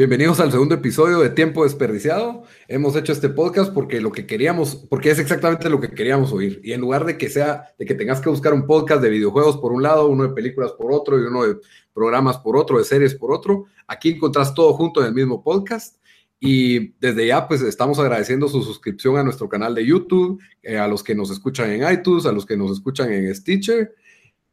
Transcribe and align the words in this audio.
Bienvenidos 0.00 0.40
al 0.40 0.50
segundo 0.50 0.74
episodio 0.74 1.18
de 1.18 1.28
Tiempo 1.28 1.62
Desperdiciado. 1.62 2.44
Hemos 2.68 2.96
hecho 2.96 3.12
este 3.12 3.28
podcast 3.28 3.70
porque 3.70 4.00
lo 4.00 4.10
que 4.10 4.24
queríamos, 4.24 4.74
porque 4.74 5.10
es 5.10 5.18
exactamente 5.18 5.68
lo 5.68 5.78
que 5.78 5.90
queríamos 5.90 6.32
oír. 6.32 6.58
Y 6.64 6.72
en 6.72 6.80
lugar 6.80 7.04
de 7.04 7.18
que 7.18 7.28
sea, 7.28 7.74
de 7.78 7.84
que 7.84 7.94
tengas 7.94 8.22
que 8.22 8.30
buscar 8.30 8.54
un 8.54 8.66
podcast 8.66 9.02
de 9.02 9.10
videojuegos 9.10 9.58
por 9.58 9.72
un 9.72 9.82
lado, 9.82 10.08
uno 10.08 10.22
de 10.22 10.32
películas 10.32 10.72
por 10.72 10.90
otro 10.90 11.20
y 11.20 11.24
uno 11.24 11.44
de 11.44 11.56
programas 11.92 12.38
por 12.38 12.56
otro, 12.56 12.78
de 12.78 12.84
series 12.84 13.14
por 13.14 13.30
otro, 13.30 13.66
aquí 13.86 14.12
encontrás 14.12 14.54
todo 14.54 14.72
junto 14.72 15.02
en 15.02 15.08
el 15.08 15.12
mismo 15.12 15.44
podcast. 15.44 15.98
Y 16.40 16.94
desde 16.98 17.26
ya, 17.26 17.46
pues 17.46 17.60
estamos 17.60 17.98
agradeciendo 17.98 18.48
su 18.48 18.62
suscripción 18.62 19.18
a 19.18 19.22
nuestro 19.22 19.50
canal 19.50 19.74
de 19.74 19.84
YouTube, 19.84 20.40
eh, 20.62 20.78
a 20.78 20.88
los 20.88 21.04
que 21.04 21.14
nos 21.14 21.30
escuchan 21.30 21.72
en 21.72 21.92
iTunes, 21.92 22.24
a 22.24 22.32
los 22.32 22.46
que 22.46 22.56
nos 22.56 22.72
escuchan 22.72 23.12
en 23.12 23.34
Stitcher. 23.34 23.94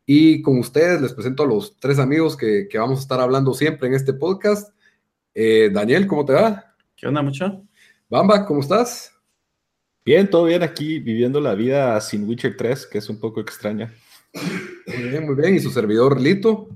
Y 0.05 0.41
con 0.41 0.59
ustedes 0.59 1.01
les 1.01 1.13
presento 1.13 1.43
a 1.43 1.47
los 1.47 1.79
tres 1.79 1.99
amigos 1.99 2.35
que, 2.35 2.67
que 2.69 2.77
vamos 2.77 2.99
a 2.99 3.01
estar 3.03 3.21
hablando 3.21 3.53
siempre 3.53 3.87
en 3.87 3.93
este 3.93 4.11
podcast. 4.11 4.73
Eh, 5.39 5.69
Daniel, 5.71 6.07
¿cómo 6.07 6.25
te 6.25 6.33
va? 6.33 6.73
¿Qué 6.95 7.05
onda, 7.05 7.21
mucho? 7.21 7.63
Bamba, 8.09 8.43
¿cómo 8.43 8.61
estás? 8.61 9.13
Bien, 10.03 10.27
todo 10.27 10.45
bien 10.45 10.63
aquí, 10.63 10.97
viviendo 10.97 11.39
la 11.39 11.53
vida 11.53 12.01
sin 12.01 12.27
Witcher 12.27 12.57
3, 12.57 12.87
que 12.87 12.97
es 12.97 13.07
un 13.07 13.19
poco 13.19 13.39
extraña. 13.39 13.93
Muy 14.33 15.09
bien, 15.09 15.27
muy 15.27 15.35
bien. 15.35 15.53
Y 15.53 15.59
su 15.59 15.69
servidor 15.69 16.19
Lito. 16.19 16.69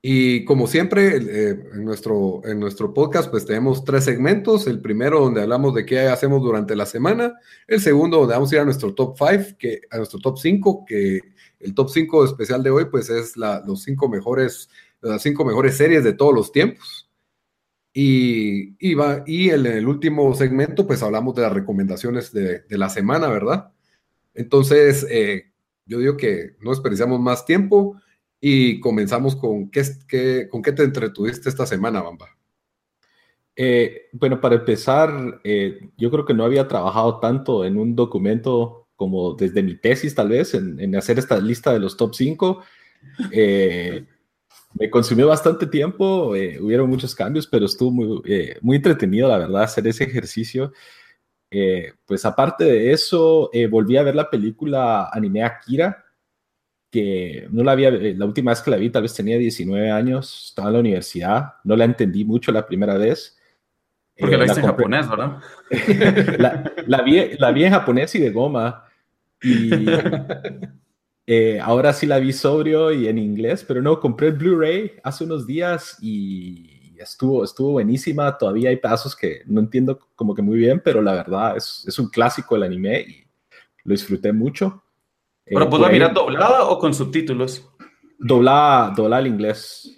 Y 0.00 0.44
como 0.44 0.68
siempre, 0.68 1.16
eh, 1.16 1.70
en, 1.72 1.84
nuestro, 1.84 2.42
en 2.44 2.60
nuestro 2.60 2.94
podcast, 2.94 3.28
pues 3.28 3.44
tenemos 3.44 3.84
tres 3.84 4.04
segmentos. 4.04 4.68
El 4.68 4.80
primero 4.80 5.18
donde 5.18 5.42
hablamos 5.42 5.74
de 5.74 5.84
qué 5.84 6.02
hacemos 6.02 6.40
durante 6.42 6.76
la 6.76 6.86
semana. 6.86 7.34
El 7.66 7.80
segundo 7.80 8.18
donde 8.18 8.34
vamos 8.34 8.52
a 8.52 8.54
ir 8.54 8.60
a 8.60 8.64
nuestro 8.64 8.94
top 8.94 9.16
5, 9.18 9.56
que, 9.58 9.80
a 9.90 9.96
nuestro 9.96 10.20
top 10.20 10.38
5, 10.38 10.84
que 10.86 11.22
el 11.58 11.74
top 11.74 11.90
5 11.90 12.24
especial 12.24 12.62
de 12.62 12.70
hoy, 12.70 12.84
pues 12.84 13.10
es 13.10 13.36
la, 13.36 13.64
los 13.66 13.82
cinco 13.82 14.08
mejores, 14.08 14.70
las 15.00 15.22
cinco 15.22 15.44
mejores 15.44 15.76
series 15.76 16.04
de 16.04 16.12
todos 16.12 16.32
los 16.32 16.52
tiempos. 16.52 17.05
Y, 17.98 18.76
y, 18.78 18.94
y 19.24 19.48
en 19.48 19.64
el 19.64 19.88
último 19.88 20.34
segmento, 20.34 20.86
pues 20.86 21.02
hablamos 21.02 21.34
de 21.34 21.40
las 21.40 21.52
recomendaciones 21.54 22.30
de, 22.30 22.60
de 22.60 22.76
la 22.76 22.90
semana, 22.90 23.26
¿verdad? 23.28 23.72
Entonces, 24.34 25.06
eh, 25.08 25.50
yo 25.86 26.00
digo 26.00 26.14
que 26.18 26.56
no 26.60 26.72
desperdiciamos 26.72 27.18
más 27.20 27.46
tiempo 27.46 27.98
y 28.38 28.80
comenzamos 28.80 29.34
con 29.34 29.70
qué, 29.70 29.82
qué, 30.06 30.46
con 30.50 30.60
qué 30.60 30.72
te 30.72 30.82
entretuviste 30.82 31.48
esta 31.48 31.64
semana, 31.64 32.02
Bamba. 32.02 32.36
Eh, 33.56 34.10
bueno, 34.12 34.42
para 34.42 34.56
empezar, 34.56 35.40
eh, 35.42 35.88
yo 35.96 36.10
creo 36.10 36.26
que 36.26 36.34
no 36.34 36.44
había 36.44 36.68
trabajado 36.68 37.18
tanto 37.18 37.64
en 37.64 37.78
un 37.78 37.96
documento 37.96 38.88
como 38.94 39.32
desde 39.32 39.62
mi 39.62 39.74
tesis, 39.74 40.14
tal 40.14 40.28
vez, 40.28 40.52
en, 40.52 40.78
en 40.80 40.96
hacer 40.96 41.18
esta 41.18 41.40
lista 41.40 41.72
de 41.72 41.80
los 41.80 41.96
top 41.96 42.14
5. 42.14 42.62
Eh, 44.76 44.86
me 44.86 44.90
consumió 44.90 45.28
bastante 45.28 45.66
tiempo, 45.66 46.34
eh, 46.34 46.58
hubieron 46.60 46.88
muchos 46.88 47.14
cambios, 47.14 47.46
pero 47.46 47.66
estuvo 47.66 47.90
muy, 47.90 48.22
eh, 48.26 48.58
muy 48.60 48.76
entretenido, 48.76 49.28
la 49.28 49.38
verdad, 49.38 49.62
hacer 49.62 49.86
ese 49.86 50.04
ejercicio. 50.04 50.72
Eh, 51.50 51.92
pues 52.04 52.24
aparte 52.24 52.64
de 52.64 52.92
eso, 52.92 53.50
volví 53.70 53.96
a 53.96 54.02
ver 54.02 54.14
la 54.14 54.28
película 54.28 55.08
anime 55.12 55.42
Akira, 55.42 56.04
que 56.90 57.46
no 57.50 57.62
la 57.62 57.72
había, 57.72 57.90
la 57.90 58.24
última 58.24 58.52
vez 58.52 58.62
que 58.62 58.70
la 58.70 58.76
vi 58.76 58.90
tal 58.90 59.02
vez 59.02 59.14
tenía 59.14 59.38
19 59.38 59.90
años, 59.90 60.48
estaba 60.48 60.68
en 60.68 60.74
la 60.74 60.80
universidad, 60.80 61.54
no 61.64 61.76
la 61.76 61.84
entendí 61.84 62.24
mucho 62.24 62.52
la 62.52 62.66
primera 62.66 62.96
vez. 62.96 63.38
Porque 64.18 64.36
la 64.36 64.44
viste 64.44 64.60
en 64.60 64.66
japonés, 64.66 65.08
¿verdad? 65.08 65.40
la, 66.38 66.72
la, 66.86 67.02
vi, 67.02 67.36
la 67.38 67.50
vi 67.50 67.64
en 67.64 67.72
japonés 67.72 68.14
y 68.14 68.20
de 68.20 68.30
goma. 68.30 68.84
Y 69.42 69.70
Eh, 71.26 71.58
ahora 71.60 71.92
sí 71.92 72.06
la 72.06 72.18
vi 72.18 72.32
sobrio 72.32 72.92
y 72.92 73.08
en 73.08 73.18
inglés, 73.18 73.64
pero 73.66 73.82
no, 73.82 73.98
compré 73.98 74.28
el 74.28 74.34
Blu-ray 74.34 74.92
hace 75.02 75.24
unos 75.24 75.46
días 75.46 75.98
y 76.00 76.94
estuvo, 76.98 77.44
estuvo 77.44 77.72
buenísima. 77.72 78.36
Todavía 78.38 78.70
hay 78.70 78.76
pedazos 78.76 79.16
que 79.16 79.42
no 79.46 79.60
entiendo 79.60 79.98
como 80.14 80.34
que 80.34 80.42
muy 80.42 80.58
bien, 80.58 80.80
pero 80.84 81.02
la 81.02 81.12
verdad 81.12 81.56
es, 81.56 81.84
es 81.86 81.98
un 81.98 82.08
clásico 82.08 82.56
el 82.56 82.62
anime 82.62 83.00
y 83.00 83.26
lo 83.84 83.92
disfruté 83.92 84.32
mucho. 84.32 84.82
¿Pero 85.44 85.64
eh, 85.64 85.78
la 85.78 85.88
mirar 85.88 86.14
doblada 86.14 86.64
o 86.64 86.78
con 86.78 86.92
subtítulos? 86.92 87.68
Doblada, 88.18 88.92
doblada 88.96 89.20
al 89.20 89.28
inglés. 89.28 89.92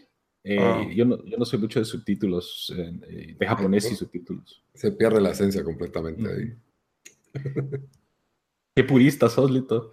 Eh, 0.44 0.58
ah. 0.60 0.86
yo, 0.94 1.04
no, 1.04 1.24
yo, 1.24 1.36
no, 1.38 1.44
soy 1.44 1.58
mucho 1.58 1.78
de 1.78 1.84
subtítulos, 1.84 2.72
eh, 2.76 3.34
de 3.38 3.46
japonés 3.46 3.90
y 3.90 3.96
subtítulos. 3.96 4.62
Se 4.74 4.92
pierde 4.92 5.20
la 5.20 5.30
esencia 5.30 5.64
completamente 5.64 6.28
ahí. 6.30 6.54
Qué 8.74 8.84
purista 8.84 9.28
sos, 9.28 9.50
Lito. 9.50 9.92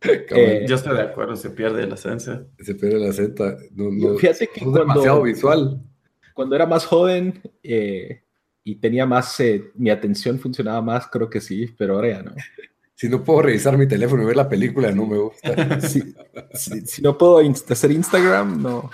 Eh, 0.00 0.64
yo 0.68 0.76
estoy 0.76 0.96
de 0.96 1.02
acuerdo, 1.02 1.34
se 1.36 1.50
pierde 1.50 1.86
la 1.86 1.94
esencia. 1.94 2.46
Se 2.58 2.74
pierde 2.74 3.00
la 3.00 3.08
esencia. 3.08 3.56
No, 3.72 4.16
fíjate 4.16 4.48
que 4.48 4.64
es 4.64 4.72
demasiado 4.72 5.22
visual. 5.22 5.82
Cuando 6.34 6.54
era 6.54 6.66
más 6.66 6.86
joven 6.86 7.40
eh, 7.62 8.22
y 8.62 8.76
tenía 8.76 9.06
más, 9.06 9.40
eh, 9.40 9.72
mi 9.74 9.90
atención 9.90 10.38
funcionaba 10.38 10.80
más, 10.82 11.08
creo 11.08 11.28
que 11.28 11.40
sí, 11.40 11.66
pero 11.76 11.96
ahora 11.96 12.08
ya 12.10 12.22
no. 12.22 12.34
Si 12.94 13.08
no 13.08 13.24
puedo 13.24 13.42
revisar 13.42 13.76
mi 13.76 13.88
teléfono 13.88 14.22
y 14.22 14.26
ver 14.26 14.36
la 14.36 14.48
película, 14.48 14.92
no 14.92 15.06
me 15.06 15.18
gusta. 15.18 15.80
si, 15.80 16.14
si 16.54 17.02
no 17.02 17.18
puedo 17.18 17.38
hacer 17.38 17.90
Instagram, 17.90 18.62
no. 18.62 18.90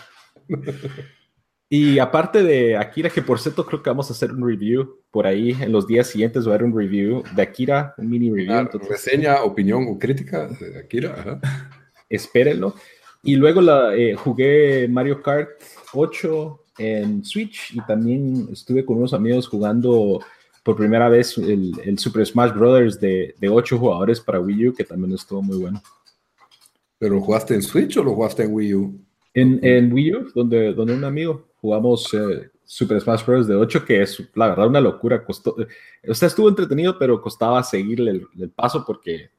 Y 1.68 1.98
aparte 1.98 2.42
de 2.42 2.76
Akira, 2.76 3.10
que 3.10 3.22
por 3.22 3.40
cierto 3.40 3.64
creo 3.64 3.82
que 3.82 3.90
vamos 3.90 4.10
a 4.10 4.12
hacer 4.12 4.32
un 4.32 4.46
review 4.46 5.00
por 5.10 5.26
ahí 5.26 5.56
en 5.60 5.72
los 5.72 5.86
días 5.86 6.06
siguientes, 6.06 6.46
va 6.46 6.52
a 6.52 6.54
haber 6.54 6.64
un 6.64 6.78
review 6.78 7.22
de 7.34 7.42
Akira, 7.42 7.94
un 7.96 8.10
mini 8.10 8.30
review. 8.30 8.52
Ah, 8.52 8.70
reseña, 8.88 9.42
opinión 9.42 9.86
o 9.88 9.98
crítica 9.98 10.46
de 10.46 10.78
Akira. 10.78 11.40
Espérenlo. 12.08 12.74
Y 13.22 13.36
luego 13.36 13.62
la, 13.62 13.94
eh, 13.96 14.14
jugué 14.14 14.86
Mario 14.88 15.22
Kart 15.22 15.48
8 15.94 16.64
en 16.78 17.24
Switch 17.24 17.74
y 17.74 17.80
también 17.86 18.48
estuve 18.52 18.84
con 18.84 18.98
unos 18.98 19.14
amigos 19.14 19.48
jugando 19.48 20.20
por 20.62 20.76
primera 20.76 21.08
vez 21.08 21.38
el, 21.38 21.98
Super 21.98 22.26
Smash 22.26 22.52
Brothers 22.52 23.00
de, 23.00 23.34
de 23.38 23.48
8 23.48 23.78
jugadores 23.78 24.20
para 24.20 24.40
Wii 24.40 24.68
U, 24.68 24.74
que 24.74 24.84
también 24.84 25.14
estuvo 25.14 25.42
muy 25.42 25.58
bueno. 25.58 25.82
¿Pero 26.98 27.16
lo 27.16 27.20
jugaste 27.20 27.54
en 27.54 27.62
Switch 27.62 27.96
o 27.96 28.04
lo 28.04 28.14
jugaste 28.14 28.44
en 28.44 28.54
Wii 28.54 28.74
U? 28.74 29.00
En, 29.34 29.58
en 29.62 29.92
Wii 29.92 30.14
U, 30.14 30.32
donde, 30.34 30.72
donde 30.72 30.94
un 30.94 31.04
amigo 31.04 31.48
jugamos 31.56 32.14
eh, 32.14 32.50
Super 32.64 33.00
Smash 33.00 33.24
Bros. 33.24 33.46
de 33.46 33.54
8, 33.54 33.84
que 33.84 34.02
es 34.02 34.22
la 34.34 34.48
verdad 34.48 34.68
una 34.68 34.80
locura. 34.80 35.24
Costó, 35.24 35.56
o 36.08 36.14
sea, 36.14 36.28
estuvo 36.28 36.48
entretenido, 36.48 36.98
pero 36.98 37.20
costaba 37.20 37.62
seguirle 37.62 38.22
el, 38.38 38.50
paso 38.50 38.84
porque. 38.86 39.30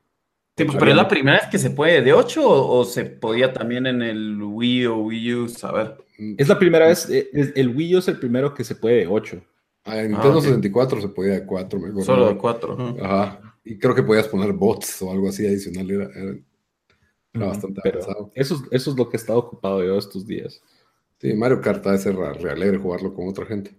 Pues, 0.55 0.69
pero 0.79 0.91
es 0.91 0.97
la 0.97 1.07
primera 1.07 1.37
vez 1.37 1.47
que 1.49 1.57
se 1.57 1.71
puede 1.71 2.01
de 2.01 2.13
8 2.13 2.41
o, 2.45 2.85
se 2.85 3.05
podía 3.05 3.51
también 3.51 3.87
en 3.87 4.01
el 4.01 4.41
Wii 4.41 4.85
o 4.85 4.97
Wii 4.99 5.33
U, 5.33 5.49
saber. 5.49 5.97
Es 6.37 6.47
la 6.47 6.57
primera 6.57 6.87
vez, 6.87 7.09
eh, 7.09 7.29
el 7.55 7.75
Wii 7.75 7.95
U 7.95 7.99
es 7.99 8.07
el 8.07 8.17
primero 8.17 8.53
que 8.53 8.63
se 8.63 8.75
puede 8.75 8.97
de 8.97 9.07
8. 9.07 9.41
Ah, 9.83 9.99
en 9.99 10.11
Nintendo 10.11 10.41
64 10.41 11.01
se 11.01 11.09
podía 11.09 11.33
de 11.33 11.45
4, 11.45 11.79
mejor. 11.79 12.03
Solo 12.03 12.29
de 12.29 12.37
4. 12.37 12.97
Ajá. 13.01 13.39
Y 13.65 13.77
creo 13.77 13.93
que 13.93 14.03
podías 14.03 14.27
poner 14.27 14.53
bots 14.53 15.01
o 15.01 15.11
algo 15.11 15.27
así 15.27 15.45
adicional. 15.45 15.89
Era, 15.91 16.09
era, 16.15 16.37
bastante 17.39 17.81
avanzado. 17.87 18.31
Eso, 18.35 18.63
eso 18.71 18.91
es 18.91 18.97
lo 18.97 19.09
que 19.09 19.17
he 19.17 19.19
estado 19.19 19.39
ocupado 19.39 19.83
yo 19.83 19.97
estos 19.97 20.25
días. 20.25 20.61
Sí, 21.19 21.33
Mario 21.33 21.61
Kart 21.61 21.85
a 21.87 21.97
ser 21.97 22.15
alegre 22.17 22.77
jugarlo 22.77 23.13
con 23.13 23.27
otra 23.27 23.45
gente. 23.45 23.75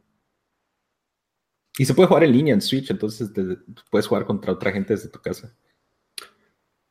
Y 1.78 1.84
se 1.84 1.94
puede 1.94 2.08
jugar 2.08 2.24
en 2.24 2.32
línea 2.32 2.54
en 2.54 2.62
Switch, 2.62 2.90
entonces 2.90 3.30
puedes 3.90 4.06
jugar 4.06 4.24
contra 4.24 4.52
otra 4.52 4.72
gente 4.72 4.94
desde 4.94 5.10
tu 5.10 5.20
casa. 5.20 5.54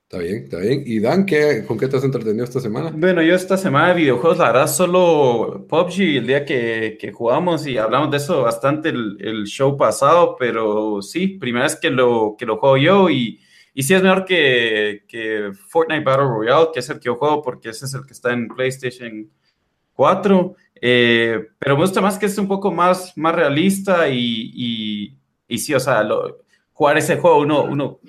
Está 0.08 0.20
bien, 0.20 0.44
está 0.44 0.60
bien. 0.60 0.84
¿Y 0.86 1.00
Dan, 1.00 1.26
¿qué, 1.26 1.66
con 1.68 1.80
qué 1.80 1.88
te 1.88 1.98
has 1.98 2.04
entretenido 2.04 2.44
esta 2.44 2.60
semana? 2.60 2.92
Bueno, 2.96 3.24
yo 3.24 3.34
esta 3.34 3.58
semana 3.58 3.88
de 3.90 4.02
videojuegos, 4.02 4.38
la 4.38 4.52
verdad, 4.52 4.68
solo 4.68 5.66
PUBG, 5.68 6.18
el 6.18 6.28
día 6.28 6.46
que, 6.46 6.98
que 7.02 7.12
jugamos 7.12 7.66
y 7.66 7.80
hablamos 7.80 8.12
de 8.12 8.18
eso 8.18 8.44
bastante 8.44 8.90
el, 8.90 9.18
el, 9.20 9.46
show 9.46 9.76
pasado, 9.76 10.36
pero 10.38 11.02
sí, 11.02 11.28
primera 11.28 11.66
vez 11.66 11.76
que 11.76 11.90
lo, 11.90 12.36
que 12.38 12.46
lo 12.46 12.58
juego 12.58 12.78
yo 12.78 13.10
y, 13.10 13.42
y 13.78 13.84
sí 13.84 13.94
es 13.94 14.02
mejor 14.02 14.24
que, 14.24 15.04
que 15.06 15.52
Fortnite 15.68 16.06
Battle 16.06 16.30
Royale, 16.30 16.70
que 16.74 16.80
es 16.80 16.90
el 16.90 16.98
que 16.98 17.08
yo 17.08 17.18
juego 17.18 17.42
porque 17.42 17.70
ese 17.70 17.86
es 17.86 17.94
el 17.94 18.06
que 18.06 18.14
está 18.14 18.32
en 18.32 18.48
PlayStation 18.48 19.30
4, 19.94 20.56
eh, 20.82 21.48
pero 21.60 21.76
me 21.76 21.82
gusta 21.82 22.00
más 22.00 22.18
que 22.18 22.26
es 22.28 22.38
un 22.38 22.48
poco 22.48 22.72
más, 22.72 23.12
más 23.18 23.36
realista 23.36 24.08
y, 24.08 25.18
y, 25.50 25.58
sí, 25.58 25.74
o 25.74 25.80
sea, 25.82 26.08
jugar 26.72 26.98
ese 26.98 27.18
juego 27.18 27.40
uno, 27.40 27.64
uno... 27.64 28.00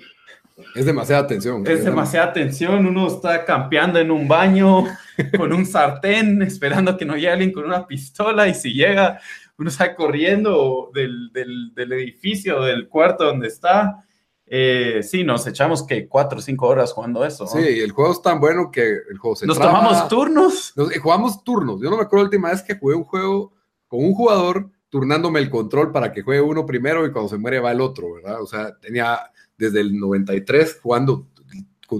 Es 0.73 0.85
demasiada 0.85 1.27
tensión. 1.27 1.67
Es 1.67 1.83
demasiada 1.83 2.31
tensión, 2.31 2.85
uno 2.85 3.07
está 3.07 3.43
campeando 3.43 3.99
en 3.99 4.09
un 4.09 4.25
baño 4.25 4.85
con 5.37 5.51
un 5.51 5.65
sartén, 5.65 6.41
esperando 6.43 6.95
que 6.95 7.03
no 7.03 7.15
llegue 7.15 7.29
alguien 7.29 7.51
con 7.51 7.65
una 7.65 7.85
pistola 7.85 8.47
y 8.47 8.53
si 8.53 8.71
llega, 8.71 9.19
uno 9.57 9.67
está 9.67 9.93
corriendo 9.95 10.91
del, 10.93 11.29
del, 11.33 11.73
del 11.75 11.91
edificio, 11.91 12.61
del 12.61 12.87
cuarto 12.87 13.25
donde 13.25 13.49
está 13.49 14.06
eh, 14.49 15.01
sí, 15.03 15.25
nos 15.25 15.45
echamos 15.45 15.83
que 15.83 16.07
cuatro 16.07 16.39
o 16.39 16.41
cinco 16.41 16.67
horas 16.67 16.93
jugando 16.93 17.25
eso. 17.25 17.45
Sí, 17.47 17.59
el 17.59 17.91
juego 17.91 18.13
es 18.13 18.21
tan 18.21 18.39
bueno 18.39 18.71
que 18.71 18.81
el 19.09 19.17
juego 19.17 19.35
se 19.35 19.45
Nos 19.45 19.59
tomamos 19.59 20.07
turnos. 20.07 20.73
Nos, 20.75 20.91
eh, 20.95 20.99
jugamos 20.99 21.43
turnos. 21.43 21.81
Yo 21.81 21.89
no 21.89 21.97
me 21.97 22.03
acuerdo 22.03 22.23
la 22.23 22.29
última 22.29 22.49
vez 22.51 22.61
que 22.61 22.77
jugué 22.77 22.95
un 22.95 23.03
juego 23.03 23.53
con 23.87 24.03
un 24.03 24.13
jugador 24.13 24.69
turnándome 24.89 25.39
el 25.39 25.49
control 25.49 25.91
para 25.91 26.13
que 26.13 26.21
juegue 26.21 26.41
uno 26.41 26.65
primero 26.65 27.05
y 27.05 27.11
cuando 27.11 27.29
se 27.29 27.37
muere 27.37 27.59
va 27.59 27.73
el 27.73 27.81
otro, 27.81 28.13
¿verdad? 28.13 28.41
O 28.41 28.47
sea, 28.47 28.73
tenía 28.79 29.19
desde 29.57 29.81
el 29.81 29.99
93 29.99 30.79
jugando, 30.81 31.27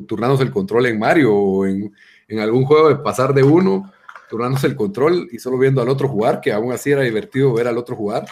turnándose 0.08 0.44
el 0.44 0.52
control 0.52 0.86
en 0.86 1.00
Mario 1.00 1.36
o 1.36 1.66
en, 1.66 1.94
en 2.30 2.40
algún 2.40 2.64
juego 2.64 2.88
de 2.88 2.96
pasar 2.96 3.34
de 3.34 3.44
uno, 3.44 3.92
turnándose 4.30 4.68
el 4.68 4.78
control 4.78 5.28
y 5.32 5.40
solo 5.40 5.58
viendo 5.58 5.82
al 5.82 5.90
otro 5.90 6.08
jugar, 6.08 6.40
que 6.40 6.54
aún 6.54 6.72
así 6.72 6.92
era 6.92 7.02
divertido 7.02 7.54
ver 7.54 7.68
al 7.68 7.78
otro 7.78 7.98
jugar. 7.98 8.26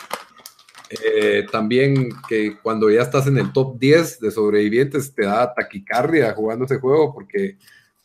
Eh, 0.90 1.46
también 1.52 2.10
que 2.28 2.58
cuando 2.62 2.92
ya 2.92 3.02
estás 3.02 3.26
en 3.28 3.38
el 3.38 3.52
top 3.52 3.80
10 3.80 4.20
de 4.20 4.32
sobrevivientes 4.32 5.14
te 5.16 5.26
da 5.26 5.52
taquicardia 5.52 6.34
jugando 6.34 6.66
ese 6.66 6.78
juego 6.78 7.12
porque 7.12 7.58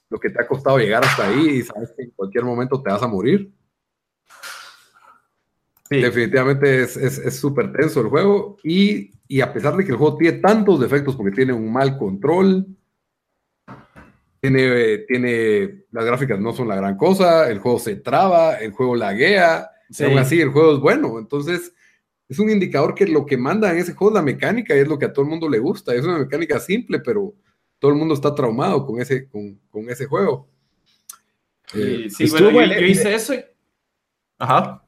lo 0.09 0.19
que 0.19 0.31
te 0.31 0.41
ha 0.41 0.47
costado 0.47 0.79
llegar 0.79 1.05
hasta 1.05 1.29
ahí 1.29 1.49
y 1.49 1.63
sabes 1.63 1.93
que 1.95 2.05
en 2.05 2.11
cualquier 2.11 2.45
momento 2.45 2.83
te 2.83 2.91
vas 2.91 3.03
a 3.03 3.09
morir. 3.09 3.53
Definitivamente 5.91 6.83
es 6.83 7.37
súper 7.39 7.73
tenso 7.73 8.01
el 8.01 8.07
juego 8.07 8.57
y, 8.63 9.11
y, 9.27 9.41
a 9.41 9.53
pesar 9.53 9.77
de 9.77 9.85
que 9.85 9.91
el 9.91 9.97
juego 9.97 10.17
tiene 10.17 10.39
tantos 10.39 10.79
defectos 10.79 11.17
porque 11.17 11.33
tiene 11.33 11.53
un 11.53 11.73
mal 11.73 11.99
control, 11.99 12.65
tiene, 14.41 14.99
tiene 14.99 15.85
las 15.91 16.05
gráficas 16.05 16.39
no 16.39 16.53
son 16.53 16.69
la 16.69 16.77
gran 16.77 16.97
cosa, 16.97 17.51
el 17.51 17.59
juego 17.59 17.79
se 17.79 17.97
traba, 17.97 18.55
el 18.55 18.73
juego 18.73 18.97
laguea, 18.97 19.69
aún 20.01 20.19
así 20.19 20.41
el 20.41 20.51
juego 20.51 20.75
es 20.75 20.81
bueno, 20.81 21.19
entonces 21.19 21.75
es 22.31 22.39
un 22.39 22.49
indicador 22.49 22.95
que 22.95 23.07
lo 23.07 23.27
que 23.27 23.37
manda 23.37 23.73
en 23.73 23.79
ese 23.79 23.93
juego 23.93 24.13
es 24.13 24.15
la 24.15 24.23
mecánica 24.23 24.77
y 24.77 24.79
es 24.79 24.89
lo 24.89 24.97
que 24.97 25.07
a 25.07 25.13
todo 25.13 25.25
el 25.25 25.31
mundo 25.31 25.49
le 25.49 25.59
gusta. 25.59 25.93
Es 25.93 26.05
una 26.05 26.21
mecánica 26.21 26.61
simple, 26.61 27.01
pero 27.01 27.35
todo 27.81 27.91
el 27.91 27.97
mundo 27.97 28.15
está 28.15 28.33
traumado 28.33 28.87
con 28.87 29.01
ese, 29.01 29.29
con, 29.29 29.59
con 29.69 29.91
ese 29.91 30.07
juego. 30.07 30.49
Eh, 31.75 32.07
sí, 32.09 32.31
bueno, 32.31 32.53
yo, 32.53 32.87
hice 32.87 33.13
eso. 33.13 33.35
Ajá. 34.39 34.81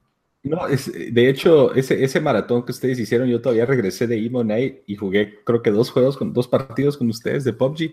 No, 0.44 0.68
es, 0.68 0.92
de 0.92 1.28
hecho, 1.28 1.74
ese, 1.74 2.04
ese 2.04 2.20
maratón 2.20 2.64
que 2.64 2.70
ustedes 2.70 3.00
hicieron, 3.00 3.28
yo 3.28 3.42
todavía 3.42 3.66
regresé 3.66 4.06
de 4.06 4.24
Emo 4.24 4.44
Night 4.44 4.84
y 4.86 4.94
jugué, 4.94 5.42
creo 5.44 5.62
que 5.62 5.72
dos 5.72 5.90
juegos, 5.90 6.16
con 6.16 6.32
dos 6.32 6.46
partidos 6.46 6.96
con 6.96 7.08
ustedes 7.08 7.42
de 7.42 7.52
PUBG. 7.52 7.92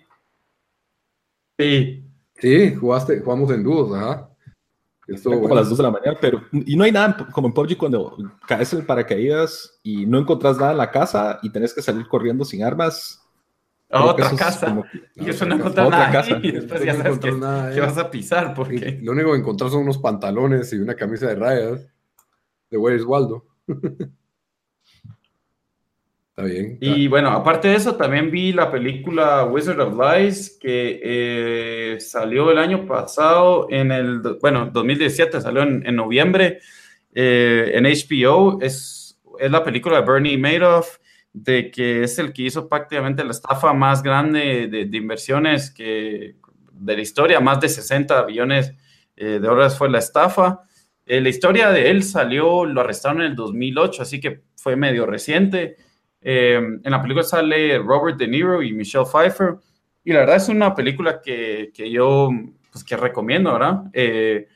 Sí. 1.57 2.05
Sí, 2.35 2.75
jugaste, 2.75 3.19
jugamos 3.19 3.49
en 3.49 3.63
dúos, 3.63 3.97
ajá. 3.97 4.28
Esto, 5.13 5.31
como 5.31 5.53
a 5.53 5.57
las 5.57 5.69
2 5.69 5.77
de 5.77 5.83
la 5.83 5.91
mañana, 5.91 6.17
pero 6.19 6.43
y 6.51 6.75
no 6.75 6.83
hay 6.83 6.91
nada 6.91 7.27
como 7.31 7.47
en 7.47 7.53
PUBG 7.53 7.77
cuando 7.77 8.15
caes 8.47 8.73
en 8.73 8.79
el 8.79 8.85
paracaídas 8.85 9.79
y 9.83 10.05
no 10.05 10.19
encontrás 10.19 10.57
nada 10.57 10.71
en 10.71 10.77
la 10.77 10.91
casa 10.91 11.39
y 11.41 11.49
tenés 11.49 11.73
que 11.73 11.81
salir 11.81 12.07
corriendo 12.07 12.45
sin 12.45 12.63
armas. 12.63 13.25
A 13.91 14.05
otra 14.05 14.29
casa. 14.35 14.83
y 15.15 15.29
eso 15.29 15.45
no 15.45 15.55
encontrás 15.55 15.89
nada. 15.89 16.11
Casa. 16.11 16.37
Y 16.43 16.51
después 16.51 16.83
ya 16.83 16.95
sabes 16.95 17.17
que, 17.17 17.31
que, 17.31 17.81
vas 17.81 17.97
a 17.97 18.11
pisar. 18.11 18.53
Porque... 18.53 18.99
Lo 19.01 19.13
único 19.13 19.31
que 19.31 19.39
encontrás 19.39 19.71
son 19.71 19.81
unos 19.81 19.97
pantalones 19.97 20.71
y 20.73 20.77
una 20.77 20.93
camisa 20.93 21.27
de 21.27 21.35
rayas 21.35 21.87
de 22.69 22.77
Where's 22.77 23.03
Waldo. 23.03 23.45
bien. 26.43 26.77
Y 26.81 27.07
bueno, 27.07 27.29
aparte 27.29 27.67
de 27.67 27.75
eso, 27.75 27.95
también 27.95 28.31
vi 28.31 28.51
la 28.53 28.71
película 28.71 29.45
Wizard 29.45 29.79
of 29.79 29.95
Lies 29.97 30.57
que 30.59 30.99
eh, 31.03 31.99
salió 31.99 32.51
el 32.51 32.57
año 32.57 32.85
pasado, 32.85 33.67
en 33.69 33.91
el, 33.91 34.19
bueno, 34.41 34.69
2017, 34.71 35.41
salió 35.41 35.63
en, 35.63 35.95
noviembre 35.95 36.59
eh, 37.13 37.71
en 37.73 37.85
HBO. 37.85 38.59
Es, 38.61 39.19
es 39.39 39.51
la 39.51 39.63
película 39.63 40.01
de 40.01 40.11
Bernie 40.11 40.37
Madoff, 40.37 40.97
de 41.33 41.71
que 41.71 42.03
es 42.03 42.17
el 42.19 42.33
que 42.33 42.43
hizo 42.43 42.67
prácticamente 42.67 43.23
la 43.23 43.31
estafa 43.31 43.73
más 43.73 44.03
grande 44.03 44.67
de, 44.67 44.97
inversiones 44.97 45.71
que, 45.71 46.35
de 46.71 46.95
la 46.95 47.01
historia, 47.01 47.39
más 47.39 47.59
de 47.59 47.69
60 47.69 48.23
billones 48.23 48.73
eh, 49.15 49.25
de 49.25 49.39
dólares 49.39 49.77
fue 49.77 49.89
la 49.89 49.99
estafa. 49.99 50.61
la 51.05 51.29
historia 51.29 51.69
de 51.69 51.89
él 51.89 52.03
salió, 52.03 52.65
lo 52.65 52.81
arrestaron 52.81 53.21
en 53.21 53.27
el 53.31 53.35
2008, 53.35 54.01
así 54.01 54.19
que 54.19 54.41
fue 54.55 54.75
medio 54.75 55.05
reciente. 55.05 55.77
Em, 56.21 56.81
en 56.83 56.91
la 56.91 57.01
película 57.01 57.23
sale 57.23 57.77
Robert 57.77 58.17
De 58.17 58.27
Niro 58.27 58.61
y 58.61 58.73
Michelle 58.73 59.05
Pfeiffer. 59.05 59.55
Y 60.03 60.13
la 60.13 60.19
verdad 60.19 60.37
es 60.37 60.49
una 60.49 60.75
película 60.75 61.21
que, 61.21 61.71
que 61.73 61.89
yo 61.89 62.29
pues, 62.71 62.83
que 62.83 62.97
recomiendo, 62.97 63.53
¿verdad? 63.53 63.83
Eh, 63.93 64.47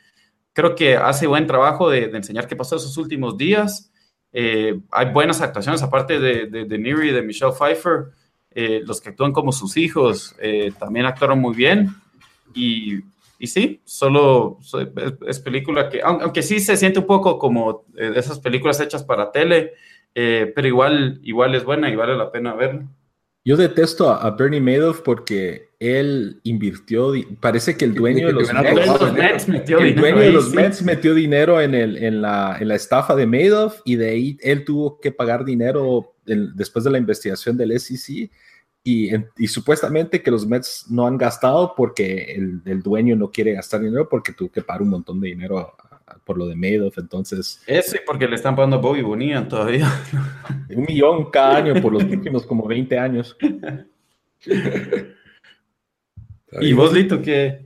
creo 0.51 0.75
que 0.75 0.95
hace 0.95 1.27
buen 1.27 1.47
trabajo 1.47 1.89
de, 1.89 2.05
enseñar 2.05 2.47
qué 2.47 2.55
pasó 2.55 2.75
esos 2.75 2.97
últimos 2.97 3.37
días. 3.37 3.91
Eh, 4.31 4.79
hay 4.91 5.11
buenas 5.11 5.41
actuaciones, 5.41 5.83
aparte 5.83 6.19
de, 6.19 6.47
de, 6.47 6.77
Niro 6.77 7.03
y 7.03 7.11
de 7.11 7.21
Michelle 7.21 7.53
Pfeiffer. 7.57 8.11
Eh, 8.55 8.81
los 8.85 9.01
que 9.01 9.09
actúan 9.09 9.31
como 9.31 9.51
sus 9.51 9.77
hijos 9.77 10.35
también 10.79 11.05
actuaron 11.05 11.39
muy 11.39 11.55
bien. 11.55 11.89
Y, 12.53 12.99
y 13.39 13.47
sí, 13.47 13.81
solo 13.83 14.59
es, 15.27 15.39
película 15.39 15.89
que, 15.89 16.01
aunque 16.03 16.43
sí 16.43 16.59
se 16.59 16.77
siente 16.77 16.99
un 16.99 17.07
poco 17.07 17.39
como 17.39 17.85
de 17.89 18.17
esas 18.17 18.39
películas 18.39 18.79
hechas 18.79 19.03
para 19.03 19.31
tele, 19.31 19.73
eh, 20.15 20.51
pero 20.55 20.67
igual, 20.67 21.19
igual 21.23 21.55
es 21.55 21.63
buena 21.63 21.89
y 21.89 21.95
vale 21.95 22.15
la 22.15 22.31
pena 22.31 22.53
verla. 22.53 22.87
Yo 23.45 23.57
detesto 23.57 24.09
a, 24.09 24.31
Bernie 24.31 24.61
Madoff 24.61 25.01
porque 25.01 25.69
él 25.77 26.39
invirtió, 26.43 27.11
parece 27.41 27.75
que 27.75 27.83
el 27.83 27.93
dueño 27.93 28.27
de 28.27 28.33
los 28.33 28.53
Mets, 29.13 29.49
metió 29.49 29.79
el 29.79 29.95
dueño 29.95 30.19
de 30.19 30.31
los 30.31 30.53
Mets 30.53 30.81
metió 30.81 31.13
dinero 31.13 31.59
en, 31.59 31.75
el, 31.75 32.01
en, 32.01 32.21
la, 32.21 32.57
en, 32.57 32.69
la, 32.69 32.75
estafa 32.75 33.17
de 33.17 33.27
Madoff 33.27 33.81
y 33.83 33.97
de 33.97 34.09
ahí 34.11 34.37
él 34.41 34.63
tuvo 34.63 35.01
que 35.01 35.11
pagar 35.11 35.43
dinero 35.43 36.15
después 36.25 36.85
de 36.85 36.91
la 36.91 36.99
investigación 36.99 37.57
del 37.57 37.77
SEC 37.77 38.31
y, 38.85 39.11
y, 39.37 39.47
supuestamente 39.47 40.21
que 40.21 40.31
los 40.31 40.45
Mets 40.45 40.85
no 40.89 41.05
han 41.05 41.17
gastado 41.17 41.73
porque 41.75 42.35
el, 42.35 42.61
el, 42.65 42.81
dueño 42.81 43.17
no 43.17 43.29
quiere 43.29 43.53
gastar 43.53 43.81
dinero 43.81 44.07
porque 44.07 44.31
tuvo 44.31 44.51
que 44.51 44.61
pagar 44.61 44.81
un 44.83 44.89
montón 44.89 45.19
de 45.19 45.29
dinero 45.29 45.73
por 46.23 46.37
lo 46.37 46.47
de 46.47 46.55
Madoff, 46.55 46.97
entonces... 46.97 47.61
Ese 47.67 48.01
porque 48.05 48.27
le 48.27 48.35
están 48.35 48.55
pagando 48.55 48.77
a 48.77 48.79
Bobby 48.79 49.01
Bonilla 49.01 49.47
todavía. 49.47 49.89
Un 50.75 50.83
millón 50.83 51.29
cada 51.31 51.57
año 51.57 51.81
por 51.81 51.93
los 51.93 52.03
últimos 52.03 52.45
como 52.45 52.67
20 52.67 52.97
años. 52.97 53.37
¿Y 56.61 56.73
vos, 56.73 56.93
Lito, 56.93 57.21
qué? 57.21 57.65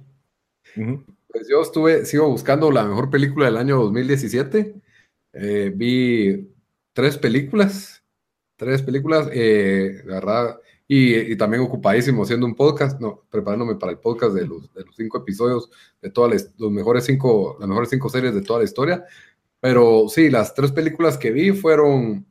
Pues 1.28 1.48
yo 1.50 1.62
estuve, 1.62 2.06
sigo 2.06 2.30
buscando 2.30 2.72
la 2.72 2.84
mejor 2.84 3.10
película 3.10 3.46
del 3.46 3.58
año 3.58 3.78
2017. 3.78 4.76
Eh, 5.34 5.72
vi 5.76 6.50
tres 6.94 7.18
películas, 7.18 8.04
tres 8.56 8.82
películas, 8.82 9.30
eh, 9.32 10.02
la 10.06 10.16
verdad, 10.16 10.60
y, 10.88 11.36
también 11.36 11.64
ocupadísimo 11.64 12.24
haciendo 12.24 12.46
un 12.46 12.56
podcast, 12.56 13.00
no, 13.02 13.26
preparándome 13.30 13.76
para 13.76 13.92
el 13.92 14.00
podcast 14.00 14.34
de 14.34 14.48
los, 14.48 14.74
de 14.74 14.86
los 14.86 14.96
cinco 14.96 15.18
episodios 15.18 15.70
de 16.02 16.10
todas 16.10 16.32
las, 16.32 16.54
los 16.58 16.72
mejores 16.72 17.06
cinco, 17.06 17.58
las 17.60 17.68
mejores 17.68 17.90
cinco 17.90 18.10
series 18.10 18.34
de 18.34 18.42
toda 18.42 18.60
la 18.60 18.66
historia. 18.66 19.04
Pero 19.60 20.08
sí, 20.08 20.30
las 20.30 20.54
tres 20.54 20.72
películas 20.72 21.18
que 21.18 21.32
vi 21.32 21.52
fueron 21.52 22.26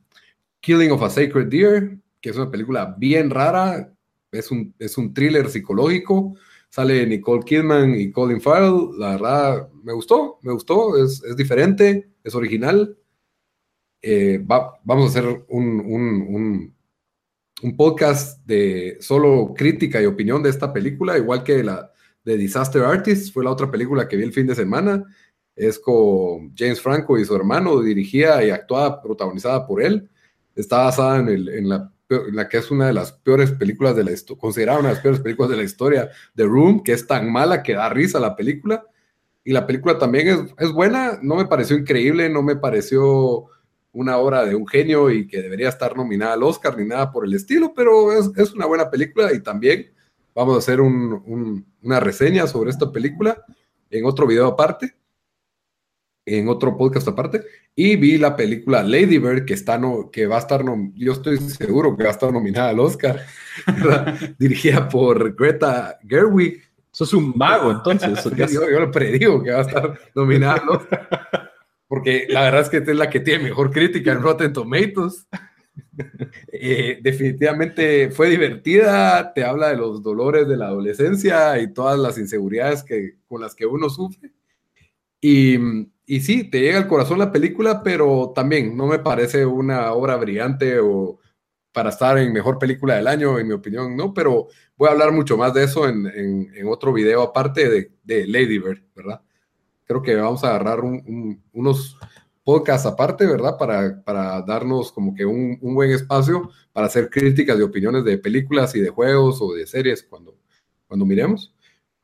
Killing 0.61 0.91
of 0.91 1.03
a 1.03 1.09
Sacred 1.09 1.47
Deer, 1.47 1.99
que 2.19 2.29
es 2.31 2.35
una 2.37 2.49
película 2.49 2.95
bien 2.97 3.29
rara, 3.29 3.93
es 4.31 4.49
un, 4.49 4.73
es 4.79 4.97
un 4.97 5.13
thriller 5.13 5.49
psicológico, 5.49 6.35
sale 6.69 7.05
Nicole 7.05 7.43
Kidman 7.43 7.95
y 7.95 8.11
Colin 8.11 8.41
Farrell, 8.41 8.89
la 8.97 9.11
verdad 9.11 9.69
me 9.83 9.93
gustó, 9.93 10.39
me 10.41 10.51
gustó, 10.51 10.97
es, 11.03 11.23
es 11.23 11.35
diferente, 11.35 12.09
es 12.23 12.33
original. 12.33 12.97
Eh, 14.01 14.39
vamos 14.43 15.05
a 15.05 15.07
hacer 15.19 15.45
un, 15.49 15.79
un 15.79 16.27
un 16.29 16.76
podcast 17.75 18.45
de 18.45 18.97
solo 18.99 19.53
crítica 19.55 20.01
y 20.01 20.05
opinión 20.05 20.43
de 20.43 20.49
esta 20.49 20.71
película, 20.71 21.17
igual 21.17 21.43
que 21.43 21.63
la 21.63 21.91
de 22.23 22.37
Disaster 22.37 22.83
Artist, 22.83 23.33
fue 23.33 23.43
la 23.43 23.51
otra 23.51 23.71
película 23.71 24.07
que 24.07 24.17
vi 24.17 24.23
el 24.23 24.33
fin 24.33 24.47
de 24.47 24.55
semana. 24.55 25.03
Es 25.55 25.79
con 25.79 26.53
James 26.55 26.81
Franco 26.81 27.17
y 27.17 27.25
su 27.25 27.35
hermano, 27.35 27.81
dirigida 27.81 28.43
y 28.43 28.49
actuada, 28.49 29.01
protagonizada 29.01 29.65
por 29.65 29.81
él. 29.81 30.09
Está 30.53 30.83
basada 30.83 31.19
en, 31.19 31.29
el, 31.29 31.49
en, 31.49 31.69
la, 31.69 31.91
la, 32.31 32.47
que 32.47 32.57
es 32.57 32.69
una 32.69 32.87
de 32.87 32.93
las 32.93 33.13
peores 33.13 33.51
películas 33.53 33.95
de 33.95 34.03
la 34.03 34.11
historia, 34.11 34.41
considerada 34.41 34.79
una 34.79 34.89
de 34.89 34.95
las 34.95 35.01
peores 35.01 35.21
películas 35.21 35.51
de 35.51 35.57
la 35.57 35.63
historia, 35.63 36.09
The 36.35 36.43
Room, 36.43 36.83
que 36.83 36.91
es 36.91 37.07
tan 37.07 37.31
mala 37.31 37.63
que 37.63 37.73
da 37.73 37.89
risa 37.89 38.19
la 38.19 38.35
película. 38.35 38.85
Y 39.43 39.53
la 39.53 39.65
película 39.65 39.97
también 39.97 40.27
es, 40.27 40.39
es 40.59 40.71
buena, 40.73 41.19
no 41.21 41.35
me 41.35 41.45
pareció 41.45 41.77
increíble, 41.77 42.29
no 42.29 42.43
me 42.43 42.57
pareció 42.57 43.45
una 43.97 44.17
obra 44.17 44.45
de 44.45 44.53
un 44.53 44.67
genio 44.67 45.09
y 45.09 45.27
que 45.27 45.41
debería 45.41 45.69
estar 45.69 45.97
nominada 45.97 46.33
al 46.33 46.43
Oscar 46.43 46.77
ni 46.77 46.85
nada 46.85 47.11
por 47.11 47.25
el 47.25 47.33
estilo, 47.33 47.73
pero 47.75 48.13
es, 48.13 48.53
una 48.53 48.67
buena 48.67 48.91
película 48.91 49.33
y 49.33 49.41
también 49.41 49.87
vamos 50.35 50.55
a 50.55 50.59
hacer 50.59 50.81
una 50.81 51.99
reseña 51.99 52.45
sobre 52.45 52.69
esta 52.69 52.91
película 52.91 53.43
en 53.89 54.05
otro 54.05 54.27
video 54.27 54.45
aparte, 54.45 54.93
en 56.27 56.47
otro 56.47 56.77
podcast 56.77 57.07
aparte, 57.07 57.43
y 57.73 57.95
vi 57.95 58.19
la 58.19 58.35
película 58.35 58.83
Lady 58.83 59.17
Bird 59.17 59.45
que, 59.45 59.55
está 59.55 59.79
no, 59.79 60.11
que 60.11 60.27
va 60.27 60.35
a 60.35 60.39
estar, 60.39 60.63
yo 60.93 61.13
estoy 61.13 61.37
seguro 61.37 61.97
que 61.97 62.03
va 62.03 62.09
a 62.09 62.13
estar 62.13 62.31
nominada 62.31 62.69
al 62.69 62.79
Oscar, 62.79 63.25
dirigida 64.37 64.87
por 64.87 65.35
Greta 65.35 65.97
Gerwig. 66.07 66.61
Sos 66.91 67.13
un 67.13 67.33
mago, 67.35 67.71
entonces. 67.71 68.23
yo, 68.35 68.47
yo, 68.47 68.79
lo 68.79 68.91
predigo 68.91 69.41
que 69.41 69.51
va 69.51 69.59
a 69.59 69.61
estar 69.61 69.99
nominada 70.13 70.55
al 70.55 70.69
Oscar 70.69 71.46
porque 71.87 72.25
la 72.29 72.41
verdad 72.41 72.61
es 72.61 72.69
que 72.69 72.77
esta 72.77 72.91
es 72.91 72.97
la 72.97 73.09
que 73.09 73.19
tiene 73.19 73.45
mejor 73.45 73.71
crítica 73.71 74.11
en 74.11 74.21
Rotten 74.21 74.53
Tomatoes. 74.53 75.27
Eh, 76.51 76.99
definitivamente 77.01 78.09
fue 78.09 78.29
divertida, 78.29 79.31
te 79.33 79.43
habla 79.43 79.69
de 79.69 79.77
los 79.77 80.01
dolores 80.01 80.47
de 80.47 80.57
la 80.57 80.67
adolescencia 80.67 81.59
y 81.59 81.71
todas 81.71 81.99
las 81.99 82.17
inseguridades 82.17 82.83
que, 82.83 83.17
con 83.27 83.41
las 83.41 83.53
que 83.53 83.65
uno 83.67 83.89
sufre. 83.89 84.31
Y, 85.21 85.57
y 86.05 86.19
sí, 86.21 86.49
te 86.49 86.61
llega 86.61 86.79
al 86.79 86.87
corazón 86.87 87.19
la 87.19 87.31
película, 87.31 87.83
pero 87.83 88.31
también 88.33 88.75
no 88.75 88.87
me 88.87 88.99
parece 88.99 89.45
una 89.45 89.91
obra 89.93 90.15
brillante 90.15 90.79
o 90.79 91.19
para 91.77 91.89
estar 91.89 92.17
en 92.17 92.33
mejor 92.33 92.57
película 92.57 92.95
del 92.95 93.05
año, 93.05 93.37
en 93.37 93.47
mi 93.47 93.53
opinión, 93.53 93.95
¿no? 93.95 94.11
Pero 94.11 94.47
voy 94.75 94.89
a 94.89 94.93
hablar 94.93 95.11
mucho 95.11 95.37
más 95.37 95.53
de 95.53 95.63
eso 95.65 95.87
en, 95.87 96.07
en, 96.07 96.67
otro 96.67 96.91
video 96.91 97.21
aparte 97.21 97.69
de, 97.69 97.91
de, 98.03 98.25
Lady 98.25 98.57
Bird, 98.57 98.81
¿verdad? 98.95 99.21
Creo 99.87 100.01
que 100.01 100.15
vamos 100.15 100.43
a 100.43 100.49
agarrar 100.49 100.81
unos 100.81 101.97
podcasts 102.43 102.85
aparte, 102.85 103.25
¿verdad? 103.25 103.57
Para, 103.57 104.03
para 104.03 104.41
darnos 104.41 104.91
como 104.91 105.15
que 105.15 105.25
un, 105.25 105.57
un, 105.61 105.73
buen 105.73 105.91
espacio 105.91 106.49
para 106.71 106.87
hacer 106.87 107.09
críticas 107.09 107.57
y 107.57 107.61
opiniones 107.61 108.03
de 108.03 108.17
películas 108.17 108.75
y 108.75 108.81
de 108.81 108.89
juegos 108.89 109.41
o 109.41 109.53
de 109.53 109.65
series 109.65 110.03
cuando, 110.03 110.37
cuando 110.87 111.05
miremos. 111.05 111.53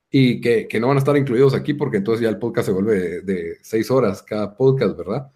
Y 0.09 0.41
que, 0.41 0.67
que 0.67 0.79
no 0.79 0.87
van 0.87 0.97
a 0.97 0.99
estar 0.99 1.17
incluidos 1.17 1.53
aquí 1.53 1.73
porque 1.73 1.97
entonces 1.97 2.23
ya 2.23 2.29
el 2.29 2.39
podcast 2.39 2.67
se 2.67 2.73
vuelve 2.73 2.99
de, 2.99 3.21
de 3.21 3.57
seis 3.61 3.91
horas 3.91 4.21
cada 4.21 4.55
podcast, 4.55 4.97
¿verdad? 4.97 5.31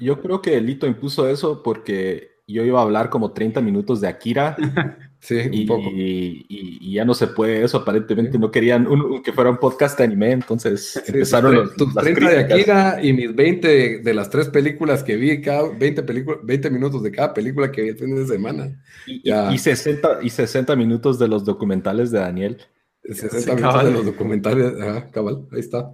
Yo 0.00 0.20
creo 0.20 0.42
que 0.42 0.60
Lito 0.60 0.86
impuso 0.86 1.28
eso 1.28 1.62
porque 1.62 2.36
yo 2.46 2.64
iba 2.64 2.80
a 2.80 2.82
hablar 2.82 3.10
como 3.10 3.32
30 3.32 3.60
minutos 3.60 4.00
de 4.00 4.08
Akira. 4.08 4.56
sí, 5.26 5.34
un 5.34 5.54
y, 5.54 5.66
poco. 5.66 5.90
Y, 5.92 6.92
ya 6.92 7.04
no 7.04 7.14
se 7.14 7.26
puede 7.26 7.64
eso, 7.64 7.78
aparentemente 7.78 8.38
no 8.38 8.50
querían 8.50 8.86
que 9.22 9.32
fuera 9.32 9.50
un 9.50 9.58
podcast 9.58 9.98
de 9.98 10.04
anime, 10.04 10.32
entonces 10.32 11.02
empezaron 11.06 11.54
los, 11.54 11.74
tus 11.74 11.94
30 11.94 12.30
de 12.30 12.38
Akira 12.38 12.98
y 13.02 13.12
mis 13.12 13.34
20 13.34 13.98
de, 13.98 14.14
las 14.14 14.30
tres 14.30 14.48
películas 14.48 15.02
que 15.02 15.16
vi, 15.16 15.40
cada 15.42 15.68
20, 15.68 16.02
20 16.42 16.70
minutos 16.70 17.02
de 17.02 17.10
cada 17.10 17.34
película 17.34 17.72
que 17.72 17.82
vi 17.82 17.88
el 17.88 17.98
fin 17.98 18.14
de 18.14 18.26
semana. 18.26 18.82
Y, 19.06 19.30
y, 19.30 19.58
60, 19.58 20.20
y 20.22 20.30
60 20.30 20.76
minutos 20.76 21.18
de 21.18 21.28
los 21.28 21.44
documentales 21.44 22.10
de 22.10 22.20
Daniel. 22.20 22.58
60 23.02 23.54
minutos 23.54 23.84
de 23.84 23.90
los 23.90 24.06
documentales, 24.06 24.72
ajá, 24.80 25.10
cabal, 25.10 25.46
ahí 25.52 25.60
está. 25.60 25.90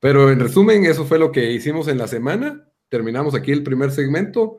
Pero 0.00 0.30
en 0.30 0.40
resumen, 0.40 0.84
eso 0.86 1.04
fue 1.04 1.18
lo 1.18 1.30
que 1.30 1.52
hicimos 1.52 1.86
en 1.88 1.98
la 1.98 2.08
semana. 2.08 2.66
Terminamos 2.88 3.34
aquí 3.34 3.52
el 3.52 3.62
primer 3.62 3.90
segmento. 3.90 4.58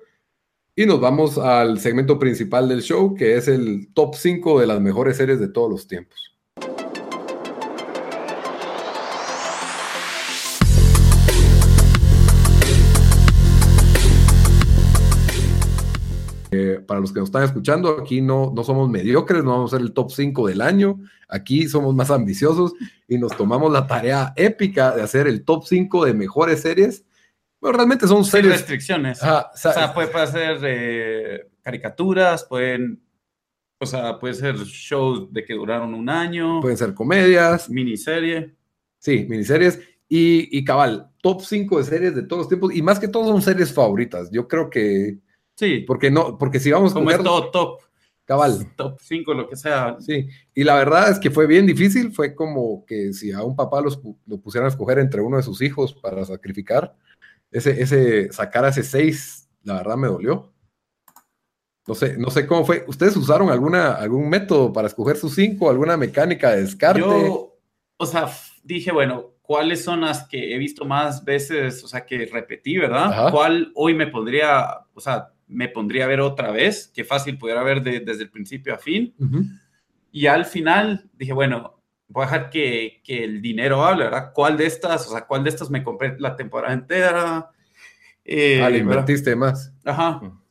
Y 0.73 0.85
nos 0.85 1.01
vamos 1.01 1.37
al 1.37 1.79
segmento 1.79 2.17
principal 2.17 2.69
del 2.69 2.81
show, 2.81 3.13
que 3.13 3.35
es 3.35 3.49
el 3.49 3.89
top 3.93 4.15
5 4.15 4.61
de 4.61 4.67
las 4.67 4.79
mejores 4.79 5.17
series 5.17 5.37
de 5.37 5.49
todos 5.49 5.69
los 5.69 5.85
tiempos. 5.85 6.33
Eh, 16.51 16.79
para 16.87 17.01
los 17.01 17.11
que 17.11 17.19
nos 17.19 17.27
están 17.27 17.43
escuchando, 17.43 17.97
aquí 18.01 18.21
no, 18.21 18.53
no 18.55 18.63
somos 18.63 18.89
mediocres, 18.89 19.43
no 19.43 19.51
vamos 19.51 19.73
a 19.73 19.77
ser 19.77 19.85
el 19.85 19.91
top 19.91 20.11
5 20.11 20.47
del 20.47 20.61
año, 20.61 21.01
aquí 21.27 21.67
somos 21.67 21.93
más 21.93 22.11
ambiciosos 22.11 22.71
y 23.09 23.17
nos 23.17 23.35
tomamos 23.35 23.73
la 23.73 23.87
tarea 23.87 24.31
épica 24.37 24.95
de 24.95 25.01
hacer 25.01 25.27
el 25.27 25.43
top 25.43 25.65
5 25.65 26.05
de 26.05 26.13
mejores 26.13 26.61
series 26.61 27.03
bueno, 27.61 27.77
realmente 27.77 28.07
son 28.07 28.25
series. 28.25 28.53
restricciones. 28.53 29.21
o 29.21 29.45
sea, 29.55 29.93
puede, 29.93 30.27
ser 30.27 30.57
eh, 30.63 31.47
caricaturas, 31.61 32.43
pueden. 32.43 32.99
O 33.77 33.85
sea, 33.85 34.19
puede 34.19 34.33
ser 34.33 34.55
shows 34.57 35.31
de 35.31 35.45
que 35.45 35.53
duraron 35.53 35.93
un 35.93 36.09
año. 36.09 36.59
Pueden 36.59 36.77
ser 36.77 36.95
comedias. 36.95 37.69
Miniserie. 37.69 38.55
Sí, 38.97 39.25
miniseries. 39.29 39.79
Y, 40.09 40.57
y 40.57 40.63
cabal, 40.63 41.11
top 41.21 41.41
5 41.41 41.77
de 41.77 41.83
series 41.83 42.15
de 42.15 42.23
todos 42.23 42.41
los 42.41 42.47
tiempos. 42.47 42.75
Y 42.75 42.81
más 42.81 42.99
que 42.99 43.07
todo 43.07 43.27
son 43.27 43.41
series 43.43 43.71
favoritas. 43.71 44.31
Yo 44.31 44.47
creo 44.47 44.69
que. 44.69 45.19
Sí. 45.55 45.83
Porque 45.85 46.09
no, 46.09 46.39
porque 46.39 46.59
si 46.59 46.71
vamos 46.71 46.93
Como 46.93 47.11
es 47.11 47.21
todo 47.21 47.51
top. 47.51 47.79
Cabal. 48.25 48.73
Top 48.75 48.97
5, 49.01 49.33
lo 49.35 49.47
que 49.47 49.55
sea. 49.55 49.97
Sí. 49.99 50.27
Y 50.55 50.63
la 50.63 50.75
verdad 50.75 51.11
es 51.11 51.19
que 51.19 51.29
fue 51.29 51.45
bien 51.45 51.67
difícil. 51.67 52.11
Fue 52.11 52.33
como 52.33 52.85
que 52.85 53.13
si 53.13 53.31
a 53.31 53.43
un 53.43 53.55
papá 53.55 53.81
los, 53.81 54.01
lo 54.25 54.37
pusieran 54.39 54.65
a 54.65 54.69
escoger 54.69 54.97
entre 54.97 55.21
uno 55.21 55.37
de 55.37 55.43
sus 55.43 55.61
hijos 55.61 55.93
para 55.93 56.25
sacrificar 56.25 56.95
ese, 57.51 57.81
ese, 57.81 58.31
sacar 58.31 58.65
a 58.65 58.69
ese 58.69 58.83
6, 58.83 59.49
la 59.63 59.75
verdad 59.75 59.97
me 59.97 60.07
dolió. 60.07 60.53
No 61.87 61.95
sé, 61.95 62.17
no 62.17 62.29
sé 62.29 62.47
cómo 62.47 62.63
fue. 62.63 62.85
¿Ustedes 62.87 63.17
usaron 63.17 63.49
alguna, 63.49 63.93
algún 63.93 64.29
método 64.29 64.71
para 64.71 64.87
escoger 64.87 65.17
sus 65.17 65.35
5, 65.35 65.69
alguna 65.69 65.97
mecánica 65.97 66.51
de 66.51 66.61
descarte? 66.61 67.01
Yo, 67.01 67.57
o 67.97 68.05
sea, 68.05 68.29
dije, 68.63 68.91
bueno, 68.91 69.33
¿cuáles 69.41 69.83
son 69.83 70.01
las 70.01 70.27
que 70.27 70.53
he 70.53 70.57
visto 70.57 70.85
más 70.85 71.25
veces, 71.25 71.83
o 71.83 71.87
sea, 71.87 72.05
que 72.05 72.25
repetí, 72.31 72.77
¿verdad? 72.77 73.31
¿Cuál 73.31 73.71
hoy 73.75 73.93
me 73.93 74.07
pondría, 74.07 74.85
o 74.93 75.01
sea, 75.01 75.29
me 75.47 75.67
pondría 75.67 76.05
a 76.05 76.07
ver 76.07 76.21
otra 76.21 76.51
vez? 76.51 76.89
Qué 76.93 77.03
fácil 77.03 77.37
pudiera 77.37 77.63
ver 77.63 77.81
desde 77.83 78.23
el 78.23 78.29
principio 78.29 78.73
a 78.73 78.77
fin. 78.77 79.13
Y 80.11 80.27
al 80.27 80.45
final 80.45 81.09
dije, 81.13 81.33
bueno, 81.33 81.80
voy 82.11 82.23
a 82.23 82.25
dejar 82.25 82.49
que, 82.49 83.01
que, 83.03 83.23
el 83.23 83.41
dinero 83.41 83.83
hable, 83.83 84.05
¿verdad? 84.05 84.31
¿Cuál 84.33 84.57
de 84.57 84.65
estas, 84.65 85.07
o 85.07 85.11
sea, 85.11 85.25
cuál 85.25 85.43
de 85.43 85.49
estas 85.49 85.69
me 85.69 85.83
compré 85.83 86.15
la 86.19 86.35
temporada 86.35 86.73
entera? 86.73 87.49
Eh, 88.23 88.61
ah, 88.61 88.69
le 88.69 88.79
invertiste 88.79 89.35
más. 89.35 89.73
Ajá. 89.83 90.11
Mm. 90.21 90.41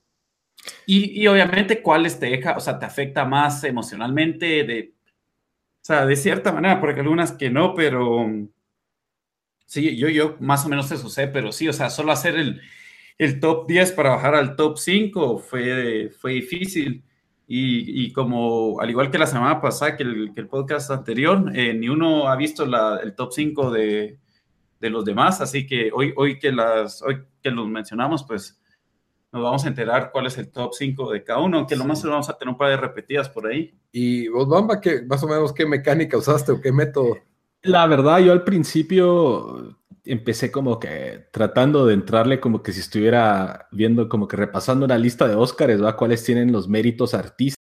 Y, 0.86 1.22
y, 1.22 1.26
obviamente, 1.26 1.82
¿cuáles 1.82 2.18
te 2.18 2.26
deja, 2.26 2.56
o 2.56 2.60
sea, 2.60 2.78
te 2.78 2.86
afecta 2.86 3.24
más 3.24 3.62
emocionalmente? 3.64 4.64
De, 4.64 4.94
o 5.80 5.84
sea, 5.84 6.06
de 6.06 6.16
cierta 6.16 6.52
manera, 6.52 6.80
porque 6.80 7.00
algunas 7.00 7.32
que 7.32 7.50
no, 7.50 7.74
pero 7.74 8.26
sí, 9.66 9.96
yo, 9.96 10.08
yo 10.08 10.36
más 10.40 10.66
o 10.66 10.68
menos 10.68 10.90
eso 10.90 11.08
sé, 11.08 11.28
pero 11.28 11.52
sí, 11.52 11.68
o 11.68 11.72
sea, 11.72 11.90
solo 11.90 12.12
hacer 12.12 12.36
el, 12.36 12.60
el 13.18 13.38
top 13.38 13.66
10 13.68 13.92
para 13.92 14.10
bajar 14.10 14.34
al 14.34 14.56
top 14.56 14.78
5 14.78 15.38
fue, 15.38 16.10
fue 16.18 16.32
difícil. 16.32 17.04
Y, 17.52 18.12
como, 18.12 18.80
al 18.80 18.90
igual 18.90 19.10
que 19.10 19.18
la 19.18 19.26
semana 19.26 19.60
pasada, 19.60 19.96
que 19.96 20.04
el, 20.04 20.32
que 20.32 20.40
el 20.40 20.46
podcast 20.46 20.88
anterior, 20.92 21.50
eh, 21.52 21.74
ni 21.74 21.88
uno 21.88 22.28
ha 22.28 22.36
visto 22.36 22.64
la, 22.64 23.00
el 23.02 23.16
top 23.16 23.32
5 23.32 23.72
de, 23.72 24.18
de, 24.78 24.90
los 24.90 25.04
demás, 25.04 25.40
así 25.40 25.66
que 25.66 25.90
hoy, 25.92 26.12
hoy, 26.16 26.38
que 26.38 26.52
las, 26.52 27.02
hoy 27.02 27.24
que 27.42 27.50
los 27.50 27.66
mencionamos, 27.66 28.22
pues 28.22 28.60
nos 29.32 29.42
vamos 29.42 29.64
a 29.64 29.68
enterar 29.68 30.12
cuál 30.12 30.26
es 30.26 30.38
el 30.38 30.52
top 30.52 30.74
5 30.74 31.10
de 31.10 31.24
cada 31.24 31.40
uno, 31.40 31.58
aunque 31.58 31.74
lo 31.74 31.84
más 31.84 32.04
vamos 32.04 32.28
a 32.28 32.38
tener 32.38 32.52
un 32.52 32.58
par 32.58 32.70
de 32.70 32.76
repetidas 32.76 33.28
por 33.28 33.48
ahí. 33.48 33.74
¿Y 33.90 34.28
vos, 34.28 34.48
Bamba, 34.48 34.80
qué, 34.80 35.02
más 35.02 35.20
o 35.24 35.26
menos 35.26 35.52
qué 35.52 35.66
mecánica 35.66 36.16
usaste 36.18 36.52
o 36.52 36.60
qué 36.60 36.70
método? 36.70 37.18
La 37.62 37.84
verdad, 37.88 38.20
yo 38.20 38.30
al 38.30 38.44
principio 38.44 39.76
empecé 40.12 40.50
como 40.50 40.78
que 40.80 41.26
tratando 41.32 41.86
de 41.86 41.94
entrarle 41.94 42.40
como 42.40 42.62
que 42.62 42.72
si 42.72 42.80
estuviera 42.80 43.68
viendo 43.72 44.08
como 44.08 44.28
que 44.28 44.36
repasando 44.36 44.84
una 44.86 44.98
lista 44.98 45.28
de 45.28 45.34
Óscares, 45.36 45.82
¿va? 45.82 45.96
¿Cuáles 45.96 46.24
tienen 46.24 46.52
los 46.52 46.68
méritos 46.68 47.14
artísticos? 47.14 47.56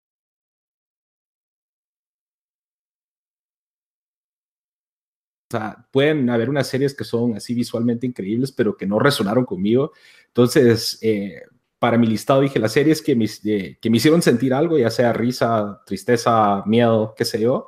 O 5.52 5.58
sea, 5.58 5.88
pueden 5.92 6.30
haber 6.30 6.50
unas 6.50 6.68
series 6.68 6.94
que 6.96 7.04
son 7.04 7.36
así 7.36 7.56
visualmente 7.56 8.06
increíbles, 8.06 8.52
pero 8.52 8.78
que 8.78 8.86
no 8.86 9.00
resonaron 9.00 9.46
conmigo. 9.46 9.94
Entonces, 10.28 11.00
eh, 11.02 11.42
para 11.80 11.98
mi 11.98 12.06
listado 12.08 12.42
dije 12.42 12.60
las 12.60 12.74
series 12.74 13.02
que 13.02 13.16
me, 13.16 13.26
eh, 13.46 13.78
que 13.82 13.90
me 13.90 13.98
hicieron 13.98 14.22
sentir 14.22 14.54
algo, 14.54 14.78
ya 14.78 14.92
sea 14.92 15.12
risa, 15.14 15.82
tristeza, 15.88 16.64
miedo, 16.68 17.16
qué 17.18 17.26
sé 17.26 17.40
yo, 17.42 17.68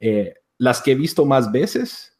eh, 0.00 0.34
las 0.56 0.80
que 0.80 0.92
he 0.92 0.94
visto 0.94 1.26
más 1.26 1.52
veces, 1.52 2.18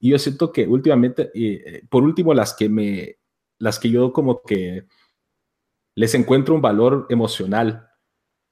y 0.00 0.10
yo 0.10 0.18
siento 0.18 0.52
que 0.52 0.66
últimamente, 0.66 1.30
eh, 1.34 1.82
por 1.88 2.02
último, 2.02 2.34
las 2.34 2.54
que 2.54 2.68
me, 2.68 3.16
las 3.58 3.78
que 3.78 3.90
yo 3.90 4.12
como 4.12 4.42
que 4.42 4.86
les 5.94 6.14
encuentro 6.14 6.54
un 6.54 6.62
valor 6.62 7.06
emocional, 7.08 7.88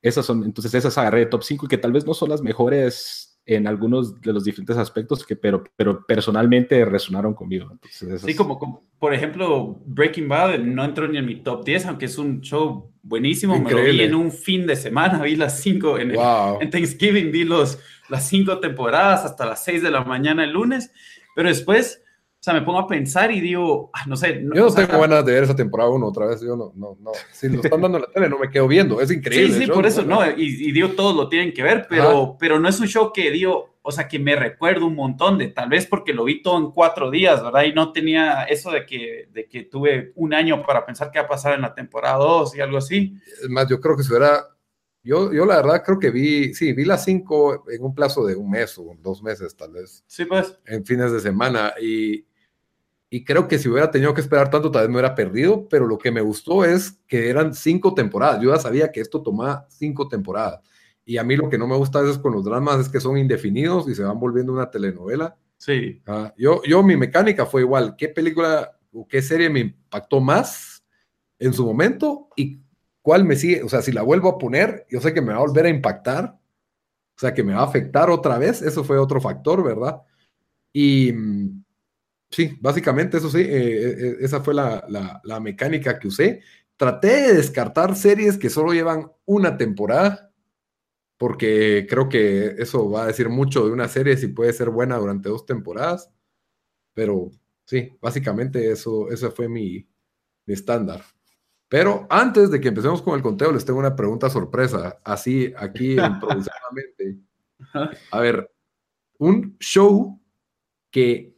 esas 0.00 0.26
son, 0.26 0.44
entonces 0.44 0.74
esas 0.74 0.96
agarré 0.98 1.20
de 1.20 1.26
top 1.26 1.42
5 1.42 1.66
y 1.66 1.68
que 1.68 1.78
tal 1.78 1.92
vez 1.92 2.06
no 2.06 2.14
son 2.14 2.30
las 2.30 2.42
mejores 2.42 3.32
en 3.44 3.66
algunos 3.66 4.20
de 4.20 4.32
los 4.32 4.44
diferentes 4.44 4.76
aspectos, 4.76 5.26
que, 5.26 5.34
pero, 5.34 5.64
pero 5.76 6.04
personalmente 6.06 6.84
resonaron 6.84 7.34
conmigo. 7.34 7.68
Entonces, 7.72 8.20
Sí, 8.22 8.34
como, 8.36 8.84
por 8.98 9.12
ejemplo 9.12 9.80
Breaking 9.84 10.28
Bad 10.28 10.58
no 10.60 10.84
entró 10.84 11.08
ni 11.08 11.18
en 11.18 11.26
mi 11.26 11.36
top 11.42 11.64
10, 11.64 11.86
aunque 11.86 12.06
es 12.06 12.18
un 12.18 12.40
show 12.40 12.92
buenísimo. 13.02 13.58
Me 13.58 13.70
lo 13.70 13.82
vi 13.82 14.00
en 14.00 14.14
un 14.14 14.30
fin 14.30 14.66
de 14.66 14.76
semana, 14.76 15.22
vi 15.22 15.34
las 15.34 15.60
5 15.60 15.98
en, 15.98 16.12
en, 16.12 16.70
Thanksgiving, 16.70 17.32
vi 17.32 17.44
los, 17.44 17.78
las 18.08 18.28
5 18.28 18.60
temporadas 18.60 19.24
hasta 19.24 19.44
las 19.44 19.64
6 19.64 19.82
de 19.82 19.90
la 19.90 20.04
mañana 20.04 20.44
el 20.44 20.52
lunes 20.52 20.92
pero 21.34 21.48
después, 21.48 22.02
o 22.04 22.42
sea, 22.42 22.54
me 22.54 22.62
pongo 22.62 22.80
a 22.80 22.88
pensar 22.88 23.30
y 23.30 23.40
digo, 23.40 23.90
ah, 23.92 24.02
no 24.06 24.16
sé. 24.16 24.42
yo 24.42 24.66
no 24.66 24.74
tengo 24.74 25.00
ganas 25.00 25.24
de 25.24 25.32
ver 25.32 25.44
esa 25.44 25.54
temporada 25.54 25.90
uno 25.90 26.08
otra 26.08 26.26
vez. 26.26 26.40
Yo 26.40 26.56
no, 26.56 26.72
no, 26.74 26.96
no. 27.00 27.12
Si 27.30 27.48
lo 27.48 27.62
están 27.62 27.80
dando 27.80 27.98
en 27.98 28.02
la 28.02 28.10
tele, 28.10 28.28
no 28.28 28.38
me 28.38 28.50
quedo 28.50 28.66
viendo. 28.66 29.00
Es 29.00 29.10
increíble. 29.10 29.54
Sí, 29.54 29.64
sí, 29.64 29.70
por 29.70 29.86
eso, 29.86 30.02
no. 30.02 30.24
Y, 30.28 30.68
y, 30.68 30.72
digo, 30.72 30.88
todos 30.90 31.14
lo 31.14 31.28
tienen 31.28 31.52
que 31.52 31.62
ver, 31.62 31.86
pero, 31.88 32.36
pero 32.38 32.58
no 32.58 32.68
es 32.68 32.80
un 32.80 32.88
show 32.88 33.12
que 33.12 33.30
digo, 33.30 33.76
o 33.82 33.90
sea, 33.90 34.06
que 34.06 34.18
me 34.18 34.36
recuerdo 34.36 34.86
un 34.86 34.94
montón 34.94 35.38
de, 35.38 35.48
tal 35.48 35.68
vez 35.68 35.86
porque 35.86 36.12
lo 36.12 36.24
vi 36.24 36.42
todo 36.42 36.58
en 36.58 36.70
cuatro 36.70 37.10
días, 37.10 37.42
¿verdad? 37.42 37.64
Y 37.64 37.72
no 37.72 37.92
tenía 37.92 38.44
eso 38.44 38.70
de 38.70 38.86
que, 38.86 39.28
de 39.32 39.48
que 39.48 39.64
tuve 39.64 40.12
un 40.14 40.34
año 40.34 40.64
para 40.64 40.86
pensar 40.86 41.10
qué 41.10 41.18
va 41.18 41.24
a 41.24 41.28
pasar 41.28 41.54
en 41.54 41.62
la 41.62 41.74
temporada 41.74 42.16
2 42.16 42.56
y 42.56 42.60
algo 42.60 42.78
así. 42.78 43.14
Es 43.42 43.48
más, 43.48 43.68
yo 43.68 43.80
creo 43.80 43.96
que 43.96 44.04
si 44.04 44.10
hubiera 44.10 44.51
yo, 45.02 45.32
yo 45.32 45.44
la 45.44 45.56
verdad 45.56 45.82
creo 45.84 45.98
que 45.98 46.10
vi, 46.10 46.54
sí, 46.54 46.72
vi 46.72 46.84
las 46.84 47.04
cinco 47.04 47.64
en 47.68 47.82
un 47.82 47.94
plazo 47.94 48.24
de 48.24 48.36
un 48.36 48.50
mes 48.50 48.78
o 48.78 48.94
dos 49.00 49.22
meses 49.22 49.56
tal 49.56 49.72
vez. 49.72 50.04
Sí, 50.06 50.24
pues. 50.24 50.58
En 50.66 50.84
fines 50.84 51.10
de 51.12 51.20
semana. 51.20 51.72
Y, 51.80 52.24
y 53.10 53.24
creo 53.24 53.48
que 53.48 53.58
si 53.58 53.68
hubiera 53.68 53.90
tenido 53.90 54.14
que 54.14 54.20
esperar 54.20 54.48
tanto, 54.48 54.70
tal 54.70 54.82
vez 54.82 54.88
me 54.88 54.94
hubiera 54.96 55.14
perdido, 55.14 55.68
pero 55.68 55.86
lo 55.86 55.98
que 55.98 56.10
me 56.10 56.20
gustó 56.20 56.64
es 56.64 57.00
que 57.06 57.28
eran 57.28 57.52
cinco 57.52 57.94
temporadas. 57.94 58.40
Yo 58.40 58.54
ya 58.54 58.60
sabía 58.60 58.90
que 58.92 59.00
esto 59.00 59.22
tomaba 59.22 59.66
cinco 59.68 60.08
temporadas. 60.08 60.60
Y 61.04 61.18
a 61.18 61.24
mí 61.24 61.36
lo 61.36 61.50
que 61.50 61.58
no 61.58 61.66
me 61.66 61.76
gusta 61.76 61.98
a 61.98 62.02
veces 62.02 62.18
con 62.18 62.32
los 62.32 62.44
dramas 62.44 62.80
es 62.80 62.88
que 62.88 63.00
son 63.00 63.18
indefinidos 63.18 63.88
y 63.88 63.94
se 63.94 64.04
van 64.04 64.20
volviendo 64.20 64.52
una 64.52 64.70
telenovela. 64.70 65.36
Sí. 65.58 66.00
Ah, 66.06 66.32
yo, 66.38 66.62
yo, 66.64 66.82
mi 66.82 66.96
mecánica 66.96 67.44
fue 67.44 67.62
igual. 67.62 67.96
¿Qué 67.96 68.08
película 68.08 68.78
o 68.92 69.06
qué 69.06 69.20
serie 69.20 69.50
me 69.50 69.60
impactó 69.60 70.20
más 70.20 70.84
en 71.38 71.52
su 71.52 71.66
momento? 71.66 72.28
¿Y 72.36 72.60
cuál 73.02 73.24
me 73.24 73.36
sigue? 73.36 73.62
O 73.62 73.68
sea, 73.68 73.82
si 73.82 73.92
la 73.92 74.02
vuelvo 74.02 74.28
a 74.30 74.38
poner, 74.38 74.86
yo 74.90 75.00
sé 75.00 75.12
que 75.14 75.20
me 75.20 75.32
va 75.32 75.38
a 75.38 75.46
volver 75.46 75.66
a 75.66 75.70
impactar. 75.70 76.38
O 77.16 77.20
sea, 77.20 77.34
que 77.34 77.44
me 77.44 77.54
va 77.54 77.60
a 77.60 77.64
afectar 77.66 78.10
otra 78.10 78.38
vez. 78.38 78.62
Eso 78.62 78.84
fue 78.84 78.98
otro 78.98 79.20
factor, 79.20 79.62
¿verdad? 79.62 80.02
Y 80.72 81.12
mm, 81.12 81.62
Sí, 82.32 82.56
básicamente 82.60 83.18
eso 83.18 83.28
sí, 83.30 83.40
eh, 83.40 83.44
eh, 83.44 83.96
eh, 83.98 84.16
esa 84.20 84.40
fue 84.42 84.54
la, 84.54 85.40
mecánica 85.40 85.98
que 85.98 86.08
usé. 86.08 86.40
Traté 86.76 87.08
de 87.08 87.34
descartar 87.34 87.94
series 87.94 88.38
que 88.38 88.50
solo 88.50 88.72
llevan 88.72 89.12
una 89.26 89.58
temporada, 89.58 90.32
porque 91.18 91.86
creo 91.88 92.08
que 92.08 92.56
eso 92.58 92.90
va 92.90 93.04
a 93.04 93.06
decir 93.08 93.28
mucho 93.28 93.66
de 93.66 93.72
una 93.72 93.88
serie 93.88 94.16
si 94.16 94.28
puede 94.28 94.52
ser 94.54 94.70
buena 94.70 94.96
durante 94.96 95.28
dos 95.28 95.46
temporadas. 95.46 96.10
Pero 96.94 97.30
sí, 97.66 97.90
básicamente 98.00 98.70
eso, 98.72 99.10
eso 99.10 99.30
fue 99.32 99.48
mi, 99.48 99.86
estándar. 100.46 101.02
Pero 101.72 102.06
antes 102.10 102.50
de 102.50 102.60
que 102.60 102.68
empecemos 102.68 103.00
con 103.00 103.14
el 103.14 103.22
conteo, 103.22 103.50
les 103.50 103.64
tengo 103.64 103.78
una 103.78 103.96
pregunta 103.96 104.28
sorpresa, 104.28 105.00
así 105.02 105.54
aquí 105.56 105.92
improvisadamente. 105.98 107.16
A 108.10 108.20
ver, 108.20 108.52
un 109.16 109.56
show 109.58 110.20
que 110.90 111.34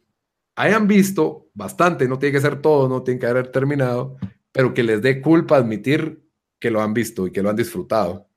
hayan 0.56 0.88
visto 0.88 1.50
bastante, 1.54 2.08
no 2.08 2.18
tiene 2.18 2.32
que 2.32 2.40
ser 2.40 2.60
todo, 2.60 2.88
no 2.88 3.04
tiene 3.04 3.20
que 3.20 3.26
haber 3.26 3.52
terminado, 3.52 4.16
pero 4.50 4.74
que 4.74 4.82
les 4.82 5.00
dé 5.00 5.22
culpa 5.22 5.58
admitir 5.58 6.28
que 6.58 6.72
lo 6.72 6.80
han 6.82 6.94
visto 6.94 7.28
y 7.28 7.30
que 7.30 7.40
lo 7.40 7.50
han 7.50 7.56
disfrutado. 7.56 8.28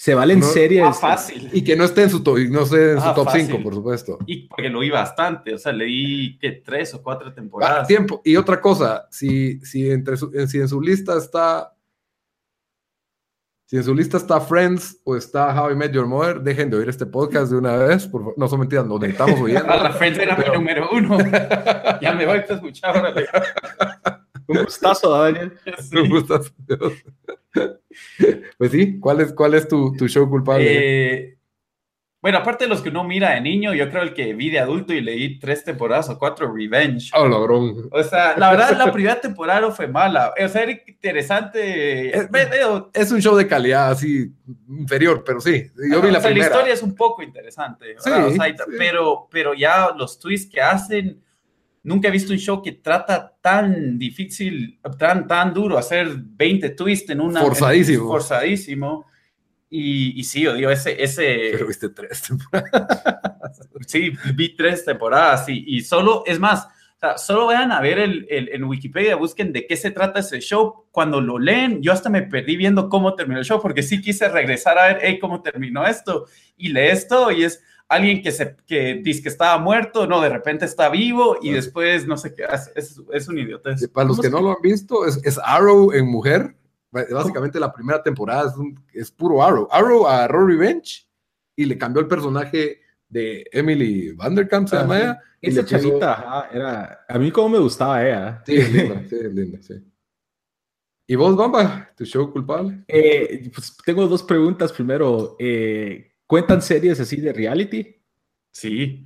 Se 0.00 0.14
valen 0.14 0.42
series. 0.42 0.82
Ah, 0.82 0.94
fácil. 0.94 1.50
Y 1.52 1.62
que 1.62 1.76
no 1.76 1.84
esté 1.84 2.04
en 2.04 2.08
su, 2.08 2.22
top, 2.22 2.38
no 2.48 2.62
esté 2.62 2.92
en 2.92 3.02
su 3.02 3.12
top 3.12 3.28
5, 3.30 3.62
por 3.62 3.74
supuesto. 3.74 4.18
Y 4.24 4.48
porque 4.48 4.70
lo 4.70 4.80
vi 4.80 4.88
bastante, 4.88 5.52
o 5.52 5.58
sea, 5.58 5.72
leí 5.72 6.38
que 6.38 6.52
tres 6.52 6.94
o 6.94 7.02
cuatro 7.02 7.34
temporadas. 7.34 7.86
tiempo. 7.86 8.22
Y 8.24 8.34
otra 8.36 8.62
cosa, 8.62 9.06
si, 9.10 9.60
si, 9.60 9.90
entre 9.90 10.16
si 10.16 10.58
en 10.58 10.68
su 10.68 10.80
lista 10.80 11.18
está 11.18 11.76
si 13.66 13.76
en 13.76 13.84
su 13.84 13.94
lista 13.94 14.16
está 14.16 14.40
Friends 14.40 15.02
o 15.04 15.16
está 15.16 15.54
How 15.54 15.72
I 15.72 15.76
Met 15.76 15.92
Your 15.92 16.06
Mother, 16.06 16.40
dejen 16.40 16.70
de 16.70 16.78
oír 16.78 16.88
este 16.88 17.04
podcast 17.04 17.52
de 17.52 17.58
una 17.58 17.76
vez. 17.76 18.06
Por 18.06 18.22
favor. 18.22 18.34
No 18.38 18.48
son 18.48 18.60
mentiras, 18.60 18.86
lo 18.86 18.98
necesitamos 18.98 19.38
oyendo. 19.42 19.66
La 19.66 19.92
Friends 19.92 20.18
era 20.18 20.34
mi 20.34 20.44
número 20.46 20.88
uno. 20.92 21.18
ya 22.00 22.14
me 22.14 22.24
voy 22.24 22.38
a 22.38 22.40
escuchar. 22.40 23.14
Un 24.46 24.64
gustazo, 24.64 25.10
Daniel. 25.10 25.52
Un 25.92 26.08
gustazo. 26.08 26.50
pues 28.58 28.70
sí, 28.70 28.98
¿cuál 28.98 29.20
es, 29.20 29.32
cuál 29.32 29.54
es 29.54 29.68
tu, 29.68 29.94
tu 29.96 30.08
show 30.08 30.28
culpable? 30.28 30.66
Eh, 30.66 31.40
bueno, 32.22 32.36
aparte 32.36 32.64
de 32.64 32.68
los 32.68 32.82
que 32.82 32.90
uno 32.90 33.02
mira 33.02 33.30
de 33.30 33.40
niño, 33.40 33.72
yo 33.72 33.88
creo 33.88 34.02
el 34.02 34.12
que 34.12 34.34
vi 34.34 34.50
de 34.50 34.58
adulto 34.58 34.92
y 34.92 35.00
leí 35.00 35.38
tres 35.38 35.64
temporadas 35.64 36.10
o 36.10 36.18
cuatro, 36.18 36.54
Revenge. 36.54 37.10
Oh, 37.14 37.26
logrón. 37.26 37.88
O 37.90 38.02
sea, 38.02 38.36
la 38.36 38.50
verdad, 38.50 38.76
la 38.76 38.92
primera 38.92 39.18
temporada 39.18 39.60
no 39.60 39.72
fue 39.72 39.88
mala. 39.88 40.34
O 40.38 40.48
sea, 40.48 40.64
era 40.64 40.72
interesante. 40.86 42.10
Es, 42.92 43.10
un 43.10 43.22
show 43.22 43.34
de 43.34 43.46
calidad 43.46 43.90
así 43.90 44.30
inferior, 44.68 45.24
pero 45.24 45.40
sí. 45.40 45.70
Yo 45.90 46.02
vi 46.02 46.10
la 46.10 46.18
o 46.18 46.20
sea, 46.20 46.30
La 46.30 46.38
historia 46.38 46.74
es 46.74 46.82
un 46.82 46.94
poco 46.94 47.22
interesante. 47.22 47.96
Sí, 47.98 48.10
Pero, 48.76 49.26
pero 49.30 49.54
ya 49.54 49.90
los 49.96 50.18
twists 50.18 50.52
que 50.52 50.60
hacen. 50.60 51.22
Nunca 51.82 52.08
he 52.08 52.10
visto 52.10 52.32
un 52.32 52.38
show 52.38 52.62
que 52.62 52.72
trata 52.72 53.36
tan 53.40 53.98
difícil, 53.98 54.78
tan, 54.98 55.26
tan 55.26 55.54
duro 55.54 55.78
hacer 55.78 56.08
20 56.14 56.70
twists 56.70 57.10
en 57.10 57.20
una. 57.20 57.40
Forzadísimo. 57.40 58.06
forzadísimo 58.06 59.06
y, 59.72 60.24
sí, 60.24 60.46
odio 60.48 60.68
ese, 60.68 61.00
ese... 61.00 61.50
Pero 61.52 61.68
viste 61.68 61.90
tres 61.90 62.22
temporadas. 62.22 63.60
sí, 63.86 64.12
vi 64.34 64.56
tres 64.56 64.84
temporadas 64.84 65.48
y, 65.48 65.64
y 65.64 65.82
solo, 65.82 66.24
es 66.26 66.40
más, 66.40 66.64
o 66.64 66.98
sea, 66.98 67.16
solo 67.16 67.46
vayan 67.46 67.70
a 67.70 67.80
ver 67.80 68.00
el, 68.00 68.26
el, 68.28 68.48
en 68.48 68.64
Wikipedia, 68.64 69.14
busquen 69.14 69.52
de 69.52 69.68
qué 69.68 69.76
se 69.76 69.92
trata 69.92 70.20
ese 70.20 70.40
show. 70.40 70.86
Cuando 70.90 71.20
lo 71.20 71.38
leen, 71.38 71.80
yo 71.82 71.92
hasta 71.92 72.10
me 72.10 72.22
perdí 72.22 72.56
viendo 72.56 72.88
cómo 72.88 73.14
terminó 73.14 73.38
el 73.38 73.44
show, 73.44 73.62
porque 73.62 73.84
sí 73.84 74.00
quise 74.00 74.28
regresar 74.28 74.76
a 74.76 74.86
ver, 74.86 74.98
hey, 75.02 75.18
cómo 75.20 75.40
terminó 75.40 75.86
esto. 75.86 76.26
Y 76.56 76.70
lees 76.70 77.06
todo 77.06 77.30
y 77.30 77.44
es 77.44 77.62
alguien 77.90 78.22
que, 78.22 78.32
se, 78.32 78.56
que 78.66 78.94
dice 79.02 79.22
que 79.22 79.28
estaba 79.28 79.58
muerto, 79.58 80.06
no, 80.06 80.22
de 80.22 80.30
repente 80.30 80.64
está 80.64 80.88
vivo 80.88 81.36
y 81.42 81.50
después 81.50 82.06
no 82.06 82.16
sé 82.16 82.34
qué, 82.34 82.46
es, 82.74 83.02
es 83.12 83.28
un 83.28 83.38
idiota. 83.38 83.76
Para 83.92 84.08
los 84.08 84.18
que 84.18 84.30
no 84.30 84.40
lo 84.40 84.50
han 84.50 84.62
visto, 84.62 85.04
es, 85.06 85.20
es 85.22 85.38
Arrow 85.44 85.92
en 85.92 86.06
mujer 86.06 86.54
Básicamente 86.90 87.60
la 87.60 87.72
primera 87.72 88.02
temporada 88.02 88.52
es, 88.92 89.10
puro 89.10 89.42
Arrow. 89.42 89.68
Arrow 89.70 90.06
a 90.06 90.26
Rory 90.26 90.56
Revenge 90.56 91.06
y 91.54 91.64
le 91.64 91.78
cambió 91.78 92.00
el 92.00 92.08
personaje 92.08 92.80
de 93.08 93.46
Emily 93.52 94.12
Vanderkamp, 94.12 94.68
se 94.68 94.76
llama 94.76 94.98
ella. 94.98 95.22
Esa 95.40 95.64
chavita, 95.64 96.48
era... 96.52 97.04
A 97.08 97.18
mí 97.18 97.30
como 97.30 97.50
me 97.50 97.58
gustaba 97.58 98.04
ella. 98.04 98.42
Sí, 98.44 98.56
es 98.56 98.72
linda, 98.72 99.02
sí, 99.08 99.16
es 99.16 99.32
linda, 99.32 99.58
sí. 99.62 99.74
¿Y 101.06 101.14
vos, 101.16 101.34
Bamba? 101.34 101.90
¿Tu 101.96 102.04
show 102.04 102.30
culpable? 102.30 102.84
Eh, 102.86 103.50
pues 103.52 103.76
tengo 103.84 104.06
dos 104.06 104.22
preguntas. 104.22 104.72
Primero, 104.72 105.36
eh, 105.38 106.09
¿cuentan 106.30 106.62
series 106.62 107.00
así 107.00 107.16
de 107.16 107.32
reality? 107.32 107.96
Sí. 108.52 109.04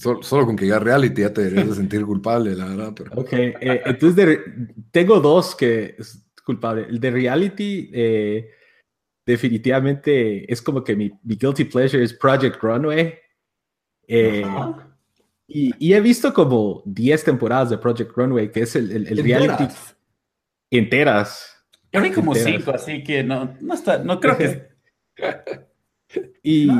Solo, 0.00 0.44
con 0.44 0.56
que 0.56 0.66
ya 0.66 0.80
reality 0.80 1.22
ya 1.22 1.32
te 1.32 1.42
deberías 1.42 1.68
de 1.68 1.74
sentir 1.82 2.04
culpable, 2.04 2.56
la 2.56 2.64
verdad. 2.64 2.94
Ok, 3.14 3.32
eh, 3.32 3.82
entonces 3.86 4.40
tengo 4.90 5.20
dos 5.20 5.54
que 5.54 5.94
culpable. 6.44 6.86
El 6.88 6.98
de 6.98 7.10
reality, 7.12 7.88
eh, 7.92 8.50
definitivamente 9.24 10.52
es 10.52 10.60
como 10.60 10.82
que 10.82 10.96
mi, 10.96 11.12
guilty 11.22 11.64
pleasure 11.64 12.02
es 12.02 12.12
Project 12.14 12.60
Runway. 12.60 13.14
Eh, 14.08 14.44
y, 15.46 15.94
he 15.94 16.00
visto 16.00 16.34
como 16.34 16.82
10 16.84 17.22
temporadas 17.22 17.70
de 17.70 17.78
Project 17.78 18.10
Runway, 18.16 18.50
que 18.50 18.62
es 18.62 18.74
el, 18.74 19.06
reality 19.22 19.72
enteras. 20.68 21.64
Yo 21.92 22.02
vi 22.02 22.10
como 22.10 22.34
5, 22.34 22.72
así 22.72 23.04
que 23.04 23.22
no, 23.22 23.56
no, 23.60 23.74
está, 23.74 23.98
no 23.98 24.18
creo 24.18 24.36
que... 24.36 24.68
y, 26.42 26.70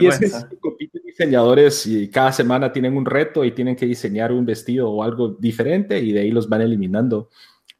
y 0.00 0.06
es 0.06 0.18
que 0.18 0.58
compiten 0.58 1.02
diseñadores 1.04 1.86
y 1.86 2.10
cada 2.10 2.32
semana 2.32 2.72
tienen 2.72 2.96
un 2.96 3.06
reto 3.06 3.44
y 3.44 3.52
tienen 3.52 3.76
que 3.76 3.86
diseñar 3.86 4.32
un 4.32 4.44
vestido 4.44 4.90
o 4.90 5.02
algo 5.02 5.28
diferente 5.38 5.98
y 6.00 6.12
de 6.12 6.20
ahí 6.20 6.30
los 6.30 6.48
van 6.48 6.62
eliminando. 6.62 7.30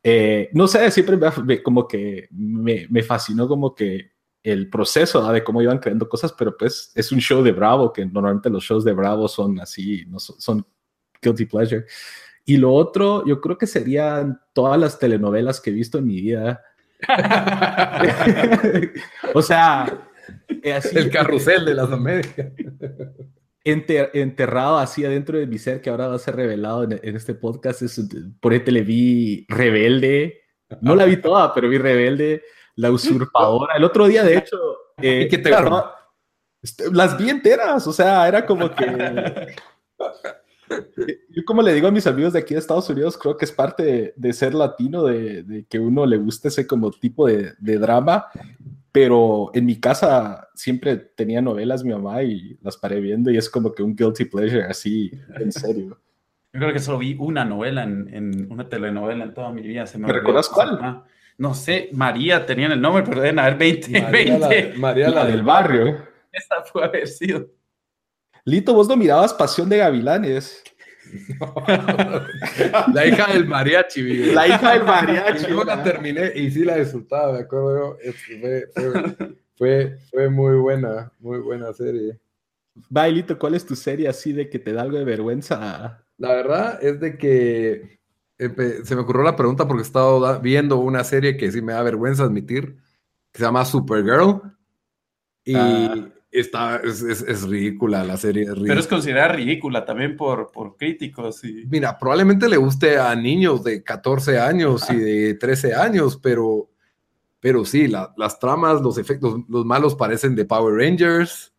Eh, 0.03 0.49
no 0.53 0.68
sé, 0.68 0.90
siempre 0.90 1.18
me, 1.44 1.62
como 1.62 1.88
que 1.88 2.29
me, 2.31 2.87
me, 2.88 3.03
fascinó 3.03 3.49
como 3.49 3.75
que 3.75 4.12
el 4.42 4.70
proceso 4.70 5.33
de 5.33 5.42
cómo 5.42 5.61
iban 5.61 5.81
creando 5.81 6.09
cosas, 6.09 6.33
pero 6.33 6.57
pues 6.57 6.92
es 6.94 7.11
un 7.11 7.18
show 7.18 7.42
de 7.42 7.51
Bravo, 7.51 7.92
que 7.92 8.07
normalmente 8.07 8.49
los 8.49 8.62
shows 8.62 8.85
de 8.85 8.92
Bravo 8.92 9.27
son 9.27 9.59
así, 9.59 10.05
no 10.07 10.20
son, 10.20 10.40
son 10.40 10.66
guilty 11.20 11.46
pleasure. 11.46 11.85
Y 12.44 12.57
lo 12.57 12.72
otro, 12.72 13.27
yo 13.27 13.40
creo 13.40 13.59
que 13.59 13.66
serían 13.66 14.40
todas 14.53 14.79
las 14.79 15.01
telenovelas 15.01 15.61
que 15.61 15.70
he 15.70 15.72
visto 15.72 15.99
en 15.99 16.07
mi 16.07 16.20
vida. 16.20 16.62
o 19.35 19.42
sea, 19.42 20.09
así, 20.74 20.96
el 20.96 21.10
carrusel 21.10 21.64
de 21.64 21.74
las 21.74 21.90
Américas 21.92 22.46
enterrado 23.66 24.78
así 24.78 25.04
adentro 25.04 25.38
de 25.38 25.46
mi 25.46 25.58
ser 25.58 25.80
que 25.80 25.90
ahora 25.90 26.06
va 26.06 26.14
a 26.14 26.20
ser 26.20 26.36
revelado 26.36 26.84
en, 26.84 27.16
este 27.16 27.34
podcast. 27.34 27.82
Es, 27.82 28.00
por 28.40 28.52
ahí 28.52 28.60
te 28.60 28.70
le 28.70 28.82
vi 28.82 29.44
Rebelde. 29.48 30.40
No 30.80 30.94
la 30.94 31.04
vi 31.04 31.16
toda, 31.16 31.52
pero 31.52 31.68
vi 31.68 31.78
Rebelde, 31.78 32.42
La 32.76 32.92
Usurpadora. 32.92 33.74
El 33.76 33.84
otro 33.84 34.06
día, 34.06 34.22
de 34.22 34.38
hecho, 34.38 34.56
eh, 34.98 35.28
te 35.28 35.42
este, 36.62 36.92
las 36.92 37.18
vi 37.18 37.28
enteras. 37.28 37.86
O 37.86 37.92
sea, 37.92 38.28
era 38.28 38.46
como 38.46 38.70
que. 38.70 38.86
Yo 41.30 41.44
como 41.44 41.62
le 41.62 41.74
digo 41.74 41.86
a 41.88 41.92
mis 41.92 42.06
amigos 42.06 42.32
de 42.32 42.40
aquí 42.40 42.54
de 42.54 42.60
Estados 42.60 42.88
Unidos, 42.88 43.16
creo 43.16 43.36
que 43.36 43.44
es 43.44 43.52
parte 43.52 44.14
de, 44.16 44.32
ser 44.32 44.52
latino, 44.54 45.04
de, 45.04 45.44
de, 45.44 45.64
que 45.64 45.78
uno 45.78 46.06
le 46.06 46.16
guste 46.16 46.48
ese 46.48 46.66
como 46.66 46.90
tipo 46.90 47.26
de, 47.28 47.52
de, 47.58 47.78
drama 47.78 48.26
pero 48.96 49.50
en 49.52 49.66
mi 49.66 49.78
casa 49.78 50.48
siempre 50.54 50.96
tenía 50.96 51.42
novelas 51.42 51.85
mi 51.85 51.92
mamá 51.92 52.22
y 52.22 52.56
las 52.62 52.78
paré 52.78 52.98
viendo 52.98 53.30
y 53.30 53.37
es 53.37 53.50
como 53.50 53.70
que 53.74 53.82
un 53.82 53.94
guilty 53.94 54.24
pleasure 54.24 54.64
así, 54.64 55.11
en 55.38 55.52
serio. 55.52 56.00
Yo 56.54 56.61
creo 56.61 56.72
que 56.72 56.78
solo 56.78 56.96
vi 56.96 57.14
una 57.20 57.44
novela 57.44 57.82
en, 57.82 58.09
en 58.09 58.50
una 58.50 58.66
telenovela 58.66 59.24
en 59.24 59.35
toda 59.35 59.52
mi 59.52 59.61
vida. 59.61 59.85
¿Me, 59.98 60.11
recuerdas 60.11 60.48
cuál? 60.48 61.04
No 61.37 61.52
sé, 61.52 61.90
María 61.92 62.46
tenía 62.46 62.68
el 62.68 62.80
nombre, 62.80 63.02
pero 63.06 63.20
deben 63.20 63.38
haber 63.38 63.59
20. 63.59 64.00
María, 64.00 64.38
La, 64.38 64.78
María 64.78 65.11
la, 65.11 65.26
del 65.26 65.42
barrio. 65.42 65.98
Esa 66.32 66.64
puede 66.72 66.87
haber 66.87 67.06
sido. 67.06 67.48
Lito, 68.46 68.72
vos 68.72 68.88
no 68.88 68.96
mirabas 68.96 69.35
Pasión 69.35 69.68
de 69.68 69.76
Gavilanes. 69.76 70.64
la 72.92 73.06
hija 73.06 73.32
del 73.32 73.46
mariachi, 73.46 74.32
La 74.32 74.48
hija 74.48 74.72
del 74.72 74.84
mariachi. 74.84 75.46
Yo 75.48 75.64
la 75.64 75.82
terminé 75.82 76.32
y 76.34 76.50
sí 76.50 76.64
la 76.64 76.76
disfrutaba, 76.76 77.32
me 77.32 77.40
acuerdo 77.40 77.98
yo. 77.98 78.12
Fue, 79.56 79.98
fue, 80.10 80.28
muy 80.28 80.56
buena, 80.56 81.10
muy 81.18 81.38
buena 81.38 81.72
serie. 81.72 82.18
Bailito, 82.90 83.38
¿cuál 83.38 83.54
es 83.54 83.64
tu 83.64 83.74
serie 83.74 84.08
así 84.08 84.32
de 84.32 84.50
que 84.50 84.58
te 84.58 84.72
da 84.72 84.82
algo 84.82 84.98
de 84.98 85.04
vergüenza 85.04 86.04
La 86.18 86.34
verdad 86.34 86.78
es 86.82 87.00
de 87.00 87.16
que 87.16 87.98
se 88.38 88.94
me 88.94 89.00
ocurrió 89.00 89.22
la 89.22 89.34
pregunta 89.34 89.66
porque 89.66 89.82
he 89.82 89.86
estado 89.86 90.40
viendo 90.40 90.76
una 90.76 91.04
serie 91.04 91.38
que 91.38 91.50
sí 91.50 91.62
me 91.62 91.72
da 91.72 91.82
vergüenza 91.82 92.24
admitir, 92.24 92.76
que 93.32 93.38
se 93.38 93.44
llama 93.44 93.64
Supergirl. 93.64 94.42
Y 95.44 95.54
ah. 95.56 96.08
Está, 96.30 96.80
es, 96.84 97.42
ridícula 97.48 98.04
la 98.04 98.16
serie. 98.16 98.46
Pero 98.46 98.80
es 98.80 98.86
considerada 98.86 99.28
ridícula 99.28 99.84
también 99.84 100.16
por, 100.16 100.50
por 100.50 100.76
críticos. 100.76 101.42
Y... 101.44 101.66
Mira, 101.66 101.98
probablemente 101.98 102.48
le 102.48 102.56
guste 102.56 102.98
a 102.98 103.14
niños 103.14 103.64
de 103.64 103.82
14 103.82 104.38
años 104.38 104.88
y 104.90 104.96
de 104.96 105.34
13 105.34 105.74
años, 105.74 106.18
pero, 106.22 106.68
pero 107.40 107.64
sí, 107.64 107.88
las 107.88 108.38
tramas, 108.38 108.80
los 108.82 108.98
efectos, 108.98 109.40
los 109.48 109.64
malos 109.64 109.94
parecen 109.94 110.34
de 110.34 110.44
Power 110.44 110.74
Rangers, 110.74 111.52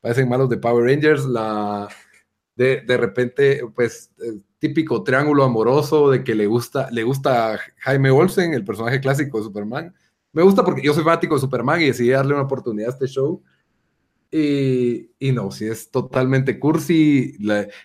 parecen 0.00 0.28
malos 0.28 0.48
de 0.48 0.58
Power 0.58 0.84
Rangers, 0.84 1.24
la... 1.24 1.88
De, 2.54 2.82
de 2.82 2.96
repente, 2.98 3.62
pues, 3.74 4.10
típico 4.58 5.02
triángulo 5.02 5.42
amoroso 5.42 6.10
de 6.10 6.22
que 6.22 6.34
le 6.34 6.46
gusta, 6.46 6.90
le 6.90 7.02
gusta 7.02 7.58
Jaime 7.78 8.10
Olsen, 8.10 8.52
el 8.52 8.62
personaje 8.62 9.00
clásico 9.00 9.38
de 9.38 9.44
Superman, 9.44 9.94
me 10.32 10.42
gusta 10.42 10.64
porque 10.64 10.82
yo 10.82 10.94
soy 10.94 11.04
fanático 11.04 11.34
de 11.34 11.40
Superman 11.40 11.80
y 11.80 11.86
decidí 11.86 12.10
darle 12.10 12.34
una 12.34 12.44
oportunidad 12.44 12.88
a 12.88 12.92
este 12.92 13.06
show. 13.06 13.42
Y, 14.34 15.10
no, 15.32 15.50
si 15.50 15.66
es 15.66 15.90
totalmente 15.90 16.58
cursi. 16.58 17.36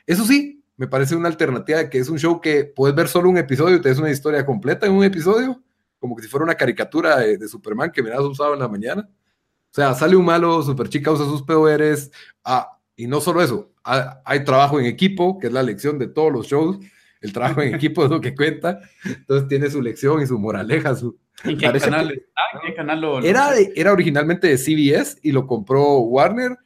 eso 0.06 0.26
sí, 0.26 0.64
me 0.78 0.88
parece 0.88 1.16
una 1.16 1.28
alternativa 1.28 1.90
que 1.90 1.98
es 1.98 2.08
un 2.08 2.18
show 2.18 2.40
que 2.40 2.64
puedes 2.64 2.96
ver 2.96 3.10
solo 3.10 3.30
un 3.30 3.38
episodio 3.38 3.82
te 3.82 3.90
es 3.90 4.00
una 4.00 4.12
historia 4.12 4.46
completa 4.46 4.86
en 4.86 4.94
un 4.94 5.04
episodio, 5.04 5.62
como 6.00 6.16
que 6.16 6.24
si 6.24 6.30
fuera 6.30 6.46
una 6.46 6.56
caricatura 6.56 7.18
de, 7.18 7.48
Superman 7.50 7.92
que 7.92 8.02
me 8.02 8.12
has 8.12 8.22
usado 8.22 8.54
en 8.54 8.60
la 8.60 8.70
mañana. 8.70 9.10
O 9.10 9.74
sea, 9.74 9.94
sale 9.94 10.16
un 10.16 10.26
malo, 10.26 10.64
Super 10.64 10.88
Chica 10.88 11.12
usa 11.12 11.26
sus 11.26 11.44
poderes. 11.44 12.12
Ah, 12.46 12.80
y 12.96 13.08
no 13.08 13.20
solo 13.20 13.42
eso, 13.42 13.74
hay 13.84 14.44
trabajo 14.46 14.80
en 14.80 14.86
equipo, 14.86 15.38
que 15.40 15.48
es 15.48 15.54
la 15.54 15.64
lección 15.64 16.00
de 16.00 16.08
todos 16.08 16.32
los 16.32 16.48
shows. 16.48 16.80
El 17.22 17.34
trabajo 17.34 17.62
en 17.62 17.76
equipo 17.76 18.04
es 18.04 18.10
lo 18.10 18.22
que 18.22 18.36
cuenta. 18.36 18.80
Entonces 19.04 19.48
tiene 19.48 19.70
su 19.70 19.82
lección 19.82 20.22
y 20.22 20.28
su 20.28 20.38
moraleja, 20.38 20.96
su, 20.96 21.18
¿En 21.44 21.58
qué 21.58 21.72
canal, 21.72 23.02
lo, 23.02 23.22
era, 23.22 23.52
era 23.76 23.92
originalmente 23.92 24.48
de 24.48 24.58
CBS 24.58 25.20
y 25.22 25.32
lo 25.32 25.46
compró 25.46 26.00
Warner. 26.00 26.58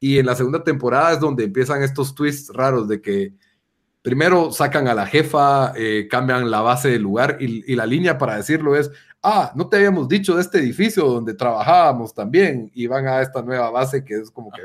Y 0.00 0.18
en 0.18 0.26
la 0.26 0.34
segunda 0.34 0.62
temporada 0.62 1.14
es 1.14 1.20
donde 1.20 1.44
empiezan 1.44 1.82
estos 1.82 2.14
twists 2.14 2.52
raros 2.54 2.86
de 2.88 3.00
que 3.00 3.34
primero 4.02 4.52
sacan 4.52 4.86
a 4.86 4.94
la 4.94 5.06
jefa, 5.06 5.72
eh, 5.76 6.06
cambian 6.10 6.50
la 6.50 6.60
base 6.60 6.90
del 6.90 7.02
lugar 7.02 7.38
y, 7.40 7.74
la 7.74 7.86
línea 7.86 8.16
para 8.16 8.36
decirlo 8.36 8.76
es, 8.76 8.90
ah, 9.22 9.52
no 9.56 9.68
te 9.68 9.76
habíamos 9.76 10.08
dicho 10.08 10.36
de 10.36 10.42
este 10.42 10.58
edificio 10.58 11.04
donde 11.04 11.34
trabajábamos 11.34 12.14
también 12.14 12.70
y 12.74 12.86
van 12.86 13.06
a 13.06 13.20
esta 13.20 13.42
nueva 13.42 13.70
base 13.70 14.04
que 14.04 14.14
es 14.14 14.30
como 14.30 14.50
que 14.50 14.62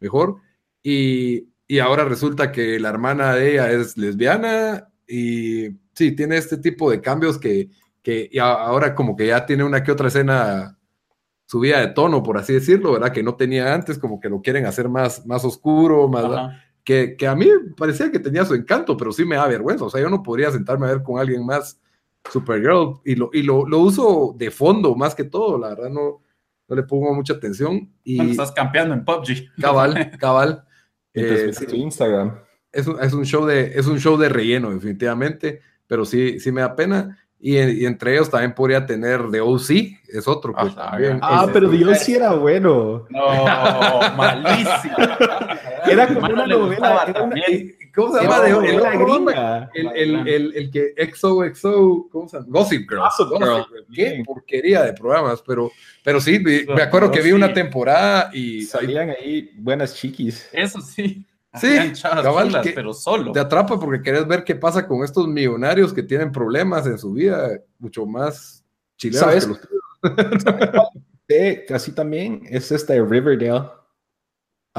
mejor. 0.00 0.36
Y, 0.82 1.48
y 1.66 1.78
ahora 1.78 2.04
resulta 2.04 2.52
que 2.52 2.78
la 2.78 2.88
hermana 2.88 3.34
de 3.34 3.52
ella 3.52 3.70
es 3.70 3.96
lesbiana 3.96 4.88
y 5.06 5.68
sí, 5.94 6.12
tiene 6.14 6.36
este 6.36 6.58
tipo 6.58 6.90
de 6.90 7.00
cambios 7.00 7.38
que 7.38 7.70
que 8.06 8.30
ahora 8.40 8.94
como 8.94 9.16
que 9.16 9.26
ya 9.26 9.44
tiene 9.44 9.64
una 9.64 9.82
que 9.82 9.90
otra 9.90 10.06
escena 10.06 10.78
subida 11.44 11.80
de 11.80 11.88
tono, 11.88 12.22
por 12.22 12.38
así 12.38 12.52
decirlo, 12.52 12.92
¿verdad? 12.92 13.10
Que 13.10 13.24
no 13.24 13.34
tenía 13.34 13.74
antes, 13.74 13.98
como 13.98 14.20
que 14.20 14.28
lo 14.28 14.40
quieren 14.40 14.64
hacer 14.64 14.88
más, 14.88 15.26
más 15.26 15.44
oscuro, 15.44 16.06
más... 16.06 16.54
Que, 16.84 17.16
que, 17.16 17.26
a 17.26 17.34
mí 17.34 17.48
parecía 17.76 18.12
que 18.12 18.20
tenía 18.20 18.44
su 18.44 18.54
encanto, 18.54 18.96
pero 18.96 19.10
sí 19.10 19.24
me 19.24 19.34
da 19.34 19.48
vergüenza. 19.48 19.86
O 19.86 19.90
sea, 19.90 20.00
yo 20.00 20.08
no 20.08 20.22
podría 20.22 20.52
sentarme 20.52 20.86
a 20.86 20.90
ver 20.90 21.02
con 21.02 21.18
alguien 21.18 21.44
más 21.44 21.80
Supergirl 22.30 23.00
y 23.04 23.16
lo, 23.16 23.28
y 23.32 23.42
lo, 23.42 23.66
lo 23.66 23.80
uso 23.80 24.36
de 24.38 24.52
fondo 24.52 24.94
más 24.94 25.16
que 25.16 25.24
todo, 25.24 25.58
la 25.58 25.70
verdad 25.70 25.90
no, 25.90 26.22
no 26.68 26.76
le 26.76 26.84
pongo 26.84 27.12
mucha 27.12 27.32
atención. 27.32 27.92
Y... 28.04 28.30
estás 28.30 28.52
campeando 28.52 28.94
en 28.94 29.04
PUBG. 29.04 29.60
Cabal, 29.60 30.16
cabal. 30.20 30.64
Eh, 31.16 31.52
Instagram. 31.72 32.38
Es 32.72 32.86
un, 32.86 33.02
es 33.02 33.12
un, 33.12 33.24
show 33.24 33.46
de, 33.46 33.72
es 33.74 33.86
un 33.86 33.98
show 33.98 34.16
de 34.16 34.28
relleno, 34.28 34.70
definitivamente, 34.70 35.60
pero 35.86 36.04
sí, 36.04 36.38
sí 36.40 36.52
me 36.52 36.60
da 36.60 36.76
pena. 36.76 37.18
Y, 37.38 37.84
entre 37.84 38.14
ellos 38.14 38.30
también 38.30 38.54
podría 38.54 38.86
tener 38.86 39.30
The 39.30 39.40
OC, 39.40 39.70
es 40.08 40.26
otro. 40.26 40.54
Pues, 40.54 40.72
ah, 40.76 41.46
pero 41.52 41.70
The 41.70 41.84
OC 41.86 42.08
era 42.08 42.32
bueno. 42.32 43.06
No, 43.10 44.16
malísimo. 44.16 44.96
era 45.86 46.06
como 46.08 46.26
una 46.26 46.46
novela. 46.46 47.14
¿Cómo 47.96 48.14
se 48.14 48.22
llama? 48.22 48.40
de 48.42 48.50
El, 49.74 49.86
el, 49.94 50.28
el, 50.28 50.52
el, 50.54 50.70
que 50.70 50.94
XOXO, 51.14 52.08
¿cómo 52.12 52.28
se 52.28 52.36
llama? 52.36 52.48
Gossip 52.50 52.88
Girl. 52.88 53.00
Gossip 53.00 53.28
Girl. 53.38 53.86
Qué 53.94 54.22
porquería 54.24 54.82
de 54.82 54.92
programas, 54.92 55.42
pero, 55.44 55.72
pero 56.04 56.20
sí, 56.20 56.38
me, 56.38 56.82
acuerdo 56.82 57.10
que 57.10 57.22
vi 57.22 57.32
una 57.32 57.54
temporada 57.54 58.30
y... 58.34 58.62
Salían 58.62 59.10
ahí 59.10 59.50
buenas 59.56 59.94
chiquis. 59.94 60.46
Eso 60.52 60.80
sí. 60.82 61.26
Sí, 61.54 61.74
cabal, 62.02 62.60
pero 62.74 62.92
solo. 62.92 63.32
Te 63.32 63.40
atrapa 63.40 63.80
porque 63.80 64.02
querés 64.02 64.28
ver 64.28 64.44
qué 64.44 64.54
pasa 64.54 64.86
con 64.86 65.02
estos 65.02 65.26
millonarios 65.26 65.94
que 65.94 66.02
tienen 66.02 66.30
problemas 66.30 66.86
en 66.86 66.98
su 66.98 67.14
vida, 67.14 67.58
mucho 67.78 68.04
más 68.04 68.62
chilenos 68.98 69.20
¿Sabes? 69.24 69.48
que 71.26 71.64
los 71.70 71.94
también 71.94 72.42
es 72.50 72.70
este 72.70 73.02
Riverdale. 73.02 73.70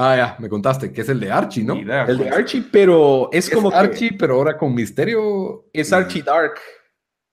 Ah, 0.00 0.16
ya, 0.16 0.36
me 0.38 0.48
contaste, 0.48 0.92
que 0.92 1.00
es 1.00 1.08
el 1.08 1.18
de 1.18 1.32
Archie, 1.32 1.64
¿no? 1.64 1.74
el 1.74 2.18
de. 2.18 2.28
Archie, 2.28 2.64
pero 2.70 3.30
es, 3.32 3.50
como 3.50 3.72
Archie, 3.72 4.12
pero 4.12 4.36
ahora 4.36 4.56
con 4.56 4.72
misterio. 4.72 5.64
Es 5.72 5.92
Archie 5.92 6.22
Dark. 6.22 6.54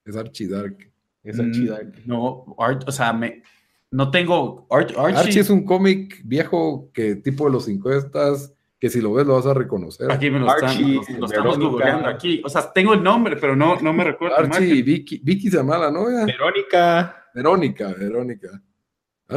Es 0.04 0.16
Archie 0.16 0.48
Dark. 0.48 0.76
Es 1.22 1.38
Archie 1.38 1.62
mm, 1.62 1.68
Dark. 1.68 1.92
No, 2.06 2.44
o 2.58 2.90
sea, 2.90 3.12
me, 3.12 3.44
no 3.92 4.10
tengo. 4.10 4.66
Archie... 4.68 4.96
Archie 4.98 5.40
es 5.42 5.50
un 5.50 5.64
cómic 5.64 6.20
viejo 6.24 6.90
que 6.92 7.14
tipo 7.14 7.44
de 7.44 7.52
los 7.52 7.66
50 7.66 8.32
que 8.80 8.90
si 8.90 9.00
lo 9.00 9.12
ves 9.12 9.24
lo 9.28 9.36
vas 9.36 9.46
a 9.46 9.54
reconocer. 9.54 10.10
Aquí 10.10 10.28
me 10.28 10.40
lo, 10.40 10.52
están, 10.52 10.76
lo, 11.20 11.26
estamos 11.26 11.60
googleando 11.60 12.08
aquí. 12.08 12.42
O 12.44 12.48
sea, 12.48 12.72
tengo 12.72 12.94
el 12.94 13.02
nombre, 13.02 13.36
pero 13.36 13.54
no, 13.54 13.80
no 13.80 13.92
me 13.92 14.02
recuerdo. 14.02 14.38
Archie 14.38 14.74
y 14.74 14.82
Vicky, 14.82 15.20
Vicky 15.22 15.50
se 15.50 15.58
llama 15.58 15.78
la 15.78 15.92
novia. 15.92 16.24
Verónica. 16.24 17.28
Verónica, 17.32 17.94
Verónica. 17.96 18.60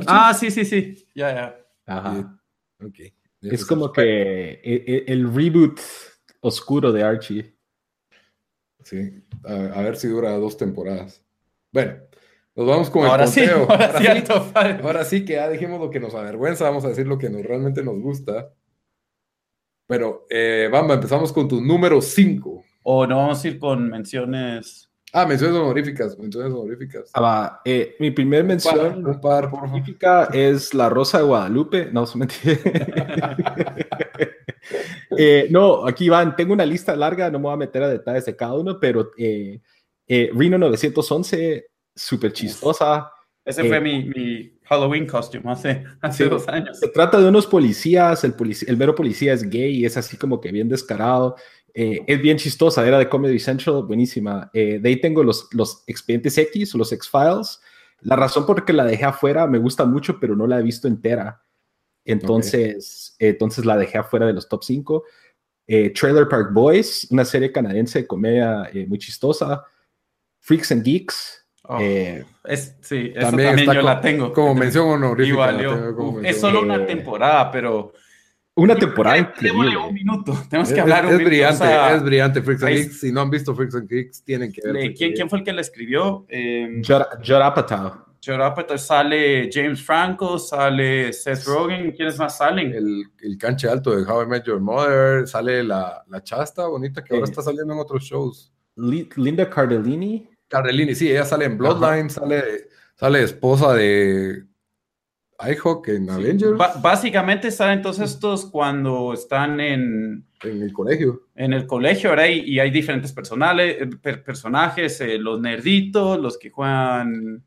Ah, 0.07 0.33
sí, 0.33 0.49
sí, 0.49 0.65
sí. 0.65 1.07
Ya, 1.13 1.31
ya. 1.31 1.55
Ajá. 1.85 2.39
Ok. 2.83 3.18
Es 3.41 3.65
como 3.65 3.91
que 3.91 4.59
el, 4.63 5.03
el, 5.07 5.33
reboot 5.33 5.79
oscuro 6.41 6.91
de 6.91 7.03
Archie. 7.03 7.55
Sí, 8.83 9.23
a, 9.45 9.81
ver 9.81 9.95
si 9.95 10.07
dura 10.07 10.31
dos 10.37 10.57
temporadas. 10.57 11.23
Bueno, 11.71 11.93
nos 12.55 12.67
vamos 12.67 12.89
con 12.89 13.03
el 13.03 13.27
Sí, 13.27 13.45
ahora, 13.45 13.97
sí, 13.99 14.23
ahora 14.83 15.05
sí 15.05 15.23
que 15.23 15.33
ya 15.33 15.49
dijimos 15.49 15.79
lo 15.79 15.89
que 15.89 15.99
nos 15.99 16.15
avergüenza, 16.15 16.65
vamos 16.65 16.83
a 16.85 16.89
decir 16.89 17.07
lo 17.07 17.17
que 17.17 17.29
nos, 17.29 17.43
realmente 17.43 17.83
nos 17.83 17.99
gusta. 18.01 18.53
Bueno, 19.87 20.21
eh, 20.29 20.69
vamos, 20.71 20.95
empezamos 20.95 21.31
con 21.31 21.47
tu 21.47 21.61
número 21.61 22.01
5. 22.01 22.63
O 22.83 23.07
no 23.07 23.17
vamos 23.17 23.43
a 23.43 23.47
ir 23.47 23.59
con 23.59 23.89
menciones. 23.89 24.88
Ah, 25.11 25.25
menciones 25.25 25.57
honoríficas, 25.57 26.17
menciones 26.17 26.53
honoríficas. 26.53 27.09
Ah, 27.13 27.21
va. 27.21 27.61
Eh, 27.65 27.95
mi 27.99 28.11
primer 28.11 28.43
mención 28.43 29.03
honorífica 29.03 30.25
es 30.25 30.73
La 30.73 30.89
Rosa 30.89 31.19
de 31.19 31.23
Guadalupe. 31.25 31.89
No, 31.91 32.05
se 32.05 32.19
eh, 35.17 35.47
no, 35.49 35.87
aquí 35.87 36.09
van. 36.09 36.35
Tengo 36.35 36.53
una 36.53 36.65
lista 36.65 36.95
larga, 36.95 37.31
no 37.31 37.39
me 37.39 37.43
voy 37.45 37.53
a 37.53 37.57
meter 37.57 37.83
a 37.83 37.89
detalles 37.89 38.25
de 38.25 38.35
cada 38.35 38.53
uno, 38.53 38.79
pero 38.79 39.11
eh, 39.17 39.61
eh 40.07 40.29
Reno 40.33 40.57
911, 40.59 41.65
súper 41.95 42.31
chistosa. 42.33 43.11
Ese 43.43 43.63
fue 43.63 43.81
mi 43.81 44.59
Halloween 44.69 45.07
costume 45.07 45.51
hace, 45.51 45.83
hace 46.01 46.25
dos 46.25 46.47
años. 46.47 46.77
Se 46.79 46.89
trata 46.89 47.19
de 47.19 47.27
unos 47.27 47.47
policías, 47.47 48.23
el, 48.23 48.35
el 48.67 48.77
mero 48.77 48.93
policía 48.93 49.33
es 49.33 49.49
gay 49.49 49.77
y 49.77 49.85
es 49.85 49.97
así 49.97 50.15
como 50.15 50.39
que 50.39 50.51
bien 50.51 50.69
descarado. 50.69 51.35
Eh, 51.73 52.01
es 52.07 52.21
bien 52.21 52.37
chistosa, 52.37 52.85
era 52.85 52.97
de 52.97 53.09
Comedy 53.09 53.39
Central, 53.39 53.83
buenísima. 53.83 54.49
Eh, 54.53 54.79
de 54.79 54.89
ahí 54.89 54.99
tengo 54.99 55.23
los, 55.23 55.47
los 55.53 55.83
expedientes 55.87 56.37
X, 56.37 56.73
los 56.75 56.91
X-Files. 56.91 57.61
La 58.01 58.15
razón 58.15 58.45
por 58.45 58.65
que 58.65 58.73
la 58.73 58.85
dejé 58.85 59.05
afuera 59.05 59.47
me 59.47 59.57
gusta 59.57 59.85
mucho, 59.85 60.19
pero 60.19 60.35
no 60.35 60.47
la 60.47 60.59
he 60.59 60.63
visto 60.63 60.87
entera. 60.87 61.43
Entonces, 62.05 63.15
entonces 63.19 63.65
la 63.65 63.77
dejé 63.77 63.97
afuera 63.97 64.25
de 64.25 64.33
los 64.33 64.47
top 64.47 64.63
5. 64.63 65.03
Eh, 65.67 65.91
Trailer 65.91 66.27
Park 66.27 66.51
Boys, 66.51 67.07
una 67.11 67.25
serie 67.25 67.51
canadiense 67.51 67.99
de 67.99 68.07
comedia 68.07 68.69
muy 68.87 68.97
chistosa. 68.97 69.63
Freaks 70.39 70.71
and 70.71 70.83
Geeks, 70.83 71.39
Oh, 71.71 71.77
eh, 71.79 72.25
es, 72.45 72.75
sí, 72.81 73.13
eso 73.15 73.27
también, 73.27 73.57
yo 73.57 73.81
la 73.83 74.01
tengo. 74.01 74.33
Como 74.33 74.55
mención 74.55 74.87
honorífica. 74.87 75.55
es 76.23 76.41
solo 76.41 76.61
una 76.61 76.83
temporada, 76.85 77.51
pero... 77.51 77.93
Una 78.55 78.75
temporada 78.75 79.17
increíble. 79.17 79.77
un 79.77 79.93
minuto. 79.93 80.33
Tenemos 80.49 80.71
que 80.71 80.79
hablar 80.79 81.05
es, 81.05 81.11
un 81.11 81.21
es 81.21 81.27
Brillante, 81.27 81.95
es 81.95 82.03
brillante, 82.03 82.41
Freaks 82.41 82.63
and 82.63 82.75
Geeks. 82.75 82.99
Si 82.99 83.11
no 83.11 83.21
han 83.21 83.29
visto 83.29 83.55
Freaks 83.55 83.75
and 83.75 83.89
Geeks, 83.89 84.23
tienen 84.23 84.51
que 84.51 84.61
ver. 84.63 84.93
¿Quién, 84.93 85.13
¿Quién, 85.13 85.29
fue 85.29 85.39
el 85.39 85.45
que 85.45 85.53
la 85.53 85.61
escribió? 85.61 86.25
Eh, 86.27 86.81
Judd 86.85 88.77
sale 88.77 89.49
James 89.51 89.81
Franco, 89.81 90.37
sale 90.37 91.13
Seth 91.13 91.45
Rogen. 91.45 91.91
¿Quiénes 91.93 92.19
más 92.19 92.37
salen? 92.37 92.73
El, 92.73 93.05
el 93.21 93.37
canche 93.37 93.69
alto 93.69 93.95
de 93.95 94.03
How 94.03 94.23
I 94.23 94.25
Met 94.27 94.43
Your 94.43 94.59
Mother. 94.59 95.25
Sale 95.25 95.63
la, 95.63 96.03
la 96.07 96.21
chasta 96.21 96.67
bonita 96.67 97.01
que 97.03 97.13
ahora 97.13 97.25
está 97.25 97.41
saliendo 97.41 97.73
en 97.73 97.79
otros 97.79 98.03
shows. 98.03 98.51
Linda 98.75 99.49
Cardellini. 99.49 100.29
Carlini, 100.49 100.95
sí, 100.95 101.09
ella 101.09 101.25
sale 101.25 101.45
en 101.45 101.57
Bloodline, 101.57 102.09
sale, 102.09 102.69
sale 102.95 103.23
esposa 103.23 103.73
de 103.75 104.45
iHawk 105.41 105.87
en 105.89 106.09
Avengers. 106.09 106.57
básicamente 106.81 107.49
salen 107.51 107.81
todos 107.81 107.99
estos 107.99 108.45
cuando 108.45 109.13
están 109.13 109.59
en, 109.59 110.25
en 110.43 110.61
el 110.61 110.73
colegio. 110.73 111.27
En 111.35 111.53
el 111.53 111.65
colegio, 111.65 112.09
¿verdad? 112.09 112.27
Y, 112.27 112.41
y 112.41 112.59
hay 112.59 112.71
diferentes 112.71 113.13
personales, 113.13 113.77
personajes, 114.25 114.99
eh, 115.01 115.17
los 115.17 115.39
nerditos, 115.39 116.19
los 116.19 116.37
que 116.37 116.49
juegan... 116.49 117.43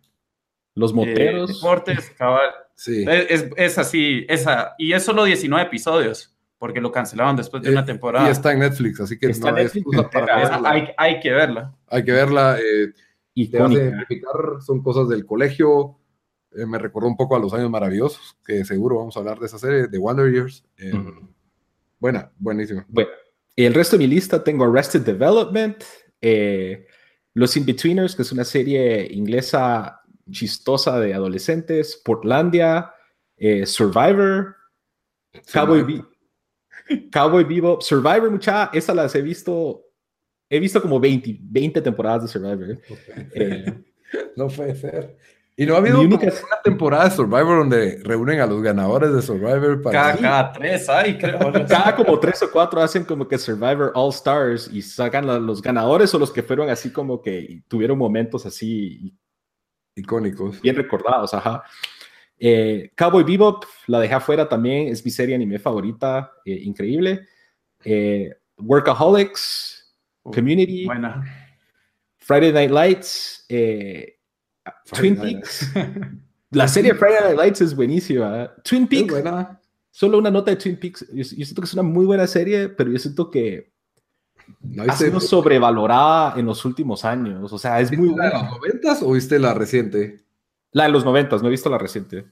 Los 0.74 0.94
moteros. 0.94 1.50
Eh, 1.50 1.52
deportes, 1.52 2.10
cabal. 2.16 2.48
Sí. 2.74 3.04
Es, 3.06 3.46
es, 3.56 3.78
así, 3.78 4.24
esa, 4.26 4.74
y 4.78 4.94
es 4.94 5.02
solo 5.02 5.24
19 5.24 5.66
episodios, 5.66 6.34
porque 6.58 6.80
lo 6.80 6.90
cancelaron 6.90 7.36
después 7.36 7.62
de 7.62 7.70
una 7.70 7.84
temporada. 7.84 8.26
Y 8.26 8.32
está 8.32 8.52
en 8.52 8.60
Netflix, 8.60 9.00
así 9.00 9.18
que 9.18 9.26
está 9.26 9.50
no 9.50 9.58
hay 9.58 9.66
excusa 9.66 10.08
para 10.08 10.36
verla. 10.36 10.70
Hay, 10.70 10.88
hay, 10.96 11.20
que 11.20 11.30
verla. 11.30 11.74
Hay 11.88 12.04
que 12.04 12.12
verla. 12.12 12.58
Eh, 12.58 12.92
y 13.34 13.48
te 13.48 13.60
hace 13.60 13.74
identificar, 13.74 14.32
son 14.60 14.82
cosas 14.82 15.08
del 15.08 15.26
colegio. 15.26 15.98
Eh, 16.56 16.66
me 16.66 16.78
recordó 16.78 17.08
un 17.08 17.16
poco 17.16 17.36
a 17.36 17.38
los 17.38 17.52
años 17.54 17.70
maravillosos, 17.70 18.36
que 18.44 18.64
seguro 18.64 18.98
vamos 18.98 19.16
a 19.16 19.20
hablar 19.20 19.38
de 19.38 19.46
esa 19.46 19.58
serie, 19.58 19.86
de 19.86 19.98
Wonder 19.98 20.30
Years. 20.30 20.64
Eh, 20.76 20.92
uh 20.92 20.96
-huh. 20.96 21.28
Buena, 21.98 22.32
buenísima. 22.38 22.84
Bueno, 22.88 23.10
y 23.54 23.64
el 23.64 23.74
resto 23.74 23.96
de 23.96 24.04
mi 24.04 24.12
lista 24.12 24.42
tengo 24.42 24.64
Arrested 24.64 25.02
Development, 25.02 25.76
eh, 26.20 26.86
Los 27.34 27.56
In-Betweeners, 27.56 28.16
que 28.16 28.22
es 28.22 28.32
una 28.32 28.44
serie 28.44 29.06
inglesa 29.12 30.00
chistosa 30.30 30.98
de 30.98 31.14
adolescentes, 31.14 32.00
Portlandia, 32.04 32.92
eh, 33.36 33.66
Survivor, 33.66 34.56
Cowboy, 35.52 35.82
Be 35.82 36.04
Cowboy 37.12 37.44
Bebop, 37.44 37.82
Survivor, 37.82 38.30
mucha, 38.30 38.70
esas 38.72 38.96
las 38.96 39.14
he 39.14 39.22
visto, 39.22 39.84
he 40.48 40.58
visto 40.58 40.82
como 40.82 40.98
20, 40.98 41.38
20 41.40 41.80
temporadas 41.80 42.22
de 42.22 42.28
Survivor. 42.28 42.78
Eh, 43.34 43.84
no 44.36 44.48
puede 44.48 44.74
ser. 44.74 45.16
Y 45.56 45.66
no 45.66 45.74
ha 45.74 45.78
habido 45.78 46.00
única... 46.00 46.26
una 46.26 46.62
temporada 46.64 47.04
de 47.04 47.10
Survivor 47.10 47.58
donde 47.58 48.00
reúnen 48.04 48.40
a 48.40 48.46
los 48.46 48.62
ganadores 48.62 49.12
de 49.12 49.20
Survivor 49.20 49.82
para. 49.82 50.00
Cada, 50.00 50.16
cada 50.16 50.52
tres 50.52 50.88
hay, 50.88 51.18
creo. 51.18 51.38
Cada 51.68 51.94
como 51.94 52.18
tres 52.18 52.42
o 52.42 52.50
cuatro 52.50 52.80
hacen 52.80 53.04
como 53.04 53.28
que 53.28 53.36
Survivor 53.36 53.92
All 53.94 54.10
Stars 54.10 54.70
y 54.72 54.80
sacan 54.80 55.28
a 55.28 55.38
los 55.38 55.60
ganadores 55.60 56.14
o 56.14 56.18
los 56.18 56.32
que 56.32 56.42
fueron 56.42 56.70
así 56.70 56.90
como 56.90 57.20
que 57.20 57.62
tuvieron 57.68 57.98
momentos 57.98 58.46
así 58.46 59.14
icónicos. 59.94 60.60
Bien 60.62 60.76
recordados, 60.76 61.34
ajá. 61.34 61.62
Eh, 62.38 62.90
Cowboy 62.96 63.22
Bebop, 63.22 63.64
la 63.86 64.00
dejé 64.00 64.14
afuera 64.14 64.48
también, 64.48 64.88
es 64.88 65.04
mi 65.04 65.10
serie 65.10 65.34
anime 65.34 65.58
favorita, 65.58 66.32
eh, 66.44 66.58
increíble. 66.62 67.28
Eh, 67.84 68.30
Workaholics, 68.58 69.94
Community, 70.22 70.86
buena. 70.86 71.22
Friday 72.18 72.52
Night 72.52 72.70
Lights, 72.70 73.44
eh, 73.48 74.18
Twin 74.92 75.16
Peaks. 75.16 75.70
la 76.50 76.68
serie 76.68 76.94
Friday 76.94 77.20
Night 77.24 77.36
Lights 77.36 77.60
es 77.60 77.74
buenísima. 77.74 78.52
Twin 78.62 78.86
Peaks. 78.86 79.10
buena. 79.10 79.60
Solo 79.90 80.18
una 80.18 80.30
nota 80.30 80.50
de 80.50 80.56
Twin 80.56 80.78
Peaks. 80.78 81.06
Yo, 81.12 81.22
yo, 81.22 81.24
siento 81.24 81.60
que 81.60 81.66
es 81.66 81.74
una 81.74 81.82
muy 81.82 82.06
buena 82.06 82.26
serie, 82.26 82.68
pero 82.68 82.90
yo 82.90 82.98
siento 82.98 83.30
que 83.30 83.72
no, 84.60 84.84
ha 84.84 84.96
sido 84.96 85.20
sobrevalorada 85.20 86.38
en 86.38 86.46
los 86.46 86.64
últimos 86.64 87.04
años. 87.04 87.52
O 87.52 87.58
sea, 87.58 87.80
es 87.80 87.96
muy 87.96 88.08
buena. 88.08 88.30
¿La 88.30 88.38
de 88.38 88.44
los 88.44 88.50
noventas 88.52 89.02
o 89.02 89.12
viste 89.12 89.38
la 89.38 89.54
reciente? 89.54 90.24
La 90.72 90.84
de 90.84 90.90
los 90.90 91.04
noventas, 91.04 91.42
no 91.42 91.48
he 91.48 91.50
visto 91.50 91.68
la 91.68 91.78
reciente. 91.78 92.26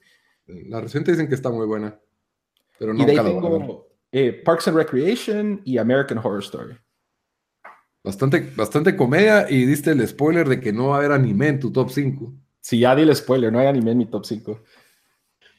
La 0.47 0.81
reciente 0.81 1.11
dicen 1.11 1.27
que 1.27 1.35
está 1.35 1.49
muy 1.49 1.65
buena. 1.65 1.99
Pero 2.79 2.93
no 2.93 3.03
y 3.03 3.05
de 3.05 3.11
ahí 3.11 3.17
tengo 3.17 3.87
eh, 4.11 4.41
Parks 4.43 4.67
and 4.67 4.77
Recreation 4.77 5.61
y 5.63 5.77
American 5.77 6.17
Horror 6.17 6.41
Story. 6.41 6.77
Bastante, 8.03 8.51
bastante 8.55 8.95
comedia 8.95 9.47
y 9.49 9.65
diste 9.65 9.91
el 9.91 10.07
spoiler 10.07 10.49
de 10.49 10.59
que 10.59 10.73
no 10.73 10.89
va 10.89 10.95
a 10.95 10.97
haber 10.99 11.11
anime 11.11 11.49
en 11.49 11.59
tu 11.59 11.71
top 11.71 11.89
5. 11.89 12.33
Sí, 12.59 12.79
ya 12.79 12.95
di 12.95 13.03
el 13.03 13.15
spoiler, 13.15 13.51
no 13.51 13.59
hay 13.59 13.67
anime 13.67 13.91
en 13.91 13.97
mi 13.99 14.05
top 14.07 14.25
5. 14.25 14.59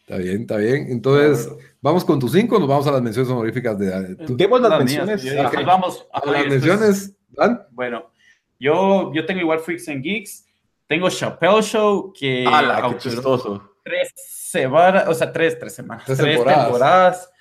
Está 0.00 0.16
bien, 0.16 0.42
está 0.42 0.56
bien. 0.56 0.86
Entonces, 0.90 1.48
no, 1.48 1.56
¿vamos 1.80 2.04
con 2.04 2.18
tu 2.18 2.28
5 2.28 2.56
o 2.56 2.58
nos 2.58 2.68
vamos 2.68 2.86
a 2.88 2.92
las 2.92 3.02
menciones 3.02 3.30
honoríficas 3.30 3.78
de, 3.78 3.86
de 3.86 4.26
tu... 4.26 4.36
Demos 4.36 4.60
las 4.60 4.78
menciones. 4.78 5.22
Mías, 5.22 5.46
okay. 5.46 5.64
Vamos 5.64 6.06
a, 6.12 6.30
las 6.30 6.46
menciones. 6.46 7.16
¿Dan? 7.28 7.62
Bueno, 7.70 8.10
yo, 8.58 9.12
yo 9.14 9.24
tengo 9.24 9.40
igual 9.40 9.60
Freaks 9.60 9.88
and 9.88 10.02
Geeks. 10.02 10.46
Tengo 10.88 11.08
Chappelle 11.08 11.62
Show, 11.62 12.12
que. 12.12 12.44
¡Hala, 12.46 12.90
qué 12.90 12.98
chistoso! 12.98 13.76
Tres 13.82 14.12
semanas, 14.16 15.08
o 15.08 15.14
sea, 15.14 15.32
tres, 15.32 15.58
tres 15.58 15.74
semanas. 15.74 16.04
Tres, 16.04 16.18
tres 16.18 16.34
temporadas. 16.34 16.64
temporadas. 16.64 17.31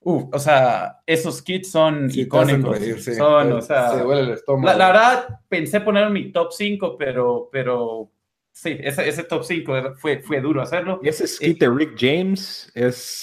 Uf, 0.00 0.24
o 0.32 0.38
sea, 0.38 1.00
esos 1.06 1.42
kits 1.42 1.70
son 1.70 2.10
sí, 2.10 2.22
icónicos. 2.22 2.78
Reír, 2.78 3.00
sí. 3.00 3.14
Son, 3.14 3.52
o 3.52 3.60
sea, 3.60 3.90
se 3.90 4.02
duele 4.02 4.22
el 4.22 4.30
estómago. 4.30 4.66
La, 4.66 4.76
la, 4.76 4.86
verdad, 4.92 5.40
pensé 5.48 5.80
poner 5.80 6.08
mi 6.10 6.30
top 6.30 6.52
5, 6.52 6.96
pero, 6.96 7.48
pero 7.50 8.10
sí, 8.52 8.76
ese, 8.80 9.08
ese 9.08 9.24
top 9.24 9.44
5 9.44 9.96
fue, 9.96 10.20
fue 10.20 10.40
duro 10.40 10.62
hacerlo. 10.62 11.00
Y 11.02 11.08
ese 11.08 11.26
skit 11.26 11.58
de 11.58 11.68
Rick 11.68 11.96
James 11.98 12.70
es. 12.74 13.20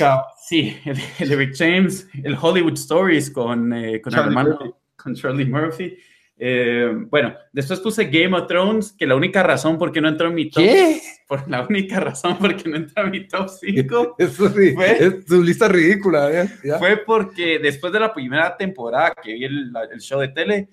Sí, 0.48 0.78
el, 0.86 0.98
el 1.20 1.30
de 1.30 1.36
Rick 1.36 1.56
James, 1.56 2.08
el 2.24 2.38
Hollywood 2.40 2.74
Stories 2.74 3.32
con, 3.32 3.72
eh, 3.74 4.02
con, 4.02 4.12
Charlie 4.12 4.28
hermano, 4.28 4.78
con 4.96 5.16
Charlie 5.16 5.46
Murphy. 5.46 5.98
Eh, 6.38 6.92
bueno, 7.10 7.34
después 7.54 7.80
puse 7.80 8.06
Game 8.06 8.38
of 8.38 8.48
Thrones, 8.48 8.92
que 8.92 9.08
la 9.08 9.16
única 9.16 9.42
razón 9.42 9.78
por 9.78 9.92
qué 9.92 10.02
no 10.02 10.10
entró 10.10 10.28
en 10.28 10.36
mi 10.36 10.50
top. 10.50 10.64
¿Qué? 10.64 11.02
Por 11.28 11.50
la 11.50 11.66
única 11.66 12.00
razón 12.00 12.38
por 12.38 12.56
qué 12.56 12.70
no 12.70 12.76
entró 12.76 13.04
en 13.06 13.12
mi 13.12 13.28
top 13.28 13.50
5. 13.50 14.16
Eso 14.20 14.50
sí, 14.50 14.74
fue, 14.74 14.92
es 15.04 15.26
tu 15.26 15.42
lista 15.42 15.68
ridícula. 15.68 16.32
¿eh? 16.32 16.50
¿Ya? 16.64 16.78
Fue 16.78 16.98
porque 16.98 17.60
después 17.60 17.94
de 17.94 18.00
la 18.00 18.14
primera 18.14 18.56
temporada 18.58 19.14
que 19.24 19.34
vi 19.34 19.46
el, 19.46 19.72
el 19.92 20.00
show 20.02 20.20
de 20.20 20.28
tele, 20.28 20.70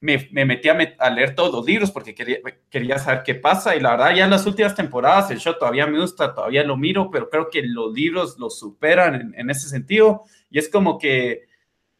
me, 0.00 0.28
me 0.32 0.44
metí 0.44 0.68
a, 0.68 0.74
met, 0.74 0.94
a, 0.98 1.08
leer 1.08 1.34
todos 1.34 1.52
los 1.52 1.64
libros 1.64 1.90
porque 1.90 2.14
quería, 2.14 2.38
quería 2.68 2.98
saber 2.98 3.22
qué 3.24 3.36
pasa. 3.36 3.76
Y 3.76 3.80
la 3.80 3.92
verdad, 3.92 4.14
ya 4.14 4.24
en 4.24 4.30
las 4.30 4.44
últimas 4.44 4.74
temporadas, 4.74 5.30
el 5.30 5.38
show 5.38 5.54
todavía 5.58 5.86
me 5.86 6.00
gusta, 6.00 6.34
todavía 6.34 6.64
lo 6.64 6.76
miro, 6.76 7.10
pero 7.10 7.30
creo 7.30 7.48
que 7.48 7.62
los 7.62 7.94
libros 7.94 8.38
lo 8.38 8.50
superan 8.50 9.14
en, 9.14 9.34
en 9.36 9.50
ese 9.50 9.68
sentido. 9.68 10.24
Y 10.50 10.58
es 10.58 10.68
como 10.68 10.98
que 10.98 11.46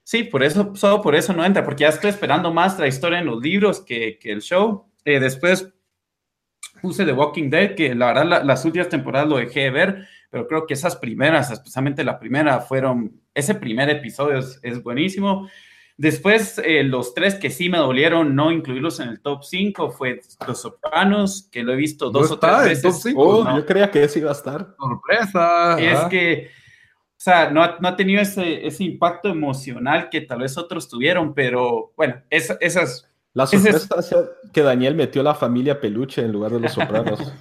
Sí, 0.07 0.23
por 0.23 0.45
eso, 0.45 0.73
solo 0.77 1.03
por 1.03 1.17
eso 1.17 1.33
no 1.33 1.45
entra, 1.45 1.65
porque 1.65 1.83
ya 1.83 1.89
estoy 1.89 2.11
esperando 2.11 2.53
más 2.53 2.79
la 2.79 2.87
historia 2.87 3.19
en 3.19 3.27
los 3.27 3.43
libros 3.43 3.81
que, 3.81 4.21
que 4.21 4.31
el 4.31 4.41
show. 4.41 4.87
Eh, 5.05 5.19
después 5.19 5.69
puse 6.81 7.05
The 7.05 7.13
Walking 7.13 7.51
Dead, 7.51 7.75
que 7.75 7.93
la 7.93 8.07
verdad 8.07 8.25
la, 8.25 8.45
las 8.45 8.65
últimas 8.65 8.89
temporadas 8.89 9.29
lo 9.29 9.39
dejé 9.39 9.63
de 9.63 9.71
ver, 9.71 10.07
pero 10.31 10.47
creo 10.47 10.65
que 10.65 10.75
esas 10.75 10.95
primeras, 10.95 11.51
especialmente 11.51 12.05
la 12.05 12.21
primera, 12.21 12.61
fueron, 12.61 13.21
ese 13.35 13.57
primer 13.57 13.91
episodio 13.91 14.39
es, 14.39 14.61
es 14.63 14.81
buenísimo. 14.81 15.51
Después, 15.97 16.63
eh, 16.65 16.85
los 16.85 17.13
tres 17.13 17.35
que 17.35 17.51
sí 17.51 17.69
me 17.69 17.79
dolieron 17.79 18.37
no 18.37 18.53
incluirlos 18.53 19.01
en 19.01 19.09
el 19.09 19.21
top 19.21 19.43
5 19.43 19.91
fue 19.91 20.21
Los 20.47 20.61
Sopranos, 20.61 21.49
que 21.51 21.65
lo 21.65 21.73
he 21.73 21.77
visto 21.77 22.11
dos 22.11 22.31
no 22.31 22.37
o 22.37 22.39
tres 22.39 22.63
veces. 22.63 22.83
Top 22.83 22.95
5, 22.95 23.21
oh, 23.21 23.43
no. 23.43 23.59
Yo 23.59 23.67
creía 23.67 23.91
que 23.91 24.05
ese 24.05 24.21
iba 24.21 24.31
a 24.31 24.35
estar. 24.35 24.77
Sorpresa. 24.79 25.81
Es 25.81 25.99
que 26.05 26.49
o 26.49 26.66
sea, 27.31 27.51
no 27.51 27.63
ha, 27.63 27.77
no 27.81 27.89
ha 27.89 27.97
tenido 27.97 28.23
ese, 28.23 28.67
ese, 28.67 28.85
impacto 28.85 29.29
emocional 29.29 30.09
que 30.09 30.21
tal 30.21 30.41
vez 30.41 30.57
otros 30.57 30.89
tuvieron, 30.89 31.35
pero 31.35 31.93
bueno, 31.97 32.23
es, 32.31 32.57
esas... 32.61 33.11
La 33.33 33.47
sorpresa 33.47 33.99
es 33.99 34.15
que 34.53 34.63
Daniel 34.63 34.95
metió 34.95 35.23
la 35.23 35.35
familia 35.35 35.79
peluche 35.79 36.23
en 36.23 36.33
lugar 36.33 36.53
de 36.53 36.61
los 36.61 36.73
sopranos. 36.73 37.35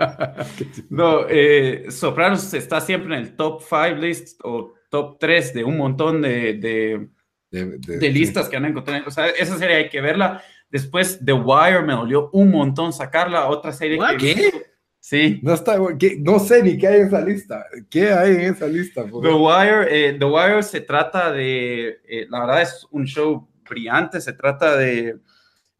no, 0.88 1.26
eh, 1.28 1.86
Sopranos 1.90 2.54
está 2.54 2.80
siempre 2.80 3.14
en 3.16 3.22
el 3.22 3.36
top 3.36 3.60
5 3.60 4.00
list 4.00 4.40
o 4.44 4.72
top 4.88 5.18
3 5.18 5.52
de 5.52 5.64
un 5.64 5.76
montón 5.76 6.22
de, 6.22 6.54
de, 6.54 7.08
de, 7.50 7.66
de, 7.78 7.98
de 7.98 8.10
listas 8.10 8.46
sí. 8.46 8.50
que 8.50 8.56
han 8.56 8.64
encontrado. 8.64 9.02
O 9.06 9.10
sea, 9.10 9.26
esa 9.26 9.58
serie 9.58 9.76
hay 9.76 9.88
que 9.90 10.00
verla. 10.00 10.42
Después, 10.70 11.20
The 11.22 11.34
Wire 11.34 11.82
me 11.82 11.92
dolió 11.92 12.30
un 12.32 12.50
montón 12.50 12.94
sacarla. 12.94 13.48
Otra 13.48 13.72
serie 13.72 13.98
¿What? 13.98 14.16
que... 14.16 14.75
Sí. 15.08 15.38
No, 15.40 15.54
está, 15.54 15.78
no 16.18 16.40
sé 16.40 16.64
ni 16.64 16.76
qué 16.76 16.88
hay 16.88 17.00
en 17.02 17.06
esa 17.06 17.20
lista. 17.20 17.64
¿Qué 17.88 18.10
hay 18.10 18.32
en 18.32 18.40
esa 18.40 18.66
lista? 18.66 19.04
The 19.04 19.32
Wire, 19.32 19.86
eh, 19.88 20.16
The 20.18 20.24
Wire 20.24 20.64
se 20.64 20.80
trata 20.80 21.30
de, 21.30 22.00
eh, 22.08 22.26
la 22.28 22.40
verdad 22.40 22.62
es 22.62 22.84
un 22.90 23.06
show 23.06 23.48
brillante, 23.70 24.20
se 24.20 24.32
trata 24.32 24.76
de... 24.76 25.20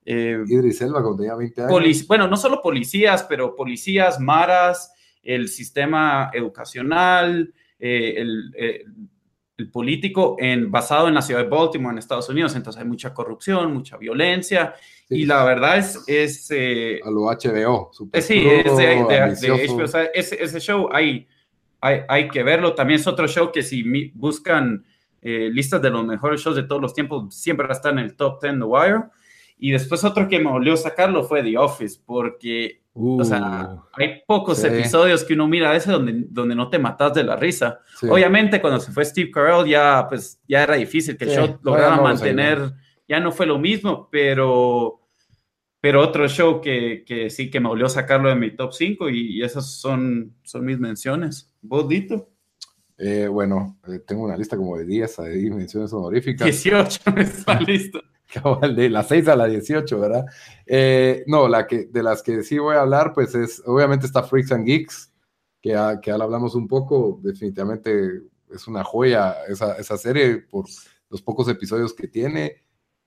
Eh, 0.05 0.45
Idris 0.47 0.81
Elba 0.81 1.03
cuando 1.03 1.17
tenía 1.17 1.35
20 1.35 1.61
años. 1.61 2.07
bueno, 2.07 2.29
no 2.29 2.37
solo 2.37 2.63
policías, 2.63 3.25
pero 3.25 3.57
policías, 3.57 4.21
maras, 4.21 4.93
el 5.25 5.49
sistema 5.49 6.31
educacional, 6.33 7.53
eh, 7.81 8.15
el, 8.19 8.53
el, 9.57 9.71
político 9.71 10.37
en, 10.39 10.71
basado 10.71 11.09
en 11.09 11.15
la 11.15 11.23
ciudad 11.23 11.43
de 11.43 11.49
Baltimore, 11.49 11.93
en 11.93 11.99
Estados 11.99 12.29
Unidos. 12.29 12.55
Entonces 12.55 12.81
hay 12.81 12.89
mucha 12.89 13.13
corrupción, 13.15 13.73
mucha 13.73 13.97
violencia. 13.97 14.75
Sí. 15.09 15.17
Y 15.23 15.27
la 15.27 15.45
verdad 15.45 15.79
es... 15.79 16.03
es 16.07 16.51
eh, 16.51 17.01
a 17.05 17.11
lo 17.11 17.23
HBO. 17.23 17.91
Super 17.93 18.23
sí, 18.23 18.47
es 18.47 18.77
de, 18.77 18.87
de, 18.87 19.37
de 19.41 19.69
HBO. 19.69 19.85
O 19.85 19.87
sea, 19.87 20.05
ese, 20.15 20.43
ese 20.43 20.61
show 20.61 20.89
hay, 20.93 21.27
hay, 21.81 22.01
hay, 22.09 22.29
que 22.29 22.43
verlo. 22.43 22.75
También 22.75 23.01
es 23.01 23.07
otro 23.07 23.27
show 23.27 23.51
que 23.53 23.63
si 23.63 24.11
buscan 24.15 24.85
eh, 25.23 25.51
listas 25.53 25.83
de 25.83 25.91
los 25.91 26.05
mejores 26.05 26.41
shows 26.41 26.57
de 26.57 26.63
todos 26.63 26.81
los 26.81 26.95
tiempos, 26.95 27.35
siempre 27.35 27.67
estar 27.71 27.93
en 27.93 27.99
el 27.99 28.15
top 28.15 28.41
10 28.41 28.55
The 28.59 28.65
Wire. 28.65 29.03
Y 29.59 29.71
después 29.71 30.05
otro 30.05 30.29
que 30.29 30.39
me 30.39 30.51
volvió 30.51 30.77
sacarlo 30.77 31.25
fue 31.25 31.43
The 31.43 31.57
Office, 31.57 32.01
porque 32.05 32.83
uh, 32.95 33.21
o 33.21 33.25
sea, 33.25 33.79
hay 33.95 34.23
pocos 34.27 34.59
sí. 34.59 34.67
episodios 34.67 35.25
que 35.25 35.35
uno 35.35 35.49
mira 35.49 35.71
a 35.71 35.73
veces 35.73 35.93
donde, 35.93 36.27
donde 36.29 36.55
no 36.55 36.69
te 36.69 36.79
matas 36.79 37.15
de 37.15 37.25
la 37.25 37.37
risa. 37.37 37.81
Sí. 37.99 38.07
Obviamente 38.09 38.61
cuando 38.61 38.81
se 38.81 38.93
fue 38.93 39.05
Steve 39.05 39.31
Carell 39.31 39.67
ya, 39.67 40.07
pues, 40.09 40.41
ya 40.47 40.63
era 40.63 40.75
difícil 40.75 41.17
que 41.17 41.25
el 41.25 41.31
show 41.31 41.59
lograra 41.63 42.01
mantener 42.01 42.73
ya 43.09 43.21
no 43.21 43.33
fue 43.33 43.47
lo 43.47 43.59
mismo, 43.59 44.09
pero, 44.11 45.01
pero 45.81 46.03
otro 46.03 46.29
show 46.29 46.61
que, 46.61 47.05
que 47.07 47.31
sí 47.31 47.51
que 47.51 47.61
me 47.61 47.69
volvió 47.69 47.87
a 47.87 47.91
sacarlo 47.91 48.29
de 48.29 48.35
mi 48.35 48.51
top 48.51 48.73
5 48.73 49.09
y, 49.11 49.37
y 49.39 49.43
esas 49.43 49.71
son, 49.71 50.35
son 50.43 50.65
mis 50.65 50.79
menciones. 50.79 51.53
¿Vos, 51.63 51.89
Dito? 51.89 52.29
Eh, 52.99 53.29
bueno, 53.29 53.79
eh, 53.89 54.01
tengo 54.07 54.25
una 54.25 54.37
lista 54.37 54.57
como 54.57 54.77
de 54.79 54.87
10 54.87 55.19
ahí, 55.21 55.51
menciones 55.51 55.93
honoríficas. 55.93 56.47
18 56.47 57.01
está 57.19 57.61
listo. 57.61 58.01
De 58.75 58.91
las 58.91 59.09
6 59.09 59.29
a 59.29 59.37
la 59.37 59.47
18, 59.47 60.01
¿verdad? 60.01 60.27
Eh, 60.67 61.25
no, 61.27 61.49
la 61.49 61.67
que, 61.67 61.87
de 61.87 62.03
las 62.03 62.23
que 62.23 62.43
sí 62.43 62.59
voy 62.59 62.77
a 62.77 62.83
hablar, 62.83 63.13
pues 63.15 63.35
es, 63.35 63.63
obviamente 63.67 64.07
está 64.07 64.23
Freaks 64.23 64.53
and 64.53 64.67
Geeks, 64.67 65.13
que 65.61 65.71
ya, 65.71 66.01
que 66.01 66.11
ya 66.11 66.17
hablamos 66.17 66.55
un 66.55 66.69
poco, 66.69 67.21
definitivamente 67.23 68.23
es 68.51 68.67
una 68.69 68.85
joya 68.85 69.37
esa, 69.49 69.77
esa 69.77 69.97
serie 69.97 70.39
por 70.39 70.67
los 71.09 71.23
pocos 71.23 71.49
episodios 71.49 71.95
que 71.95 72.09
tiene. 72.09 72.65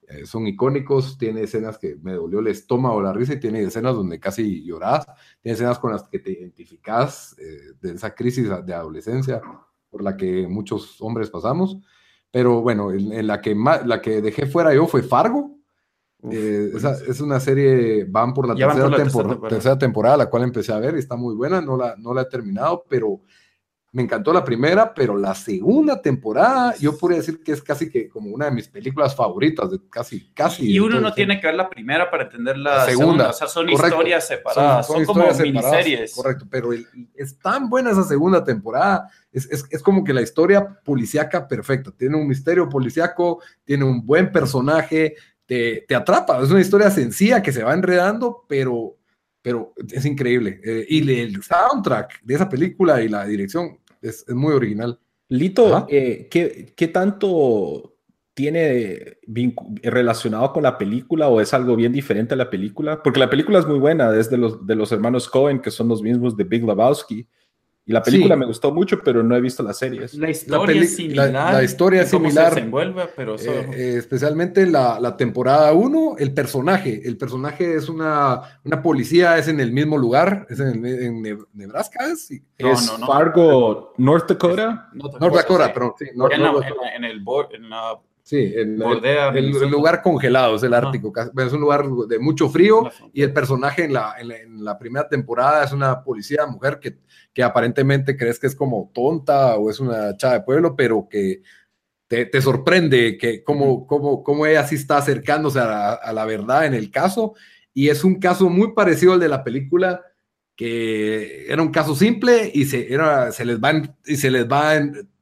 Eh, 0.10 0.26
son 0.26 0.48
icónicos, 0.48 1.18
tiene 1.20 1.44
escenas 1.44 1.78
que 1.78 1.96
me 2.02 2.14
dolió 2.14 2.40
el 2.40 2.48
estómago, 2.48 3.02
la 3.02 3.14
risa, 3.14 3.34
y 3.34 3.40
tiene 3.40 3.62
escenas 3.62 3.96
donde 3.96 4.20
casi 4.20 4.64
lloras, 4.64 5.06
tiene 5.42 5.54
escenas 5.54 5.78
con 5.78 5.92
las 5.92 6.04
que 6.10 6.18
te 6.18 6.32
identificas 6.32 7.36
eh, 7.38 7.74
de 7.80 7.94
esa 7.94 8.16
crisis 8.16 8.50
de 8.66 8.74
adolescencia 8.74 9.40
por 9.90 10.04
la 10.04 10.18
que 10.18 10.48
muchos 10.48 11.00
hombres 11.02 11.30
pasamos. 11.30 11.78
Pero 12.32 12.62
bueno, 12.62 12.92
en, 12.92 13.26
la, 13.28 13.42
que 13.42 13.56
la 13.56 14.02
que 14.02 14.22
dejé 14.22 14.46
fuera 14.46 14.74
yo 14.74 14.88
fue 14.88 15.02
Fargo. 15.02 15.56
Eh, 16.30 16.72
esa, 16.76 16.98
es 17.08 17.22
una 17.22 17.40
serie, 17.40 18.06
van 18.06 18.34
por 18.34 18.48
la, 18.48 18.54
tercera, 18.54 18.96
temporada. 18.96 19.48
tercera, 19.48 19.78
temporada. 19.78 20.18
la 20.18 20.30
cual 20.30 20.44
empecé 20.44 20.74
a 20.74 20.80
ver 20.80 20.96
y 20.96 21.00
está 21.00 21.16
muy 21.16 21.34
buena, 21.34 21.62
no 21.62 21.78
la, 21.78 21.96
no 21.98 22.14
la 22.14 22.24
he 22.24 22.26
terminado, 22.26 22.84
pero 22.90 23.22
me 23.92 24.04
encantó 24.04 24.32
la 24.32 24.44
primera, 24.44 24.94
pero 24.94 25.18
la 25.18 25.34
segunda 25.34 26.00
temporada, 26.00 26.76
yo 26.76 26.96
podría 26.96 27.20
decir 27.20 27.42
que 27.42 27.54
es 27.54 27.62
casi 27.62 27.90
que 27.90 28.08
como 28.08 28.30
una 28.30 28.46
de 28.46 28.52
mis 28.52 28.68
películas 28.68 29.16
favoritas, 29.16 29.72
de 29.72 29.80
casi, 29.90 30.32
casi. 30.32 30.72
Y 30.72 30.80
uno 30.80 31.00
no 31.00 31.12
tiene 31.12 31.40
que 31.42 31.48
ver 31.48 31.56
la 31.56 31.70
primera 31.70 32.10
para 32.12 32.24
entender 32.24 32.58
la, 32.58 32.86
segunda. 32.86 33.30
O 33.30 33.34
sea, 33.34 33.48
son 33.48 33.68
historias 33.68 34.28
separadas, 34.28 34.86
son, 34.86 35.06
como 35.06 35.26
miniseries. 35.32 36.14
Correcto, 36.14 36.46
pero 36.50 36.70
es 37.16 37.40
tan 37.40 37.68
buena 37.68 37.90
esa 37.90 38.04
segunda 38.04 38.44
temporada. 38.44 39.10
Es, 39.32 39.50
es, 39.50 39.66
es, 39.72 39.82
como 39.82 40.04
que 40.04 40.14
la 40.14 40.22
historia 40.22 40.80
policíaca 40.84 41.48
perfecta. 41.48 41.92
Tiene 41.92 42.16
un 42.16 42.28
misterio 42.28 42.70
policíaco, 42.70 43.42
tiene 43.64 43.86
un 43.86 44.06
buen 44.06 44.32
personaje, 44.32 45.16
te, 45.48 45.84
te 45.88 45.96
atrapa. 45.96 46.40
Es 46.44 46.52
una 46.52 46.62
historia 46.62 46.92
sencilla 46.92 47.42
que 47.42 47.52
se 47.52 47.64
va 47.64 47.74
enredando, 47.74 48.46
pero 48.48 48.99
pero 49.42 49.74
es 49.92 50.06
increíble. 50.06 50.60
Eh, 50.64 50.86
y 50.90 51.12
el 51.20 51.42
soundtrack 51.42 52.22
de 52.24 52.36
esa 52.36 52.50
película 52.50 53.02
y 53.02 53.10
la 53.10 53.26
dirección 53.26 53.80
es, 54.02 54.26
es 54.28 54.36
muy 54.36 54.54
original. 54.54 55.00
Lito, 55.30 55.86
eh, 55.90 56.28
¿qué, 56.30 56.74
¿qué, 56.76 56.88
tanto 56.88 57.96
tiene 58.34 59.20
relacionado 59.84 60.52
con 60.52 60.64
la 60.64 60.78
película 60.78 61.28
o 61.28 61.40
es 61.40 61.54
algo 61.54 61.76
bien 61.76 61.94
diferente 61.94 62.34
a 62.34 62.38
la 62.38 62.50
película? 62.50 63.04
Porque 63.04 63.20
la 63.20 63.30
película 63.30 63.60
es 63.60 63.68
muy 63.68 63.78
buena, 63.78 64.16
es 64.18 64.30
de 64.30 64.38
los, 64.38 64.66
de 64.66 64.76
los 64.76 64.92
hermanos 64.92 65.30
Cohen, 65.30 65.62
que 65.62 65.70
son 65.70 65.88
los 65.88 66.02
mismos 66.02 66.36
de 66.36 66.46
Big 66.46 66.66
Lebowski. 66.66 67.28
Y 67.90 67.92
la 67.92 68.04
película 68.04 68.36
me 68.36 68.46
gustó 68.46 68.72
mucho, 68.72 69.00
pero 69.04 69.24
no 69.24 69.36
he 69.36 69.42
visto 69.42 69.64
las 69.64 69.80
series. 69.80 70.14
La 70.14 70.30
historia 70.30 70.80
es 70.80 70.96
similar. 70.96 71.32
La, 71.32 71.64
historia 71.64 72.04
es 72.04 72.12
similar. 72.12 72.50
Se 72.50 72.56
desenvuelve, 72.58 73.10
pero 73.16 73.36
eh, 73.36 73.68
eh, 73.74 73.96
especialmente 73.98 74.68
la, 74.68 75.00
la 75.00 75.18
temporada 75.18 75.74
1, 75.74 76.18
el 76.20 76.32
personaje. 76.32 77.02
El 77.04 77.18
personaje 77.18 77.74
es 77.74 77.90
una, 77.90 78.60
una 78.64 78.84
policía, 78.84 79.40
es 79.40 79.48
en 79.48 79.60
el 79.60 79.72
mismo 79.72 79.98
lugar, 79.98 80.46
es 80.52 80.60
en, 80.60 80.86
en 80.86 81.40
Nebraska. 81.54 82.06
¿Es, 82.12 82.30
no, 82.60 83.00
no, 83.00 83.08
Fargo, 83.08 83.96
North 83.98 84.30
Dakota. 84.30 84.92
North 84.94 85.36
Dakota, 85.36 85.74
pero 85.74 85.96
sí. 85.98 86.06
North, 86.14 86.34
en, 86.34 86.42
en, 86.42 87.04
el, 87.06 87.24
en 87.54 87.70
la 87.72 88.00
Sí, 88.30 88.54
el, 88.56 88.80
el, 89.34 89.70
lugar 89.72 90.04
congelado, 90.04 90.56
es 90.56 90.62
el 90.62 90.76
Ártico. 90.76 91.12
Es 91.36 91.52
un 91.52 91.62
lugar 91.62 91.84
de 92.08 92.20
mucho 92.20 92.48
frío 92.48 92.88
y 93.12 93.24
el 93.24 93.34
personaje 93.34 93.86
en 93.86 93.94
la, 93.94 94.18
en 94.20 94.64
la, 94.64 94.78
primera 94.78 95.10
temporada 95.10 95.64
es 95.64 95.72
una 95.72 96.04
policía 96.04 96.46
mujer 96.46 96.80
que, 96.80 97.00
que, 97.34 97.44
aparentemente 97.44 98.18
crees 98.18 98.40
que 98.40 98.48
es 98.48 98.56
como 98.56 98.92
tonta 98.94 99.58
o 99.58 99.70
es 99.70 99.80
una 99.80 100.16
chava 100.18 100.36
de 100.36 100.42
pueblo, 100.42 100.76
pero 100.76 101.08
que 101.10 101.42
te, 102.08 102.26
te 102.26 102.42
sorprende 102.42 103.18
que 103.18 103.44
cómo, 103.44 103.86
cómo, 103.88 104.24
cómo, 104.24 104.46
ella 104.46 104.66
sí 104.68 104.76
está 104.76 104.98
acercándose 104.98 105.60
a 105.60 106.12
la, 106.14 106.26
verdad 106.26 106.66
en 106.66 106.74
el 106.74 106.92
caso. 106.92 107.36
Y 107.74 107.90
es 107.90 108.04
un 108.04 108.20
caso 108.20 108.50
muy 108.50 108.74
parecido 108.74 109.14
al 109.14 109.20
de 109.20 109.30
la 109.30 109.44
película, 109.44 110.02
que 110.56 111.46
era 111.48 111.62
un 111.62 111.72
caso 111.72 111.96
simple 111.96 112.52
y 112.54 112.66
se, 112.66 112.92
era, 112.94 113.32
se 113.32 113.46
les 113.46 113.60
va, 113.60 113.82
y 114.06 114.16
se 114.18 114.32
les 114.32 114.46
va 114.46 114.74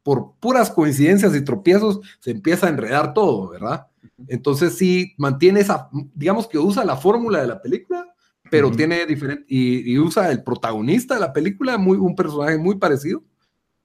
por 0.02 0.36
puras 0.40 0.72
coincidencias 0.72 1.36
y 1.36 1.44
tropiezos 1.44 2.00
se 2.20 2.32
empieza 2.32 2.66
a 2.66 2.70
enredar 2.70 3.14
todo, 3.14 3.50
¿verdad? 3.50 3.88
Entonces 4.28 4.78
sí 4.78 5.14
mantiene 5.18 5.60
esa, 5.60 5.90
digamos 6.16 6.48
que 6.48 6.58
usa 6.58 6.86
la 6.86 6.96
fórmula 6.96 7.42
de 7.42 7.48
la 7.48 7.62
película, 7.62 8.16
pero 8.50 8.72
tiene 8.72 9.06
diferente, 9.06 9.46
y, 9.48 9.98
usa 9.98 10.32
el 10.32 10.44
protagonista 10.44 11.16
de 11.16 11.22
la 11.22 11.34
película, 11.34 11.78
muy, 11.78 11.98
un 11.98 12.16
personaje 12.16 12.58
muy 12.58 12.76
parecido, 12.76 13.24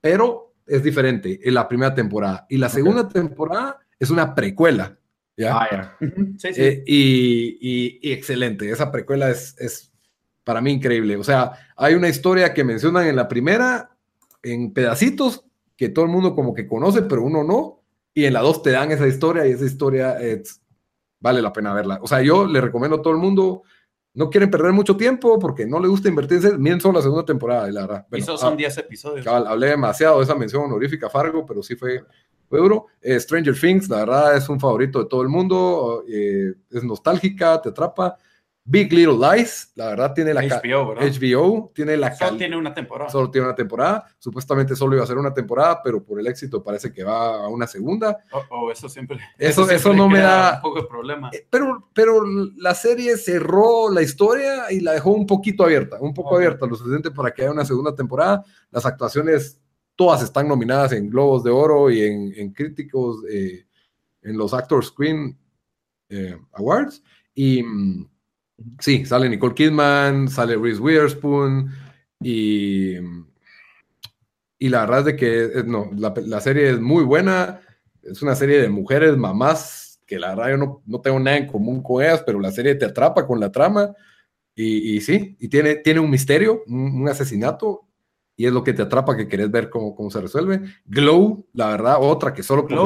pero 0.01 0.55
es 0.67 0.83
diferente 0.83 1.41
en 1.43 1.55
la 1.55 1.69
primera 1.69 1.95
temporada. 1.95 2.47
Y 2.49 2.59
la 2.59 2.69
segunda 2.69 3.09
temporada 3.09 3.79
es 3.99 4.11
una 4.11 4.35
precuela, 4.35 4.99
¿ya? 5.37 5.57
Ah, 5.57 5.97
sí, 6.39 6.55
sí. 6.55 6.63
Eh, 6.63 6.85
y, 6.87 7.59
y, 8.01 8.13
excelente, 8.13 8.71
esa 8.71 8.91
precuela 8.91 9.31
es, 9.31 9.57
es 9.59 9.93
para 10.45 10.61
mí 10.61 10.73
increíble. 10.73 11.17
O 11.17 11.25
sea, 11.25 11.53
hay 11.77 11.95
una 11.95 12.09
historia 12.09 12.55
que 12.55 12.65
mencionan 12.65 13.07
en 13.07 13.17
la 13.17 13.29
primera, 13.29 13.97
en 14.43 14.73
pedacitos, 14.73 15.45
que 15.77 15.89
todo 15.89 16.05
el 16.05 16.11
mundo 16.11 16.35
como 16.35 16.55
que 16.55 16.67
conoce, 16.67 17.03
pero 17.03 17.23
uno 17.23 17.45
no. 17.45 17.83
Y 18.15 18.25
en 18.27 18.35
la 18.35 18.41
2 18.41 18.63
te 18.63 18.71
dan 18.71 18.91
esa 18.91 19.07
historia 19.07 19.47
y 19.47 19.53
esa 19.53 19.65
historia 19.65 20.19
vale 21.23 21.41
la 21.41 21.53
pena 21.53 21.73
verla. 21.73 21.99
O 22.03 22.07
sea, 22.07 22.21
yo 22.21 22.47
le 22.47 22.61
recomiendo 22.61 22.97
a 22.99 23.03
todo 23.03 23.13
el 23.13 23.21
mundo, 23.21 23.63
no 24.15 24.29
quieren 24.29 24.51
perder 24.51 24.73
mucho 24.73 24.97
tiempo 24.97 25.39
porque 25.39 25.67
no 25.67 25.81
le 25.81 25.89
gusta 25.89 26.09
invertirse, 26.09 26.57
miren 26.59 26.81
solo 26.81 26.99
la 26.99 27.03
segunda 27.03 27.25
temporada, 27.25 27.71
la 27.71 27.81
verdad. 27.83 28.07
y 28.13 28.19
esos 28.19 28.41
son 28.41 28.57
10 28.57 28.77
ah, 28.77 28.81
episodios. 28.81 29.27
hablé 29.27 29.69
demasiado 29.69 30.19
de 30.19 30.25
esa 30.25 30.35
mención 30.35 30.65
honorífica 30.65 31.09
Fargo, 31.09 31.47
pero 31.47 31.63
sí 31.63 31.77
fue, 31.77 32.05
fue 32.49 32.59
duro. 32.59 32.87
Eh, 33.01 33.19
Stranger 33.19 33.59
Things, 33.59 33.89
la 33.89 33.99
verdad, 33.99 34.37
es 34.37 34.49
un 34.49 34.61
favorito 34.61 34.99
de 34.99 35.07
todo 35.07 35.23
el 35.23 35.29
mundo, 35.29 36.05
eh, 36.09 36.53
es 36.71 36.85
nostálgica, 36.85 37.61
te 37.63 37.71
atrapa. 37.71 38.17
Big 38.65 38.93
Little 38.93 39.19
Lies, 39.19 39.73
la 39.75 39.89
verdad 39.89 40.15
tiene 40.15 40.33
la 40.33 40.43
HBO, 40.43 40.95
HBO 40.95 41.73
tiene 41.75 41.97
la 41.97 42.15
solo 42.15 42.37
tiene 42.37 42.57
una 42.57 42.73
temporada. 42.73 43.11
Solo 43.11 43.29
tiene 43.29 43.49
una 43.49 43.57
temporada. 43.57 44.07
Supuestamente 44.19 44.77
solo 44.77 44.95
iba 44.95 45.03
a 45.03 45.07
ser 45.07 45.19
una 45.19 45.35
temporada, 45.35 45.81
pero 45.83 46.05
por 46.05 46.21
el 46.21 46.29
éxito 46.29 46.63
parece 46.63 46.93
que 46.93 47.03
va 47.03 47.45
a 47.45 47.49
una 47.49 47.67
segunda. 47.67 48.19
Oh, 48.31 48.45
oh 48.51 48.71
eso 48.71 48.89
siempre. 48.89 49.19
Eso, 49.37 49.69
eso, 49.69 49.93
no 49.93 50.09
me 50.09 50.21
da 50.21 50.57
un 50.57 50.63
poco 50.63 50.83
de 50.83 50.87
problema. 50.87 51.31
Eh, 51.33 51.45
pero, 51.51 51.89
pero 51.93 52.23
la 52.57 52.75
serie 52.75 53.17
cerró 53.17 53.91
la 53.91 54.01
historia 54.01 54.71
y 54.71 54.79
la 54.79 54.93
dejó 54.93 55.11
un 55.11 55.27
poquito 55.27 55.65
abierta, 55.65 55.99
un 56.01 56.15
poco 56.15 56.37
abierta, 56.37 56.65
lo 56.67 56.77
suficiente 56.77 57.11
para 57.11 57.33
que 57.33 57.43
haya 57.43 57.51
una 57.51 57.65
segunda 57.65 57.97
temporada. 57.97 58.45
Las 58.71 58.87
actuaciones 58.87 59.61
todas 59.97 60.23
están 60.23 60.47
nominadas 60.47 60.93
en 60.93 61.11
Globos 61.11 61.43
de 61.43 61.51
Oro 61.51 61.91
y 61.91 62.03
en, 62.03 62.53
críticos 62.53 63.25
eh, 63.29 63.67
en 64.23 64.37
los 64.37 64.55
Actors 64.55 64.87
Screen 64.87 65.37
eh, 66.09 66.39
Awards 66.53 67.03
y 67.35 67.63
mm, 67.63 68.12
Sí, 68.79 69.05
sale 69.05 69.29
Nicole 69.29 69.55
Kidman, 69.55 70.29
sale 70.29 70.57
Reese 70.57 70.81
Witherspoon 70.81 71.71
y, 72.21 72.97
y 74.59 74.69
la 74.69 74.81
verdad 74.81 75.01
es 75.01 75.05
de 75.07 75.17
que 75.17 75.45
eh, 75.45 75.65
no, 75.67 75.91
la, 75.95 76.41
serie 76.41 76.71
es 76.71 76.81
muy 76.81 77.05
buena, 77.05 77.61
es 78.03 78.23
una 78.23 78.35
serie 78.35 78.61
de 78.61 78.69
mujeres, 78.69 79.17
mamás, 79.17 80.01
que 80.07 80.19
la 80.19 80.35
verdad 80.35 80.51
yo 80.51 80.57
no, 80.57 80.83
no 80.87 81.01
tengo 81.01 81.19
nada 81.19 81.37
en 81.37 81.47
común 81.47 81.83
con 81.83 82.03
ellas, 82.03 82.23
pero 82.25 82.41
la 82.41 82.51
serie 82.51 82.75
te 82.75 82.85
atrapa 82.85 83.27
con 83.27 83.41
la 83.41 83.51
trama 83.51 83.95
y, 84.55 84.97
y 84.97 85.01
sí, 85.01 85.37
y 85.39 85.49
tiene, 85.49 85.77
tiene 85.77 86.01
un 86.01 86.11
misterio, 86.11 86.63
un, 86.67 87.09
asesinato 87.09 87.89
y 88.37 88.47
es 88.47 88.53
lo 88.53 88.65
que 88.65 88.73
te 88.73 88.83
atrapa 88.83 89.17
que 89.17 89.29
querés 89.29 89.51
ver 89.51 89.71
cómo, 89.71 89.95
cómo 89.95 90.11
se 90.11 90.21
resuelve. 90.21 90.61
Glow, 90.85 91.47
la 91.53 91.69
verdad, 91.69 91.97
otra 92.01 92.33
que 92.33 92.43
solo 92.43 92.67
por 92.67 92.79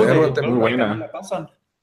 buena. 0.59 1.11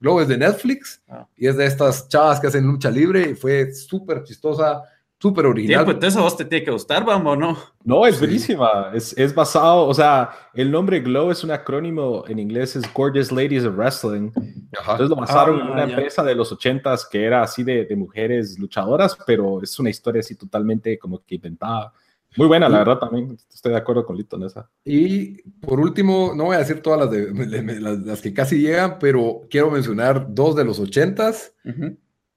Luego 0.04 0.22
es 0.22 0.28
de 0.28 0.38
Netflix 0.38 1.02
ah. 1.08 1.26
y 1.38 1.48
es 1.48 1.56
de 1.56 1.66
estas 1.66 2.10
chavas 2.10 2.38
que 2.38 2.48
hacen 2.48 2.68
lucha 2.68 2.92
libre 2.92 3.30
y 3.30 3.36
fue 3.36 3.74
súper 3.74 4.22
chistosa, 4.24 4.84
súper 5.18 5.46
original. 5.46 5.86
pues 5.86 5.96
entonces 5.96 6.20
a 6.20 6.24
vos 6.24 6.36
te 6.36 6.44
tiene 6.44 6.66
que 6.66 6.72
gustar, 6.72 7.06
vamos, 7.06 7.38
¿no? 7.38 7.58
No, 7.86 8.06
es 8.06 8.20
buenísima. 8.20 8.92
Es, 8.94 9.18
es, 9.18 9.34
basado, 9.34 9.88
o 9.88 9.94
sea, 9.94 10.32
el 10.54 10.70
nombre 10.70 11.00
Glow 11.00 11.32
es 11.32 11.46
un 11.46 11.52
acrónimo 11.52 12.26
en 12.28 12.38
inglés, 12.38 12.76
es 12.76 12.94
Gorgeous 12.94 13.32
Ladies 13.32 13.64
of 13.64 13.78
Wrestling. 13.78 14.32
Entonces 14.36 15.10
lo 15.10 15.16
basaron 15.16 15.62
en 15.62 15.68
ah, 15.68 15.72
una 15.72 15.84
empresa 15.86 16.22
de 16.22 16.36
los 16.36 16.52
ochentas 16.52 17.08
que 17.10 17.24
era 17.24 17.42
así 17.42 17.64
de, 17.64 17.86
de, 17.86 17.96
mujeres 17.96 18.60
luchadoras, 18.60 19.18
pero 19.26 19.64
es 19.64 19.80
una 19.80 19.90
historia 19.90 20.20
así 20.20 20.36
totalmente 20.36 21.00
como 21.00 21.24
que 21.24 21.36
inventada. 21.36 21.94
Muy 22.36 22.48
buena, 22.48 22.68
la 22.68 22.80
verdad, 22.80 23.00
también 23.00 23.38
estoy 23.54 23.74
de 23.74 23.78
acuerdo 23.78 24.06
con 24.06 24.18
Lito 24.18 24.38
en 24.38 24.44
esa. 24.44 24.70
Y 24.84 25.42
por 25.60 25.80
último, 25.80 26.34
no 26.36 26.46
voy 26.46 26.56
a 26.56 26.60
decir 26.60 26.82
todas 26.82 27.00
las, 27.00 27.12
de, 27.12 27.80
las, 27.80 28.22
que 28.22 28.34
casi 28.34 28.60
llegan, 28.60 28.98
pero 29.00 29.42
quiero 29.50 29.70
mencionar 29.70 30.34
dos 30.34 30.56
de 30.56 30.66
los 30.66 30.80
ochentas, 30.80 31.54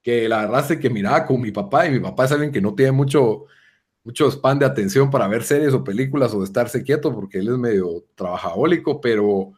que 0.03 0.29
la 0.29 0.43
verdad 0.43 0.71
es 0.71 0.79
que 0.79 0.91
miraba 0.91 1.25
con 1.25 1.41
mi 1.41 1.51
papá, 1.51 1.87
y 1.87 1.93
mi 1.93 2.01
papá 2.01 2.27
es 2.27 2.33
alguien 2.33 2.53
que 2.53 2.61
no 2.61 2.75
tiene 2.75 2.93
mucho, 2.93 3.45
mucho 4.05 4.31
span 4.31 4.59
de 4.59 4.67
atención 4.67 5.11
para 5.11 5.29
ver 5.29 5.43
series 5.43 5.73
o 5.73 5.83
películas 5.83 6.35
o 6.35 6.41
de 6.41 6.45
estarse 6.45 6.83
quieto, 6.83 7.15
porque 7.15 7.39
él 7.39 7.49
es 7.49 7.59
medio 7.59 8.05
trabajólico, 8.15 9.01
pero 9.01 9.53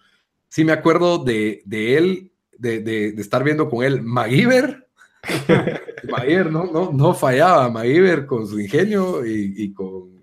sí 0.48 0.64
me 0.64 0.72
acuerdo 0.72 1.18
de, 1.24 1.62
él, 1.68 2.30
de, 2.56 3.08
estar 3.18 3.42
viendo 3.42 3.68
con 3.68 3.84
él 3.84 4.02
MacGyver. 4.02 4.86
MacGyver 6.08 6.52
no, 6.52 6.66
no, 6.66 6.92
no 6.92 7.12
fallaba, 7.12 7.68
MacGyver 7.68 8.24
con 8.24 8.46
su 8.46 8.60
ingenio 8.60 9.26
y 9.26 9.72
con 9.72 10.17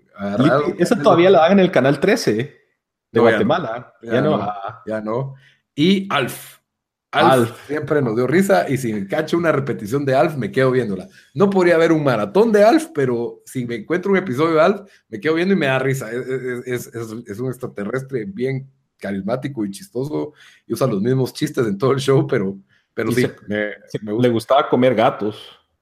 eso 0.78 0.96
todavía 0.96 1.30
lo 1.30 1.38
dan 1.38 1.52
en 1.52 1.60
el 1.60 1.70
canal 1.70 2.00
13. 2.00 2.32
de 2.32 2.52
No, 3.12 3.24
ya 3.24 3.30
Guatemala. 3.30 3.94
Ya, 4.02 4.12
Ya 4.14 4.20
no. 4.20 4.36
no. 4.38 4.52
Ya 4.86 5.00
no. 5.00 5.34
Y 5.74 6.06
Alf. 6.10 6.56
Alf, 7.12 7.32
Alf. 7.32 7.66
siempre 7.66 8.02
nos 8.02 8.14
dio 8.16 8.26
risa 8.26 8.68
y 8.68 8.76
si 8.76 8.92
me 8.92 9.06
cacho 9.06 9.38
una 9.38 9.50
repetición 9.52 10.04
de 10.04 10.14
Alf, 10.14 10.36
me 10.36 10.50
quedo 10.50 10.70
viéndola. 10.70 11.08
No 11.34 11.48
podría 11.48 11.76
haber 11.76 11.92
un 11.92 12.04
maratón 12.04 12.52
de 12.52 12.62
Alf, 12.64 12.88
pero 12.94 13.40
si 13.46 13.64
me 13.64 13.76
encuentro 13.76 14.10
un 14.10 14.18
episodio 14.18 14.54
de 14.56 14.60
Alf, 14.60 14.80
me 15.08 15.18
quedo 15.20 15.34
viendo 15.34 15.54
y 15.54 15.56
me 15.56 15.66
da 15.66 15.78
risa. 15.78 16.10
Es, 16.12 16.26
es- 16.26 16.86
es- 16.94 17.12
es- 17.26 17.38
un 17.40 17.48
extraterrestre 17.48 18.24
bien 18.26 18.68
carismático 18.98 19.64
y 19.64 19.70
chistoso 19.70 20.32
y 20.66 20.74
usa 20.74 20.86
los 20.88 21.00
mismos 21.00 21.32
chistes 21.32 21.66
en 21.66 21.78
todo 21.78 21.92
el 21.92 22.00
show, 22.00 22.26
pero, 22.26 22.56
pero 22.92 23.10
Y 23.10 23.14
sí, 23.14 23.22
se- 23.22 23.36
me, 23.46 23.70
sí, 23.88 23.98
me 24.02 24.12
gusta. 24.12 24.28
Le 24.28 24.32
gustaba 24.34 24.68
comer 24.68 24.94
gatos. 24.94 25.36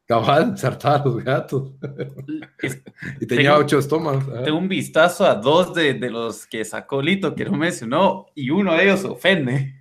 Cabal, 0.06 0.56
saltar 0.58 1.00
a 1.00 1.04
los 1.04 1.22
gatos. 1.24 1.72
Es- 2.60 2.82
Y 3.20 3.26
tenía 3.26 3.50
Tengo- 3.52 3.64
ocho 3.64 3.78
estómagos. 3.78 4.24
Tengo 4.44 4.58
un 4.58 4.68
vistazo 4.68 5.24
a 5.26 5.34
dos 5.34 5.74
de, 5.74 5.94
de 5.94 6.10
los 6.10 6.46
que 6.46 6.64
sacó 6.64 7.00
Lito 7.02 7.34
que 7.34 7.44
no 7.44 7.52
mencionó 7.56 8.26
y 8.34 8.50
uno 8.50 8.74
de 8.74 8.84
ellos 8.84 9.00
se 9.00 9.08
ofende. 9.08 9.74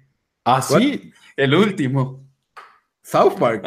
Ah, 0.45 0.61
sí. 0.61 1.11
El 1.35 1.53
último. 1.55 2.23
South 3.01 3.33
Park. 3.39 3.63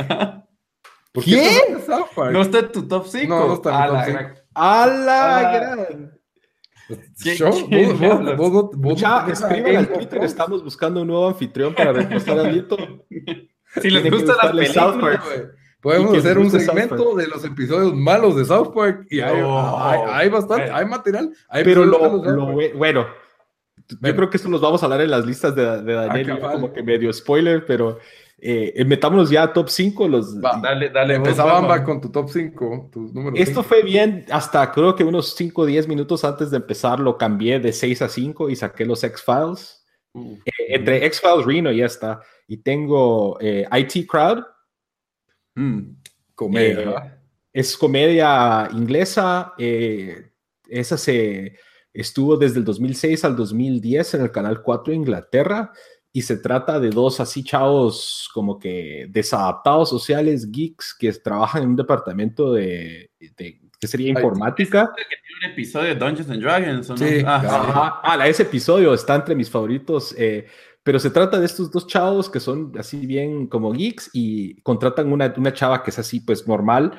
¿Por 1.12 1.24
¿Quién? 1.24 1.40
te 1.40 1.72
hablas 1.72 1.86
de 1.86 1.92
South 1.94 2.08
Park? 2.14 2.32
¿No 2.32 2.42
está 2.42 2.58
en 2.60 2.72
tu 2.72 2.88
top 2.88 3.06
5? 3.06 3.34
No, 3.34 3.46
no 3.48 3.54
está 3.54 3.70
en 3.86 3.92
mi 3.92 3.96
top 3.98 4.04
cinco. 4.06 4.40
¡A 4.54 4.86
la 4.86 5.52
gran! 5.52 6.12
¿Qué- 7.22 7.34
Show, 7.34 7.68
qué 7.68 7.76
vos- 7.78 7.88
vos- 7.92 8.00
diablos? 8.00 8.36
vos 8.36 8.52
no- 8.52 8.62
vos 8.62 8.72
no 8.76 8.78
Mucha, 8.90 9.24
tenés 9.24 9.42
a 9.42 9.48
escriban 9.48 9.76
al 9.76 9.88
Twitter, 9.92 10.24
estamos 10.24 10.62
buscando 10.64 11.00
un 11.02 11.08
nuevo 11.08 11.28
anfitrión 11.28 11.74
para 11.74 11.92
reemplazar 11.92 12.38
a 12.38 12.42
Lito. 12.50 12.76
Si 13.82 13.90
les 13.90 14.04
gusta 14.10 14.28
la 14.28 14.52
gustarle 14.52 14.66
South 14.68 15.00
película, 15.00 15.18
Park. 15.22 15.55
Podemos 15.86 16.18
hacer 16.18 16.38
un 16.38 16.50
segmento 16.50 17.14
de 17.14 17.28
los 17.28 17.44
episodios 17.44 17.94
malos 17.94 18.34
de 18.36 18.44
South 18.44 18.72
Park 18.74 19.06
y 19.10 19.20
hay, 19.20 19.40
No. 19.40 19.78
hay, 19.80 20.00
hay 20.10 20.28
bastante, 20.28 20.66
Eh. 20.66 20.70
hay 20.72 20.84
material. 20.86 21.32
hay 21.48 21.62
Pero 21.64 21.84
lo, 21.84 21.98
lo 21.98 22.18
bueno, 22.76 23.06
yo 23.88 23.96
Bueno. 24.00 24.16
creo 24.16 24.30
que 24.30 24.36
esto 24.36 24.48
los 24.48 24.60
vamos 24.60 24.82
a 24.82 24.86
hablar 24.86 25.00
en 25.02 25.10
las 25.12 25.24
listas 25.24 25.54
de, 25.54 25.82
de 25.82 25.92
Daniel, 25.94 26.30
Ah, 26.30 26.34
yo 26.34 26.40
cabal. 26.40 26.54
como 26.56 26.72
que 26.72 26.82
medio 26.82 27.12
spoiler, 27.12 27.64
pero 27.66 27.98
eh, 28.38 28.84
metámonos 28.84 29.30
ya 29.30 29.44
a 29.44 29.52
top 29.52 29.68
5. 29.68 30.08
Los, 30.08 30.36
Va, 30.42 30.58
dale, 30.62 30.90
dale. 30.90 31.14
Empezaba 31.14 31.84
con 31.84 32.00
tu 32.00 32.10
top 32.10 32.28
5, 32.30 32.90
tus 32.92 33.14
números 33.14 33.38
Esto 33.38 33.62
cinco. 33.62 33.68
fue 33.68 33.82
bien, 33.82 34.26
hasta 34.30 34.70
creo 34.72 34.94
que 34.96 35.04
unos 35.04 35.34
5 35.36 35.62
o 35.62 35.66
10 35.66 35.86
minutos 35.88 36.24
antes 36.24 36.50
de 36.50 36.56
empezar 36.58 36.98
lo 37.00 37.16
cambié 37.16 37.60
de 37.60 37.72
6 37.72 38.02
a 38.02 38.08
5 38.08 38.50
y 38.50 38.56
saqué 38.56 38.84
los 38.84 39.04
X-Files. 39.04 39.84
Uh, 40.12 40.34
Eh, 40.44 40.52
entre 40.74 41.06
X-Files, 41.06 41.46
Reno 41.46 41.70
ya 41.70 41.86
está. 41.86 42.20
Y 42.48 42.56
tengo 42.58 43.38
eh, 43.40 43.66
IT 43.72 44.06
Crowd, 44.06 44.42
mm. 45.56 45.96
comedia, 46.34 46.80
eh, 46.80 47.12
es 47.52 47.76
comedia 47.76 48.68
inglesa. 48.72 49.54
eh, 49.58 50.30
esa 50.68 50.96
se 50.96 51.56
estuvo 51.92 52.36
desde 52.36 52.58
el 52.58 52.64
2006 52.64 53.24
al 53.24 53.36
2010 53.36 54.14
en 54.14 54.20
el 54.22 54.30
canal 54.30 54.62
4 54.62 54.90
de 54.92 54.96
Inglaterra 54.96 55.72
y 56.12 56.22
se 56.22 56.36
trata 56.38 56.80
de 56.80 56.90
dos 56.90 57.20
así 57.20 57.44
chavos 57.44 58.28
como 58.32 58.58
que 58.58 59.06
desadaptados 59.10 59.88
sociales, 59.90 60.50
geeks, 60.50 60.94
que 60.98 61.12
trabajan 61.12 61.62
en 61.62 61.68
un 61.70 61.76
departamento 61.76 62.52
de, 62.52 63.10
de- 63.36 63.60
que 63.78 63.86
sería 63.86 64.08
informática. 64.10 64.90
Que 64.96 65.04
tiene 65.04 65.46
un 65.46 65.52
episodio 65.52 65.88
de 65.90 65.94
Dungeons 65.96 66.30
and 66.30 66.42
Dragons, 66.42 66.90
¿o 66.90 66.92
no? 66.94 66.98
Sí, 66.98 67.22
Ah, 67.26 67.40
claro. 67.42 67.64
sí. 67.64 67.70
Ajá, 67.70 68.00
ah, 68.02 68.28
ese 68.28 68.42
episodio 68.44 68.94
está 68.94 69.14
entre 69.16 69.34
mis 69.34 69.50
favoritos, 69.50 70.14
eh, 70.16 70.46
pero 70.86 71.00
se 71.00 71.10
trata 71.10 71.40
de 71.40 71.46
estos 71.46 71.70
dos 71.72 71.86
chavos 71.88 72.30
que 72.30 72.38
son 72.38 72.72
así 72.78 73.04
bien 73.06 73.48
como 73.48 73.72
geeks 73.72 74.08
y 74.12 74.60
contratan 74.62 75.12
una, 75.12 75.34
una 75.36 75.52
chava 75.52 75.82
que 75.82 75.90
es 75.90 75.98
así 75.98 76.20
pues 76.20 76.46
normal 76.46 76.92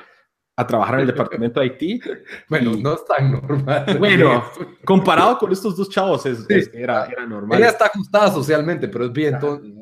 a 0.56 0.66
trabajar 0.66 0.96
en 0.96 1.00
el 1.00 1.06
departamento 1.14 1.60
de 1.60 1.66
IT. 1.66 2.02
Bueno, 2.50 2.72
y- 2.72 2.82
no 2.82 2.94
es 2.94 3.04
tan 3.06 3.32
normal. 3.32 3.96
Bueno, 3.98 4.44
comparado 4.84 5.38
con 5.38 5.50
estos 5.52 5.74
dos 5.74 5.88
chavos 5.88 6.26
es- 6.26 6.40
Sí. 6.46 6.54
es- 6.54 6.70
era, 6.74 7.06
era 7.06 7.24
normal. 7.26 7.58
Ella 7.58 7.70
está 7.70 7.86
ajustada 7.86 8.30
socialmente, 8.30 8.88
pero 8.88 9.06
es 9.06 9.12
bien. 9.12 9.34
entonces-. 9.34 9.72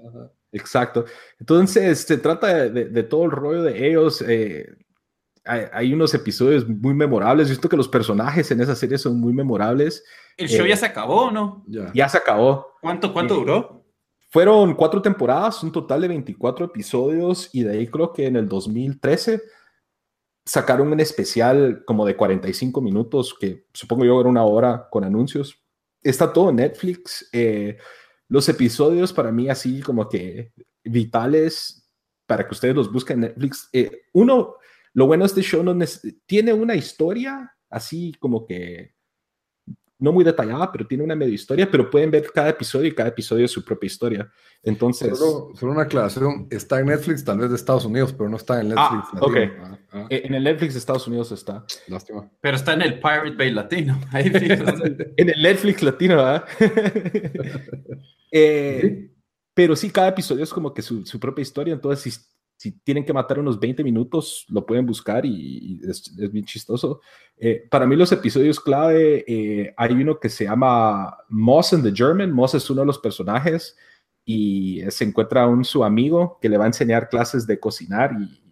Exacto. 0.52 1.04
Entonces, 1.40 1.98
se 2.02 2.16
trata 2.18 2.46
de, 2.46 2.70
de- 2.70 2.84
de 2.90 3.02
todo 3.02 3.24
el 3.24 3.30
rollo 3.32 3.62
de 3.64 3.88
ellos. 3.88 4.22
eh, 4.22 4.66
hay, 5.44 5.62
hay 5.72 5.92
unos 5.94 6.14
episodios 6.14 6.66
muy 6.68 6.94
memorables. 6.94 7.48
Yo 7.48 7.54
siento 7.54 7.68
que 7.68 7.76
los 7.76 7.88
personajes 7.88 8.50
en 8.50 8.60
esa 8.60 8.74
serie 8.74 8.98
son 8.98 9.20
muy 9.20 9.32
memorables. 9.32 10.04
El 10.36 10.48
show 10.48 10.64
Eh, 10.66 10.70
ya 10.70 10.76
se 10.76 10.86
acabó, 10.86 11.30
¿no? 11.30 11.64
Ya. 11.68 11.90
Ya 11.94 12.08
se 12.08 12.18
acabó. 12.18 12.66
¿Cuánto, 12.80 13.12
cuánto 13.12 13.34
Sí. 13.34 13.40
duró? 13.40 13.75
Fueron 14.36 14.74
cuatro 14.74 15.00
temporadas, 15.00 15.62
un 15.62 15.72
total 15.72 16.02
de 16.02 16.08
24 16.08 16.66
episodios, 16.66 17.48
y 17.54 17.62
de 17.62 17.70
ahí 17.70 17.86
creo 17.86 18.12
que 18.12 18.26
en 18.26 18.36
el 18.36 18.46
2013 18.46 19.40
sacaron 20.44 20.92
un 20.92 21.00
especial 21.00 21.82
como 21.86 22.04
de 22.04 22.16
45 22.16 22.82
minutos, 22.82 23.34
que 23.40 23.64
supongo 23.72 24.04
yo 24.04 24.20
era 24.20 24.28
una 24.28 24.44
hora 24.44 24.88
con 24.90 25.04
anuncios. 25.04 25.64
Está 26.02 26.34
todo 26.34 26.50
en 26.50 26.56
Netflix. 26.56 27.26
eh, 27.32 27.78
los 28.28 28.46
episodios 28.50 29.10
para 29.10 29.32
mí 29.32 29.48
así 29.48 29.80
como 29.80 30.06
que 30.06 30.52
vitales 30.84 31.90
para 32.26 32.46
que 32.46 32.52
ustedes 32.52 32.76
los 32.76 32.92
busquen 32.92 33.24
en 33.24 33.30
Netflix. 33.30 33.70
Eh, 33.72 34.02
uno, 34.12 34.56
lo 34.92 35.06
bueno 35.06 35.24
de 35.24 35.28
este 35.28 35.40
show 35.40 35.62
no 35.62 35.74
tiene 36.26 36.52
una 36.52 36.74
historia 36.74 37.56
así 37.70 38.12
como 38.20 38.44
que 38.44 38.95
no 39.98 40.12
muy 40.12 40.24
detallada, 40.24 40.70
pero 40.70 40.86
tiene 40.86 41.04
una 41.04 41.14
medio 41.14 41.32
historia, 41.32 41.70
pero 41.70 41.88
pueden 41.88 42.10
ver 42.10 42.30
cada 42.32 42.50
episodio 42.50 42.88
y 42.88 42.94
cada 42.94 43.08
episodio 43.08 43.44
es 43.46 43.50
su 43.50 43.64
propia 43.64 43.86
historia. 43.86 44.30
Entonces, 44.62 45.16
Solo, 45.16 45.54
solo 45.54 45.72
una 45.72 45.82
aclaración, 45.82 46.46
está 46.50 46.80
en 46.80 46.86
Netflix, 46.86 47.24
tal 47.24 47.38
vez 47.38 47.50
de 47.50 47.56
Estados 47.56 47.84
Unidos, 47.84 48.12
pero 48.12 48.28
no 48.28 48.36
está 48.36 48.60
en 48.60 48.68
Netflix. 48.68 49.04
Ah, 49.10 49.10
latino. 49.14 49.26
ok. 49.26 49.36
Ah, 49.60 49.78
ah, 49.92 50.06
eh, 50.10 50.22
en 50.24 50.34
el 50.34 50.44
Netflix 50.44 50.74
de 50.74 50.80
Estados 50.80 51.06
Unidos 51.06 51.32
está. 51.32 51.64
lástima. 51.88 52.30
Pero 52.40 52.56
está 52.56 52.74
en 52.74 52.82
el 52.82 52.94
Pirate 52.94 53.36
Bay 53.36 53.50
Latino. 53.50 53.98
Ahí. 54.12 54.30
En 55.16 55.30
el 55.30 55.42
Netflix 55.42 55.82
latino, 55.82 56.16
¿verdad? 56.16 56.44
Eh, 58.32 59.08
pero 59.54 59.74
sí, 59.76 59.88
cada 59.88 60.08
episodio 60.08 60.44
es 60.44 60.52
como 60.52 60.74
que 60.74 60.82
su, 60.82 61.06
su 61.06 61.18
propia 61.18 61.40
historia, 61.40 61.72
entonces 61.72 62.12
si, 62.12 62.20
si 62.56 62.72
tienen 62.80 63.04
que 63.04 63.12
matar 63.12 63.38
unos 63.38 63.60
20 63.60 63.84
minutos, 63.84 64.46
lo 64.48 64.64
pueden 64.64 64.86
buscar 64.86 65.24
y, 65.26 65.30
y 65.30 65.80
es, 65.88 66.12
es 66.18 66.32
bien 66.32 66.44
chistoso. 66.44 67.00
Eh, 67.36 67.66
para 67.70 67.86
mí 67.86 67.96
los 67.96 68.12
episodios 68.12 68.58
clave, 68.60 69.24
eh, 69.26 69.74
hay 69.76 69.92
uno 69.92 70.18
que 70.18 70.28
se 70.28 70.44
llama 70.44 71.16
Moss 71.28 71.74
and 71.74 71.84
the 71.84 71.92
German, 71.94 72.32
Moss 72.32 72.54
es 72.54 72.68
uno 72.70 72.80
de 72.80 72.86
los 72.86 72.98
personajes 72.98 73.76
y 74.24 74.82
se 74.88 75.04
encuentra 75.04 75.46
un 75.46 75.64
su 75.64 75.84
amigo 75.84 76.38
que 76.40 76.48
le 76.48 76.58
va 76.58 76.64
a 76.64 76.68
enseñar 76.68 77.08
clases 77.08 77.46
de 77.46 77.60
cocinar 77.60 78.12
y 78.18 78.42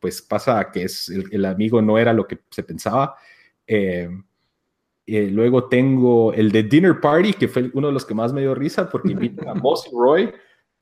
pues 0.00 0.20
pasa 0.20 0.70
que 0.70 0.82
es 0.82 1.08
el, 1.08 1.24
el 1.32 1.44
amigo 1.46 1.80
no 1.80 1.96
era 1.96 2.12
lo 2.12 2.26
que 2.26 2.40
se 2.50 2.62
pensaba. 2.62 3.16
Eh, 3.66 4.08
eh, 5.06 5.30
luego 5.30 5.68
tengo 5.68 6.32
el 6.32 6.50
de 6.50 6.62
Dinner 6.62 6.98
Party, 7.00 7.34
que 7.34 7.48
fue 7.48 7.70
uno 7.74 7.88
de 7.88 7.92
los 7.92 8.06
que 8.06 8.14
más 8.14 8.32
me 8.32 8.40
dio 8.40 8.54
risa 8.54 8.88
porque 8.88 9.12
invitan 9.12 9.48
a 9.48 9.54
Moss 9.54 9.88
y 9.90 9.96
Roy, 9.96 10.32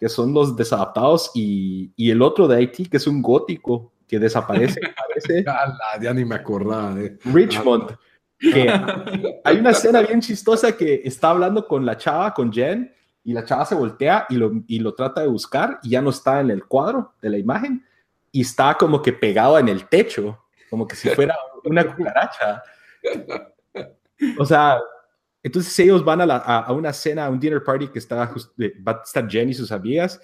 que 0.03 0.09
son 0.09 0.35
los 0.35 0.57
desadaptados, 0.57 1.31
y, 1.33 1.93
y 1.95 2.11
el 2.11 2.23
otro 2.23 2.49
de 2.49 2.57
Haití, 2.57 2.87
que 2.87 2.97
es 2.97 3.07
un 3.07 3.23
gótico 3.23 3.93
que 4.09 4.19
desaparece, 4.19 4.81
aparece 4.99 5.45
Ala, 5.47 5.79
ya 6.03 6.13
ni 6.13 6.25
me 6.25 6.35
acordaba 6.35 6.93
de. 6.93 7.17
Richmond. 7.25 7.97
Que 8.37 8.69
hay 9.45 9.59
una 9.59 9.71
escena 9.71 10.03
bien 10.03 10.21
chistosa 10.21 10.77
que 10.77 11.03
está 11.05 11.31
hablando 11.31 11.69
con 11.69 11.87
la 11.87 11.97
chava, 11.97 12.35
con 12.35 12.53
Jen, 12.53 12.93
y 13.23 13.33
la 13.33 13.45
chava 13.45 13.65
se 13.65 13.77
voltea 13.77 14.27
y 14.29 14.35
lo, 14.35 14.51
y 14.67 14.81
lo 14.81 14.93
trata 14.93 15.21
de 15.21 15.29
buscar 15.29 15.79
y 15.85 15.91
ya 15.91 16.03
no 16.03 16.11
está 16.11 16.41
en 16.41 16.51
el 16.51 16.65
cuadro 16.65 17.13
de 17.23 17.31
la 17.31 17.39
imagen 17.39 17.87
y 18.33 18.41
está 18.41 18.75
como 18.75 19.01
que 19.01 19.13
pegado 19.13 19.57
en 19.57 19.69
el 19.69 19.87
techo, 19.89 20.47
como 20.69 20.85
que 20.85 20.97
si 20.97 21.11
fuera 21.11 21.37
una 21.63 21.85
cucaracha. 21.95 22.61
O 24.39 24.45
sea, 24.45 24.81
entonces 25.43 25.77
ellos 25.81 26.05
van 26.05 26.21
a, 26.21 26.27
la- 26.27 26.37
a- 26.37 26.61
a 26.61 26.73
una 26.73 26.93
cena, 26.93 27.27
a 27.27 27.31
un 27.31 27.41
dinner 27.41 27.63
party 27.63 27.89
que 27.89 27.99
está 27.99 28.27
just- 28.29 28.53
va 28.87 28.93
a 28.93 29.03
estar 29.05 29.29
Jen 29.29 29.49
y 29.51 29.55
sus 29.55 29.73
amigas. 29.73 30.21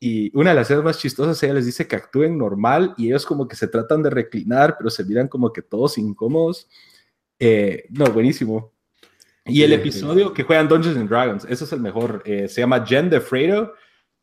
Y 0.00 0.36
una 0.36 0.50
de 0.50 0.56
las 0.56 0.66
escenas 0.66 0.82
más 0.84 0.98
chistosas, 0.98 1.40
ella 1.42 1.54
les 1.54 1.66
dice 1.66 1.86
que 1.86 1.94
actúen 1.94 2.36
normal 2.36 2.92
y 2.96 3.06
ellos 3.06 3.24
como 3.24 3.46
que 3.46 3.54
se 3.54 3.68
tratan 3.68 4.02
de 4.02 4.10
reclinar, 4.10 4.76
pero 4.76 4.90
se 4.90 5.04
miran 5.04 5.28
como 5.28 5.52
que 5.52 5.62
todos 5.62 5.96
incómodos. 5.98 6.68
Eh, 7.38 7.84
no, 7.90 8.06
buenísimo. 8.06 8.72
Y 9.44 9.62
el 9.62 9.70
Sí, 9.70 9.74
episodio 9.76 10.32
que 10.32 10.42
juegan 10.44 10.68
Dungeons 10.68 10.96
and 10.96 11.08
Dragons, 11.08 11.44
ese 11.48 11.64
es 11.64 11.72
el 11.72 11.80
mejor. 11.80 12.22
eh, 12.24 12.48
se 12.48 12.60
llama 12.60 12.84
Jen 12.86 13.10
de 13.10 13.20
Fredo, 13.20 13.74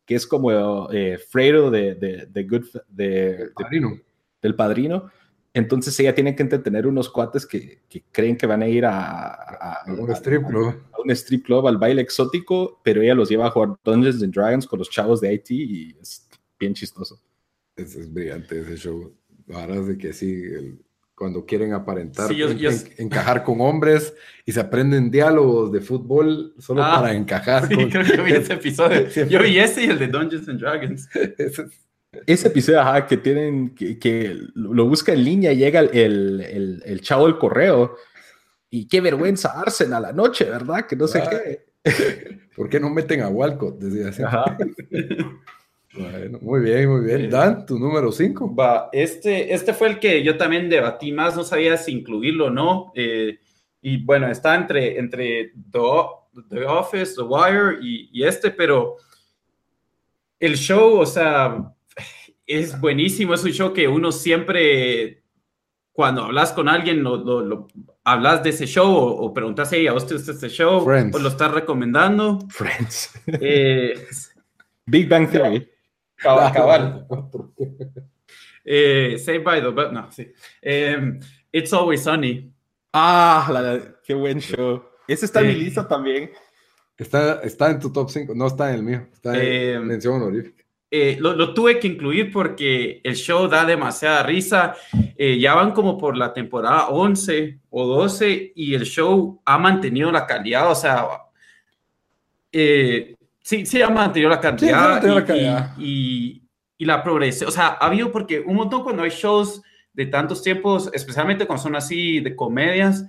que 0.04 0.14
es 0.16 0.26
como 0.26 0.90
eh, 0.92 1.18
Fredo 1.18 1.70
de, 1.70 1.94
de, 1.94 2.26
de 2.26 2.44
Good, 2.44 2.64
de, 2.88 3.06
de- 3.06 4.02
del 4.42 4.54
padrino. 4.54 5.10
Entonces 5.52 5.98
ella 5.98 6.14
tiene 6.14 6.36
que 6.36 6.42
entretener 6.44 6.86
unos 6.86 7.10
cuates 7.10 7.44
que, 7.44 7.82
que 7.88 8.04
creen 8.12 8.36
que 8.36 8.46
van 8.46 8.62
a 8.62 8.68
ir 8.68 8.84
a, 8.86 9.00
a- 9.30 9.82
a- 9.84 9.92
Un 9.92 10.10
strip 10.12 10.46
club. 10.46 10.74
a 10.92 11.00
un 11.02 11.10
strip 11.10 11.44
club, 11.44 11.66
al 11.66 11.76
baile 11.78 12.02
exótico, 12.02 12.80
pero 12.84 13.02
ella 13.02 13.14
los 13.14 13.28
lleva 13.28 13.46
a 13.46 13.50
jugar 13.50 13.70
Dungeons 13.84 14.22
and 14.22 14.32
Dragons 14.32 14.66
con 14.66 14.78
los 14.78 14.88
chavos 14.90 15.20
de 15.20 15.32
IT 15.34 15.50
y 15.50 15.96
es 16.00 16.28
bien 16.58 16.72
chistoso. 16.74 17.20
Es, 17.74 17.96
es 17.96 18.12
brillante 18.12 18.60
ese 18.60 18.76
show. 18.76 19.12
Ahora 19.52 19.74
es 19.76 19.86
de 19.88 19.98
que 19.98 20.12
sí, 20.12 20.30
el- 20.32 20.78
cuando 21.16 21.44
quieren 21.44 21.72
aparentar, 21.74 22.28
Sí, 22.28 22.36
yo- 22.36 22.48
en- 22.50 22.56
yo- 22.58 22.70
en- 22.70 22.78
encajar 22.98 23.42
con 23.44 23.60
hombres 23.60 24.14
y 24.46 24.52
se 24.52 24.60
aprenden 24.60 25.10
diálogos 25.10 25.70
de 25.72 25.80
fútbol 25.80 26.54
solo 26.58 26.82
Ah, 26.82 27.00
para 27.00 27.12
encajar 27.12 27.66
Sí, 27.68 27.74
con. 27.74 27.90
creo 27.90 28.04
que 28.06 28.22
vi 28.22 28.32
ese 28.34 28.52
episodio. 28.54 29.10
Siempre. 29.10 29.34
Yo 29.36 29.42
vi 29.42 29.58
ese 29.58 29.84
y 29.84 29.88
el 29.90 29.98
de 29.98 30.06
Dungeons 30.06 30.48
and 30.48 30.60
Dragons. 30.60 31.08
Ese 32.12 32.22
es- 32.26 32.40
Ese 32.40 32.48
episodio, 32.48 32.80
ajá, 32.80 33.06
que 33.06 33.16
tienen, 33.16 33.74
que, 33.74 33.98
que 33.98 34.36
lo 34.54 34.86
busca 34.86 35.12
en 35.12 35.24
línea, 35.24 35.52
llega 35.52 35.80
el, 35.80 35.90
el, 35.96 36.40
el- 36.40 36.82
el 36.84 37.00
chavo 37.00 37.26
del 37.26 37.38
correo 37.38 37.96
y 38.68 38.88
qué 38.88 39.00
vergüenza 39.00 39.60
Arsenal 39.60 40.04
a 40.04 40.08
la 40.08 40.12
noche, 40.12 40.44
¿verdad? 40.44 40.86
Que 40.86 40.96
no 40.96 41.06
sé 41.06 41.20
Ah. 41.20 41.30
qué. 41.30 41.66
¿Por 42.56 42.68
qué 42.68 42.78
no 42.80 42.90
meten 42.90 43.22
a 43.22 43.28
Walcott? 43.28 43.78
Decía 43.78 44.08
así. 44.08 44.22
Bueno, 45.96 46.38
muy 46.42 46.60
bien, 46.60 46.88
muy 46.88 47.04
bien. 47.04 47.30
Dan, 47.30 47.64
tu 47.66 47.78
número 47.78 48.12
5. 48.12 48.54
Va, 48.54 48.88
este, 48.92 49.52
este 49.54 49.72
fue 49.74 49.88
el 49.88 49.98
que 49.98 50.22
yo 50.22 50.36
también 50.36 50.68
debatí 50.68 51.10
más, 51.10 51.34
no 51.36 51.42
sabía 51.42 51.76
si 51.76 51.92
incluirlo 51.92 52.46
o 52.46 52.50
no. 52.50 52.92
Eh, 52.94 53.38
y 53.82 54.04
bueno, 54.04 54.28
está 54.30 54.54
entre, 54.56 54.98
entre 54.98 55.52
The, 55.72 56.64
Office, 56.66 57.14
The 57.16 57.22
Wire 57.22 57.78
y, 57.82 58.22
este, 58.24 58.50
pero 58.50 58.96
el 60.38 60.54
show, 60.56 60.98
o 60.98 61.06
sea, 61.06 61.72
es 62.50 62.80
buenísimo. 62.80 63.34
Es 63.34 63.44
un 63.44 63.52
show 63.52 63.72
que 63.72 63.88
uno 63.88 64.12
siempre, 64.12 65.22
cuando 65.92 66.24
hablas 66.24 66.52
con 66.52 66.68
alguien, 66.68 67.02
lo, 67.02 67.68
hablas 68.04 68.42
de 68.42 68.50
ese 68.50 68.66
show 68.66 68.92
o, 68.92 69.32
preguntas, 69.32 69.70
hey, 69.72 69.86
¿a 69.86 69.94
usted 69.94 70.16
este 70.16 70.48
show? 70.48 70.82
O 70.82 71.18
lo 71.18 71.28
estás 71.28 71.52
recomendando. 71.52 72.38
Friends. 72.48 73.12
Eh, 73.40 74.06
Big 74.86 75.08
Bang 75.08 75.30
Theory. 75.30 75.68
Cabal. 76.16 76.52
cabal. 76.52 77.06
eh, 78.64 79.16
Saved 79.18 79.44
by 79.44 79.62
the 79.62 79.70
Bell, 79.70 79.92
no, 79.92 80.10
sí. 80.10 80.32
Eh, 80.60 81.18
It's 81.52 81.72
Always 81.72 82.02
Sunny. 82.02 82.52
Ah, 82.92 83.78
qué 84.04 84.14
buen 84.14 84.40
show. 84.40 84.82
Ese 85.06 85.26
está 85.26 85.40
en 85.40 85.48
mi 85.48 85.54
lista 85.54 85.86
también. 85.86 86.30
Está, 86.96 87.40
está 87.42 87.70
en 87.70 87.80
tu 87.80 87.90
top 87.90 88.10
5, 88.10 88.34
no 88.34 88.46
está 88.46 88.68
en 88.70 88.74
el 88.76 88.82
mío, 88.82 89.08
está 89.12 89.34
en 89.34 89.40
eh, 89.42 89.80
mención 89.80 90.16
honorífica. 90.16 90.59
Eh, 90.90 91.16
lo, 91.20 91.54
tuve 91.54 91.78
que 91.78 91.86
incluir 91.86 92.32
porque 92.32 93.00
el 93.04 93.14
show 93.14 93.46
da 93.46 93.64
demasiada 93.64 94.22
risa. 94.24 94.74
Eh, 95.16 95.38
ya 95.38 95.54
van 95.54 95.72
como 95.72 95.96
por 95.96 96.16
la 96.16 96.32
temporada 96.32 96.88
11 96.88 97.60
o 97.70 97.86
12 97.86 98.52
y 98.54 98.74
el 98.74 98.84
show 98.84 99.40
ha 99.44 99.58
mantenido 99.58 100.10
la 100.10 100.26
calidad, 100.26 100.70
o 100.70 100.74
sea, 100.74 101.06
sí, 102.50 103.66
sí 103.66 103.82
ha 103.82 103.90
mantenido 103.90 104.30
la 104.30 104.40
calidad, 104.40 105.74
y, 105.78 106.42
y, 106.76 106.84
la 106.84 107.02
progresión. 107.02 107.48
O 107.48 107.52
sea, 107.52 107.76
ha 107.80 107.86
habido 107.86 108.10
porque 108.10 108.40
un 108.40 108.56
montón 108.56 108.82
cuando 108.82 109.02
hay 109.02 109.10
shows 109.10 109.62
de 109.92 110.06
tantos 110.06 110.42
tiempos, 110.42 110.90
especialmente 110.92 111.46
cuando 111.46 111.62
son 111.62 111.76
así 111.76 112.20
de 112.20 112.34
comedias, 112.34 113.04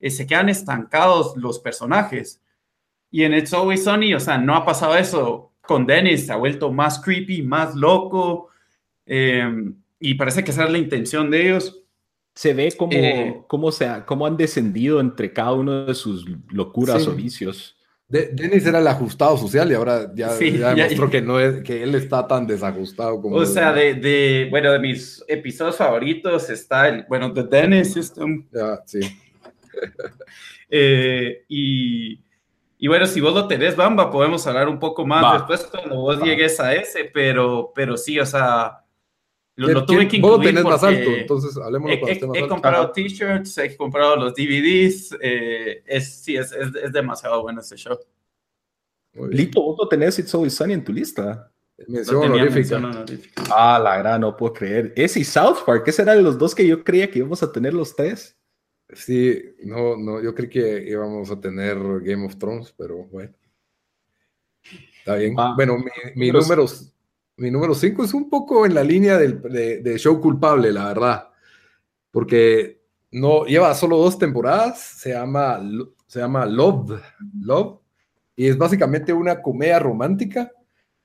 eh, 0.00 0.10
se 0.10 0.26
quedan 0.26 0.48
estancados 0.48 1.36
los 1.36 1.58
personajes. 1.58 2.42
Y 3.10 3.24
en 3.24 3.34
It's 3.34 3.54
Always 3.54 3.84
Sunny, 3.84 4.14
o 4.14 4.20
sea, 4.20 4.38
no 4.38 4.54
ha 4.54 4.64
pasado 4.64 4.96
eso. 4.96 5.52
Con 5.66 5.86
Dennis 5.86 6.26
se 6.26 6.32
ha 6.32 6.36
vuelto 6.36 6.72
más 6.72 6.98
creepy, 6.98 7.42
más 7.42 7.74
loco. 7.74 8.48
Em, 9.04 9.74
y 10.00 10.14
parece 10.14 10.44
que 10.44 10.50
esa 10.50 10.64
es 10.64 10.70
la 10.70 10.78
intención 10.78 11.30
de 11.30 11.42
ellos. 11.48 11.82
Se 12.34 12.52
ve 12.52 12.72
como, 12.76 12.92
eh, 12.92 13.42
cómo, 13.46 13.72
se 13.72 13.88
cómo 14.06 14.26
han 14.26 14.36
descendido 14.36 15.00
entre 15.00 15.32
cada 15.32 15.52
uno 15.52 15.86
de 15.86 15.94
sus 15.94 16.26
locuras 16.50 17.06
o 17.06 17.12
vicios. 17.12 17.76
Dennis 18.08 18.64
era 18.64 18.78
el 18.78 18.86
ajustado 18.86 19.36
social 19.36 19.68
y 19.70 19.74
ahora 19.74 20.12
ya, 20.14 20.32
demostró 20.34 21.10
que 21.10 21.20
no 21.20 21.40
es 21.40 21.64
que 21.64 21.82
él 21.82 21.94
está 21.96 22.26
tan 22.28 22.46
desajustado 22.46 23.20
como. 23.20 23.36
O 23.36 23.46
sea, 23.46 23.72
de, 23.72 24.46
bueno, 24.48 24.70
de 24.70 24.78
mis 24.78 25.24
episodios 25.26 25.76
favoritos 25.76 26.48
está 26.48 26.88
el, 26.88 27.04
bueno, 27.08 27.32
The 27.32 27.42
Dennis 27.42 27.92
System. 27.92 28.46
Ya, 28.52 28.82
sí. 28.86 29.00
Eh, 30.68 31.44
y, 31.48 32.18
y, 32.78 32.88
bueno, 32.88 33.06
si 33.06 33.20
vos 33.20 33.34
lo 33.34 33.46
tenés, 33.46 33.76
Bamba, 33.76 34.10
podemos 34.10 34.46
hablar 34.46 34.68
un 34.68 34.78
poco 34.78 35.06
más 35.06 35.32
después 35.34 35.64
cuando 35.70 35.96
vos 35.96 36.22
llegues 36.22 36.58
a 36.60 36.74
ese, 36.74 37.04
pero, 37.04 37.72
pero 37.74 37.96
sí, 37.96 38.18
o 38.18 38.26
sea, 38.26 38.84
lo, 39.56 39.86
tuve 39.86 40.06
que 40.06 40.18
incluir. 40.18 40.36
Vos 40.36 40.44
tenés 40.44 40.64
más 40.64 40.84
alto, 40.84 41.10
entonces 41.10 41.56
hablemos 41.56 41.90
he, 41.90 41.94
he, 41.94 42.20
he 42.34 42.48
comprado 42.48 42.90
t-shirts, 42.90 43.56
he 43.58 43.76
comprado 43.76 44.16
los 44.16 44.34
DVDs. 44.34 45.16
Eh, 45.20 45.82
es, 45.86 46.22
sí, 46.22 46.36
es, 46.36 46.52
es, 46.52 46.74
es, 46.74 46.92
demasiado 46.92 47.42
bueno 47.42 47.60
ese 47.60 47.76
show. 47.76 47.98
Lito, 49.30 49.62
vos 49.62 49.78
lo 49.78 49.88
tenés 49.88 50.18
It's 50.18 50.34
Always 50.34 50.54
Sunny 50.54 50.74
en 50.74 50.84
tu 50.84 50.92
lista. 50.92 51.50
Mención 51.88 52.24
honorífica. 52.24 52.80
Ah, 53.50 53.78
la 53.82 53.98
gran, 53.98 54.20
no 54.22 54.36
puedo 54.36 54.52
creer. 54.52 54.92
Ese 54.96 55.20
y 55.20 55.24
South 55.24 55.58
Park, 55.64 55.84
¿qué 55.84 55.92
serán 55.92 56.22
los 56.22 56.38
dos 56.38 56.54
que 56.54 56.66
yo 56.66 56.82
creía 56.82 57.10
que 57.10 57.18
íbamos 57.18 57.42
a 57.42 57.52
tener 57.52 57.74
los 57.74 57.94
tres? 57.94 58.36
Sí, 58.92 59.42
no, 59.64 59.96
no, 59.96 60.22
yo 60.22 60.34
creí 60.34 60.48
que 60.48 60.84
íbamos 60.88 61.30
a 61.30 61.40
tener 61.40 61.76
Game 62.02 62.24
of 62.24 62.36
Thrones, 62.36 62.72
pero 62.76 63.04
bueno. 63.04 63.32
Está 64.98 65.16
bien. 65.16 65.34
Ah, 65.36 65.54
bueno, 65.56 65.78
mi, 65.78 65.90
mi 66.14 66.30
número 66.30 66.66
mi 67.38 67.50
número 67.50 67.74
5 67.74 68.04
es 68.04 68.14
un 68.14 68.30
poco 68.30 68.64
en 68.64 68.74
la 68.74 68.82
línea 68.82 69.18
del, 69.18 69.42
de, 69.42 69.98
show 69.98 70.20
culpable, 70.20 70.72
la 70.72 70.86
verdad. 70.86 71.28
Porque 72.10 72.82
no 73.10 73.44
lleva 73.44 73.74
solo 73.74 73.98
dos 73.98 74.18
temporadas, 74.18 74.80
se 74.80 75.10
llama, 75.10 75.60
se 76.06 76.20
llama 76.20 76.46
Love, 76.46 76.98
Love, 77.40 77.80
y 78.36 78.48
es 78.48 78.56
básicamente 78.56 79.12
una 79.12 79.42
comedia 79.42 79.78
romántica. 79.78 80.50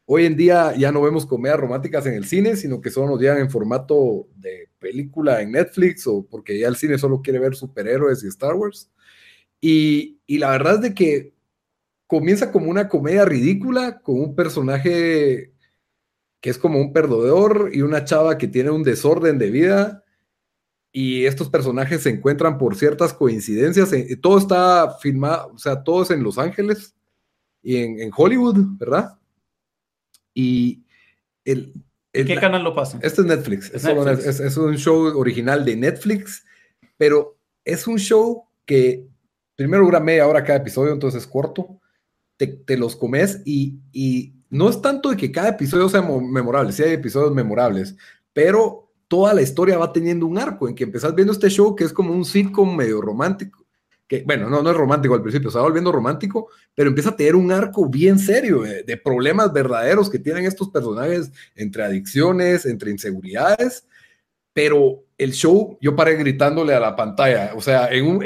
Hoy 0.05 0.25
en 0.25 0.35
día 0.35 0.75
ya 0.75 0.91
no 0.91 1.01
vemos 1.01 1.25
comedias 1.25 1.59
románticas 1.59 2.05
en 2.05 2.15
el 2.15 2.25
cine, 2.25 2.55
sino 2.55 2.81
que 2.81 2.89
solo 2.89 3.07
nos 3.07 3.19
llegan 3.19 3.39
en 3.39 3.49
formato 3.49 4.27
de 4.35 4.69
película 4.79 5.41
en 5.41 5.51
Netflix 5.51 6.05
o 6.07 6.25
porque 6.29 6.59
ya 6.59 6.67
el 6.67 6.75
cine 6.75 6.97
solo 6.97 7.21
quiere 7.21 7.39
ver 7.39 7.55
superhéroes 7.55 8.23
y 8.23 8.27
Star 8.27 8.55
Wars. 8.55 8.91
Y, 9.61 10.19
y 10.25 10.39
la 10.39 10.51
verdad 10.51 10.75
es 10.75 10.81
de 10.81 10.93
que 10.93 11.33
comienza 12.07 12.51
como 12.51 12.69
una 12.69 12.89
comedia 12.89 13.25
ridícula 13.25 14.01
con 14.01 14.19
un 14.19 14.35
personaje 14.35 15.53
que 16.41 16.49
es 16.49 16.57
como 16.57 16.79
un 16.81 16.91
perdedor 16.91 17.69
y 17.71 17.83
una 17.83 18.03
chava 18.03 18.37
que 18.37 18.47
tiene 18.47 18.71
un 18.71 18.83
desorden 18.83 19.37
de 19.37 19.51
vida 19.51 20.03
y 20.91 21.25
estos 21.25 21.49
personajes 21.49 22.03
se 22.03 22.09
encuentran 22.09 22.57
por 22.57 22.75
ciertas 22.75 23.13
coincidencias. 23.13 23.91
todo 24.21 24.37
está 24.37 24.97
filmado, 24.99 25.53
o 25.53 25.57
sea, 25.57 25.83
todo 25.83 26.03
es 26.03 26.11
en 26.11 26.23
Los 26.23 26.37
Ángeles 26.37 26.95
y 27.63 27.77
en, 27.77 28.11
Hollywood, 28.15 28.57
¿verdad? 28.77 29.17
Y 30.33 30.83
el, 31.45 31.73
¿Qué 32.11 32.35
canal 32.35 32.63
lo 32.63 32.75
pasa? 32.75 32.99
Este 33.01 33.21
es 33.21 33.27
Netflix. 33.27 33.71
Es, 33.73 34.57
un 34.57 34.77
show 34.77 35.17
original 35.17 35.63
de 35.63 35.75
Netflix, 35.75 36.45
pero 36.97 37.37
es 37.63 37.87
un 37.87 37.97
show 37.97 38.45
que 38.65 39.07
primero 39.55 39.85
dura 39.85 39.99
media 39.99 40.27
hora 40.27 40.43
cada 40.43 40.59
episodio, 40.59 40.91
entonces 40.93 41.23
es 41.23 41.27
corto. 41.27 41.79
Te, 42.37 42.75
los 42.75 42.95
comes 42.95 43.41
y, 43.45 43.77
y 43.91 44.33
no 44.49 44.67
es 44.67 44.81
tanto 44.81 45.11
de 45.11 45.17
que 45.17 45.31
cada 45.31 45.49
episodio 45.49 45.87
sea 45.89 46.01
memorable, 46.01 46.71
sí 46.71 46.81
hay 46.81 46.93
episodios 46.93 47.35
memorables, 47.35 47.95
pero 48.33 48.91
toda 49.07 49.35
la 49.35 49.43
historia 49.43 49.77
va 49.77 49.93
teniendo 49.93 50.25
un 50.25 50.39
arco 50.39 50.67
en 50.67 50.73
que 50.73 50.83
empezás 50.83 51.13
viendo 51.13 51.33
este 51.33 51.49
show 51.49 51.75
que 51.75 51.83
es 51.83 51.93
como 51.93 52.13
un 52.13 52.25
sitcom 52.25 52.75
medio 52.75 52.99
romántico, 52.99 53.60
que 54.11 54.23
bueno, 54.23 54.49
no, 54.49 54.61
no 54.61 54.71
es 54.71 54.75
romántico 54.75 55.15
al 55.15 55.21
principio, 55.21 55.49
se 55.49 55.57
va 55.57 55.63
volviendo 55.63 55.89
romántico, 55.89 56.49
pero 56.75 56.89
empieza 56.89 57.11
a 57.11 57.15
tener 57.15 57.33
un 57.33 57.49
arco 57.49 57.87
bien 57.87 58.19
serio 58.19 58.63
de, 58.63 58.97
problemas 58.97 59.53
verdaderos 59.53 60.09
que 60.09 60.19
tienen 60.19 60.43
estos 60.43 60.67
personajes 60.67 61.31
entre 61.55 61.85
adicciones, 61.85 62.65
entre 62.65 62.91
inseguridades, 62.91 63.87
pero 64.51 65.05
el 65.17 65.31
show, 65.31 65.77
yo 65.79 65.95
paré 65.95 66.17
gritándole 66.17 66.73
a 66.73 66.81
la 66.81 66.93
pantalla, 66.93 67.53
o 67.55 67.61
sea, 67.61 67.85
hay 67.85 68.01
un 68.01 68.21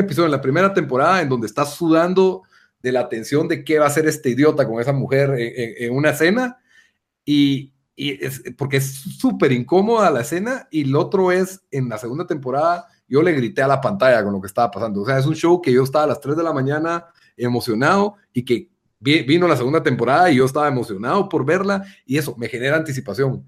episodio 0.00 0.24
en 0.24 0.32
la 0.32 0.40
primera 0.40 0.74
temporada 0.74 1.22
en 1.22 1.28
donde 1.28 1.46
estás 1.46 1.74
sudando 1.74 2.42
de 2.82 2.90
la 2.90 3.08
tensión 3.08 3.46
de 3.46 3.62
qué 3.62 3.78
va 3.78 3.84
a 3.84 3.90
hacer 3.90 4.08
este 4.08 4.30
idiota 4.30 4.66
con 4.66 4.80
esa 4.80 4.92
mujer 4.92 5.32
en, 5.38 5.94
una 5.94 6.12
cena 6.12 6.58
y, 7.24 7.72
es, 7.96 8.42
porque 8.58 8.78
es 8.78 8.96
súper 9.20 9.52
incómoda 9.52 10.10
la 10.10 10.22
escena 10.22 10.66
y 10.72 10.82
el 10.82 10.96
otro 10.96 11.30
es 11.30 11.60
en 11.70 11.88
la 11.88 11.98
segunda 11.98 12.26
temporada 12.26 12.88
yo 13.06 13.22
le 13.22 13.32
grité 13.32 13.62
a 13.62 13.68
la 13.68 13.80
pantalla 13.80 14.22
con 14.22 14.32
lo 14.32 14.40
que 14.40 14.46
estaba 14.46 14.70
pasando. 14.70 15.02
O 15.02 15.06
sea, 15.06 15.18
es 15.18 15.26
un 15.26 15.34
show 15.34 15.60
que 15.60 15.72
yo 15.72 15.82
estaba 15.82 16.04
a 16.04 16.08
las 16.08 16.20
3 16.20 16.36
de 16.36 16.42
la 16.42 16.52
mañana 16.52 17.06
emocionado 17.36 18.14
y 18.32 18.44
que 18.44 18.70
vino 19.00 19.46
la 19.46 19.56
segunda 19.56 19.82
temporada 19.82 20.30
y 20.30 20.36
yo 20.36 20.44
estaba 20.44 20.68
emocionado 20.68 21.28
por 21.28 21.44
verla 21.44 21.84
y 22.06 22.16
eso 22.16 22.34
me 22.36 22.48
genera 22.48 22.76
anticipación. 22.76 23.46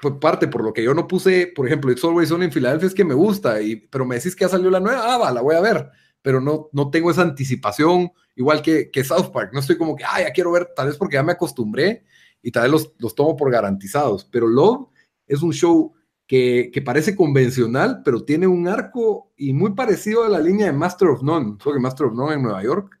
Por 0.00 0.18
parte 0.20 0.46
por 0.46 0.62
lo 0.62 0.72
que 0.72 0.82
yo 0.82 0.94
no 0.94 1.06
puse, 1.08 1.52
por 1.54 1.66
ejemplo, 1.66 1.90
It's 1.90 2.04
Always 2.04 2.30
On 2.30 2.42
en 2.42 2.52
Filadelfia 2.52 2.86
es 2.86 2.94
que 2.94 3.04
me 3.04 3.14
gusta, 3.14 3.60
y, 3.60 3.76
pero 3.76 4.06
me 4.06 4.14
decís 4.14 4.34
que 4.34 4.44
ya 4.44 4.48
salió 4.48 4.70
la 4.70 4.80
nueva, 4.80 5.12
ah, 5.12 5.18
va, 5.18 5.32
la 5.32 5.40
voy 5.40 5.56
a 5.56 5.60
ver, 5.60 5.90
pero 6.22 6.40
no, 6.40 6.68
no 6.72 6.90
tengo 6.90 7.10
esa 7.10 7.22
anticipación 7.22 8.12
igual 8.36 8.62
que, 8.62 8.90
que 8.90 9.02
South 9.02 9.32
Park. 9.32 9.50
No 9.52 9.58
estoy 9.60 9.76
como 9.76 9.96
que, 9.96 10.04
ah, 10.04 10.22
ya 10.22 10.30
quiero 10.30 10.52
ver, 10.52 10.68
tal 10.74 10.86
vez 10.86 10.96
porque 10.96 11.14
ya 11.14 11.24
me 11.24 11.32
acostumbré 11.32 12.04
y 12.40 12.52
tal 12.52 12.62
vez 12.62 12.70
los, 12.70 12.92
los 12.98 13.14
tomo 13.14 13.36
por 13.36 13.50
garantizados. 13.50 14.24
Pero 14.24 14.46
Love 14.46 14.88
es 15.26 15.42
un 15.42 15.52
show 15.52 15.92
que, 16.28 16.82
parece 16.84 17.16
convencional, 17.16 18.02
pero 18.04 18.22
tiene 18.22 18.46
un 18.46 18.68
arco 18.68 19.32
y 19.36 19.54
muy 19.54 19.72
parecido 19.72 20.24
a 20.24 20.28
la 20.28 20.38
línea 20.38 20.66
de 20.66 20.72
Master 20.72 21.08
of 21.08 21.22
None, 21.22 21.56
solo 21.60 21.76
que 21.76 21.80
Master 21.80 22.06
of 22.06 22.14
None 22.14 22.34
en 22.34 22.42
Nueva 22.42 22.62
York, 22.62 22.98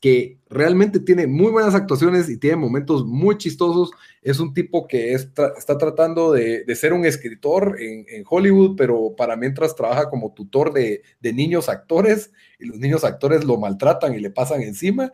que 0.00 0.38
realmente 0.48 0.98
tiene 0.98 1.26
muy 1.26 1.52
buenas 1.52 1.74
actuaciones 1.74 2.28
y 2.30 2.38
tiene 2.38 2.56
momentos 2.56 3.04
muy 3.04 3.36
chistosos. 3.36 3.90
Es 4.22 4.40
un 4.40 4.54
tipo 4.54 4.88
que 4.88 5.12
está 5.12 5.78
tratando 5.78 6.32
de, 6.32 6.64
ser 6.74 6.94
un 6.94 7.04
escritor 7.04 7.76
en, 7.78 8.24
Hollywood, 8.28 8.74
pero 8.76 9.14
para 9.14 9.36
mientras 9.36 9.76
trabaja 9.76 10.08
como 10.08 10.32
tutor 10.32 10.72
de, 10.72 11.02
niños 11.20 11.68
actores 11.68 12.32
y 12.58 12.64
los 12.64 12.78
niños 12.78 13.04
actores 13.04 13.44
lo 13.44 13.58
maltratan 13.58 14.14
y 14.14 14.20
le 14.20 14.30
pasan 14.30 14.62
encima. 14.62 15.12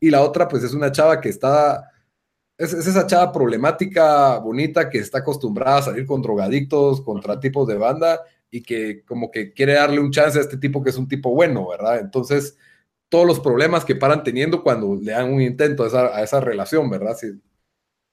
Y 0.00 0.10
la 0.10 0.22
otra, 0.22 0.48
pues 0.48 0.64
es 0.64 0.72
una 0.72 0.90
chava 0.90 1.20
que 1.20 1.28
está, 1.28 1.92
es, 2.58 2.72
es 2.72 2.86
esa 2.86 3.06
chava 3.06 3.32
problemática, 3.32 4.38
bonita, 4.38 4.88
que 4.90 4.98
está 4.98 5.18
acostumbrada 5.18 5.78
a 5.78 5.82
salir 5.82 6.06
con 6.06 6.22
drogadictos, 6.22 7.00
contra 7.02 7.40
tipos 7.40 7.66
de 7.68 7.76
banda 7.76 8.20
y 8.50 8.62
que 8.62 9.04
como 9.04 9.30
que 9.30 9.52
quiere 9.52 9.74
darle 9.74 10.00
un 10.00 10.12
chance 10.12 10.38
a 10.38 10.42
este 10.42 10.58
tipo 10.58 10.82
que 10.82 10.90
es 10.90 10.96
un 10.96 11.08
tipo 11.08 11.30
bueno, 11.30 11.68
¿verdad? 11.68 11.98
Entonces 11.98 12.56
todos 13.08 13.26
los 13.26 13.40
problemas 13.40 13.84
que 13.84 13.96
paran 13.96 14.22
teniendo 14.22 14.62
cuando 14.62 14.96
le 14.96 15.12
dan 15.12 15.32
un 15.32 15.40
intento 15.40 15.84
a 15.84 15.86
esa, 15.88 16.16
a 16.16 16.22
esa 16.22 16.40
relación, 16.40 16.88
¿verdad? 16.90 17.16
Sí, 17.16 17.40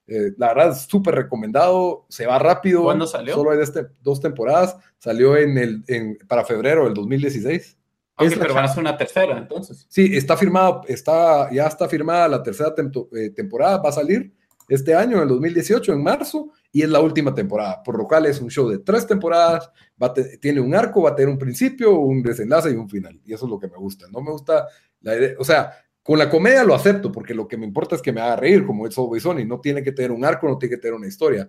eh, 0.06 0.32
la 0.36 0.54
verdad 0.54 0.76
súper 0.76 1.14
recomendado, 1.14 2.06
se 2.08 2.26
va 2.26 2.38
rápido. 2.38 2.84
¿Cuándo 2.84 3.06
salió? 3.06 3.34
Solo 3.34 3.52
hay 3.52 3.60
este, 3.60 3.86
dos 4.00 4.20
temporadas, 4.20 4.76
salió 4.98 5.36
en 5.36 5.58
el, 5.58 5.84
en, 5.86 6.18
para 6.28 6.44
febrero 6.44 6.84
del 6.84 6.94
2016. 6.94 7.78
Okay, 8.16 8.38
pero 8.38 8.54
van 8.54 8.64
a 8.66 8.68
ser 8.68 8.80
una 8.80 8.96
tercera, 8.96 9.38
entonces. 9.38 9.86
Sí, 9.88 10.16
está 10.16 10.36
firmado, 10.36 10.82
está, 10.86 11.50
ya 11.50 11.66
está 11.66 11.88
firmada 11.88 12.28
la 12.28 12.42
tercera 12.42 12.74
eh, 12.76 13.30
temporada, 13.30 13.78
va 13.78 13.88
a 13.88 13.92
salir 13.92 14.32
este 14.68 14.94
año, 14.94 15.16
en 15.16 15.22
el 15.22 15.28
2018, 15.28 15.92
en 15.92 16.02
marzo, 16.02 16.50
y 16.70 16.82
es 16.82 16.88
la 16.88 17.00
última 17.00 17.34
temporada, 17.34 17.82
por 17.82 17.98
lo 17.98 18.06
cual 18.06 18.26
es 18.26 18.40
un 18.40 18.50
show 18.50 18.68
de 18.68 18.78
tres 18.78 19.06
temporadas, 19.06 19.70
va 20.00 20.12
tiene 20.40 20.60
un 20.60 20.74
arco, 20.74 21.02
va 21.02 21.10
a 21.10 21.14
tener 21.16 21.30
un 21.30 21.38
principio, 21.38 21.94
un 21.94 22.22
desenlace 22.22 22.70
y 22.70 22.74
un 22.74 22.88
final, 22.88 23.20
y 23.24 23.32
eso 23.32 23.46
es 23.46 23.50
lo 23.50 23.58
que 23.58 23.68
me 23.68 23.76
gusta. 23.76 24.06
No 24.10 24.20
me 24.20 24.30
gusta 24.30 24.66
la 25.00 25.16
idea, 25.16 25.34
o 25.38 25.44
sea, 25.44 25.72
con 26.02 26.18
la 26.18 26.28
comedia 26.28 26.64
lo 26.64 26.74
acepto, 26.74 27.12
porque 27.12 27.34
lo 27.34 27.46
que 27.46 27.56
me 27.56 27.66
importa 27.66 27.94
es 27.94 28.02
que 28.02 28.12
me 28.12 28.20
haga 28.20 28.36
reír, 28.36 28.66
como 28.66 28.86
es 28.86 28.98
Always 28.98 29.24
y 29.38 29.44
no 29.44 29.60
tiene 29.60 29.82
que 29.82 29.92
tener 29.92 30.10
un 30.10 30.24
arco, 30.24 30.48
no 30.48 30.58
tiene 30.58 30.76
que 30.76 30.80
tener 30.80 30.94
una 30.94 31.06
historia. 31.06 31.48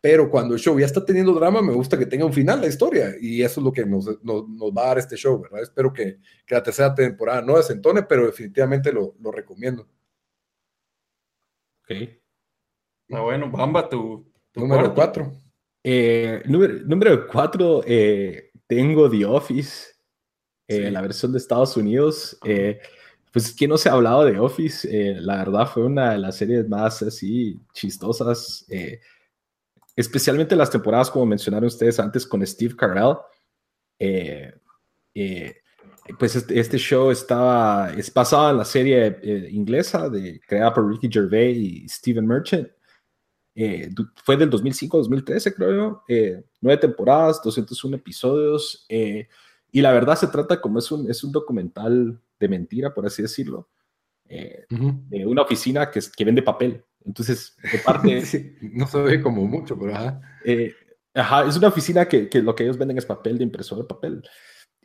Pero 0.00 0.30
cuando 0.30 0.54
el 0.54 0.60
show 0.60 0.78
ya 0.78 0.86
está 0.86 1.04
teniendo 1.04 1.32
drama, 1.32 1.60
me 1.60 1.72
gusta 1.72 1.98
que 1.98 2.06
tenga 2.06 2.24
un 2.24 2.32
final 2.32 2.60
la 2.60 2.68
historia, 2.68 3.14
y 3.20 3.42
eso 3.42 3.60
es 3.60 3.64
lo 3.64 3.72
que 3.72 3.84
nos, 3.84 4.06
nos, 4.22 4.44
va 4.72 4.84
a 4.84 4.88
dar 4.88 4.98
este 4.98 5.16
show, 5.16 5.40
¿verdad? 5.40 5.62
Espero 5.62 5.92
que, 5.92 6.18
que, 6.46 6.54
la 6.54 6.62
tercera 6.62 6.94
temporada 6.94 7.42
no 7.42 7.56
desentone, 7.56 8.04
pero 8.04 8.26
definitivamente 8.26 8.92
lo, 8.92 9.16
lo 9.20 9.32
recomiendo. 9.32 9.88
Ok. 11.82 12.10
Ah, 13.10 13.22
bueno, 13.22 13.50
Bamba, 13.50 13.88
tu, 13.88 14.30
número 14.54 14.94
cuatro. 14.94 15.32
Eh, 15.82 16.42
número, 16.46 16.74
número 16.84 17.26
cuatro, 17.26 17.82
eh, 17.84 18.50
tengo 18.66 19.10
The 19.10 19.24
Office, 19.24 19.94
eh, 20.68 20.90
la 20.90 21.00
versión 21.00 21.32
de 21.32 21.38
Estados 21.38 21.76
Unidos. 21.76 22.38
Eh, 22.44 22.78
pues 23.32 23.54
que 23.54 23.68
no 23.68 23.76
se 23.76 23.88
ha 23.88 23.92
hablado 23.92 24.24
de 24.24 24.38
Office, 24.38 24.88
eh, 24.90 25.14
la 25.20 25.36
verdad 25.36 25.66
fue 25.66 25.84
una 25.84 26.12
de 26.12 26.18
las 26.18 26.36
series 26.36 26.68
más 26.68 27.02
así 27.02 27.60
chistosas, 27.72 28.64
eh, 28.68 29.00
especialmente 30.00 30.56
las 30.56 30.70
temporadas 30.70 31.10
como 31.10 31.26
mencionaron 31.26 31.66
ustedes 31.66 31.98
antes 31.98 32.26
con 32.26 32.46
Steve 32.46 32.76
Carell. 32.76 33.16
Eh, 33.98 34.52
pues 36.18 36.36
este, 36.36 36.58
este, 36.58 36.78
show 36.78 37.10
estaba, 37.10 37.92
es 37.96 38.12
basado 38.14 38.50
en 38.50 38.56
la 38.58 38.64
serie 38.64 39.18
inglesa 39.50 40.08
de, 40.08 40.40
creada 40.46 40.72
por 40.72 40.88
Ricky 40.88 41.08
Gervais 41.10 41.56
y 41.56 41.88
Steven 41.88 42.26
Merchant. 42.26 42.68
fue 44.24 44.36
del 44.36 44.48
2005 44.48 44.98
2013, 44.98 45.54
creo 45.54 45.74
yo. 45.74 46.04
nueve 46.60 46.80
temporadas, 46.80 47.42
201 47.42 47.96
episodios. 47.96 48.86
y 48.88 49.80
la 49.80 49.92
verdad 49.92 50.16
se 50.16 50.28
trata 50.28 50.60
como 50.60 50.78
es 50.78 50.90
un, 50.92 51.10
es 51.10 51.24
un 51.24 51.32
documental 51.32 52.20
de 52.38 52.48
mentira, 52.48 52.94
por 52.94 53.06
así 53.06 53.22
decirlo, 53.22 53.68
eh, 54.28 54.66
de 54.68 55.26
una 55.26 55.42
oficina 55.42 55.90
que, 55.90 56.00
que, 56.14 56.24
vende 56.24 56.42
papel. 56.42 56.84
Entonces, 57.08 57.56
de 57.72 57.78
parte... 57.84 58.22
no 58.60 58.86
se 58.86 59.00
ve 59.00 59.22
como 59.22 59.46
mucho, 59.46 59.78
pero 59.78 59.96
ajá. 59.96 60.20
Eh, 60.44 60.74
ajá, 61.14 61.48
es 61.48 61.56
una 61.56 61.68
oficina 61.68 62.06
que, 62.06 62.28
que, 62.28 62.42
lo 62.42 62.54
que 62.54 62.64
ellos 62.64 62.76
venden 62.76 62.98
es 62.98 63.06
papel 63.06 63.38
de 63.38 63.44
impresora 63.44 63.82
de 63.82 63.88
papel. 63.88 64.22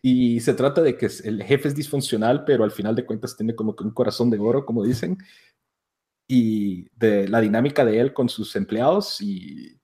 Y 0.02 0.40
se 0.40 0.54
trata 0.54 0.82
de 0.82 0.98
que 0.98 1.10
el 1.26 1.44
jefe 1.44 1.68
es 1.68 1.76
disfuncional, 1.76 2.46
pero 2.46 2.64
al 2.64 2.72
final 2.72 2.96
de 2.96 3.06
cuentas 3.06 3.36
tiene 3.36 3.56
como 3.56 3.76
que 3.76 3.84
un 3.84 3.94
corazón 3.94 4.30
de 4.30 4.40
oro, 4.40 4.66
como 4.66 4.84
dicen. 4.84 5.18
Y 6.28 6.88
de 6.98 7.28
la 7.28 7.42
dinámica 7.42 7.84
de 7.86 8.00
él 8.00 8.14
con 8.14 8.30
sus 8.30 8.56
empleados 8.56 9.22
y... 9.22 9.80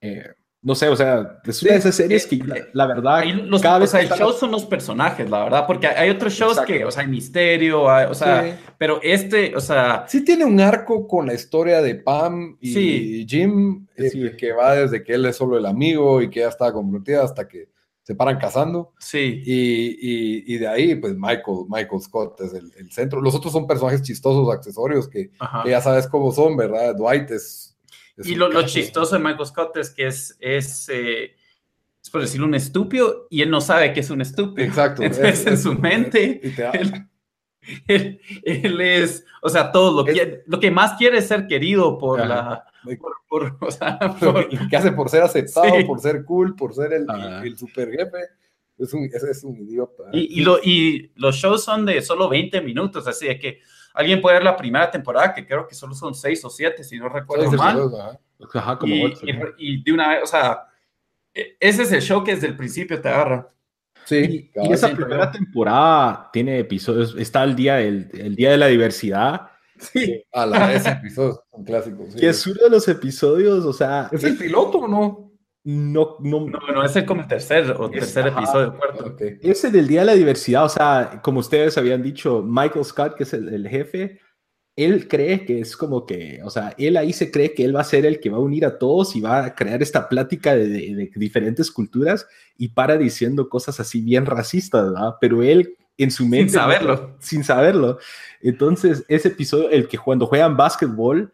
Eh, 0.00 0.32
no 0.64 0.74
sé, 0.74 0.88
o 0.88 0.96
sea, 0.96 1.40
es 1.44 1.62
una 1.62 1.72
de 1.72 1.78
esas 1.78 1.94
series 1.94 2.26
que 2.26 2.42
la, 2.72 2.86
verdad. 2.86 3.22
Los, 3.24 3.60
cada 3.60 3.80
vez 3.80 3.92
el 3.92 4.08
show 4.08 4.32
son 4.32 4.50
los 4.50 4.64
personajes, 4.64 5.28
la 5.28 5.44
verdad, 5.44 5.66
porque 5.66 5.86
hay 5.86 6.08
otros 6.08 6.32
shows 6.32 6.58
que, 6.60 6.86
o 6.86 6.90
sea, 6.90 7.02
hay 7.02 7.08
misterio, 7.08 7.82
o 7.82 8.14
sea, 8.14 8.58
pero 8.78 8.98
este, 9.02 9.54
o 9.54 9.60
sea. 9.60 10.06
Sí, 10.08 10.24
tiene 10.24 10.46
un 10.46 10.58
arco 10.58 11.06
con 11.06 11.26
la 11.26 11.34
historia 11.34 11.82
de 11.82 11.96
Pam 11.96 12.56
y 12.62 13.26
Jim, 13.28 13.86
eh, 13.94 14.34
que 14.38 14.52
va 14.52 14.74
desde 14.74 15.04
que 15.04 15.12
él 15.12 15.26
es 15.26 15.36
solo 15.36 15.58
el 15.58 15.66
amigo 15.66 16.22
y 16.22 16.30
que 16.30 16.40
ya 16.40 16.48
está 16.48 16.72
comprometida 16.72 17.22
hasta 17.22 17.46
que 17.46 17.68
se 18.02 18.14
paran 18.14 18.38
casando. 18.38 18.94
Sí. 18.98 19.42
Y, 19.44 20.54
y, 20.54 20.58
de 20.58 20.66
ahí, 20.66 20.94
pues 20.94 21.14
Michael, 21.14 21.66
Michael 21.68 22.00
Scott 22.00 22.40
es 22.40 22.54
el, 22.54 22.90
centro. 22.90 23.20
Los 23.20 23.34
otros 23.34 23.52
son 23.52 23.66
personajes 23.66 24.00
chistosos, 24.00 24.50
accesorios, 24.50 25.08
que, 25.08 25.30
que 25.62 25.70
ya 25.70 25.82
sabes 25.82 26.06
cómo 26.06 26.32
son, 26.32 26.56
¿verdad? 26.56 26.94
Dwight 26.96 27.30
es 27.30 27.73
y 28.18 28.34
lo, 28.34 28.62
chistoso 28.62 29.16
de 29.16 29.22
Michael 29.22 29.46
Scott 29.46 29.76
es 29.76 29.90
que 29.90 30.06
es, 30.06 30.36
es, 30.40 30.88
eh, 30.88 31.34
es, 32.02 32.10
por 32.10 32.20
decirlo, 32.20 32.46
un 32.46 32.54
estúpido 32.54 33.26
y 33.30 33.42
él 33.42 33.50
no 33.50 33.60
sabe 33.60 33.92
que 33.92 34.00
es 34.00 34.10
un 34.10 34.20
estúpido. 34.20 34.66
Exacto. 34.66 35.02
Entonces, 35.04 35.46
en 35.46 35.58
su 35.58 35.74
mente, 35.74 36.40
él, 37.86 38.20
él, 38.44 38.80
es, 38.80 39.24
o 39.42 39.48
sea, 39.48 39.72
todo 39.72 40.02
lo, 40.02 40.04
que, 40.04 40.42
lo 40.46 40.60
que 40.60 40.70
más 40.70 40.96
quiere 40.96 41.18
es 41.18 41.26
ser 41.28 41.46
querido 41.46 41.98
por 41.98 42.24
la... 42.24 42.64
Por, 43.28 43.56
o 43.60 43.70
sea, 43.70 43.98
por, 44.20 44.46
que 44.68 44.76
hace 44.76 44.92
por 44.92 45.08
ser 45.08 45.22
aceptado, 45.22 45.86
por 45.86 46.00
ser 46.00 46.22
cool, 46.24 46.54
por 46.54 46.74
ser 46.74 46.92
el, 46.92 47.06
el, 47.42 47.56
super 47.56 47.90
jefe. 47.90 48.18
Es 48.76 48.92
un, 48.92 49.04
es, 49.04 49.42
un 49.42 49.56
idiota. 49.56 50.04
Y, 50.12 50.40
y, 50.40 50.44
lo, 50.44 50.58
y 50.62 51.10
los 51.16 51.36
shows 51.36 51.64
son 51.64 51.86
de 51.86 52.02
solo 52.02 52.28
20 52.28 52.60
minutos, 52.60 53.06
así 53.08 53.26
de 53.26 53.38
que 53.38 53.60
Alguien 53.94 54.20
puede 54.20 54.34
ver 54.34 54.44
la 54.44 54.56
primera 54.56 54.90
temporada, 54.90 55.32
que 55.32 55.46
creo 55.46 55.66
que 55.68 55.74
solo 55.74 55.94
son 55.94 56.14
seis 56.14 56.44
o 56.44 56.50
siete, 56.50 56.82
si 56.82 56.98
no 56.98 57.08
recuerdo 57.08 57.50
mal. 57.52 58.18
Ajá, 58.52 58.76
como 58.76 58.92
y, 58.92 59.14
y, 59.56 59.82
de 59.82 59.92
una 59.92 60.08
vez, 60.08 60.24
o 60.24 60.26
sea, 60.26 60.66
e, 61.32 61.56
ese 61.60 61.84
es 61.84 61.92
el 61.92 62.02
show 62.02 62.22
que 62.22 62.34
desde 62.34 62.48
el 62.48 62.56
principio 62.56 63.00
te 63.00 63.08
agarra. 63.08 63.48
Sí, 64.04 64.50
y, 64.54 64.72
esa 64.72 64.90
primera 64.90 65.30
temporada 65.30 66.28
tiene 66.32 66.58
episodios, 66.58 67.14
está 67.16 67.44
el 67.44 67.54
día, 67.54 67.76
del, 67.76 68.10
el 68.12 68.34
día 68.34 68.50
de 68.50 68.56
la 68.58 68.66
diversidad. 68.66 69.48
Sí, 69.78 70.24
a 70.32 70.44
la 70.44 70.66
vez 70.66 70.86
episodios 70.86 71.40
son 71.50 71.64
clásicos. 71.64 72.14
que 72.14 72.28
es 72.28 72.46
uno 72.46 72.64
de 72.64 72.70
los 72.70 72.88
episodios, 72.88 73.64
o 73.64 73.72
sea. 73.72 74.08
¿Es 74.12 74.24
el 74.24 74.36
piloto 74.36 74.78
o 74.78 74.88
no? 74.88 75.32
No, 75.66 76.16
no, 76.20 76.40
no, 76.40 76.58
no, 76.74 76.84
es 76.84 77.02
como 77.04 77.22
el 77.22 77.26
tercer 77.26 77.70
o 77.70 77.90
tercer 77.90 78.26
episodio, 78.26 78.76
cuarto. 78.76 79.16
Ese 79.40 79.70
del 79.70 79.88
Día 79.88 80.00
de 80.00 80.06
la 80.06 80.14
Diversidad, 80.14 80.66
o 80.66 80.68
sea, 80.68 81.22
como 81.22 81.40
ustedes 81.40 81.78
habían 81.78 82.02
dicho, 82.02 82.42
Michael 82.42 82.84
Scott, 82.84 83.14
que 83.16 83.22
es 83.22 83.32
el, 83.32 83.66
jefe, 83.66 84.20
él 84.76 85.08
cree 85.08 85.46
que 85.46 85.60
es 85.60 85.74
como 85.74 86.04
que, 86.04 86.42
o 86.44 86.50
sea, 86.50 86.74
él 86.76 86.98
ahí 86.98 87.14
se 87.14 87.30
cree 87.30 87.54
que 87.54 87.64
él 87.64 87.74
va 87.74 87.80
a 87.80 87.84
ser 87.84 88.04
el 88.04 88.20
que 88.20 88.28
va 88.28 88.36
a 88.36 88.40
unir 88.40 88.66
a 88.66 88.78
todos 88.78 89.16
y 89.16 89.22
va 89.22 89.42
a 89.42 89.54
crear 89.54 89.82
esta 89.82 90.06
plática 90.06 90.54
de, 90.54 91.10
diferentes 91.16 91.70
culturas 91.70 92.26
y 92.58 92.68
para 92.68 92.98
diciendo 92.98 93.48
cosas 93.48 93.80
así 93.80 94.02
bien 94.02 94.26
racistas, 94.26 94.92
¿verdad? 94.92 95.14
Pero 95.18 95.42
él 95.42 95.78
en 95.96 96.10
su 96.10 96.26
mente... 96.26 96.50
Sin 96.50 96.60
saberlo. 96.60 97.16
sin 97.20 97.42
saberlo. 97.42 97.98
Entonces, 98.42 99.02
ese 99.08 99.28
episodio, 99.28 99.70
el 99.70 99.88
que 99.88 99.96
cuando 99.96 100.26
juegan 100.26 100.58
básquetbol... 100.58 101.32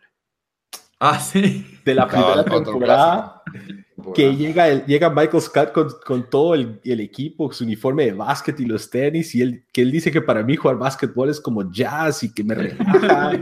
Ah, 1.01 1.19
sí. 1.19 1.67
De 1.85 1.95
la 1.95 2.07
primera 2.07 2.45
temporada 2.45 3.43
que 4.15 4.37
llega, 4.37 4.85
llega 4.87 5.11
Michael 5.11 5.43
Scott 5.43 5.73
con, 5.73 5.89
con 6.05 6.31
todo 6.31 6.55
el, 6.55 6.81
el, 6.85 7.01
equipo, 7.01 7.53
su 7.53 7.65
uniforme 7.65 8.07
de 8.07 8.13
básquet 8.13 8.59
y 8.61 8.67
los 8.67 8.89
tenis, 8.91 9.35
y 9.35 9.43
él, 9.43 9.65
que 9.73 9.83
él 9.83 9.91
dice 9.91 10.11
que 10.11 10.21
para 10.21 10.43
mí 10.43 10.57
jugar 10.57 10.79
básquetbol 10.79 11.31
es 11.31 11.41
como 11.41 11.71
jazz 11.71 12.23
y 12.23 12.33
que 12.33 12.45
me 12.45 12.55
relaja, 12.55 13.33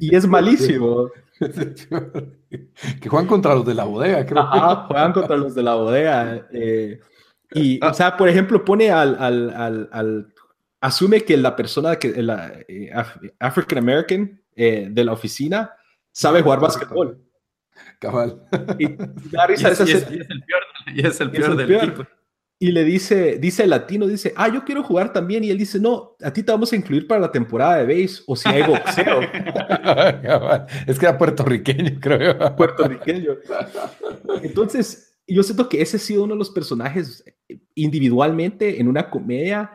y 0.00 0.14
es 0.14 0.26
malísimo. 0.26 1.10
que 3.00 3.08
juegan 3.08 3.26
contra 3.26 3.54
los 3.54 3.66
de 3.66 3.74
la 3.74 3.84
bodega, 3.84 4.24
creo. 4.26 4.42
Ajá, 4.42 4.86
juegan 4.86 5.12
contra 5.12 5.36
los 5.36 5.54
de 5.54 5.62
la 5.62 5.74
bodega. 5.74 6.46
Eh, 6.52 7.00
y, 7.52 7.84
o 7.84 7.94
sea, 7.94 8.16
por 8.16 8.28
ejemplo, 8.28 8.64
pone 8.64 8.90
al, 8.90 9.16
al, 9.18 9.50
al, 9.50 9.88
al 9.92 10.32
asume 10.80 11.22
que 11.22 11.36
la 11.36 11.56
persona, 11.56 11.96
que 11.96 12.22
la 12.22 12.52
eh, 12.68 12.90
African 13.38 13.78
American 13.78 14.40
eh, 14.54 14.88
de 14.90 15.04
la 15.04 15.12
oficina, 15.12 15.72
sabe 16.10 16.42
jugar 16.42 16.60
básquetbol. 16.60 17.18
Cabal. 18.02 18.42
Y, 18.78 18.84
es, 18.84 19.80
el 19.80 20.42
peor, 20.42 20.62
y 20.94 21.06
es 21.06 21.20
el 21.20 21.30
peor 21.30 21.56
del 21.56 21.72
equipo. 21.72 22.06
Y 22.58 22.70
le 22.70 22.84
dice, 22.84 23.38
dice 23.38 23.64
el 23.64 23.70
latino, 23.70 24.06
dice, 24.06 24.32
ah, 24.36 24.48
yo 24.48 24.64
quiero 24.64 24.82
jugar 24.82 25.12
también. 25.12 25.44
Y 25.44 25.50
él 25.50 25.58
dice, 25.58 25.80
no, 25.80 26.16
a 26.22 26.32
ti 26.32 26.42
te 26.42 26.52
vamos 26.52 26.72
a 26.72 26.76
incluir 26.76 27.06
para 27.06 27.20
la 27.20 27.30
temporada 27.30 27.78
de 27.78 27.86
base 27.86 28.22
o 28.26 28.36
si 28.36 28.48
hay 28.48 28.62
boxeo. 28.62 29.20
es 30.86 30.98
que 30.98 31.06
era 31.06 31.18
puertorriqueño, 31.18 31.98
creo 32.00 32.32
yo. 32.32 32.56
Puertorriqueño. 32.56 33.36
Entonces, 34.42 35.18
yo 35.26 35.42
siento 35.42 35.68
que 35.68 35.80
ese 35.82 35.96
ha 35.96 36.00
sido 36.00 36.24
uno 36.24 36.34
de 36.34 36.38
los 36.38 36.50
personajes 36.50 37.24
individualmente 37.74 38.80
en 38.80 38.88
una 38.88 39.10
comedia 39.10 39.72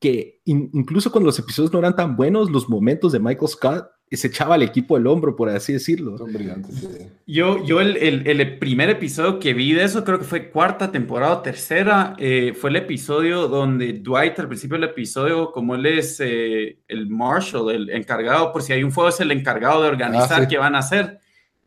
que 0.00 0.40
incluso 0.44 1.10
cuando 1.10 1.26
los 1.26 1.38
episodios 1.38 1.72
no 1.72 1.78
eran 1.78 1.96
tan 1.96 2.16
buenos, 2.16 2.50
los 2.50 2.68
momentos 2.68 3.12
de 3.12 3.18
Michael 3.18 3.48
Scott 3.48 3.90
se 4.12 4.28
echaba 4.28 4.54
al 4.54 4.62
equipo 4.62 4.96
el 4.96 5.06
hombro, 5.08 5.34
por 5.34 5.48
así 5.48 5.72
decirlo. 5.72 6.16
Son 6.16 6.32
brillantes, 6.32 6.88
Yo, 7.26 7.64
yo 7.64 7.80
el, 7.80 7.96
el, 7.96 8.58
primer 8.58 8.88
episodio 8.88 9.40
que 9.40 9.52
vi 9.52 9.72
de 9.72 9.82
eso, 9.82 10.04
creo 10.04 10.18
que 10.18 10.24
fue 10.24 10.48
cuarta 10.50 10.92
temporada 10.92 11.34
o 11.34 11.42
tercera, 11.42 12.14
eh, 12.18 12.54
fue 12.56 12.70
el 12.70 12.76
episodio 12.76 13.48
donde 13.48 13.94
Dwight, 13.94 14.38
al 14.38 14.46
principio 14.46 14.78
del 14.78 14.90
episodio, 14.90 15.50
como 15.50 15.74
él 15.74 15.86
es 15.86 16.20
eh, 16.20 16.78
el 16.86 17.08
Marshall, 17.08 17.74
el 17.74 17.90
encargado, 17.90 18.52
por 18.52 18.62
si 18.62 18.72
hay 18.72 18.84
un 18.84 18.92
fuego, 18.92 19.08
es 19.08 19.18
el 19.18 19.32
encargado 19.32 19.82
de 19.82 19.88
organizar 19.88 20.42
ah, 20.42 20.48
qué 20.48 20.56
van 20.56 20.76
a 20.76 20.78
hacer. 20.78 21.18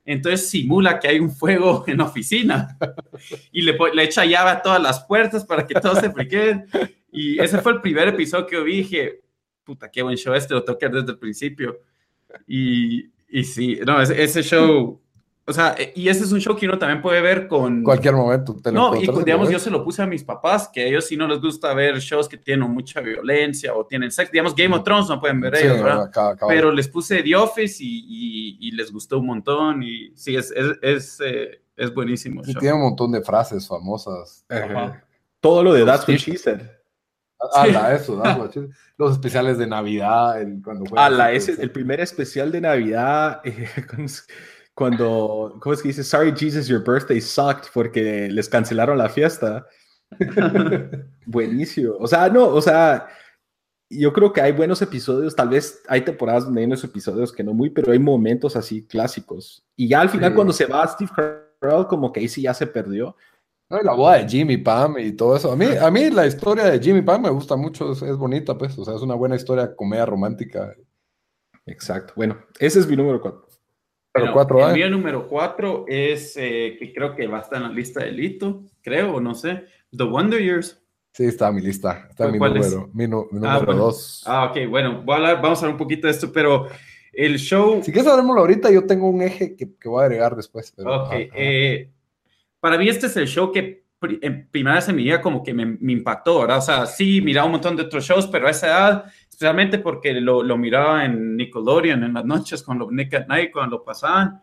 entonces 0.05 0.49
simula 0.49 0.97
que 0.97 1.09
hay 1.09 1.19
un 1.19 1.31
fuego 1.31 1.83
en 1.87 1.97
la 1.97 2.05
oficina 2.05 2.77
y 3.51 3.63
le, 3.63 3.77
le 3.93 4.03
echa 4.03 4.23
llave 4.23 4.51
a 4.51 4.61
todas 4.61 4.81
las 4.81 5.03
puertas 5.03 5.43
para 5.43 5.67
que 5.67 5.73
todos 5.73 5.99
se 5.99 6.09
friquen. 6.09 6.67
Y 7.11 7.37
ese 7.39 7.57
fue 7.57 7.73
el 7.73 7.81
primer 7.81 8.07
episodio 8.07 8.47
que 8.47 8.55
yo 8.55 8.63
vi 8.63 8.77
dije, 8.77 9.19
puta, 9.65 9.91
qué 9.91 10.01
buen 10.01 10.15
show 10.15 10.33
este, 10.33 10.53
lo 10.53 10.63
toqué 10.63 10.87
desde 10.87 11.11
el 11.11 11.19
principio. 11.19 11.81
Y, 12.47 13.09
y 13.29 13.43
sí, 13.43 13.79
no, 13.85 14.01
ese, 14.01 14.21
ese 14.21 14.43
show 14.43 14.99
o 15.49 15.53
sea, 15.53 15.73
eh, 15.79 15.91
y 15.95 16.09
ese 16.09 16.25
es 16.25 16.31
un 16.31 16.39
show 16.39 16.55
que 16.55 16.67
uno 16.67 16.77
también 16.77 17.01
puede 17.01 17.21
ver 17.21 17.47
con... 17.47 17.81
Cualquier 17.81 18.13
momento. 18.13 18.55
no, 18.71 18.95
y 18.95 19.07
digamos, 19.25 19.49
yo 19.49 19.57
se 19.57 19.71
lo 19.71 19.83
puse 19.83 20.03
a 20.03 20.05
mis 20.05 20.23
papás, 20.23 20.69
que 20.71 20.81
a 20.81 20.85
ellos 20.85 21.07
sí 21.07 21.17
no 21.17 21.27
les 21.27 21.41
gusta 21.41 21.73
ver 21.73 21.97
shows 21.97 22.29
que 22.29 22.37
tienen 22.37 22.69
mucha 22.69 23.01
violencia 23.01 23.73
o 23.73 23.83
tienen 23.83 24.11
sexo. 24.11 24.31
Digamos, 24.31 24.53
Game 24.53 24.75
of 24.75 24.83
Thrones 24.83 25.09
no 25.09 25.19
pueden 25.19 25.41
ver 25.41 25.55
ellos, 25.55 25.81
¿verdad? 25.81 26.37
Pero 26.47 26.71
les 26.71 26.87
puse 26.87 27.23
The 27.23 27.35
Office 27.35 27.83
y, 27.83 28.57
y, 28.59 28.71
les 28.73 28.91
gustó 28.91 29.17
un 29.17 29.25
montón 29.25 29.81
y 29.81 30.11
sí, 30.15 30.35
es, 30.35 30.51
es, 30.51 30.77
es, 30.83 31.19
eh, 31.25 31.63
es 31.75 31.91
buenísimo. 31.95 32.43
Sí, 32.43 32.53
tiene 32.53 32.75
un 32.75 32.81
montón 32.81 33.11
de 33.11 33.23
frases 33.23 33.67
famosas. 33.67 34.45
Todo 35.39 35.63
lo 35.63 35.73
de 35.73 35.83
That's 35.83 36.07
What 36.07 36.17
She 36.17 36.37
Said. 36.37 36.61
Ah, 37.53 37.93
eso, 37.93 38.21
los 38.97 39.13
especiales 39.13 39.57
de 39.57 39.67
Navidad. 39.67 40.41
El, 40.41 40.61
cuando 40.61 40.83
la 40.93 41.31
ese, 41.31 41.61
el 41.61 41.71
primer 41.71 42.01
especial 42.01 42.51
de 42.51 42.61
Navidad, 42.61 43.41
eh, 43.45 43.69
cuando, 44.73 45.57
¿cómo 45.59 45.73
es 45.73 45.81
que 45.81 45.89
dice? 45.89 46.03
Sorry, 46.03 46.33
Jesus, 46.35 46.67
your 46.67 46.83
birthday 46.83 47.21
sucked 47.21 47.69
porque 47.73 48.27
les 48.29 48.49
cancelaron 48.49 48.97
la 48.97 49.09
fiesta. 49.09 49.65
Buenísimo. 51.25 51.95
O 51.99 52.07
sea, 52.07 52.29
no, 52.29 52.47
o 52.47 52.61
sea, 52.61 53.07
yo 53.89 54.13
creo 54.13 54.33
que 54.33 54.41
hay 54.41 54.51
buenos 54.51 54.81
episodios, 54.81 55.35
tal 55.35 55.49
vez 55.49 55.81
hay 55.87 56.01
temporadas 56.01 56.45
donde 56.45 56.61
hay 56.61 56.67
unos 56.67 56.83
episodios 56.83 57.31
que 57.31 57.43
no 57.43 57.53
muy, 57.53 57.69
pero 57.69 57.91
hay 57.91 57.99
momentos 57.99 58.55
así 58.55 58.85
clásicos. 58.85 59.65
Y 59.75 59.87
ya 59.87 60.01
al 60.01 60.09
final 60.09 60.35
cuando 60.35 60.53
se 60.53 60.65
va 60.65 60.87
Steve 60.87 61.11
Carell, 61.15 61.87
como 61.87 62.11
que 62.11 62.19
ahí 62.19 62.27
sí 62.27 62.43
ya 62.43 62.53
se 62.53 62.67
perdió. 62.67 63.15
La 63.69 63.93
boda 63.93 64.17
de 64.17 64.27
Jimmy 64.27 64.57
Pam 64.57 64.97
y 64.99 65.11
todo 65.11 65.35
eso. 65.35 65.51
A 65.51 65.55
mí, 65.55 65.65
a 65.65 65.91
mí 65.91 66.09
la 66.09 66.25
historia 66.25 66.65
de 66.65 66.79
Jimmy 66.79 67.01
Pam 67.01 67.21
me 67.23 67.29
gusta 67.29 67.55
mucho, 67.55 67.91
es, 67.91 68.01
es 68.01 68.17
bonita, 68.17 68.57
pues, 68.57 68.77
o 68.77 68.85
sea, 68.85 68.95
es 68.95 69.01
una 69.01 69.15
buena 69.15 69.35
historia, 69.35 69.75
comedia 69.75 70.05
romántica. 70.05 70.75
Exacto. 71.65 72.13
Bueno, 72.15 72.37
ese 72.59 72.79
es 72.79 72.87
mi 72.87 72.95
número 72.95 73.21
cuatro 73.21 73.49
el 74.13 74.73
mío 74.73 74.89
número 74.89 75.27
4 75.27 75.85
es, 75.87 76.35
eh, 76.37 76.75
que 76.79 76.93
creo 76.93 77.15
que 77.15 77.27
va 77.27 77.39
a 77.39 77.41
estar 77.41 77.57
en 77.57 77.69
la 77.69 77.73
lista 77.73 78.03
de 78.03 78.11
Lito, 78.11 78.63
creo, 78.81 79.15
o 79.15 79.21
no 79.21 79.35
sé, 79.35 79.65
The 79.95 80.03
Wonder 80.03 80.41
Years. 80.41 80.81
Sí, 81.13 81.25
está 81.25 81.49
en 81.49 81.55
mi 81.55 81.61
lista, 81.61 82.07
está 82.09 82.27
mi 82.27 82.37
número, 82.37 82.89
mi, 82.93 83.03
ah, 83.05 83.07
número 83.07 83.73
2. 83.73 84.23
Ah, 84.25 84.45
ok, 84.51 84.69
bueno, 84.69 85.03
vamos 85.05 85.59
a 85.59 85.61
hablar 85.61 85.71
un 85.71 85.77
poquito 85.77 86.07
de 86.07 86.11
esto, 86.11 86.31
pero 86.31 86.67
el 87.13 87.37
show... 87.37 87.81
Si 87.83 87.91
quieres 87.91 88.09
hablarlo 88.09 88.39
ahorita, 88.39 88.71
yo 88.71 88.85
tengo 88.85 89.09
un 89.09 89.21
eje 89.21 89.55
que, 89.55 89.75
que 89.75 89.89
voy 89.89 90.01
a 90.01 90.05
agregar 90.05 90.35
después. 90.35 90.71
Pero, 90.75 91.03
ok, 91.03 91.11
eh, 91.13 91.89
para 92.59 92.77
mí 92.77 92.87
este 92.87 93.07
es 93.07 93.17
el 93.17 93.27
show 93.27 93.51
que 93.51 93.83
en 94.01 94.47
primera 94.49 94.79
mi 94.93 95.03
vida 95.03 95.21
como 95.21 95.43
que 95.43 95.53
me, 95.53 95.65
me, 95.65 95.91
impactó, 95.91 96.39
¿verdad? 96.39 96.59
O 96.59 96.61
sea, 96.61 96.85
sí, 96.85 97.21
miraba 97.21 97.47
un 97.47 97.53
montón 97.53 97.75
de 97.75 97.83
otros 97.83 98.05
shows, 98.05 98.27
pero 98.27 98.47
a 98.47 98.51
esa 98.51 98.67
edad 98.67 99.05
especialmente 99.39 99.79
porque 99.79 100.13
lo, 100.19 100.43
lo, 100.43 100.57
miraba 100.57 101.05
en 101.05 101.37
Nickelodeon 101.37 102.03
en 102.03 102.13
las 102.13 102.25
noches 102.25 102.61
con 102.61 102.77
los 102.77 102.91
Nick 102.91 103.13
at 103.13 103.27
Night 103.27 103.51
cuando 103.51 103.77
lo 103.77 103.83
pasaban. 103.83 104.41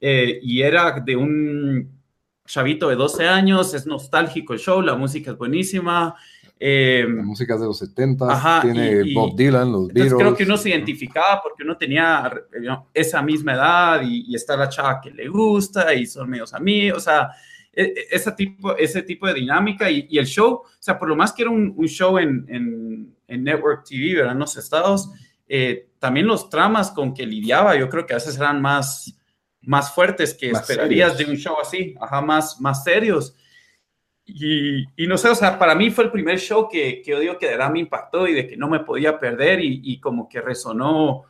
Eh, 0.00 0.38
y 0.42 0.62
era 0.62 1.00
de 1.00 1.16
un 1.16 2.00
chavito 2.46 2.88
de 2.88 2.96
12 2.96 3.28
años, 3.28 3.74
es 3.74 3.86
nostálgico 3.86 4.52
el 4.52 4.60
show, 4.60 4.80
la 4.82 4.94
música 4.94 5.32
es 5.32 5.36
buenísima. 5.36 6.14
Eh, 6.62 7.06
la 7.08 7.22
música 7.22 7.54
es 7.54 7.60
de 7.60 7.66
los 7.66 7.78
70, 7.78 8.60
tiene 8.60 9.14
Bob 9.14 9.34
Dylan, 9.34 9.72
los 9.72 9.88
Beatles. 9.88 10.12
Creo 10.12 10.36
que 10.36 10.44
uno 10.44 10.58
se 10.58 10.68
identificaba 10.68 11.40
porque 11.42 11.62
uno 11.62 11.74
tenía 11.78 12.30
esa 12.92 13.22
misma 13.22 13.54
edad 13.54 14.02
y, 14.02 14.26
y, 14.28 14.34
está 14.34 14.58
la 14.58 14.68
chava 14.68 15.00
que 15.00 15.10
le 15.10 15.26
gusta 15.26 15.94
y 15.94 16.04
son 16.04 16.28
medios 16.28 16.52
amigos, 16.52 16.98
o 16.98 17.00
sea, 17.00 17.30
e, 17.72 17.84
e, 17.84 18.06
ese 18.10 18.32
tipo, 18.32 18.76
ese 18.76 19.02
tipo 19.02 19.26
de 19.26 19.32
dinámica 19.32 19.90
y, 19.90 20.06
y, 20.10 20.18
el 20.18 20.26
show, 20.26 20.52
o 20.52 20.66
sea, 20.78 20.98
por 20.98 21.08
lo 21.08 21.16
más 21.16 21.32
que 21.32 21.42
era 21.42 21.50
un, 21.50 21.72
un 21.74 21.86
show 21.86 22.18
en, 22.18 22.44
en, 22.46 23.16
en, 23.26 23.42
Network 23.42 23.84
TV, 23.88 24.16
¿verdad? 24.16 24.32
En 24.32 24.40
los 24.40 24.54
estados, 24.58 25.10
eh, 25.48 25.88
también 25.98 26.26
los 26.26 26.50
tramas 26.50 26.90
con 26.90 27.14
que 27.14 27.24
lidiaba, 27.24 27.74
yo 27.74 27.88
creo 27.88 28.04
que 28.04 28.12
a 28.12 28.16
veces 28.16 28.36
eran 28.36 28.60
más, 28.60 29.18
más 29.62 29.94
fuertes 29.94 30.34
que 30.34 30.50
esperarías 30.50 31.16
de 31.16 31.24
un 31.24 31.36
show 31.36 31.54
así, 31.58 31.94
ajá, 31.98 32.20
más, 32.20 32.60
más 32.60 32.84
serios. 32.84 33.34
Y, 34.34 34.84
y, 34.96 35.06
no 35.06 35.16
sé, 35.16 35.28
o 35.28 35.34
sea, 35.34 35.58
para 35.58 35.74
mí 35.74 35.90
fue 35.90 36.04
el 36.04 36.10
primer 36.10 36.38
show 36.38 36.68
que, 36.68 37.02
que 37.02 37.10
yo 37.10 37.18
digo 37.18 37.38
que 37.38 37.46
de 37.46 37.52
verdad 37.52 37.70
me 37.70 37.80
impactó 37.80 38.26
y 38.26 38.34
de 38.34 38.46
que 38.46 38.56
no 38.56 38.68
me 38.68 38.80
podía 38.80 39.18
perder 39.18 39.60
y, 39.60 39.80
y 39.84 40.00
como 40.00 40.28
que 40.28 40.40
resonó 40.40 41.24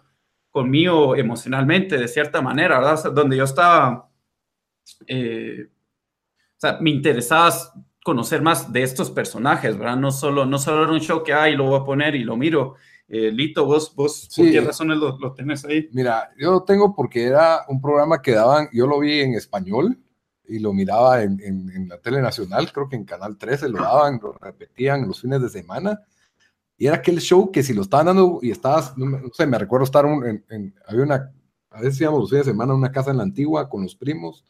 conmigo 0.50 1.16
emocionalmente 1.16 1.96
de 1.96 2.08
cierta 2.08 2.42
manera, 2.42 2.78
¿verdad? 2.78 3.12
donde 3.12 3.36
yo 3.36 3.44
estaba... 3.44 4.08
Eh, 5.06 5.68
o 5.68 6.60
sea, 6.60 6.78
me 6.80 6.90
interesaba 6.90 7.52
conocer 8.04 8.42
más 8.42 8.72
de 8.72 8.82
estos 8.82 9.10
personajes, 9.10 9.78
¿verdad? 9.78 9.96
No 9.96 10.10
solo, 10.10 10.44
no 10.44 10.58
solo 10.58 10.84
era 10.84 10.92
un 10.92 11.00
show 11.00 11.22
que, 11.22 11.32
ay, 11.32 11.56
lo 11.56 11.64
voy 11.64 11.80
a 11.80 11.84
poner 11.84 12.14
y 12.14 12.24
lo 12.24 12.36
miro. 12.36 12.74
Eh, 13.08 13.30
Lito, 13.30 13.64
vos, 13.64 13.94
vos 13.94 14.28
¿por 14.36 14.50
qué 14.50 14.60
razones 14.60 14.98
lo, 14.98 15.18
lo, 15.18 15.32
tenés 15.32 15.64
ahí? 15.64 15.88
Mira, 15.92 16.30
yo 16.38 16.52
lo 16.52 16.62
tengo 16.64 16.94
porque 16.94 17.24
era 17.24 17.64
un 17.68 17.80
programa 17.80 18.20
que 18.20 18.32
daban, 18.32 18.68
yo 18.72 18.86
lo 18.86 19.00
vi 19.00 19.20
en 19.20 19.34
español 19.34 19.98
y 20.50 20.58
lo 20.58 20.72
miraba 20.72 21.22
en, 21.22 21.40
en, 21.40 21.88
la 21.88 21.98
tele 21.98 22.20
nacional, 22.20 22.72
creo 22.72 22.88
que 22.88 22.96
en 22.96 23.04
Canal 23.04 23.38
13 23.38 23.68
lo 23.68 23.82
daban, 23.82 24.20
lo 24.22 24.32
repetían 24.32 25.06
los 25.06 25.20
fines 25.20 25.40
de 25.40 25.48
semana. 25.48 26.00
Y 26.76 26.86
era 26.86 26.96
aquel 26.96 27.20
show 27.20 27.50
que 27.52 27.62
si 27.62 27.72
lo 27.72 27.82
estaban 27.82 28.06
dando 28.06 28.38
y 28.42 28.50
estabas, 28.50 28.96
no, 28.96 29.20
sé, 29.32 29.46
me 29.46 29.58
recuerdo 29.58 29.84
estar 29.84 30.04
en, 30.06 30.44
en, 30.48 30.74
había 30.86 31.02
una, 31.02 31.32
a 31.70 31.80
veces 31.80 32.00
íbamos 32.00 32.20
los 32.20 32.30
fines 32.30 32.46
de 32.46 32.52
semana 32.52 32.72
a 32.72 32.76
una 32.76 32.92
casa 32.92 33.10
en 33.10 33.18
la 33.18 33.22
antigua 33.22 33.68
con 33.68 33.82
los 33.82 33.94
primos 33.94 34.44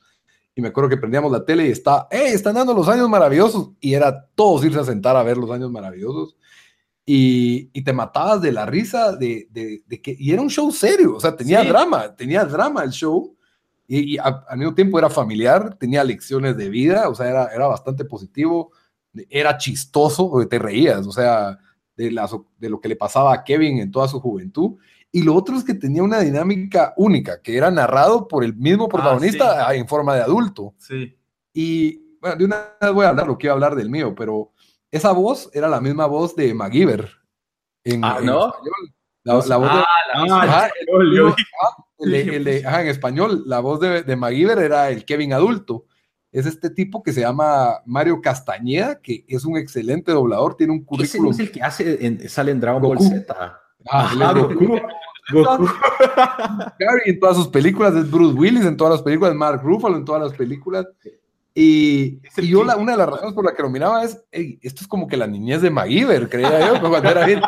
y 0.55 0.61
me 0.61 0.69
acuerdo 0.69 0.91
que 0.91 0.97
prendíamos 0.97 1.31
la 1.31 1.45
tele 1.45 1.67
y 1.67 1.71
está, 1.71 2.09
¡eh! 2.11 2.33
Están 2.33 2.55
dando 2.55 2.75
los 2.75 2.89
años 2.89 3.09
maravillosos. 3.09 3.71
Y 3.81 3.95
era 3.95 4.27
todos 4.35 4.65
irse 4.65 4.81
a 4.81 4.85
sentar 4.85 5.17
a 5.17 5.23
ver 5.23 5.37
los 5.37 5.51
años 5.51 5.71
maravillosos. 5.71 6.37
Y, 7.07 7.71
y 7.73 7.83
te 7.83 7.93
matabas 7.93 8.41
de 8.41 8.53
la 8.53 8.67
risa 8.67 9.17
de, 9.17 9.49
de, 9.51 9.83
de, 9.87 10.03
que. 10.03 10.17
Y 10.19 10.33
era 10.33 10.43
un 10.43 10.51
show 10.51 10.71
serio, 10.71 11.17
o 11.17 11.21
sea, 11.21 11.35
tenía 11.35 11.63
sí. 11.63 11.69
drama, 11.69 12.15
tenía 12.15 12.45
drama 12.45 12.83
el 12.83 12.91
show. 12.91 13.37
Y, 13.93 14.15
y 14.15 14.19
al 14.19 14.57
mismo 14.57 14.73
tiempo 14.73 15.01
era 15.01 15.11
familiar, 15.11 15.75
tenía 15.75 16.05
lecciones 16.05 16.57
de 16.57 16.69
vida, 16.69 17.09
o 17.09 17.15
sea, 17.17 17.29
era, 17.29 17.47
era 17.53 17.67
bastante 17.67 18.05
positivo, 18.05 18.71
era 19.29 19.59
chistoso, 19.59 20.31
porque 20.31 20.47
te 20.47 20.61
reías, 20.61 21.05
o 21.09 21.11
sea, 21.11 21.59
de, 21.97 22.13
las, 22.13 22.31
de 22.59 22.71
lo 22.71 22.81
que 22.81 22.87
le 22.87 22.95
pasaba 22.95 23.35
a 23.35 23.43
Kevin 23.43 23.79
en 23.79 23.91
toda 23.91 24.07
su 24.07 24.21
juventud. 24.21 24.77
Y 25.11 25.25
lo 25.25 25.35
otro 25.35 25.57
es 25.57 25.65
que 25.65 25.75
tenía 25.75 26.05
una 26.05 26.21
dinámica 26.21 26.95
única, 26.99 27.43
que 27.43 27.57
era 27.57 27.69
narrado 27.73 28.29
por 28.29 28.45
el 28.45 28.55
mismo 28.55 28.89
protagonista 28.89 29.67
ah, 29.67 29.73
sí. 29.73 29.79
en 29.79 29.89
forma 29.89 30.15
de 30.15 30.23
adulto. 30.23 30.73
Sí. 30.79 31.19
Y 31.53 32.17
bueno, 32.21 32.37
de 32.37 32.45
una 32.45 32.69
vez 32.81 32.93
voy 32.93 33.07
a 33.07 33.09
hablar, 33.09 33.27
lo 33.27 33.39
quiero 33.39 33.55
hablar 33.55 33.75
del 33.75 33.91
mío, 33.91 34.15
pero 34.15 34.53
esa 34.93 35.11
voz 35.11 35.51
era 35.53 35.67
la 35.67 35.81
misma 35.81 36.07
voz 36.07 36.37
de 36.37 36.55
MacGyver. 36.55 37.11
En, 37.83 38.05
ah, 38.05 38.19
en 38.21 38.27
¿no? 38.27 38.47
Español. 38.47 38.95
La, 39.25 39.33
la, 39.35 39.57
voz 39.57 39.69
ah, 39.71 39.85
de, 40.23 40.29
la, 40.29 40.43
ajá, 40.43 40.71
el, 40.87 41.35
el, 42.01 42.15
el, 42.15 42.49
el, 42.49 42.67
ajá, 42.67 42.83
en 42.83 42.89
español, 42.89 43.43
la 43.47 43.61
voz 43.61 43.81
de, 43.81 44.03
de 44.03 44.17
MacGyver 44.17 44.59
era 44.59 44.91
el 44.91 45.05
Kevin 45.05 45.33
adulto. 45.33 45.87
Es 46.33 46.47
este 46.47 46.71
tipo 46.71 47.03
que 47.03 47.13
se 47.13 47.23
llama 47.23 47.81
Mario 47.87 48.21
Castañeda, 48.21 49.01
que 49.01 49.25
es 49.27 49.45
un 49.45 49.57
excelente 49.57 50.13
doblador, 50.13 50.57
tiene 50.57 50.73
un 50.73 50.85
currículum. 50.85 51.33
Ese 51.33 51.43
es 51.43 51.49
el 51.49 51.53
que 51.53 51.63
hace, 51.63 52.07
en, 52.07 52.29
sale 52.29 52.53
en 52.53 52.61
Dragon 52.61 52.81
Ball 52.81 53.01
Z. 53.01 53.59
Ah, 53.89 54.33
Goku. 54.35 54.79
Goku. 55.33 55.69
Gary 56.79 57.03
en 57.07 57.19
todas 57.19 57.37
sus 57.37 57.49
películas, 57.49 57.95
es 57.97 58.09
Bruce 58.09 58.39
Willis 58.39 58.65
en 58.65 58.77
todas 58.77 58.95
las 58.95 59.03
películas, 59.03 59.35
Mark 59.35 59.61
Ruffalo 59.63 59.97
en 59.97 60.05
todas 60.05 60.23
las 60.23 60.33
películas. 60.33 60.87
Y, 61.55 62.21
y 62.37 62.49
yo 62.49 62.65
la, 62.65 62.77
una 62.77 62.93
de 62.93 62.99
las 62.99 63.09
razones 63.09 63.35
por 63.35 63.45
la 63.45 63.55
que 63.55 63.63
lo 63.63 63.71
miraba 63.71 64.05
es, 64.05 64.23
hey, 64.31 64.59
esto 64.63 64.83
es 64.83 64.89
como 64.89 65.09
que 65.09 65.17
la 65.17 65.27
niñez 65.27 65.63
de 65.63 65.71
MacGyver, 65.71 66.29
creía 66.29 66.69
yo, 66.69 66.81
cuando 66.89 67.11
era 67.11 67.27
bien, 67.27 67.41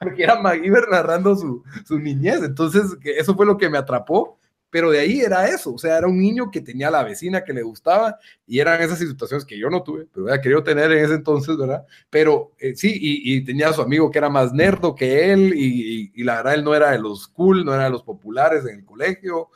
porque 0.00 0.22
era 0.22 0.40
MacGyver 0.40 0.88
narrando 0.90 1.36
su, 1.36 1.62
su 1.86 1.98
niñez. 1.98 2.42
Entonces, 2.42 2.96
que 3.00 3.18
eso 3.18 3.34
fue 3.34 3.46
lo 3.46 3.58
que 3.58 3.68
me 3.68 3.78
atrapó 3.78 4.38
pero 4.70 4.90
de 4.90 5.00
ahí 5.00 5.20
era 5.20 5.48
eso, 5.48 5.74
o 5.74 5.78
sea, 5.78 5.98
era 5.98 6.06
un 6.06 6.18
niño 6.18 6.50
que 6.50 6.60
tenía 6.60 6.88
a 6.88 6.92
la 6.92 7.02
vecina 7.02 7.42
que 7.44 7.52
le 7.52 7.62
gustaba 7.62 8.18
y 8.46 8.60
eran 8.60 8.80
esas 8.80 9.00
situaciones 9.00 9.44
que 9.44 9.58
yo 9.58 9.68
no 9.68 9.82
tuve, 9.82 10.06
pero 10.12 10.28
había 10.28 10.40
querido 10.40 10.62
tener 10.62 10.92
en 10.92 11.04
ese 11.04 11.14
entonces, 11.14 11.56
¿verdad? 11.56 11.84
Pero 12.08 12.52
eh, 12.58 12.74
sí, 12.76 12.88
y, 12.92 13.34
y, 13.36 13.44
tenía 13.44 13.68
a 13.68 13.72
su 13.72 13.82
amigo 13.82 14.10
que 14.10 14.18
era 14.18 14.30
más 14.30 14.52
nerdo 14.52 14.94
que 14.94 15.32
él 15.32 15.52
y, 15.54 15.64
y, 15.64 16.12
y, 16.14 16.24
la 16.24 16.36
verdad 16.36 16.54
él 16.54 16.64
no 16.64 16.74
era 16.74 16.92
de 16.92 17.00
los 17.00 17.26
cool, 17.28 17.64
no 17.64 17.74
era 17.74 17.84
de 17.84 17.90
los 17.90 18.04
populares 18.04 18.64
en 18.64 18.78
el 18.78 18.84
colegio 18.84 19.48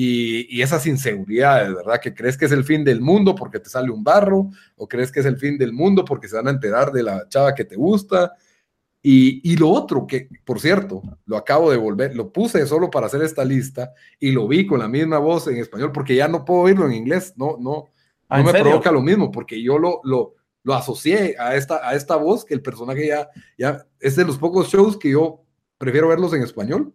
y, 0.00 0.62
esas 0.62 0.86
inseguridades, 0.86 1.74
¿verdad? 1.74 2.00
Que 2.00 2.14
crees 2.14 2.38
que 2.38 2.44
es 2.44 2.52
el 2.52 2.62
fin 2.62 2.84
del 2.84 3.00
mundo 3.00 3.34
porque 3.34 3.58
te 3.58 3.68
sale 3.68 3.90
un 3.90 4.04
barro 4.04 4.48
o 4.76 4.86
crees 4.86 5.10
que 5.10 5.18
es 5.18 5.26
el 5.26 5.38
fin 5.38 5.58
del 5.58 5.72
mundo 5.72 6.04
porque 6.04 6.28
se 6.28 6.36
van 6.36 6.46
a 6.46 6.52
enterar 6.52 6.92
de 6.92 7.02
la 7.02 7.28
chava 7.28 7.52
que 7.52 7.64
te 7.64 7.74
gusta 7.74 8.32
y, 9.02 9.40
y, 9.50 9.56
lo 9.56 9.70
otro, 9.70 10.06
que 10.06 10.28
por 10.44 10.60
cierto, 10.60 11.02
lo 11.26 11.36
acabo 11.36 11.72
de 11.72 11.78
volver, 11.78 12.14
lo 12.14 12.32
puse 12.32 12.64
solo 12.66 12.90
para 12.90 13.06
hacer 13.06 13.22
esta 13.22 13.44
lista 13.44 13.92
y 14.20 14.30
lo 14.30 14.46
vi 14.46 14.68
con 14.68 14.78
la 14.78 14.86
misma 14.86 15.18
voz 15.18 15.48
en 15.48 15.56
español, 15.56 15.90
porque 15.90 16.14
ya 16.14 16.28
no 16.28 16.44
puedo 16.44 16.60
oírlo 16.60 16.86
en 16.86 16.92
inglés, 16.92 17.34
no, 17.36 17.56
no, 17.58 17.88
¿Ah, 18.28 18.38
no 18.38 18.44
me 18.44 18.52
serio? 18.52 18.66
provoca 18.66 18.92
lo 18.92 19.00
mismo, 19.00 19.32
porque 19.32 19.60
yo 19.60 19.78
lo, 19.78 20.00
lo, 20.04 20.34
lo 20.62 20.74
asocié 20.74 21.34
a 21.40 21.56
esta, 21.56 21.88
a 21.88 21.96
esta 21.96 22.14
voz, 22.14 22.44
que 22.44 22.54
el 22.54 22.62
personaje 22.62 23.08
ya, 23.08 23.28
ya 23.56 23.84
es 23.98 24.14
de 24.14 24.24
los 24.24 24.38
pocos 24.38 24.68
shows 24.68 24.96
que 24.96 25.10
yo 25.10 25.42
prefiero 25.76 26.06
verlos 26.06 26.32
en 26.34 26.42
español. 26.42 26.94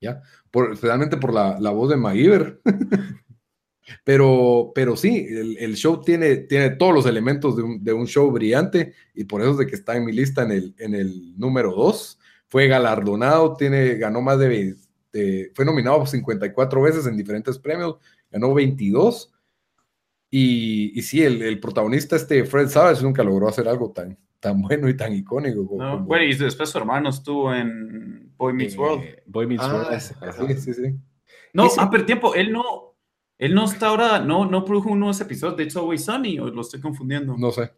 ¿Ya? 0.00 0.22
Por, 0.50 0.72
especialmente 0.72 1.16
por 1.16 1.32
la, 1.32 1.58
la 1.60 1.70
voz 1.70 1.90
de 1.90 1.96
MacGyver. 1.96 2.60
pero, 4.04 4.72
pero 4.74 4.96
sí, 4.96 5.26
el, 5.28 5.56
el, 5.58 5.76
show 5.76 6.00
tiene, 6.00 6.36
tiene 6.36 6.70
todos 6.70 6.94
los 6.94 7.06
elementos 7.06 7.56
de 7.56 7.62
un, 7.62 7.84
de 7.84 7.92
un, 7.92 8.06
show 8.06 8.30
brillante 8.30 8.94
y 9.14 9.24
por 9.24 9.40
eso 9.40 9.52
es 9.52 9.58
de 9.58 9.66
que 9.66 9.74
está 9.74 9.96
en 9.96 10.04
mi 10.04 10.12
lista 10.12 10.42
en 10.42 10.52
el, 10.52 10.74
en 10.78 10.94
el 10.94 11.38
número 11.38 11.72
2. 11.72 12.18
Fue 12.48 12.66
galardonado, 12.66 13.56
tiene, 13.56 13.94
ganó 13.94 14.20
más 14.20 14.38
de, 14.38 14.76
de, 15.12 15.52
fue 15.54 15.64
nominado 15.64 16.04
54 16.04 16.82
veces 16.82 17.06
en 17.06 17.16
diferentes 17.16 17.58
premios, 17.58 17.96
ganó 18.30 18.54
22. 18.54 19.32
Y, 20.32 20.98
y 20.98 21.02
sí, 21.02 21.22
el, 21.22 21.42
el, 21.42 21.58
protagonista, 21.58 22.14
este 22.16 22.44
Fred 22.44 22.68
Savage, 22.68 23.02
nunca 23.02 23.24
logró 23.24 23.48
hacer 23.48 23.68
algo 23.68 23.90
tan, 23.90 24.16
tan 24.38 24.62
bueno 24.62 24.88
y 24.88 24.96
tan 24.96 25.12
icónico. 25.12 25.62
No, 25.76 25.98
como... 25.98 26.16
Y 26.16 26.34
después 26.36 26.70
su 26.70 26.78
hermano 26.78 27.10
estuvo 27.10 27.52
en 27.52 28.29
Boy 28.40 28.54
Meets 28.54 28.74
eh, 28.74 28.78
World. 28.78 29.04
Boy 29.26 29.46
Meets 29.46 29.62
ah, 29.62 29.74
World. 29.74 30.00
Sí, 30.00 30.60
sí, 30.60 30.74
sí. 30.74 30.96
No, 31.52 31.66
Ese... 31.66 31.80
ah, 31.80 31.88
pero 31.90 32.06
tiempo, 32.06 32.34
él 32.34 32.50
no, 32.50 32.96
él 33.38 33.54
no 33.54 33.66
está 33.66 33.88
ahora, 33.88 34.18
no, 34.18 34.46
no 34.46 34.64
produjo 34.64 34.88
unos 34.88 35.20
episodios 35.20 35.58
de 35.58 35.64
It's 35.64 35.76
Always 35.76 36.04
Sunny, 36.04 36.38
o 36.38 36.46
lo 36.48 36.62
estoy 36.62 36.80
confundiendo. 36.80 37.36
No 37.36 37.50
sé. 37.52 37.70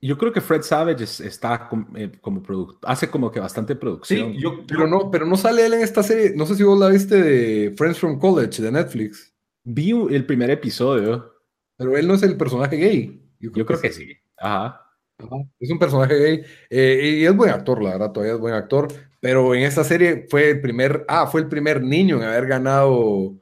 Yo 0.00 0.16
creo 0.16 0.32
que 0.32 0.40
Fred 0.40 0.62
Savage 0.62 1.02
es, 1.02 1.20
está 1.20 1.68
como, 1.68 1.88
eh, 1.96 2.12
como 2.20 2.40
productor, 2.40 2.78
hace 2.82 3.10
como 3.10 3.32
que 3.32 3.40
bastante 3.40 3.74
producción. 3.74 4.34
Sí, 4.34 4.40
yo, 4.40 4.64
pero, 4.66 4.86
no, 4.86 5.10
pero 5.10 5.26
no 5.26 5.36
sale 5.36 5.66
él 5.66 5.74
en 5.74 5.80
esta 5.80 6.02
serie. 6.02 6.34
No 6.36 6.46
sé 6.46 6.54
si 6.54 6.62
vos 6.62 6.78
la 6.78 6.88
viste 6.88 7.20
de 7.20 7.74
Friends 7.76 7.98
from 7.98 8.20
College 8.20 8.62
de 8.62 8.70
Netflix. 8.70 9.34
Vi 9.64 9.90
el 9.90 10.24
primer 10.24 10.50
episodio. 10.50 11.32
Pero 11.76 11.96
él 11.96 12.06
no 12.06 12.14
es 12.14 12.22
el 12.22 12.36
personaje 12.36 12.76
gay. 12.76 13.22
Yo 13.38 13.52
creo, 13.52 13.64
yo 13.64 13.66
creo 13.66 13.80
que, 13.80 13.88
que, 13.88 13.94
sí. 13.94 14.12
Ajá. 14.38 14.82
Ajá. 15.18 15.36
Es 15.58 15.70
un 15.70 15.78
personaje 15.78 16.14
gay. 16.14 16.42
Eh, 16.70 17.18
y 17.20 17.24
es 17.24 17.36
buen 17.36 17.50
actor, 17.50 17.82
la 17.82 17.90
verdad, 17.90 18.12
todavía 18.12 18.34
es 18.34 18.40
buen 18.40 18.54
actor. 18.54 18.88
Pero 19.26 19.56
en 19.56 19.64
esta 19.64 19.82
serie 19.82 20.24
fue 20.30 20.50
el 20.50 20.60
primer, 20.60 21.04
ah, 21.08 21.26
fue 21.26 21.40
el 21.40 21.48
primer 21.48 21.82
niño 21.82 22.18
en 22.18 22.22
haber 22.22 22.46
ganado 22.46 23.34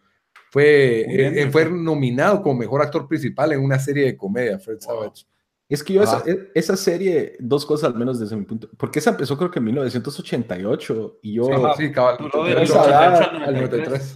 fue, 0.51 1.05
eh, 1.09 1.51
fue 1.51 1.69
nominado 1.69 2.41
como 2.41 2.61
mejor 2.61 2.81
actor 2.81 3.07
principal 3.07 3.53
en 3.53 3.61
una 3.61 3.79
serie 3.79 4.07
de 4.07 4.17
comedia, 4.17 4.59
Fred 4.59 4.79
wow. 4.87 4.97
Savage. 4.97 5.27
Es 5.69 5.85
que 5.85 5.93
yo 5.93 6.03
esa, 6.03 6.23
esa, 6.55 6.75
serie, 6.75 7.37
dos 7.39 7.67
cosas 7.67 7.91
al 7.91 7.99
menos 7.99 8.19
desde 8.19 8.35
mi 8.35 8.47
punto, 8.47 8.71
porque 8.79 8.99
esa 8.99 9.11
empezó 9.11 9.37
creo 9.37 9.51
que 9.51 9.59
en 9.59 9.67
1988 9.67 11.19
y 11.21 11.35
yo... 11.35 11.45
Sí, 11.77 11.87
sí 11.87 11.93
cabal. 11.93 12.17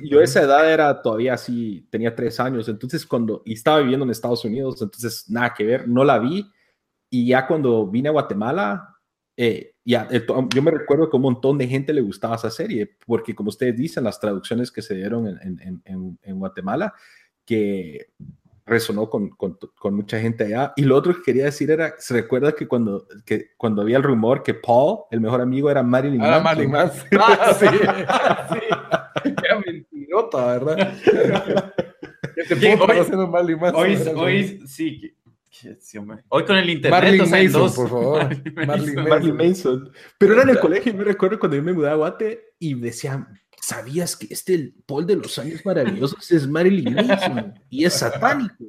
Yo 0.00 0.22
esa 0.22 0.42
edad 0.42 0.72
era 0.72 1.02
todavía 1.02 1.34
así, 1.34 1.86
tenía 1.90 2.14
tres 2.14 2.40
años, 2.40 2.66
entonces 2.70 3.04
cuando, 3.04 3.42
y 3.44 3.52
estaba 3.52 3.80
viviendo 3.80 4.06
en 4.06 4.10
Estados 4.10 4.42
Unidos, 4.42 4.80
entonces 4.80 5.28
nada 5.28 5.52
que 5.52 5.64
ver, 5.64 5.86
no 5.86 6.02
la 6.02 6.18
vi 6.18 6.50
y 7.10 7.26
ya 7.26 7.46
cuando 7.46 7.86
vine 7.86 8.08
a 8.08 8.12
Guatemala, 8.12 8.97
eh, 9.40 9.76
ya, 9.84 10.08
yo 10.10 10.62
me 10.62 10.72
recuerdo 10.72 11.08
que 11.08 11.14
un 11.16 11.22
montón 11.22 11.58
de 11.58 11.68
gente 11.68 11.92
le 11.92 12.00
gustaba 12.00 12.34
esa 12.34 12.50
serie, 12.50 12.90
porque 13.06 13.36
como 13.36 13.50
ustedes 13.50 13.76
dicen, 13.76 14.02
las 14.02 14.18
traducciones 14.18 14.72
que 14.72 14.82
se 14.82 14.96
dieron 14.96 15.28
en, 15.28 15.60
en, 15.62 15.82
en, 15.84 16.18
en 16.20 16.38
Guatemala, 16.40 16.92
que 17.44 18.08
resonó 18.66 19.08
con, 19.08 19.28
con, 19.30 19.56
con, 19.76 19.94
mucha 19.94 20.18
gente 20.18 20.42
allá. 20.44 20.72
Y 20.74 20.82
lo 20.82 20.96
otro 20.96 21.14
que 21.14 21.22
quería 21.22 21.44
decir 21.44 21.70
era, 21.70 21.94
se 21.98 22.14
recuerda 22.14 22.50
que 22.50 22.66
cuando, 22.66 23.06
que 23.24 23.52
cuando 23.56 23.82
había 23.82 23.96
el 23.96 24.02
rumor 24.02 24.42
que 24.42 24.54
Paul, 24.54 25.04
el 25.12 25.20
mejor 25.20 25.40
amigo, 25.40 25.70
era 25.70 25.84
Marilyn 25.84 26.20
Manson. 26.20 26.42
Marilyn 26.42 26.70
Manson. 26.72 27.08
Ah, 27.20 27.56
sí, 27.56 27.66
sí. 29.22 29.34
Era 29.44 29.60
mentirota, 29.64 30.46
¿verdad? 30.58 30.94
hoy, 33.74 33.96
hoy, 33.96 34.12
hoy, 34.16 34.62
sí, 34.66 35.14
Hoy 36.28 36.44
con 36.44 36.56
el 36.56 36.70
internet, 36.70 37.00
Marlin 37.00 37.20
o 37.20 37.26
sea, 37.26 37.42
Mason, 37.42 37.60
dos... 37.62 37.74
por 37.74 37.88
favor. 37.88 38.22
Marlin 38.66 38.94
Mason. 38.94 39.08
Marlin 39.08 39.36
Mason. 39.36 39.92
Pero 40.18 40.34
era 40.34 40.42
en 40.42 40.50
el 40.50 40.60
colegio, 40.60 40.94
me 40.94 41.04
recuerdo 41.04 41.38
cuando 41.38 41.56
yo 41.56 41.62
me 41.62 41.72
mudé 41.72 41.90
a 41.90 41.94
Guate 41.94 42.54
y 42.58 42.74
decían, 42.74 43.28
¿sabías 43.60 44.16
que 44.16 44.28
este 44.30 44.54
el 44.54 44.74
Paul 44.86 45.06
de 45.06 45.16
los 45.16 45.38
años 45.38 45.64
maravillosos 45.64 46.30
es 46.30 46.48
Marilyn 46.48 46.94
Manson 46.94 47.54
y 47.68 47.84
es 47.84 47.94
satánico? 47.94 48.64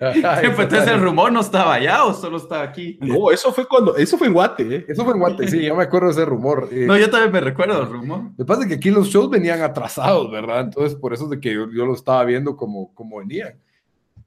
Ay, 0.00 0.22
pues 0.54 0.60
entonces 0.60 0.88
el 0.88 1.00
rumor 1.00 1.32
no 1.32 1.40
estaba 1.40 1.74
allá 1.74 2.04
o 2.04 2.14
solo 2.14 2.36
estaba 2.36 2.62
aquí. 2.62 2.98
No, 3.00 3.30
eso 3.30 3.52
fue 3.52 3.66
cuando, 3.66 3.96
eso 3.96 4.18
fue 4.18 4.26
en 4.26 4.34
Guate. 4.34 4.76
¿eh? 4.76 4.84
Eso 4.88 5.04
fue 5.04 5.14
en 5.14 5.20
Guate, 5.20 5.48
sí, 5.48 5.62
yo 5.62 5.74
me 5.74 5.84
acuerdo 5.84 6.08
de 6.08 6.12
ese 6.12 6.24
rumor. 6.24 6.68
Eh, 6.70 6.86
no, 6.86 6.96
yo 6.96 7.10
también 7.10 7.32
me 7.32 7.40
recuerdo 7.40 7.78
del 7.78 7.88
rumor. 7.88 8.24
Lo 8.36 8.36
que 8.36 8.44
pasa 8.44 8.62
es 8.62 8.68
que 8.68 8.74
aquí 8.74 8.90
los 8.90 9.08
shows 9.08 9.30
venían 9.30 9.62
atrasados, 9.62 10.30
¿verdad? 10.30 10.60
Entonces 10.60 10.94
por 10.94 11.14
eso 11.14 11.24
es 11.24 11.30
de 11.30 11.40
que 11.40 11.54
yo, 11.54 11.70
yo 11.72 11.86
lo 11.86 11.94
estaba 11.94 12.24
viendo 12.24 12.56
como, 12.56 12.94
como 12.94 13.18
venían. 13.18 13.54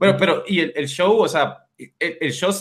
Bueno, 0.01 0.17
pero 0.17 0.43
y 0.47 0.61
el, 0.61 0.73
el 0.75 0.87
show, 0.87 1.15
o 1.15 1.27
sea, 1.27 1.67
el, 1.77 2.17
el, 2.19 2.31
show 2.31 2.51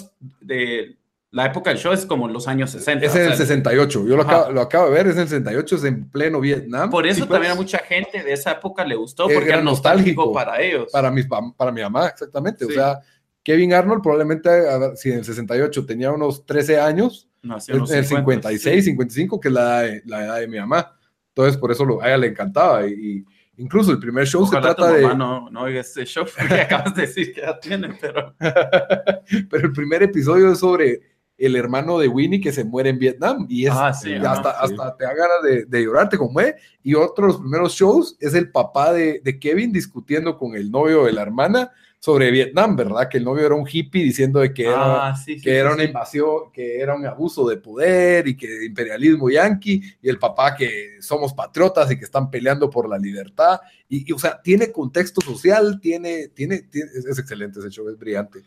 de 0.43 0.99
la 1.31 1.47
época 1.47 1.71
del 1.71 1.79
show 1.79 1.91
es 1.91 2.05
como 2.05 2.29
los 2.29 2.47
años 2.47 2.71
60. 2.71 3.07
Es 3.07 3.17
en 3.17 3.23
el 3.23 3.35
68. 3.35 4.07
Yo 4.07 4.15
lo 4.15 4.25
acabo, 4.25 4.53
lo 4.53 4.61
acabo, 4.61 4.91
de 4.91 4.93
ver, 4.93 5.07
es 5.07 5.15
en 5.15 5.23
el 5.23 5.29
68, 5.29 5.77
es 5.77 5.85
en 5.85 6.11
pleno 6.11 6.39
Vietnam. 6.39 6.91
Por 6.91 7.07
eso 7.07 7.21
también 7.21 7.45
pues, 7.45 7.53
a 7.53 7.55
mucha 7.55 7.79
gente 7.79 8.23
de 8.23 8.35
esa 8.35 8.53
época 8.53 8.85
le 8.85 8.95
gustó, 8.95 9.23
porque 9.23 9.39
era, 9.39 9.55
era 9.55 9.63
nostálgico, 9.63 10.27
nostálgico, 10.27 10.33
para 10.35 10.61
ellos. 10.61 10.93
Para 10.93 11.11
mi, 11.11 11.23
para 11.23 11.73
mi 11.73 11.81
mamá, 11.81 12.09
exactamente. 12.09 12.67
Sí. 12.67 12.73
O 12.73 12.75
sea, 12.75 13.01
Kevin 13.43 13.73
Arnold 13.73 14.03
probablemente, 14.03 14.51
ver, 14.51 14.99
si 14.99 15.11
en 15.11 15.21
el 15.21 15.25
68 15.25 15.87
tenía 15.87 16.13
unos 16.13 16.45
13 16.45 16.79
años, 16.79 17.27
no, 17.41 17.57
en 17.67 17.95
el 17.95 18.05
56, 18.05 18.63
sí. 18.63 18.91
55, 18.91 19.41
que 19.41 19.49
es 19.49 19.55
la 19.55 19.83
la 20.05 20.25
edad 20.27 20.41
de 20.41 20.47
mi 20.47 20.59
mamá. 20.59 20.95
Entonces, 21.29 21.57
por 21.57 21.73
eso 21.73 21.87
lo, 21.87 22.03
a 22.03 22.09
ella 22.09 22.19
le 22.19 22.27
encantaba. 22.27 22.87
Y, 22.87 22.93
y 22.93 23.25
incluso 23.61 23.93
el 23.93 23.99
primer 23.99 24.27
show 24.27 24.43
Ojalá 24.43 24.71
se 24.71 24.75
trata 24.75 24.93
de. 24.93 25.15
No, 25.15 25.51
no 25.51 25.63
oiga 25.63 25.81
este 25.81 26.05
show, 26.05 26.25
porque 26.37 26.55
acabas 26.63 26.95
de 26.95 27.03
decir 27.03 27.33
que 27.33 27.43
ya 27.43 27.59
tiene, 27.61 27.97
pero. 28.01 28.35
pero 28.39 29.67
el 29.67 29.73
primer 29.73 30.03
episodio 30.03 30.53
es 30.53 30.59
sobre 30.59 31.01
el 31.37 31.57
hermano 31.57 31.99
de 31.99 32.09
Winnie 32.09 32.41
que 32.41 32.53
se 32.53 32.65
muere 32.65 32.91
en 32.91 32.99
Vietnam 32.99 33.47
y 33.49 33.65
es 33.65 33.73
ah, 33.75 33.95
sí, 33.95 34.15
hasta, 34.15 34.53
no, 34.53 34.69
sí. 34.69 34.75
hasta 34.75 34.97
te 34.97 35.05
da 35.05 35.15
ganas 35.15 35.43
de, 35.43 35.65
de, 35.65 35.85
llorar, 35.85 36.09
te 36.09 36.19
conmueve. 36.19 36.57
Y 36.83 36.95
otro 36.95 37.27
de 37.27 37.33
los 37.33 37.41
primeros 37.41 37.73
shows 37.73 38.17
es 38.21 38.35
el 38.35 38.51
papá 38.51 38.93
de, 38.93 39.21
de, 39.25 39.39
Kevin 39.39 39.73
discutiendo 39.73 40.37
con 40.37 40.55
el 40.55 40.71
novio 40.71 41.05
de 41.05 41.13
la 41.13 41.23
hermana 41.23 41.71
sobre 42.01 42.31
Vietnam, 42.31 42.77
¿verdad? 42.77 43.09
Que 43.11 43.19
el 43.19 43.25
novio 43.25 43.45
era 43.45 43.55
un 43.55 43.69
hippie 43.71 44.03
diciendo 44.03 44.41
de 44.41 44.55
que 44.55 44.65
era, 44.65 45.09
ah, 45.09 45.15
sí, 45.15 45.39
que 45.39 45.55
era 45.55 45.75
una 45.75 45.85
invasión, 45.85 46.51
que 46.51 46.81
era 46.81 46.95
un 46.95 47.05
abuso 47.05 47.47
de 47.47 47.59
poder 47.59 48.27
y 48.27 48.37
que 48.39 48.65
imperialismo 48.65 49.29
yanqui, 49.29 49.83
y 50.01 50.09
el 50.09 50.19
papá 50.19 50.57
que 50.57 50.97
somos 51.01 51.35
patriotas 51.35 51.91
y 51.93 51.99
que 51.99 52.05
están 52.07 52.31
peleando 52.31 52.71
por 52.71 52.89
la 52.89 52.99
libertad. 52.99 53.61
Y, 53.87 54.11
y 54.11 54.13
o 54.15 54.19
sea, 54.19 54.41
tiene 54.41 54.73
contexto 54.73 55.21
social, 55.21 55.79
tiene, 55.79 56.29
tiene, 56.29 56.63
tiene 56.63 56.91
es, 56.95 57.05
es 57.05 57.19
excelente 57.19 57.61
ese 57.61 57.69
show, 57.69 57.87
es 57.91 57.99
brillante. 57.99 58.41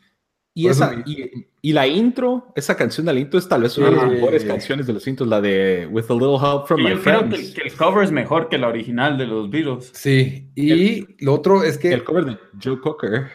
Y, 0.56 0.68
esa, 0.68 1.02
y, 1.08 1.48
y, 1.64 1.74
la 1.74 1.88
intro, 1.88 2.54
esa 2.56 2.78
canción 2.78 3.08
de 3.08 3.14
la 3.14 3.20
intro 3.20 3.40
es 3.40 3.50
tal 3.50 3.64
vez 3.64 3.76
una 3.80 3.90
de 3.90 3.96
las 3.96 4.12
mejores 4.12 4.46
canciones 4.46 4.86
de 4.86 4.94
los 4.94 5.08
intros, 5.08 5.28
la 5.28 5.42
de 5.42 5.90
With 5.92 6.06
a 6.10 6.14
Little 6.14 6.36
Help 6.36 6.68
from 6.68 6.80
y 6.80 6.84
My 6.84 6.90
yo 6.92 6.98
Friends. 6.98 7.30
creo 7.30 7.42
que, 7.42 7.54
que, 7.54 7.62
el 7.70 7.74
cover 7.74 8.04
es 8.04 8.12
mejor 8.12 8.50
que 8.50 8.60
la 8.60 8.68
original 8.68 9.18
de 9.18 9.26
los 9.26 9.50
Beatles. 9.50 9.90
Sí, 9.94 10.48
y 10.54 10.72
el, 10.72 11.16
lo 11.22 11.34
otro 11.34 11.64
es 11.64 11.80
que... 11.80 11.92
El 11.92 12.04
cover 12.04 12.26
de 12.26 12.38
Joe 12.64 12.80
Cocker. 12.80 13.32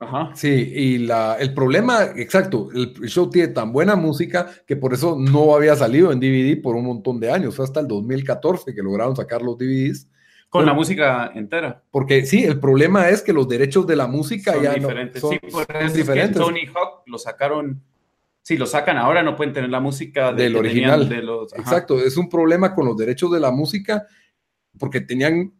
Ajá. 0.00 0.30
Sí, 0.34 0.48
y 0.48 0.98
la, 0.98 1.36
el 1.38 1.52
problema, 1.52 2.04
exacto, 2.16 2.70
el 2.72 2.94
show 3.06 3.28
tiene 3.28 3.48
tan 3.48 3.70
buena 3.70 3.96
música 3.96 4.50
que 4.66 4.74
por 4.74 4.94
eso 4.94 5.14
no 5.14 5.54
había 5.54 5.76
salido 5.76 6.10
en 6.10 6.18
DVD 6.18 6.60
por 6.60 6.74
un 6.74 6.86
montón 6.86 7.20
de 7.20 7.30
años, 7.30 7.60
hasta 7.60 7.80
el 7.80 7.86
2014 7.86 8.74
que 8.74 8.82
lograron 8.82 9.14
sacar 9.14 9.42
los 9.42 9.58
DVDs. 9.58 10.08
Con 10.48 10.64
la 10.64 10.72
música 10.72 11.30
entera. 11.34 11.84
Porque 11.90 12.24
sí, 12.24 12.44
el 12.44 12.58
problema 12.58 13.10
es 13.10 13.20
que 13.20 13.34
los 13.34 13.46
derechos 13.46 13.86
de 13.86 13.94
la 13.94 14.06
música 14.06 14.54
son 14.54 14.62
ya 14.62 14.72
diferentes. 14.72 15.22
No, 15.22 15.28
son, 15.28 15.38
sí, 15.38 15.50
por 15.50 15.76
eso 15.76 15.94
diferentes. 15.94 16.32
Que 16.32 16.44
Tony 16.44 16.66
Hawk 16.66 17.02
lo 17.06 17.18
sacaron. 17.18 17.82
Si 18.42 18.56
lo 18.56 18.66
sacan 18.66 18.96
ahora, 18.96 19.22
no 19.22 19.36
pueden 19.36 19.52
tener 19.52 19.68
la 19.68 19.80
música 19.80 20.32
de, 20.32 20.44
del 20.44 20.56
original. 20.56 21.08
De 21.08 21.22
los, 21.22 21.52
Exacto, 21.52 22.00
es 22.00 22.16
un 22.16 22.28
problema 22.30 22.74
con 22.74 22.86
los 22.86 22.96
derechos 22.96 23.30
de 23.30 23.38
la 23.38 23.50
música 23.50 24.06
porque 24.78 25.02
tenían 25.02 25.52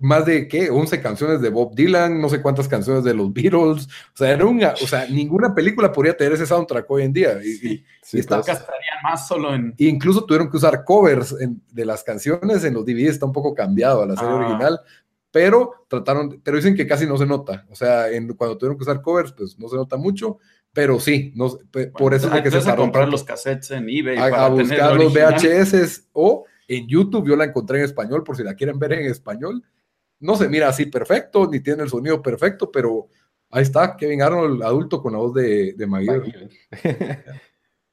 más 0.00 0.24
de 0.24 0.46
qué, 0.46 0.70
11 0.70 1.00
canciones 1.00 1.40
de 1.40 1.48
Bob 1.48 1.74
Dylan, 1.74 2.20
no 2.20 2.28
sé 2.28 2.40
cuántas 2.40 2.68
canciones 2.68 3.02
de 3.02 3.14
los 3.14 3.32
Beatles, 3.32 3.86
o 3.86 4.16
sea, 4.16 4.30
era 4.30 4.46
una, 4.46 4.74
o 4.80 4.86
sea, 4.86 5.06
ninguna 5.08 5.54
película 5.54 5.92
podría 5.92 6.16
tener 6.16 6.34
ese 6.34 6.46
soundtrack 6.46 6.88
hoy 6.88 7.02
en 7.02 7.12
día. 7.12 7.40
Y, 7.42 7.54
sí, 7.54 7.84
y, 8.12 8.20
está, 8.20 8.36
gastarían 8.36 9.02
más 9.02 9.26
solo 9.26 9.54
en. 9.54 9.74
Incluso 9.78 10.24
tuvieron 10.24 10.50
que 10.50 10.56
usar 10.56 10.84
covers 10.84 11.34
en, 11.40 11.60
de 11.72 11.84
las 11.84 12.04
canciones 12.04 12.62
en 12.62 12.74
los 12.74 12.84
DVDs, 12.84 13.10
está 13.10 13.26
un 13.26 13.32
poco 13.32 13.54
cambiado 13.54 14.02
a 14.02 14.06
la 14.06 14.14
serie 14.14 14.30
ah. 14.30 14.36
original, 14.36 14.80
pero 15.32 15.84
trataron, 15.88 16.40
pero 16.44 16.56
dicen 16.56 16.76
que 16.76 16.86
casi 16.86 17.04
no 17.04 17.18
se 17.18 17.26
nota, 17.26 17.66
o 17.68 17.74
sea, 17.74 18.08
en, 18.08 18.28
cuando 18.34 18.56
tuvieron 18.56 18.78
que 18.78 18.84
usar 18.84 19.02
covers, 19.02 19.32
pues 19.32 19.58
no 19.58 19.68
se 19.68 19.76
nota 19.76 19.96
mucho. 19.96 20.38
Pero 20.70 21.00
sí, 21.00 21.32
no, 21.34 21.58
bueno, 21.72 21.92
por 21.92 22.14
eso 22.14 22.32
es 22.32 22.42
que 22.42 22.50
se 22.50 22.70
a 22.70 22.76
comprar 22.76 23.08
los 23.08 23.24
cassettes 23.24 23.70
en 23.72 23.88
eBay. 23.88 24.16
A, 24.18 24.30
para 24.30 24.44
a 24.44 24.48
buscar 24.48 24.94
los 24.94 25.12
VHS 25.12 26.08
o 26.12 26.44
en 26.68 26.86
YouTube, 26.86 27.26
yo 27.26 27.34
la 27.34 27.44
encontré 27.44 27.78
en 27.78 27.86
español, 27.86 28.22
por 28.22 28.36
si 28.36 28.44
la 28.44 28.54
quieren 28.54 28.78
ver 28.78 28.92
en 28.92 29.06
español 29.06 29.64
no 30.20 30.36
se 30.36 30.48
mira 30.48 30.68
así 30.68 30.86
perfecto, 30.86 31.48
ni 31.50 31.60
tiene 31.60 31.82
el 31.82 31.88
sonido 31.88 32.22
perfecto, 32.22 32.70
pero 32.70 33.08
ahí 33.50 33.62
está, 33.62 33.96
Kevin 33.96 34.22
Arnold, 34.22 34.62
adulto 34.62 35.02
con 35.02 35.12
la 35.12 35.18
voz 35.18 35.34
de, 35.34 35.72
de 35.74 35.86
Maguire. 35.86 36.48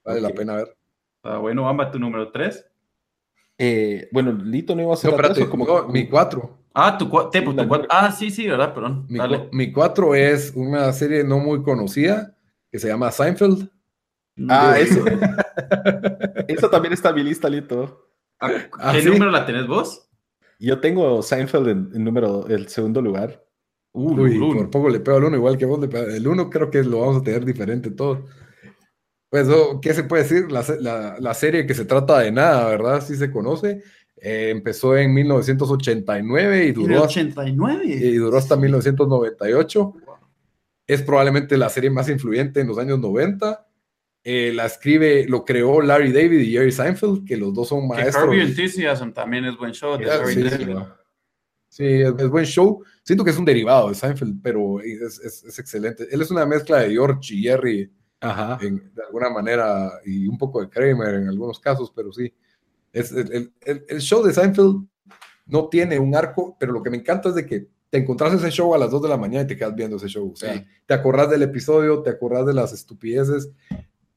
vale 0.03 0.19
okay. 0.19 0.21
la 0.21 0.29
pena 0.29 0.55
ver. 0.55 0.77
Ah, 1.23 1.37
bueno, 1.37 1.63
Bamba, 1.63 1.91
tu 1.91 1.99
número 1.99 2.31
3. 2.31 2.65
Eh, 3.57 4.09
bueno, 4.11 4.31
Lito 4.31 4.75
no 4.75 4.81
iba 4.83 4.93
a 4.93 4.97
ser 4.97 5.11
no, 5.11 5.17
espérate, 5.17 5.49
como 5.49 5.65
no, 5.65 5.87
mi 5.87 6.07
4. 6.07 6.57
Ah, 6.73 6.97
tu 6.97 7.09
4. 7.09 7.87
Ah, 7.89 8.11
sí, 8.11 8.29
sí, 8.29 8.47
¿verdad? 8.47 8.73
Perdón. 8.73 9.07
Mi 9.51 9.71
4 9.71 10.15
es 10.15 10.51
una 10.55 10.91
serie 10.91 11.23
no 11.23 11.39
muy 11.39 11.63
conocida 11.63 12.35
que 12.69 12.79
se 12.79 12.89
llama 12.89 13.11
Seinfeld. 13.11 13.69
Ah, 14.49 14.77
eso. 14.77 15.03
eso 16.47 16.69
también 16.71 16.93
está 16.93 17.09
en 17.09 17.15
mi 17.15 17.23
lista, 17.23 17.47
Lito. 17.47 18.09
¿A, 18.39 18.49
¿Qué 18.49 18.69
¿Ah, 18.79 18.93
número 19.05 19.31
sí? 19.31 19.31
la 19.31 19.45
tenés 19.45 19.65
vos? 19.65 20.09
Yo 20.59 20.79
tengo 20.79 21.21
Seinfeld 21.21 21.67
en, 21.67 22.03
número, 22.03 22.47
el 22.47 22.67
segundo 22.67 23.01
lugar. 23.01 23.43
Uy, 23.91 24.37
por 24.39 24.69
poco 24.69 24.89
le 24.89 24.99
pego 24.99 25.17
al 25.17 25.23
uno, 25.25 25.37
igual 25.37 25.57
que 25.57 25.65
vos. 25.65 25.79
El 25.93 26.27
uno 26.27 26.49
creo 26.49 26.69
que 26.69 26.83
lo 26.83 26.99
vamos 26.99 27.17
a 27.17 27.23
tener 27.23 27.45
diferente 27.45 27.91
todos. 27.91 28.19
Pues, 29.29 29.47
oh, 29.49 29.79
¿qué 29.81 29.93
se 29.93 30.03
puede 30.03 30.23
decir? 30.23 30.51
La, 30.51 31.33
serie 31.33 31.65
que 31.65 31.73
se 31.73 31.85
trata 31.85 32.19
de 32.19 32.31
nada, 32.31 32.69
¿verdad? 32.69 33.01
Sí 33.01 33.15
se 33.15 33.31
conoce. 33.31 33.83
Eh, 34.17 34.49
empezó 34.49 34.95
en 34.95 35.13
1989 35.13 36.65
y 36.65 36.71
duró, 36.71 37.03
89? 37.03 37.85
y 37.85 38.15
duró 38.15 38.37
hasta 38.37 38.55
1998. 38.55 39.93
Es 40.87 41.01
probablemente 41.01 41.57
la 41.57 41.69
serie 41.69 41.89
más 41.89 42.07
influyente 42.09 42.61
en 42.61 42.67
los 42.67 42.77
años 42.77 42.99
90. 42.99 43.64
Eh, 44.27 44.51
la 44.51 44.65
escribe, 44.65 45.27
lo 45.27 45.45
creó 45.45 45.81
Larry 45.81 46.11
David 46.11 46.39
y 46.39 46.51
Jerry 46.51 46.71
Seinfeld, 46.71 47.27
que 47.27 47.37
los 47.37 47.53
dos 47.53 47.69
son 47.69 47.87
maestros. 47.87 48.31
Que 48.31 48.41
Enthusiasm 48.41 49.13
también 49.13 49.45
es 49.45 49.55
buen 49.55 49.71
show. 49.71 49.99
sí, 51.69 52.01
es, 52.01 52.29
buen 52.29 52.45
show. 52.45 52.83
Siento 53.03 53.23
que 53.23 53.29
es 53.29 53.37
un 53.37 53.45
derivado 53.45 53.89
de 53.89 53.93
Seinfeld, 53.93 54.41
pero 54.41 54.81
es, 54.81 55.19
es, 55.19 55.59
excelente. 55.59 56.07
Él 56.09 56.23
es 56.23 56.31
una 56.31 56.43
mezcla 56.43 56.79
de 56.79 56.89
George 56.89 57.35
y 57.35 57.43
Jerry 57.43 57.91
de 58.19 59.03
alguna 59.05 59.29
manera 59.29 59.91
y 60.03 60.27
un 60.27 60.39
poco 60.39 60.59
de 60.59 60.69
Kramer 60.69 61.13
en 61.13 61.29
algunos 61.29 61.59
casos, 61.59 61.93
pero 61.95 62.11
sí. 62.11 62.33
Es, 62.91 63.11
el, 63.11 63.53
el, 63.61 64.01
show 64.01 64.23
de 64.23 64.33
Seinfeld 64.33 64.87
no 65.45 65.69
tiene 65.69 65.99
un 65.99 66.15
arco, 66.15 66.57
pero 66.59 66.71
lo 66.71 66.81
que 66.81 66.89
me 66.89 66.97
encanta 66.97 67.29
es 67.29 67.35
de 67.35 67.45
que 67.45 67.67
te 67.91 67.99
encontrás 67.99 68.33
ese 68.33 68.49
show 68.49 68.73
a 68.73 68.79
las 68.79 68.89
2 68.89 69.03
de 69.03 69.09
la 69.09 69.17
mañana 69.17 69.43
y 69.43 69.47
te 69.47 69.55
quedas 69.55 69.75
viendo 69.75 69.97
ese 69.97 70.07
show. 70.07 70.31
O 70.31 70.35
sea, 70.35 70.65
te 70.87 70.93
acordás 70.95 71.29
del 71.29 71.43
episodio, 71.43 72.01
te 72.01 72.09
acordás 72.09 72.47
de 72.47 72.53
las 72.53 72.73
estupideces. 72.73 73.51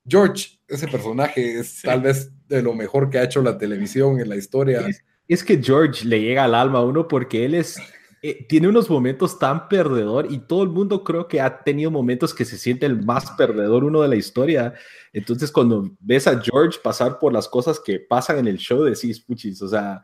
George, 0.08 0.58
ese 0.66 0.88
personaje 0.88 1.58
es 1.60 1.82
tal 1.82 2.00
vez 2.00 2.32
de 2.48 2.62
lo 2.62 2.74
mejor 2.74 3.10
que 3.10 3.18
ha 3.18 3.24
hecho 3.24 3.42
la 3.42 3.58
televisión 3.58 4.20
en 4.20 4.28
la 4.28 4.36
historia. 4.36 4.86
Es, 5.26 5.44
que 5.44 5.62
George 5.62 6.06
le 6.06 6.20
llega 6.20 6.44
al 6.44 6.54
alma 6.54 6.78
a 6.78 6.84
uno 6.84 7.06
porque 7.06 7.44
él 7.44 7.54
es, 7.54 7.76
eh, 8.22 8.46
tiene 8.48 8.68
unos 8.68 8.88
momentos 8.88 9.38
tan 9.38 9.68
perdedor 9.68 10.26
y 10.30 10.38
todo 10.38 10.62
el 10.62 10.70
mundo 10.70 11.04
creo 11.04 11.28
que 11.28 11.40
ha 11.40 11.62
tenido 11.62 11.90
momentos 11.90 12.32
que 12.32 12.46
se 12.46 12.56
siente 12.56 12.86
el 12.86 13.04
más 13.04 13.30
perdedor 13.32 13.84
uno 13.84 14.00
de 14.00 14.08
la 14.08 14.16
historia. 14.16 14.74
Entonces 15.12 15.52
cuando 15.52 15.90
ves 16.00 16.26
a 16.26 16.40
George 16.40 16.78
pasar 16.82 17.18
por 17.18 17.32
las 17.32 17.48
cosas 17.48 17.78
que 17.78 18.00
pasan 18.00 18.38
en 18.38 18.48
el 18.48 18.56
show, 18.56 18.82
decís, 18.82 19.20
puchis, 19.20 19.60
o 19.60 19.68
sea, 19.68 20.02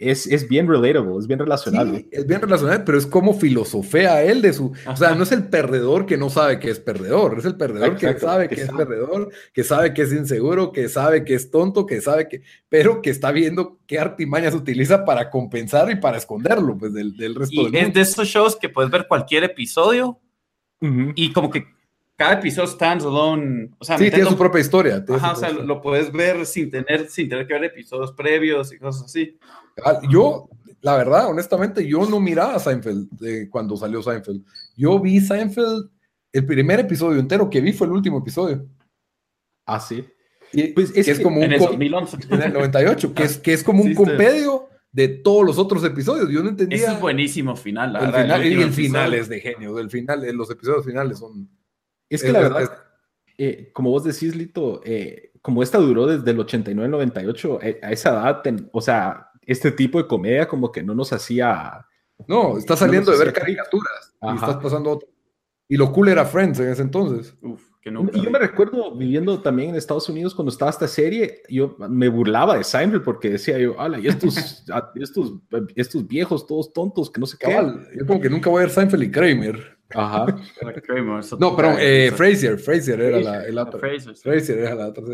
es, 0.00 0.26
es, 0.26 0.48
bien 0.48 0.66
relatable, 0.66 1.18
es 1.18 1.26
bien 1.26 1.38
relacionable. 1.38 2.08
es 2.10 2.26
bien 2.26 2.40
relacionable, 2.40 2.84
pero 2.86 2.96
es 2.96 3.04
como 3.04 3.34
filosofea 3.34 4.22
él 4.22 4.40
de 4.40 4.54
su... 4.54 4.72
O 4.86 4.96
sea, 4.96 5.14
no 5.14 5.24
es 5.24 5.32
el 5.32 5.48
perdedor 5.48 6.06
que 6.06 6.16
no 6.16 6.30
sabe 6.30 6.58
que 6.58 6.70
es 6.70 6.80
perdedor, 6.80 7.38
es 7.38 7.44
el 7.44 7.56
perdedor 7.56 7.96
que 7.96 8.18
sabe 8.18 8.48
que, 8.48 8.62
es 8.62 8.70
perdedor, 8.70 9.30
que 9.52 9.62
sabe 9.62 9.92
que 9.92 10.02
es 10.02 10.12
inseguro, 10.12 10.72
que 10.72 10.88
sabe 10.88 11.22
que 11.22 11.34
es 11.34 11.50
tonto, 11.50 11.84
que 11.84 12.00
sabe 12.00 12.28
que... 12.28 12.42
pero 12.70 13.02
que 13.02 13.10
está 13.10 13.30
viendo 13.30 13.78
qué 13.86 13.98
artimañas 13.98 14.54
utiliza 14.54 15.04
para 15.04 15.28
compensar 15.28 15.90
y 15.90 15.96
para 15.96 16.16
esconderlo, 16.16 16.78
pues, 16.78 16.94
del, 16.94 17.14
del 17.14 17.34
resto 17.34 17.68
y 17.68 17.76
es 17.76 17.92
de 17.92 18.00
esos 18.00 18.26
shows 18.26 18.56
que 18.56 18.70
puedes 18.70 18.90
ver 18.90 19.06
cualquier 19.06 19.44
episodio 19.44 20.18
y 20.80 21.30
como 21.32 21.50
que 21.50 21.66
cada 22.20 22.34
episodio 22.34 22.68
stands 22.68 23.02
alone. 23.02 23.70
O 23.78 23.84
sea, 23.84 23.96
sí, 23.96 24.10
tiene 24.10 24.28
su 24.28 24.36
propia 24.36 24.60
historia. 24.60 25.02
Ajá, 25.08 25.32
o 25.32 25.36
sea, 25.36 25.50
lo, 25.52 25.80
puedes 25.80 26.12
ver 26.12 26.44
sin 26.44 26.70
tener, 26.70 27.08
sin 27.08 27.30
tener 27.30 27.46
que 27.46 27.54
ver 27.54 27.64
episodios 27.64 28.12
previos 28.12 28.70
y 28.74 28.78
cosas 28.78 29.04
así. 29.06 29.38
Yo, 30.10 30.50
la 30.82 30.98
verdad, 30.98 31.28
honestamente, 31.28 31.86
yo 31.88 32.04
no 32.04 32.20
miraba 32.20 32.56
a 32.56 32.58
Seinfeld 32.58 33.08
cuando 33.48 33.74
salió 33.74 34.02
Seinfeld. 34.02 34.44
Yo 34.76 35.00
vi 35.00 35.18
Seinfeld, 35.18 35.88
el 36.30 36.44
primer 36.44 36.80
episodio 36.80 37.18
entero 37.18 37.48
que 37.48 37.62
vi 37.62 37.72
fue 37.72 37.86
el 37.86 37.94
último 37.94 38.18
episodio. 38.18 38.68
Ah, 39.64 39.80
sí. 39.80 40.04
pues 40.74 40.92
es, 40.94 41.08
es 41.08 41.20
como 41.20 41.38
en 41.40 41.46
un 41.46 41.52
el 41.54 41.60
2011. 41.60 42.18
En 42.32 42.42
el 42.42 42.52
98, 42.52 43.14
que 43.14 43.22
es, 43.22 43.38
que 43.38 43.54
es 43.54 43.64
como 43.64 43.82
un 43.82 43.94
compedio 43.94 44.68
de 44.92 45.08
todos 45.08 45.46
los 45.46 45.56
otros 45.56 45.82
episodios. 45.84 46.28
Yo 46.28 46.42
no 46.42 46.50
entendía. 46.50 46.86
Es 46.86 46.92
un 46.92 47.00
buenísimo 47.00 47.56
final, 47.56 47.94
la 47.94 48.00
el 48.00 48.12
verdad. 48.12 48.40
Final, 48.40 48.46
y 48.46 48.62
el 48.62 48.72
final 48.74 49.14
es 49.14 49.30
de 49.30 49.40
genio. 49.40 49.78
El 49.78 49.88
final, 49.88 50.20
los 50.36 50.50
episodios 50.50 50.84
finales 50.84 51.18
son 51.18 51.48
es 52.10 52.22
que 52.22 52.32
la 52.32 52.40
verdad, 52.40 52.70
eh, 53.38 53.70
como 53.72 53.90
vos 53.90 54.04
decís, 54.04 54.36
Lito, 54.36 54.82
eh, 54.84 55.32
como 55.40 55.62
esta 55.62 55.78
duró 55.78 56.06
desde 56.06 56.30
el 56.30 56.40
89 56.40 56.84
al 56.84 56.90
98, 56.90 57.58
eh, 57.62 57.80
a 57.82 57.92
esa 57.92 58.10
edad, 58.10 58.42
o 58.72 58.80
sea, 58.80 59.30
este 59.46 59.72
tipo 59.72 59.96
de 59.96 60.06
comedia 60.06 60.46
como 60.46 60.70
que 60.70 60.82
no 60.82 60.94
nos 60.94 61.12
hacía... 61.12 61.86
No, 62.26 62.58
está 62.58 62.76
saliendo 62.76 63.12
de 63.12 63.18
ver 63.18 63.32
caricaturas 63.32 64.14
y 64.20 64.34
estás 64.34 64.56
pasando 64.56 64.90
otro. 64.90 65.08
Y 65.68 65.76
lo 65.76 65.90
cool 65.92 66.08
era 66.08 66.26
Friends 66.26 66.60
en 66.60 66.68
ese 66.68 66.82
entonces. 66.82 67.34
Uf, 67.40 67.62
que 67.80 67.88
y 67.88 68.20
yo 68.20 68.30
me 68.30 68.38
recuerdo 68.38 68.94
viviendo 68.94 69.40
también 69.40 69.70
en 69.70 69.76
Estados 69.76 70.06
Unidos 70.10 70.34
cuando 70.34 70.50
estaba 70.50 70.70
esta 70.70 70.86
serie, 70.86 71.42
yo 71.48 71.76
me 71.88 72.08
burlaba 72.08 72.58
de 72.58 72.64
Seinfeld 72.64 73.02
porque 73.02 73.30
decía 73.30 73.58
yo, 73.58 73.80
ala, 73.80 73.98
y 73.98 74.06
estos, 74.06 74.64
estos, 74.96 75.34
estos 75.74 76.06
viejos 76.06 76.46
todos 76.46 76.74
tontos 76.74 77.10
que 77.10 77.20
no 77.20 77.26
sé 77.26 77.38
qué. 77.38 77.56
Yo 77.96 78.06
como 78.06 78.20
que 78.20 78.28
nunca 78.28 78.50
voy 78.50 78.58
a 78.58 78.66
ver 78.66 78.70
Seinfeld 78.70 79.04
y 79.04 79.10
Kramer. 79.10 79.79
Ajá. 79.94 80.26
no, 81.38 81.56
pero 81.56 81.76
eh, 81.78 82.12
Fraser, 82.14 82.58
Fraser 82.58 83.00
era 83.00 83.20
la, 83.20 83.44
el 83.44 83.58
otro. 83.58 83.78
Fraser, 83.78 84.58
era 84.58 84.74
la 84.74 84.88
otra 84.88 85.04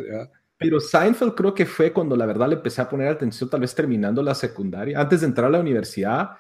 Pero 0.57 0.81
Seinfeld 0.81 1.35
creo 1.35 1.55
que 1.55 1.67
fue 1.67 1.93
cuando 1.93 2.17
la 2.17 2.27
verdad 2.27 2.49
le 2.49 2.57
empecé 2.57 2.83
a 2.83 2.89
poner 2.89 3.09
atención, 3.09 3.49
tal 3.49 3.61
vez 3.61 3.75
terminando 3.75 4.23
la 4.23 4.35
secundaria, 4.35 5.01
antes 5.01 5.21
de 5.21 5.27
entrar 5.29 5.47
a 5.47 5.51
la 5.51 5.61
universidad. 5.61 6.31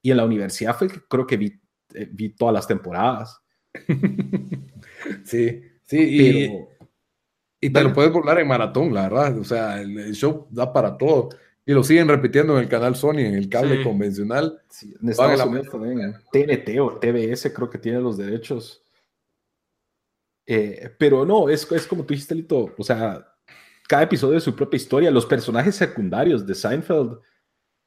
Y 0.00 0.10
en 0.10 0.16
la 0.16 0.24
universidad 0.24 0.76
fue 0.76 0.88
que 0.88 1.00
creo 1.08 1.26
que 1.26 1.36
vi, 1.36 1.60
eh, 1.94 2.08
vi 2.10 2.34
todas 2.34 2.54
las 2.54 2.66
temporadas. 2.66 3.40
sí, 5.24 5.62
sí, 5.84 5.98
y, 5.98 6.50
y 7.60 7.70
te 7.70 7.84
lo 7.84 7.92
puedes 7.92 8.12
volar 8.12 8.38
en 8.40 8.48
maratón, 8.48 8.92
la 8.92 9.02
verdad. 9.02 9.38
O 9.38 9.44
sea, 9.44 9.80
el 9.80 10.12
show 10.12 10.48
da 10.50 10.72
para 10.72 10.98
todo. 10.98 11.28
Y 11.64 11.72
lo 11.72 11.84
siguen 11.84 12.08
repitiendo 12.08 12.56
en 12.56 12.64
el 12.64 12.68
canal 12.68 12.96
Sony, 12.96 13.18
en 13.18 13.34
el 13.34 13.48
cable 13.48 13.84
convencional. 13.84 14.60
Sí, 14.68 14.94
en 15.00 15.08
Estados 15.08 15.44
Unidos 15.44 15.68
también. 15.70 16.14
TNT 16.32 16.80
o 16.80 16.98
TBS 16.98 17.52
creo 17.54 17.70
que 17.70 17.78
tiene 17.78 18.00
los 18.00 18.16
derechos. 18.16 18.82
Eh, 20.44 20.90
pero 20.98 21.24
no, 21.24 21.48
es, 21.48 21.70
es 21.70 21.86
como 21.86 22.04
tú 22.04 22.14
dijiste, 22.14 22.34
Lito. 22.34 22.74
O 22.76 22.82
sea, 22.82 23.24
cada 23.88 24.02
episodio 24.02 24.34
de 24.34 24.40
su 24.40 24.56
propia 24.56 24.76
historia. 24.76 25.10
Los 25.10 25.24
personajes 25.24 25.76
secundarios 25.76 26.44
de 26.44 26.54
Seinfeld 26.54 27.18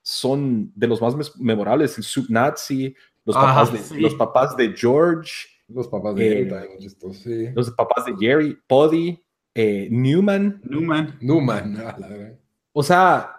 son 0.02 0.72
de 0.74 0.88
los 0.88 1.02
más 1.02 1.36
memorables. 1.38 1.98
El 1.98 2.06
subnazi, 2.06 2.96
los, 3.26 3.36
papás 3.36 3.74
de, 3.74 4.00
los 4.00 4.16
papás 4.16 4.56
de 4.56 4.74
George. 4.74 5.34
Los 5.68 5.88
papás 5.90 6.16
de 6.16 6.44
eh, 6.44 6.48
Jerry, 6.48 7.52
Los 7.54 7.72
papás 7.72 8.06
de 8.06 8.16
Jerry, 8.20 8.58
Poddy, 8.68 9.22
eh, 9.54 9.90
Newman. 9.92 10.62
Newman. 10.64 11.18
Newman. 11.20 12.40
O 12.78 12.84
sea, 12.84 13.35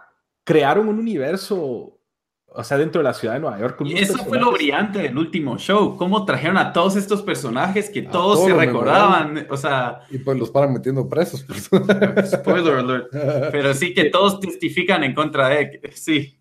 crearon 0.46 0.88
un 0.88 1.00
universo, 1.00 1.98
o 2.46 2.64
sea, 2.64 2.78
dentro 2.78 3.00
de 3.00 3.04
la 3.04 3.12
ciudad 3.12 3.34
de 3.34 3.40
Nueva 3.40 3.58
York. 3.58 3.80
Y 3.84 3.98
eso 3.98 4.16
fue 4.24 4.38
lo 4.38 4.52
brillante 4.52 5.00
del 5.00 5.18
último 5.18 5.58
show, 5.58 5.96
cómo 5.96 6.24
trajeron 6.24 6.56
a 6.56 6.72
todos 6.72 6.94
estos 6.94 7.20
personajes 7.22 7.90
que 7.90 8.02
todos, 8.02 8.44
se 8.44 8.54
recordaban, 8.54 9.48
o 9.50 9.56
sea... 9.56 10.02
Y 10.08 10.18
pues 10.18 10.38
los 10.38 10.50
paran 10.50 10.72
metiendo 10.72 11.08
presos. 11.08 11.44
Spoiler 11.50 12.74
alert. 12.74 13.08
Pero 13.50 13.74
sí 13.74 13.92
que 13.92 14.04
todos 14.04 14.38
testifican 14.38 15.02
en 15.02 15.14
contra 15.14 15.48
de, 15.48 15.80
sí. 15.92 16.38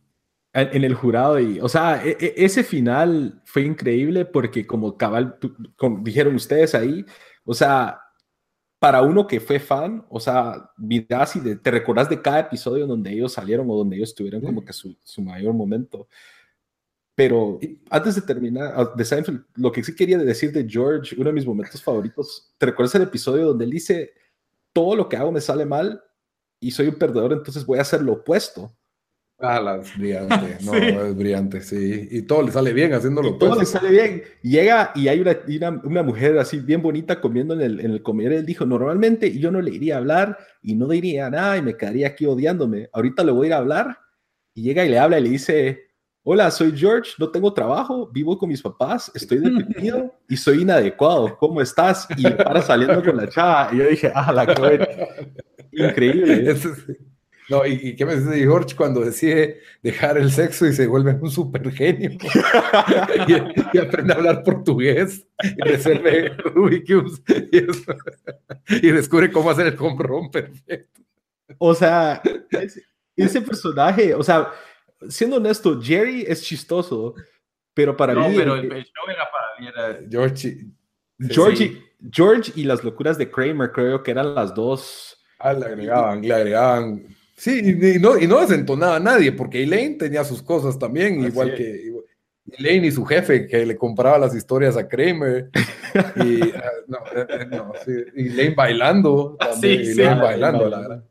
En, 0.53 0.83
el 0.83 0.93
jurado, 0.93 1.39
y, 1.39 1.59
o 1.59 1.67
sea, 1.67 2.05
e, 2.05 2.15
e, 2.19 2.33
ese 2.37 2.63
final 2.63 3.41
fue 3.43 3.63
increíble 3.63 4.23
porque 4.23 4.67
como 4.67 4.95
cabal, 4.95 5.37
como 5.75 6.01
dijeron 6.01 6.35
ustedes 6.35 6.75
ahí, 6.75 7.03
o 7.43 7.55
sea, 7.55 7.99
para 8.85 9.01
uno 9.01 9.25
que 9.25 9.39
fue 9.39 9.59
fan, 9.59 10.05
o 10.09 10.19
sea, 10.19 10.69
miras 10.77 11.35
y 11.37 11.55
te 11.55 11.71
recordás 11.71 12.07
de 12.07 12.21
cada 12.21 12.41
episodio 12.41 12.85
donde 12.85 13.11
ellos 13.11 13.33
salieron 13.33 13.67
o 13.67 13.77
donde 13.77 13.95
ellos 13.95 14.13
tuvieron 14.13 14.41
como 14.41 14.63
que 14.63 14.73
su, 14.73 14.95
mayor 15.23 15.55
momento. 15.55 16.07
Pero 17.15 17.57
antes 17.89 18.13
de 18.13 18.21
terminar, 18.21 18.75
ah, 18.77 18.93
de 18.95 19.03
Seinfeld, 19.03 19.43
lo 19.55 19.71
que 19.71 19.83
sí 19.83 19.95
quería 19.95 20.19
decir 20.19 20.51
de 20.51 20.69
George, 20.69 21.15
uno 21.15 21.29
de 21.29 21.33
mis 21.33 21.47
momentos 21.47 21.81
favoritos, 21.81 22.53
¿te 22.59 22.67
recuerdas 22.67 22.93
el 22.93 23.01
episodio 23.01 23.47
donde 23.47 23.65
él 23.65 23.71
dice, 23.71 24.13
todo 24.71 24.95
lo 24.95 25.09
que 25.09 25.17
hago 25.17 25.31
me 25.31 25.41
sale 25.41 25.65
mal 25.65 26.03
y 26.59 26.69
soy 26.69 26.87
un 26.87 26.99
perdedor, 26.99 27.33
entonces 27.33 27.65
voy 27.65 27.79
a 27.79 27.81
hacer 27.81 28.03
lo 28.03 28.13
opuesto? 28.13 28.71
Ah, 29.39 29.79
es 29.81 29.97
brillante, 29.97 30.57
no, 30.63 30.73
es 30.73 31.15
brillante, 31.15 31.61
sí. 31.61 32.07
Y 32.09 32.21
todo 32.21 32.43
le 32.43 32.51
sale 32.51 32.71
bien 32.71 32.93
haciéndolo. 32.93 33.37
todo 33.37 33.59
le 33.59 33.65
sale 33.65 33.89
bien. 33.89 34.23
Llega 34.41 34.91
y 34.95 35.09
hay 35.09 35.19
una, 35.19 35.81
una, 35.83 36.03
mujer 36.03 36.37
así 36.37 36.59
bien 36.59 36.81
bonita 36.81 37.19
comiendo 37.19 37.53
en 37.53 37.61
el, 37.61 37.79
en 37.81 37.91
el 37.91 38.01
comedor. 38.01 38.33
Él 38.33 38.45
dijo, 38.45 38.65
normalmente 38.65 39.37
yo 39.37 39.51
no 39.51 39.61
le 39.61 39.71
iría 39.71 39.95
a 39.95 39.97
hablar 39.97 40.37
y 40.61 40.75
no 40.75 40.87
diría 40.87 41.29
nada 41.29 41.57
y 41.57 41.61
me 41.61 41.75
quedaría 41.75 42.07
aquí 42.07 42.25
odiándome. 42.25 42.89
Ahorita 42.93 43.23
le 43.23 43.31
voy 43.31 43.45
a 43.45 43.47
ir 43.47 43.53
a 43.53 43.57
hablar. 43.57 43.99
Y 44.53 44.63
llega 44.63 44.85
y 44.85 44.89
le 44.89 44.99
habla 44.99 45.19
y 45.19 45.23
le 45.23 45.29
dice, 45.31 45.85
hola, 46.23 46.49
soy 46.49 46.75
George, 46.75 47.11
no 47.19 47.29
tengo 47.29 47.53
trabajo, 47.53 48.09
vivo 48.11 48.37
con 48.37 48.47
mis 48.47 48.61
papás, 48.61 49.11
estoy 49.13 49.39
deprimido 49.39 50.13
y 50.29 50.37
soy 50.37 50.61
inadecuado. 50.61 51.37
¿Cómo 51.37 51.61
estás? 51.61 52.07
Y 52.17 52.29
para 52.29 52.61
saliendo 52.61 53.03
con 53.03 53.17
la 53.17 53.27
chava. 53.27 53.69
Y 53.73 53.77
yo 53.77 53.89
dije, 53.89 54.11
ah, 54.15 54.31
la 54.31 54.47
que 54.47 55.07
Increíble. 55.73 56.55
No, 57.47 57.65
¿y, 57.65 57.95
qué 57.95 58.05
me 58.05 58.15
dice 58.15 58.39
George 58.39 58.75
cuando 58.75 59.01
decide 59.01 59.61
dejar 59.83 60.17
el 60.17 60.31
sexo 60.31 60.65
y 60.65 60.73
se 60.73 60.87
vuelve 60.87 61.13
un 61.13 61.29
super 61.29 61.71
genio? 61.71 62.11
y, 63.73 63.77
aprende 63.77 64.13
a 64.13 64.17
hablar 64.17 64.43
portugués 64.43 65.27
y 65.43 65.61
resuelve 65.61 66.29
Rubik 66.37 66.89
y, 68.69 68.91
descubre 68.91 69.31
cómo 69.31 69.51
hacer 69.51 69.67
el 69.67 69.75
comprón 69.75 70.31
perfecto. 70.31 71.01
O 71.59 71.75
sea, 71.75 72.21
ese, 73.15 73.41
personaje, 73.41 74.15
o 74.15 74.23
sea, 74.23 74.51
siendo 75.07 75.37
honesto, 75.37 75.79
Jerry 75.79 76.25
es 76.27 76.41
chistoso, 76.41 77.13
pero 77.75 77.95
para 77.95 78.13
No, 78.13 78.27
mí. 78.27 78.35
pero 78.35 78.55
el- 78.55 78.65
el, 78.65 78.71
el 78.71 78.83
show 78.85 79.05
era 79.07 79.27
para 79.31 79.47
mí. 79.59 79.67
Era, 79.67 79.99
George. 80.09 80.65
George, 81.19 81.57
sí. 81.57 81.83
George 82.11 82.51
y 82.55 82.63
las 82.63 82.83
locuras 82.83 83.17
de 83.17 83.29
Kramer, 83.29 83.71
creo 83.71 84.01
que 84.01 84.11
eran 84.11 84.33
las 84.33 84.53
dos. 84.53 85.17
Ah, 85.39 85.53
le 85.53 85.65
agregaban, 85.65 86.21
le 86.21 86.33
agregaban. 86.33 87.15
Sí, 87.35 87.61
y, 87.63 87.95
y 87.95 87.99
no, 87.99 88.17
y 88.17 88.27
no 88.27 88.39
desentonaba 88.41 88.95
a 88.95 88.99
nadie, 88.99 89.31
porque 89.31 89.63
Elaine 89.63 89.97
tenía 89.97 90.23
sus 90.23 90.41
cosas 90.41 90.79
también, 90.79 91.19
Así 91.19 91.27
igual 91.27 91.49
es. 91.49 91.55
que 91.55 91.93
Elaine 92.57 92.87
y 92.87 92.91
su 92.91 93.03
jefe, 93.05 93.47
que 93.47 93.65
le 93.65 93.75
compraba 93.75 94.17
las 94.19 94.35
historias 94.35 94.77
a 94.77 94.87
Kramer. 94.87 95.49
Y, 96.17 96.41
ah, 96.51 96.71
no, 96.87 96.97
eh, 97.15 97.25
eh, 97.29 97.45
no, 97.49 97.71
sí, 97.85 97.91
y 98.17 98.27
Elaine 98.27 98.53
bailando. 98.53 99.37
También, 99.39 99.79
sí, 99.79 99.93
sí. 99.93 100.01
Elaine 100.01 100.21
bailando, 100.21 100.67
la 100.67 100.79
verdad. 100.79 101.05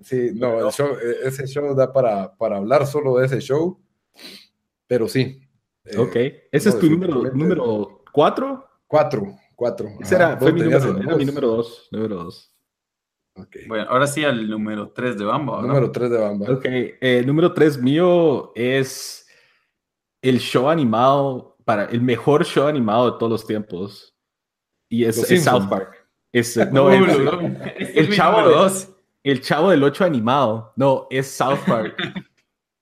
Sí, 0.00 0.30
no, 0.34 0.66
el 0.66 0.72
show, 0.72 0.88
eh, 0.94 1.16
ese 1.24 1.46
show 1.46 1.74
da 1.74 1.92
para, 1.92 2.34
para 2.34 2.56
hablar 2.56 2.86
solo 2.86 3.18
de 3.18 3.26
ese 3.26 3.40
show, 3.40 3.78
pero 4.86 5.06
sí. 5.06 5.38
eh, 5.84 5.98
ok. 5.98 6.16
Ese 6.50 6.70
es 6.70 6.78
tu 6.78 6.88
número, 6.88 7.24
número 7.32 8.02
cuatro. 8.10 8.66
Cuatro, 8.86 9.36
cuatro. 9.54 9.90
Ese 10.00 10.14
era, 10.14 10.38
fue 10.38 10.50
mi 10.52 10.62
número, 10.62 10.98
era 10.98 11.16
mi 11.16 11.24
número 11.26 11.48
dos. 11.48 11.88
Número 11.90 12.16
dos. 12.16 12.53
Ok. 13.36 13.56
bueno, 13.66 13.86
ahora 13.88 14.06
sí 14.06 14.24
al 14.24 14.48
número 14.48 14.90
3 14.90 15.18
de 15.18 15.24
Bamba. 15.24 15.56
¿verdad? 15.56 15.68
Número 15.68 15.90
tres 15.92 16.10
de 16.10 16.18
Bamba. 16.18 16.50
Ok, 16.52 16.64
eh, 16.66 17.22
número 17.26 17.52
tres 17.52 17.76
mío 17.80 18.52
es 18.54 19.26
el 20.22 20.38
show 20.38 20.68
animado, 20.68 21.56
para 21.64 21.86
el 21.86 22.00
mejor 22.00 22.44
show 22.44 22.66
animado 22.68 23.10
de 23.12 23.18
todos 23.18 23.30
los 23.32 23.46
tiempos. 23.46 24.14
Y 24.88 25.04
es, 25.04 25.18
es. 25.30 25.42
South 25.44 25.68
Park. 25.68 26.06
Es, 26.32 26.56
no, 26.72 26.90
es 26.90 27.00
el 27.96 28.08
mi 28.08 28.14
chavo 28.16 28.38
número 28.40 28.56
de- 28.56 28.62
dos. 28.62 28.88
el 29.24 29.40
chavo 29.40 29.70
del 29.70 29.82
8 29.82 30.04
animado. 30.04 30.72
No, 30.76 31.06
es 31.10 31.30
South 31.30 31.60
Park. 31.66 31.96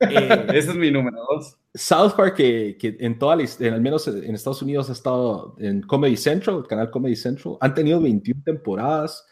Eh, 0.04 0.46
Ese 0.48 0.70
es 0.70 0.74
mi 0.74 0.90
número 0.90 1.16
2. 1.36 1.56
South 1.74 2.14
Park, 2.16 2.34
que, 2.34 2.76
que 2.76 2.96
en 2.98 3.16
toda 3.20 3.36
la, 3.36 3.44
en- 3.60 3.72
al 3.72 3.80
menos 3.80 4.08
en 4.08 4.34
Estados 4.34 4.60
Unidos 4.60 4.88
ha 4.90 4.94
estado 4.94 5.54
en 5.60 5.80
Comedy 5.82 6.16
Central, 6.16 6.56
el 6.56 6.66
canal 6.66 6.90
Comedy 6.90 7.14
Central, 7.14 7.56
han 7.60 7.72
tenido 7.72 8.00
21 8.00 8.42
temporadas, 8.44 9.24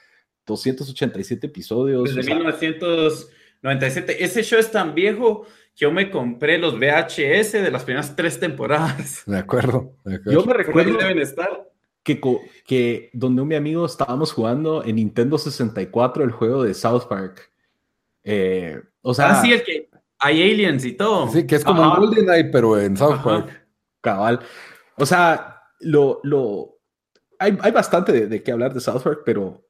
287 0.50 1.46
episodios. 1.46 2.04
Desde 2.04 2.20
o 2.20 2.22
sea, 2.22 2.34
1997. 2.34 4.24
Ese 4.24 4.42
show 4.42 4.58
es 4.58 4.70
tan 4.70 4.94
viejo 4.94 5.44
que 5.74 5.84
yo 5.86 5.92
me 5.92 6.10
compré 6.10 6.58
los 6.58 6.78
VHS 6.78 7.52
de 7.52 7.70
las 7.70 7.84
primeras 7.84 8.14
tres 8.16 8.38
temporadas. 8.38 9.22
De 9.26 9.38
acuerdo. 9.38 9.94
de 10.04 10.16
acuerdo. 10.16 10.40
yo 10.40 10.46
me 10.46 10.54
recuerdo 10.54 10.98
deben 10.98 11.18
estar. 11.18 11.68
que, 12.02 12.20
que 12.66 13.10
donde 13.12 13.42
un 13.42 13.48
mi 13.48 13.54
amigo 13.54 13.86
estábamos 13.86 14.32
jugando 14.32 14.84
en 14.84 14.96
Nintendo 14.96 15.38
64 15.38 16.24
el 16.24 16.30
juego 16.32 16.62
de 16.64 16.74
South 16.74 17.04
Park. 17.08 17.50
Eh, 18.24 18.80
o 19.02 19.14
sea, 19.14 19.38
Ah, 19.38 19.42
sí, 19.42 19.52
el 19.52 19.62
que 19.62 19.88
hay 20.18 20.42
aliens 20.42 20.84
y 20.84 20.92
todo. 20.92 21.28
Sí, 21.30 21.46
que 21.46 21.56
es 21.56 21.64
como 21.64 21.82
Ajá. 21.82 21.98
un 22.00 22.06
GoldenEye, 22.06 22.44
pero 22.50 22.78
en 22.78 22.96
South 22.96 23.12
Ajá. 23.14 23.24
Park. 23.24 23.66
cabal. 24.02 24.40
O 24.96 25.06
sea, 25.06 25.62
lo, 25.80 26.20
lo, 26.24 26.78
hay, 27.38 27.56
hay 27.62 27.72
bastante 27.72 28.12
de, 28.12 28.26
de 28.26 28.42
qué 28.42 28.52
hablar 28.52 28.74
de 28.74 28.80
South 28.80 29.02
Park, 29.02 29.22
pero 29.24 29.66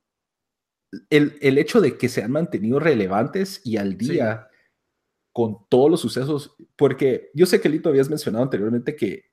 el, 1.10 1.38
el 1.40 1.58
hecho 1.58 1.80
de 1.80 1.96
que 1.96 2.08
se 2.08 2.22
han 2.22 2.32
mantenido 2.32 2.80
relevantes 2.80 3.60
y 3.64 3.76
al 3.76 3.90
Sí. 3.98 4.12
día 4.12 4.48
con 5.32 5.66
todos 5.68 5.90
los 5.90 6.00
sucesos, 6.00 6.56
porque 6.76 7.30
yo 7.34 7.46
sé 7.46 7.60
que 7.60 7.68
Lito 7.68 7.88
habías 7.88 8.10
mencionado 8.10 8.42
anteriormente 8.44 8.96
que 8.96 9.30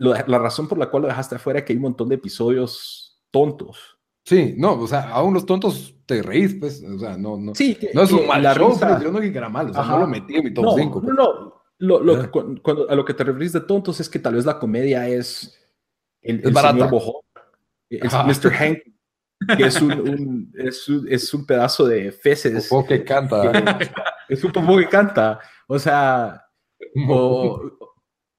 lo- 0.00 0.14
la 0.14 0.38
razón 0.38 0.68
por 0.68 0.78
la 0.78 0.88
cual 0.90 1.02
lo 1.02 1.08
dejaste 1.08 1.34
afuera 1.36 1.58
es 1.58 1.64
que 1.64 1.72
hay 1.72 1.76
un 1.76 1.82
montón 1.82 2.08
de 2.08 2.14
episodios 2.14 3.20
tontos. 3.30 3.98
Sí, 4.24 4.54
no, 4.56 4.74
o 4.80 4.86
sea, 4.86 5.10
a 5.10 5.22
unos 5.22 5.44
tontos 5.46 5.94
te 6.06 6.22
reís, 6.22 6.54
pues, 6.54 6.82
o 6.84 6.98
sea, 6.98 7.16
no, 7.18 7.36
no. 7.38 7.54
Sí, 7.54 7.74
que, 7.74 7.90
no 7.94 8.02
es 8.02 8.12
un 8.12 8.26
mal 8.26 8.42
la 8.42 8.54
show, 8.54 8.70
risa- 8.70 8.88
pues, 8.90 9.02
yo 9.02 9.10
no 9.12 9.20
que 9.20 9.28
era 9.28 9.48
malo, 9.48 9.70
o 9.70 9.72
sea, 9.72 9.82
Ajá. 9.82 9.92
no 9.94 9.98
lo 10.00 10.06
metí 10.06 10.36
en 10.36 10.44
mi 10.44 10.54
top 10.54 10.64
no, 10.64 10.74
5. 10.76 11.02
No, 11.02 11.12
no. 11.14 11.54
Lo, 11.80 12.00
lo 12.02 12.22
que- 12.22 12.28
cu- 12.30 12.56
cuando, 12.62 12.88
a 12.90 12.94
lo 12.94 13.04
que 13.04 13.14
te 13.14 13.24
referís 13.24 13.52
de 13.52 13.60
tontos 13.60 14.00
es 14.00 14.08
que 14.08 14.18
tal 14.18 14.34
vez 14.34 14.44
la 14.44 14.58
comedia 14.58 15.08
es 15.08 15.58
el, 16.22 16.40
Es 16.40 16.44
el 16.46 16.52
barata. 16.52 16.74
señor 16.74 16.90
Bojón, 16.90 17.22
es. 17.90 18.12
Mr. 18.12 18.50
Hank, 18.52 18.78
que 19.56 19.64
es 19.64 19.80
un, 19.80 19.92
un- 19.92 20.52
es, 20.58 20.88
un, 20.88 21.06
es 21.08 21.32
un 21.34 21.46
pedazo 21.46 21.86
de 21.86 22.10
feces, 22.12 22.68
O 22.70 22.84
que 22.84 23.04
canta. 23.04 23.78
es 24.28 24.42
un 24.44 24.52
poco 24.52 24.76
que 24.78 24.88
canta, 24.88 25.38
o 25.66 25.78
sea, 25.78 26.44
o, 27.08 27.70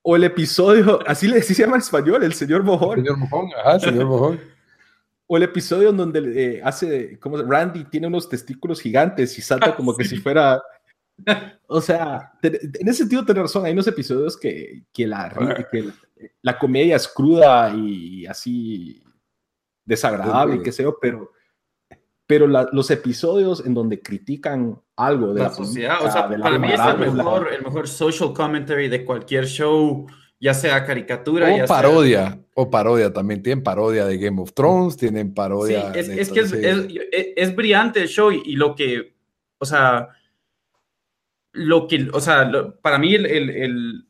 o 0.01 0.15
el 0.15 0.23
episodio, 0.23 0.99
así 1.07 1.27
le 1.27 1.39
así 1.39 1.53
se 1.53 1.63
llama 1.63 1.75
en 1.77 1.81
español, 1.81 2.23
el 2.23 2.33
señor 2.33 2.63
Bojón, 2.63 2.97
Señor 2.97 3.17
Mojón, 3.17 3.49
ajá, 3.59 3.79
señor 3.79 4.05
Mojón. 4.05 4.39
o 5.27 5.37
el 5.37 5.43
episodio 5.43 5.89
en 5.89 5.97
donde 5.97 6.55
eh, 6.55 6.61
hace, 6.63 7.19
como 7.19 7.37
Randy 7.37 7.85
tiene 7.85 8.07
unos 8.07 8.27
testículos 8.27 8.81
gigantes 8.81 9.37
y 9.37 9.41
salta 9.41 9.75
como 9.75 9.95
que 9.95 10.03
si 10.05 10.17
fuera... 10.17 10.61
O 11.67 11.81
sea, 11.81 12.31
te- 12.41 12.59
en 12.63 12.87
ese 12.87 12.99
sentido 12.99 13.25
tenés 13.25 13.43
razón, 13.43 13.65
hay 13.65 13.73
unos 13.73 13.87
episodios 13.87 14.37
que, 14.37 14.83
que, 14.93 15.05
la, 15.05 15.29
que 15.69 15.83
la, 15.83 15.93
la 16.41 16.57
comedia 16.57 16.95
es 16.95 17.07
cruda 17.09 17.71
y 17.75 18.25
así 18.25 19.03
desagradable, 19.89 20.57
Sí. 20.57 20.63
qué 20.63 20.71
sé 20.71 20.83
yo, 20.83 20.97
pero, 21.01 21.31
pero 22.27 22.47
la- 22.47 22.69
los 22.71 22.91
episodios 22.91 23.65
en 23.65 23.73
donde 23.73 24.01
critican 24.01 24.79
algo 24.95 25.33
de 25.33 25.41
la 25.41 25.47
la, 25.49 25.53
sociedad. 25.53 25.95
O 25.95 25.99
política, 25.99 26.19
sea, 26.21 26.27
de 26.29 26.37
la 26.37 26.43
para 26.43 26.59
mí 26.59 26.67
es 26.67 26.79
el 26.79 26.99
de 26.99 27.05
la- 27.07 27.13
mejor, 27.13 27.53
el 27.53 27.63
mejor 27.63 27.87
social 27.87 28.33
commentary 28.33 28.87
de 28.87 29.03
cualquier 29.03 29.47
show, 29.47 30.05
ya 30.39 30.53
sea 30.53 30.85
caricatura, 30.85 31.47
ya 31.49 31.63
O 31.63 31.67
sea- 31.67 31.75
parodia, 31.75 32.39
o 32.53 32.69
parodia 32.69 33.11
también. 33.11 33.41
Tienen 33.41 33.63
parodia 33.63 34.05
de 34.05 34.17
Game 34.17 34.39
of 34.41 34.53
Thrones, 34.53 34.95
tienen 34.95 35.27
Sí, 35.29 35.33
parodia. 35.33 35.91
es, 35.93 36.07
de 36.07 36.21
es 36.21 36.31
que 36.31 36.39
es, 36.41 36.49
sí. 36.51 36.57
es- 36.61 36.87
es- 37.11 37.27
es 37.35 37.55
brillante 37.55 38.01
el 38.01 38.07
show 38.07 38.31
y, 38.31 38.41
y 38.45 38.55
lo 38.55 38.75
que, 38.75 39.15
o 39.57 39.65
sea, 39.65 40.09
lo 41.51 41.87
que, 41.87 42.07
o 42.13 42.19
sea, 42.21 42.45
lo- 42.45 42.79
para 42.79 42.99
mí 42.99 43.15
el, 43.15 43.25
el- 43.25 43.49
el- 43.49 44.08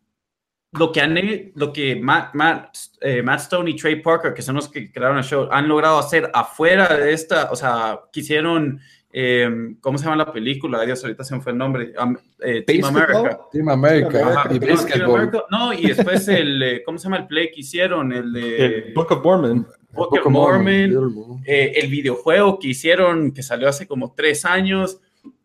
lo 0.71 0.91
que 0.91 1.01
han, 1.01 1.17
lo 1.55 1.73
que 1.73 1.95
Matt, 1.95 2.35
Matt, 2.35 2.77
eh, 3.01 3.23
Matt 3.23 3.41
Stone 3.41 3.71
y 3.71 3.75
Trey 3.75 4.01
Parker, 4.01 4.33
que 4.33 4.41
son 4.41 4.55
los 4.55 4.69
que 4.69 4.91
crearon 4.91 5.17
el 5.17 5.23
show, 5.23 5.47
han 5.51 5.67
logrado 5.67 5.97
hacer 5.97 6.29
afuera 6.33 6.95
de 6.95 7.11
esta, 7.11 7.49
o 7.51 7.55
sea, 7.55 7.99
quisieron, 8.11 8.79
eh, 9.11 9.49
¿cómo 9.81 9.97
se 9.97 10.05
llama 10.05 10.17
la 10.17 10.31
película? 10.31 10.85
Dios, 10.85 11.03
ahorita 11.03 11.23
se 11.23 11.35
me 11.35 11.41
fue 11.41 11.53
el 11.53 11.57
nombre. 11.57 11.93
Um, 12.01 12.15
eh, 12.41 12.61
Team. 12.61 12.85
America. 12.85 13.39
Team 13.51 13.69
America 13.69 14.19
Ajá, 14.27 14.49
y 14.51 14.59
no, 14.59 14.59
Team. 14.59 15.09
America, 15.09 15.45
No, 15.49 15.73
y 15.73 15.87
después 15.87 16.27
el, 16.27 16.61
eh, 16.61 16.83
¿cómo 16.85 16.99
se 16.99 17.05
llama 17.05 17.17
el 17.17 17.27
play 17.27 17.49
que 17.51 17.61
hicieron? 17.61 18.11
El 18.11 18.31
de 18.31 18.65
el 18.65 18.93
Book 18.93 19.11
of 19.11 19.23
Mormon. 19.23 19.67
Book 19.91 20.07
of 20.07 20.11
Book 20.11 20.27
of 20.27 20.31
Mormon. 20.31 20.93
Mormon, 20.93 21.43
eh, 21.47 21.73
el 21.77 21.89
videojuego 21.89 22.59
que 22.59 22.67
hicieron, 22.67 23.31
que 23.31 23.41
salió 23.41 23.67
hace 23.67 23.87
como 23.87 24.13
tres 24.13 24.45
años. 24.45 24.99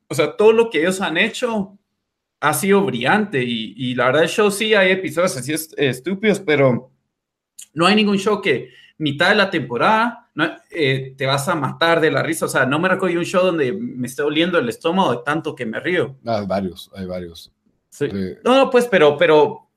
O 0.07 0.15
sea, 0.15 0.37
todo 0.37 0.53
lo 0.53 0.69
que 0.69 0.81
ellos 0.81 1.01
han 1.01 1.17
hecho 1.17 1.79
ha 2.49 2.55
sido 2.55 2.85
brillante. 2.85 3.43
Y, 3.43 3.75
y 3.77 3.95
la 3.95 4.07
verdad, 4.07 4.23
el 4.25 4.29
show 4.29 4.51
sí 4.51 4.75
hay 4.75 4.93
episodios 4.93 5.37
así 5.37 5.53
est- 5.53 5.75
estúpidos, 5.79 6.41
pero 6.41 6.91
no 7.75 7.87
hay 7.87 7.95
ningún 7.97 8.19
show 8.19 8.41
que 8.41 8.71
mitad 8.99 9.31
de 9.31 9.35
la 9.37 9.51
temporada 9.51 10.31
no, 10.35 10.49
eh, 10.71 11.15
te 11.17 11.27
vas 11.27 11.49
a 11.49 11.55
matar 11.55 12.01
de 12.01 12.11
la 12.11 12.23
risa. 12.23 12.47
O 12.47 12.49
sea, 12.49 12.67
no 12.67 12.79
me 12.79 12.89
recuerdo 12.89 13.19
un 13.19 13.25
show 13.25 13.45
donde 13.45 13.73
me 13.73 14.07
esté 14.07 14.23
oliendo 14.23 14.59
el 14.59 14.69
estómago 14.69 15.13
de 15.13 15.19
tanto 15.25 15.55
que 15.55 15.65
me 15.67 15.79
río. 15.81 16.17
Ah, 16.27 16.39
hay 16.41 16.47
varios, 16.47 16.91
hay 16.95 17.07
varios. 17.07 17.53
Sí. 17.91 18.09
No, 18.45 18.57
no, 18.57 18.71
pues, 18.71 18.87
pero, 18.87 19.17
pero 19.17 19.69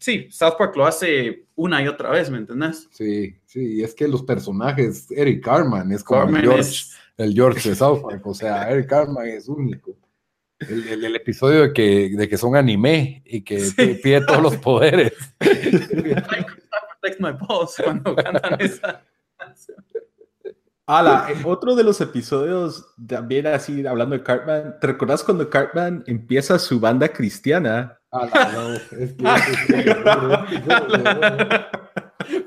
sí, 0.00 0.26
South 0.30 0.54
Park 0.58 0.76
lo 0.76 0.84
hace 0.86 1.46
una 1.54 1.80
y 1.82 1.86
otra 1.88 2.10
vez, 2.10 2.28
¿me 2.30 2.38
entendés? 2.38 2.88
Sí, 2.90 3.36
sí, 3.46 3.76
y 3.76 3.82
es 3.84 3.94
que 3.94 4.08
los 4.08 4.22
personajes, 4.24 5.08
Eric 5.12 5.44
Carman 5.44 5.92
es 5.92 6.02
como 6.02 6.22
Cartman 6.22 6.40
el 6.42 6.48
George, 6.50 6.60
es- 6.68 6.96
el 7.16 7.32
George 7.34 7.68
de 7.68 7.74
South 7.76 8.02
Park, 8.02 8.26
o 8.26 8.34
sea, 8.34 8.68
Eric 8.70 8.88
Carman 8.88 9.28
es 9.28 9.48
único. 9.48 9.96
El, 10.58 10.88
el- 10.88 11.04
el 11.04 11.16
episodio 11.16 11.62
de 11.62 11.72
que, 11.72 12.10
de 12.16 12.28
que 12.28 12.36
son 12.38 12.56
anime 12.56 13.22
y 13.26 13.42
que 13.42 13.60
Sí. 13.60 14.00
pide 14.02 14.20
todos 14.24 14.42
los 14.42 14.56
poderes. 14.56 15.12
Protect 15.38 17.20
my 17.20 17.32
balls 17.32 17.74
cuando 17.82 18.16
cantan 18.16 18.60
esa 18.60 19.04
canción. 19.36 19.76
Ala, 20.88 21.26
en 21.30 21.40
otro 21.44 21.74
de 21.74 21.82
los 21.82 22.00
episodios, 22.00 22.94
también 23.08 23.48
así 23.48 23.84
hablando 23.86 24.16
de 24.16 24.22
Cartman, 24.22 24.76
¿te 24.80 24.86
recordás 24.86 25.24
cuando 25.24 25.50
Cartman 25.50 26.04
empieza 26.06 26.58
su 26.60 26.78
banda 26.78 27.08
cristiana? 27.08 27.98
No, 28.12 28.24
no, 28.52 28.72
es 28.74 28.82
que- 28.84 29.16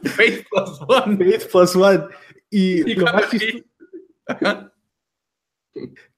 Faith 0.09 0.45
plus 0.49 0.81
one. 0.87 1.17
Faith 1.17 1.51
plus 1.51 1.75
one. 1.75 2.03
Y, 2.49 2.91
Y 2.91 2.95
lo 2.95 3.03
cuando 3.03 3.21
más 3.21 3.29
chistoso- 3.29 3.65
Ajá. 4.27 4.73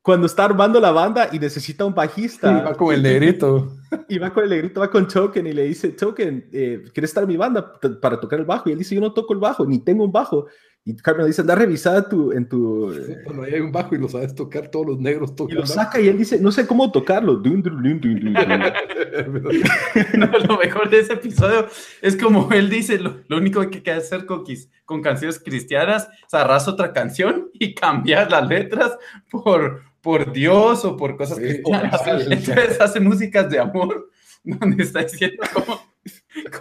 Cuando 0.01 0.25
está 0.25 0.45
armando 0.45 0.79
la 0.79 0.91
banda 0.91 1.29
y 1.31 1.39
necesita 1.39 1.85
un 1.85 1.91
Sí, 1.91 1.95
va 1.95 2.05
bajista, 2.05 2.73
con 2.75 2.93
el 2.93 3.03
negrito. 3.03 3.71
y 4.09 4.17
va 4.17 4.33
con 4.33 4.43
el 4.43 4.49
negrito, 4.49 4.79
va 4.79 4.89
con 4.89 5.07
Token 5.07 5.45
y 5.47 5.53
le 5.53 5.63
dice, 5.65 5.89
Token, 5.89 6.49
eh, 6.51 6.83
¿quieres 6.93 7.11
estar 7.11 7.23
en 7.23 7.29
mi 7.29 7.37
banda 7.37 7.73
para 8.01 8.19
tocar 8.19 8.39
el 8.39 8.45
bajo? 8.45 8.69
Y 8.69 8.73
él 8.73 8.79
dice, 8.79 8.95
yo 8.95 9.01
no 9.01 9.13
toco 9.13 9.33
el 9.33 9.39
bajo, 9.39 9.65
ni 9.65 9.79
tengo 9.79 10.03
un 10.03 10.11
bajo. 10.11 10.47
Y 10.83 10.95
Cartman 10.95 11.25
le 11.25 11.29
dice, 11.29 11.41
anda 11.41 11.53
a 11.53 11.57
revisar 11.57 12.09
tu, 12.09 12.31
en 12.31 12.49
tu... 12.49 12.91
Sí, 12.91 13.13
Cuando 13.23 13.43
hay 13.43 13.59
un 13.59 13.71
bajo 13.71 13.93
y 13.93 13.99
lo 13.99 14.07
sabes 14.09 14.33
tocar, 14.33 14.69
todos 14.69 14.87
los 14.87 14.99
negros 14.99 15.31
Y 15.33 15.35
tocan. 15.35 15.57
lo 15.57 15.65
saca 15.67 16.01
y 16.01 16.07
él 16.07 16.17
dice, 16.17 16.39
no 16.41 16.51
sé 16.51 16.65
cómo 16.65 16.91
tocarlo. 16.91 17.35
Dun, 17.35 17.61
dun, 17.61 18.01
dun. 18.01 18.33
No, 20.17 20.27
lo 20.47 20.57
mejor 20.57 20.89
de 20.89 21.01
ese 21.01 21.13
episodio 21.13 21.67
es 22.01 22.15
como 22.15 22.49
él 22.51 22.67
dice, 22.69 22.97
lo, 22.97 23.17
lo 23.27 23.37
único 23.37 23.61
que 23.69 23.77
hay 23.77 23.83
que 23.83 23.91
hacer 23.91 24.25
con, 24.25 24.43
con 24.85 25.01
canciones 25.03 25.37
cristianas 25.39 26.07
es 26.33 26.67
otra 26.67 26.93
canción 26.93 27.49
y 27.53 27.75
cambiar 27.75 28.31
las 28.31 28.47
letras 28.47 28.97
por, 29.29 29.83
por 30.01 30.31
Dios 30.31 30.83
o 30.85 30.97
por 30.97 31.15
cosas 31.15 31.39
que 31.39 31.61
Entonces 32.29 32.81
hace 32.81 32.99
músicas 32.99 33.49
de 33.49 33.59
amor 33.59 34.09
donde 34.43 34.83
está 34.83 35.03
diciendo 35.03 35.43
cómo, 35.53 35.81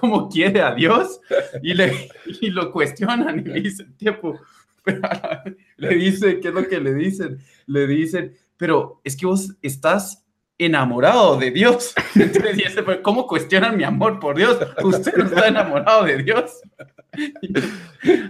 cómo 0.01 0.29
quiere 0.29 0.61
a 0.61 0.75
Dios 0.75 1.21
y, 1.63 1.75
le, 1.75 2.11
y 2.41 2.51
lo 2.51 2.71
cuestionan 2.71 3.41
y 3.41 3.43
le 3.43 3.61
dicen, 3.61 3.97
tiempo, 3.97 4.39
le 5.77 5.95
dice, 5.95 6.41
¿qué 6.41 6.49
es 6.49 6.55
lo 6.55 6.69
que 6.69 6.81
le 6.81 6.95
dicen? 6.95 7.39
Le 7.67 7.87
dicen, 7.87 8.37
pero 8.57 9.01
es 9.05 9.17
que 9.17 9.27
vos 9.27 9.57
estás 9.63 10.25
enamorado 10.59 11.39
de 11.39 11.51
Dios. 11.51 11.95
Entonces 12.15 12.77
¿cómo 13.03 13.27
cuestionan 13.27 13.77
mi 13.77 13.85
amor 13.85 14.21
por 14.21 14.37
Dios? 14.37 14.59
Usted 14.83 15.17
no 15.17 15.25
está 15.25 15.49
enamorado 15.49 16.05
de 16.05 16.23
Dios. 16.23 16.61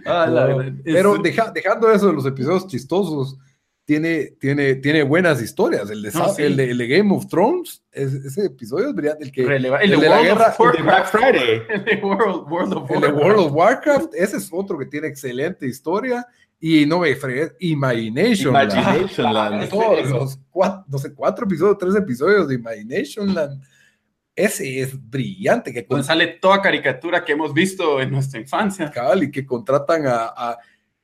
Ah, 0.07 0.57
pero 0.85 1.19
dejando 1.19 1.91
eso 1.91 2.07
de 2.07 2.13
los 2.13 2.27
episodios 2.27 2.69
chistosos, 2.69 3.37
tiene, 3.85 4.37
tiene, 4.39 4.77
tiene 4.77 5.03
buenas 5.03 5.43
historias. 5.43 5.91
El 5.91 6.03
de, 6.03 6.71
el, 6.71 6.79
de 6.79 6.87
Game 6.87 7.13
of 7.15 7.27
Thrones, 7.27 7.83
ese 7.91 8.47
episodio 8.47 8.89
es 8.91 8.95
brillante. 8.95 9.25
El, 9.25 9.33
que, 9.33 9.43
el, 9.43 9.63
de, 9.63 9.69
la 9.69 9.79
guerra, 10.23 10.55
el 10.59 10.77
de 10.77 10.83
Black 10.83 11.11
Friday. 11.11 11.63
El 11.69 11.85
de 11.85 11.97
World, 11.97 12.75
of 12.75 12.91
Warcraft. 12.91 13.17
World 13.17 13.41
of 13.41 13.53
Warcraft, 13.53 14.15
ese 14.15 14.37
es 14.37 14.49
otro 14.53 14.79
que 14.79 14.87
tiene 14.87 15.09
excelente 15.09 15.67
historia. 15.67 16.27
Y 16.61 16.85
no 16.87 17.01
me 17.01 17.17
fregué, 17.17 17.53
Imagination, 17.61 18.51
Imagination 18.51 19.33
Land. 19.33 19.69
Todos 19.71 20.11
los 20.11 20.39
cuatro, 20.51 20.85
no 20.87 20.99
sé, 20.99 21.15
cuatro 21.15 21.47
episodios, 21.47 21.79
tres 21.79 21.97
episodios 21.97 22.49
de 22.49 22.55
Imagination 22.55 23.35
Land. 23.35 23.63
Ese 24.37 24.81
es 24.81 25.11
brillante. 25.11 25.73
Que 25.73 26.03
sale 26.03 26.39
toda 26.41 26.61
caricatura 26.61 27.25
que 27.25 27.33
hemos 27.33 27.53
visto 27.53 28.01
en 28.01 28.11
nuestra 28.11 28.39
infancia. 28.39 28.91
Cabal, 28.91 29.25
y 29.25 29.31
que 29.31 29.45
contratan 29.45 30.05
a 30.07 30.57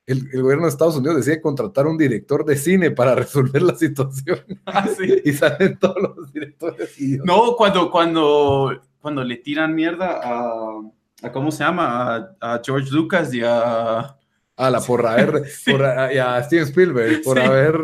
el, 0.07 0.31
gobierno 0.41 0.65
de 0.65 0.71
Estados 0.71 0.97
Unidos 0.97 1.17
decide 1.17 1.41
contratar 1.41 1.87
un 1.87 1.99
director 1.99 2.45
de 2.45 2.57
cine 2.57 2.93
para 2.93 3.15
resolver 3.15 3.63
la 3.63 3.75
situación. 3.75 4.41
Ah, 4.67 4.87
¿sí? 4.89 5.23
y 5.25 5.33
salen 5.33 5.79
todos 5.79 5.97
los 6.17 6.33
directores. 6.33 6.95
No, 7.25 7.55
cuando, 7.57 7.91
cuando, 7.91 8.81
cuando 9.01 9.25
le 9.25 9.37
tiran 9.37 9.75
mierda 9.75 10.21
a, 10.23 10.81
a 11.23 11.33
¿cómo 11.33 11.51
se 11.51 11.65
llama? 11.65 12.35
A, 12.41 12.61
George 12.65 12.91
Lucas 12.91 13.33
y 13.33 13.43
a... 13.45 14.17
A 14.59 14.71
la 14.71 14.81
por 14.81 15.07
haber, 15.07 15.45
por, 15.67 15.81
y 16.13 16.19
a 16.19 16.43
Steven 16.43 16.65
Spielberg, 16.65 17.23
por 17.23 17.39
haber 17.39 17.79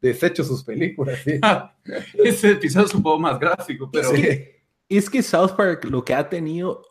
deshecho 0.00 0.42
sus 0.42 0.64
películas. 0.64 1.18
ese 2.24 2.52
episodio 2.52 2.86
es 2.86 2.94
un 2.94 3.02
poco 3.02 3.18
más 3.18 3.38
gráfico, 3.38 3.90
pero... 3.90 4.10
Es 4.88 5.08
que 5.08 5.22
South 5.22 5.52
Park 5.56 5.84
lo 5.84 6.04
que 6.04 6.14
ha 6.14 6.28
tenido, 6.28 6.82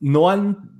no 0.00 0.30
han 0.30 0.77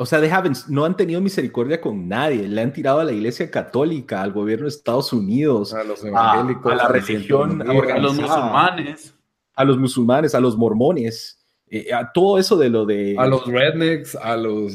o 0.00 0.06
sea, 0.06 0.20
no 0.68 0.84
han 0.84 0.96
tenido 0.96 1.20
misericordia 1.20 1.80
con 1.80 2.06
nadie. 2.06 2.46
Le 2.46 2.60
han 2.60 2.72
tirado 2.72 3.00
a 3.00 3.04
la 3.04 3.10
iglesia 3.10 3.50
católica, 3.50 4.22
al 4.22 4.32
gobierno 4.32 4.66
de 4.66 4.68
Estados 4.68 5.12
Unidos, 5.12 5.74
a 5.74 5.82
los 5.82 6.04
evangélicos, 6.04 6.72
a, 6.72 6.76
la 6.76 6.86
religión, 6.86 7.62
a 7.68 7.98
los 7.98 8.14
musulmanes, 8.14 9.14
a 9.56 9.64
los 9.64 9.76
musulmanes, 9.76 10.34
a 10.36 10.40
los 10.40 10.56
mormones, 10.56 11.44
eh, 11.66 11.92
a 11.92 12.12
todo 12.12 12.38
eso 12.38 12.56
de 12.56 12.70
lo 12.70 12.86
de. 12.86 13.16
A 13.18 13.26
los 13.26 13.44
rednecks, 13.44 14.14
a 14.14 14.36
los. 14.36 14.74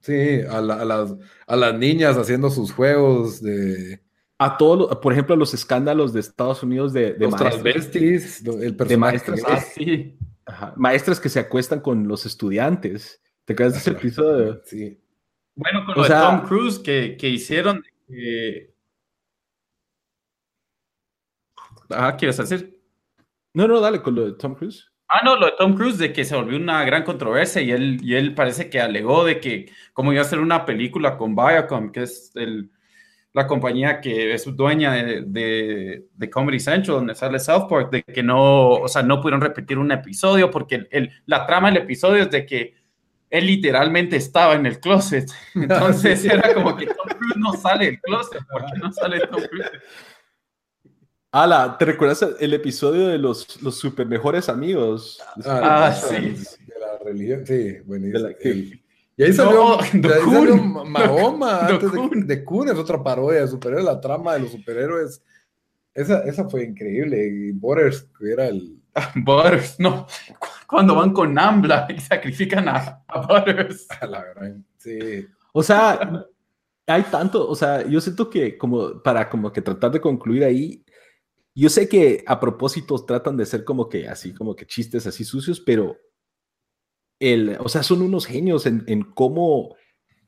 sí, 0.00 0.40
a, 0.48 0.62
las, 0.62 1.14
a 1.46 1.56
las 1.56 1.74
niñas 1.74 2.16
haciendo 2.16 2.48
sus 2.48 2.72
juegos 2.72 3.42
de. 3.42 4.00
A 4.38 4.56
todos, 4.56 4.96
por 4.96 5.12
ejemplo, 5.12 5.34
a 5.34 5.38
los 5.38 5.52
escándalos 5.52 6.14
de 6.14 6.20
Estados 6.20 6.62
Unidos 6.62 6.94
de, 6.94 7.12
de 7.12 7.26
los 7.26 7.36
transvestis, 7.36 8.42
el 8.46 8.74
de 8.74 8.96
maestras, 8.96 9.42
maestras 10.74 11.20
que 11.20 11.28
se 11.28 11.38
acuestan 11.38 11.80
con 11.80 12.08
los 12.08 12.24
estudiantes. 12.24 13.20
¿Te 13.48 13.54
acuerdas 13.54 13.72
de 13.72 13.78
ese 13.78 13.90
episodio? 13.92 14.60
Sí. 14.66 15.00
Bueno, 15.54 15.82
con 15.86 15.94
lo 15.94 16.02
de 16.02 16.10
Tom 16.10 16.42
Cruise 16.46 16.78
que, 16.78 17.16
que 17.18 17.30
hicieron. 17.30 17.82
Ah, 21.88 22.14
¿quieres 22.18 22.36
decir? 22.36 22.78
No, 23.54 23.66
no, 23.66 23.80
dale, 23.80 24.02
con 24.02 24.16
lo 24.16 24.26
de 24.26 24.32
Tom 24.34 24.54
Cruise. 24.54 24.92
Ah, 25.08 25.22
no, 25.24 25.36
lo 25.36 25.46
de 25.46 25.52
Tom 25.56 25.74
Cruise, 25.74 25.96
de 25.96 26.12
que 26.12 26.26
se 26.26 26.36
volvió 26.36 26.58
una 26.58 26.84
gran 26.84 27.04
controversia 27.04 27.62
y 27.62 27.70
él, 27.70 27.98
y 28.02 28.16
él 28.16 28.34
parece 28.34 28.68
que 28.68 28.82
alegó 28.82 29.24
de 29.24 29.40
que 29.40 29.72
como 29.94 30.12
iba 30.12 30.20
a 30.20 30.26
hacer 30.26 30.40
una 30.40 30.66
película 30.66 31.16
con 31.16 31.34
Viacom, 31.34 31.90
que 31.90 32.02
es 32.02 32.30
el, 32.34 32.70
la 33.32 33.46
compañía 33.46 34.02
que 34.02 34.34
es 34.34 34.44
dueña 34.54 34.92
de, 34.92 36.04
de, 36.14 36.30
Comedy 36.30 36.60
Central, 36.60 36.98
donde 36.98 37.14
sale 37.14 37.38
South 37.38 37.66
Park, 37.66 37.90
de 37.92 38.02
que 38.02 38.22
no, 38.22 38.72
o 38.72 38.88
sea, 38.88 39.02
no 39.02 39.22
pudieron 39.22 39.40
repetir 39.40 39.78
un 39.78 39.90
episodio 39.90 40.50
porque 40.50 40.86
el, 40.90 41.10
la 41.24 41.46
trama 41.46 41.68
del 41.70 41.84
episodio 41.84 42.24
es 42.24 42.30
de 42.30 42.44
que 42.44 42.77
él 43.30 43.46
literalmente 43.46 44.16
estaba 44.16 44.54
en 44.54 44.66
el 44.66 44.80
closet. 44.80 45.30
Entonces 45.54 46.24
era 46.24 46.54
como 46.54 46.76
que 46.76 46.86
Tom 46.86 47.18
Cruise 47.18 47.36
no 47.36 47.52
sale 47.54 47.86
del 47.86 48.00
closet. 48.00 48.40
¿Por 48.50 48.64
qué 48.64 48.78
no 48.78 48.92
sale 48.92 49.20
Tom 49.26 49.42
Cruise? 49.48 49.70
Ala, 51.30 51.76
¿te 51.78 51.84
recuerdas 51.84 52.26
el 52.40 52.54
episodio 52.54 53.08
de 53.08 53.18
los, 53.18 53.60
los 53.62 53.78
super 53.78 54.06
mejores 54.06 54.48
amigos? 54.48 55.20
Ah, 55.44 55.88
ah 55.88 55.92
sí. 55.92 56.14
De 56.14 56.74
la 56.80 56.98
religión, 57.04 57.46
sí, 57.46 57.78
buenísimo. 57.84 58.30
Y 59.18 59.24
ahí 59.24 59.32
salió, 59.32 59.78
Mahoma, 60.86 61.66
antes 61.66 61.90
de, 61.92 62.22
de 62.24 62.44
Kun, 62.44 62.68
es 62.68 62.76
otra 62.76 63.02
parodia 63.02 63.40
de 63.40 63.48
superhéroes, 63.48 63.84
la 63.84 64.00
trama 64.00 64.34
de 64.34 64.40
los 64.40 64.52
superhéroes. 64.52 65.22
Esa, 65.92 66.20
esa 66.20 66.48
fue 66.48 66.62
increíble. 66.62 67.26
Y 67.26 67.50
Borders, 67.50 68.06
que 68.18 68.32
era 68.32 68.46
el, 68.46 68.77
Butters, 69.14 69.78
no. 69.78 70.06
Cuando 70.66 70.94
van 70.94 71.12
con 71.12 71.38
Ambla 71.38 71.86
y 71.88 72.00
sacrifican 72.00 72.68
a, 72.68 73.04
Butters. 73.28 73.86
la 74.02 74.22
verdad, 74.22 74.56
sí. 74.76 75.26
O 75.52 75.62
sea, 75.62 76.26
hay 76.86 77.02
tanto, 77.04 77.48
o 77.48 77.54
sea, 77.54 77.86
yo 77.86 78.00
siento 78.00 78.28
que 78.30 78.56
como 78.56 79.02
para 79.02 79.28
como 79.28 79.52
que 79.52 79.62
tratar 79.62 79.90
de 79.90 80.00
concluir 80.00 80.44
ahí, 80.44 80.84
yo 81.54 81.68
sé 81.68 81.88
que 81.88 82.22
a 82.26 82.38
propósito 82.38 83.04
tratan 83.04 83.36
de 83.36 83.46
ser 83.46 83.64
como 83.64 83.88
que 83.88 84.08
así, 84.08 84.32
como 84.32 84.54
que 84.54 84.66
chistes 84.66 85.06
así 85.06 85.24
sucios, 85.24 85.60
pero 85.60 85.96
el, 87.18 87.56
o 87.60 87.68
sea, 87.68 87.82
son 87.82 88.02
unos 88.02 88.26
genios 88.26 88.66
en, 88.66 88.84
en 88.86 89.02
cómo 89.02 89.74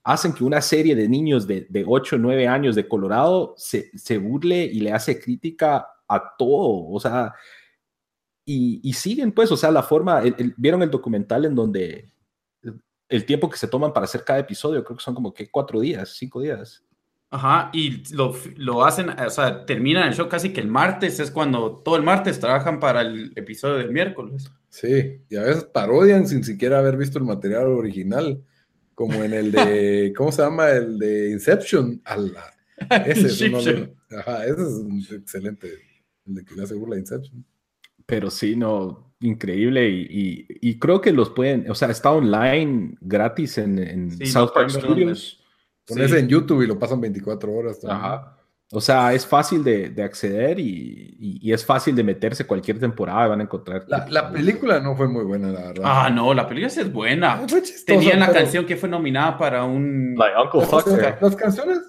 hacen 0.02 0.32
que 0.32 0.44
una 0.44 0.60
serie 0.60 0.94
de 0.94 1.08
niños 1.08 1.46
de, 1.46 1.66
de 1.68 1.84
8 1.86 2.16
o 2.16 2.18
9 2.18 2.48
años 2.48 2.74
de 2.74 2.88
Colorado 2.88 3.54
se, 3.56 3.96
se 3.96 4.18
burle 4.18 4.64
y 4.64 4.80
le 4.80 4.92
hace 4.92 5.20
crítica 5.20 5.86
a 6.08 6.36
todo. 6.36 6.88
O 6.90 6.98
sea, 6.98 7.34
y, 8.52 8.92
siguen, 8.94 9.32
pues, 9.32 9.52
o 9.52 9.56
sea, 9.56 9.70
la 9.70 9.82
forma, 9.82 10.22
vieron 10.56 10.82
el 10.82 10.90
documental 10.90 11.44
en 11.44 11.54
donde 11.54 12.12
el 13.08 13.24
tiempo 13.24 13.48
que 13.48 13.58
se 13.58 13.68
toman 13.68 13.92
para 13.92 14.04
hacer 14.04 14.24
cada 14.24 14.38
episodio, 14.38 14.82
creo 14.84 14.96
que 14.96 15.04
son 15.04 15.14
como 15.14 15.32
que 15.32 15.50
cuatro 15.50 15.80
días, 15.80 16.16
cinco 16.16 16.40
días. 16.40 16.84
Ajá, 17.30 17.70
y 17.72 18.02
lo, 18.12 18.34
lo, 18.56 18.84
hacen, 18.84 19.10
o 19.10 19.30
sea, 19.30 19.64
terminan 19.64 20.08
el 20.08 20.14
show 20.14 20.28
casi 20.28 20.52
que 20.52 20.60
el 20.60 20.66
martes, 20.66 21.20
es 21.20 21.30
cuando 21.30 21.76
todo 21.84 21.96
el 21.96 22.02
martes 22.02 22.40
trabajan 22.40 22.80
para 22.80 23.02
el 23.02 23.32
episodio 23.36 23.76
del 23.76 23.92
miércoles. 23.92 24.50
Sí, 24.68 25.20
y 25.28 25.36
a 25.36 25.42
veces 25.42 25.64
parodian 25.64 26.26
sin 26.26 26.42
siquiera 26.42 26.78
haber 26.78 26.96
visto 26.96 27.18
el 27.18 27.24
material 27.24 27.66
original, 27.66 28.42
como 28.96 29.22
en 29.22 29.32
el 29.32 29.52
de, 29.52 30.12
¿cómo 30.16 30.32
se 30.32 30.42
llama? 30.42 30.70
El 30.70 30.98
de 30.98 31.30
Inception. 31.30 32.02
ese, 33.06 33.26
es 33.26 33.42
ajá, 34.18 34.44
ese 34.44 34.62
es 34.62 35.12
excelente, 35.12 35.68
el 36.26 36.34
de 36.34 36.44
que 36.44 36.54
le 36.56 36.64
hace 36.64 36.74
burla 36.74 36.98
Inception. 36.98 37.44
Pero 38.10 38.30
sí, 38.30 38.56
no, 38.56 39.14
increíble. 39.20 39.88
Y, 39.88 40.78
creo 40.78 41.00
que 41.00 41.12
los 41.12 41.30
pueden, 41.30 41.70
o 41.70 41.74
sea, 41.74 41.88
está 41.88 42.10
online 42.10 42.96
gratis 43.00 43.58
en, 43.58 44.10
South 44.26 44.50
Park 44.52 44.70
Studios. 44.70 45.42
Pones 45.86 46.12
en 46.12 46.28
YouTube 46.28 46.62
y 46.62 46.66
lo 46.66 46.78
pasan 46.78 47.00
24 47.00 47.52
horas. 47.52 47.84
Ajá. 47.84 48.36
O 48.72 48.80
sea, 48.80 49.12
es 49.12 49.26
fácil 49.26 49.64
de, 49.64 49.92
acceder 50.02 50.60
y, 50.60 51.40
es 51.52 51.66
fácil 51.66 51.96
de 51.96 52.04
meterse 52.04 52.46
cualquier 52.46 52.78
temporada 52.78 53.26
van 53.26 53.40
a 53.40 53.42
encontrar. 53.42 53.84
La, 53.88 54.30
película 54.30 54.78
no 54.78 54.96
fue 54.96 55.08
muy 55.08 55.24
buena, 55.24 55.50
la 55.50 55.60
verdad. 55.60 55.84
Ah, 55.84 56.08
no, 56.08 56.32
la 56.32 56.46
película 56.46 56.70
sí 56.70 56.80
es 56.80 56.92
buena. 56.92 57.44
Tenía 57.84 58.16
la 58.16 58.32
canción 58.32 58.64
que 58.66 58.76
fue 58.76 58.88
nominada 58.88 59.36
para 59.36 59.64
un... 59.64 60.14
Like 60.16 60.36
Uncle 60.40 60.60
Fucker. 60.62 61.18
Las, 61.20 61.34
canciones... 61.34 61.80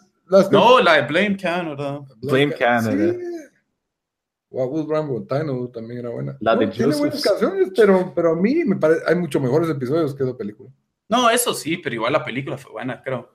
no, 0.52 0.80
la 0.82 0.96
de 0.96 1.02
Blame 1.04 1.38
Canada. 1.38 2.02
Blame 2.20 2.54
Canada. 2.54 3.14
What 4.52 4.86
Rambo 4.88 5.26
Tino 5.26 5.70
también 5.70 6.00
era 6.02 6.10
buena. 6.10 6.38
La 6.42 6.58
de 6.58 6.68
Tiene 6.68 6.94
buenas 6.96 7.24
canciones, 7.24 7.72
pero, 7.74 8.12
pero 8.14 8.34
a 8.34 8.36
mí 8.36 8.66
me 8.66 8.76
parece 8.76 9.02
hay 9.08 9.16
mucho 9.16 9.40
mejores 9.40 9.70
episodios 9.70 10.14
que 10.14 10.24
esa 10.24 10.38
película. 10.38 10.70
No, 11.08 11.30
eso 11.30 11.54
sí, 11.54 11.78
pero 11.78 11.96
igual 11.96 12.14
la 12.14 12.24
película 12.24 12.58
fue 12.58 12.74
buena, 12.74 13.02
creo. 13.02 13.34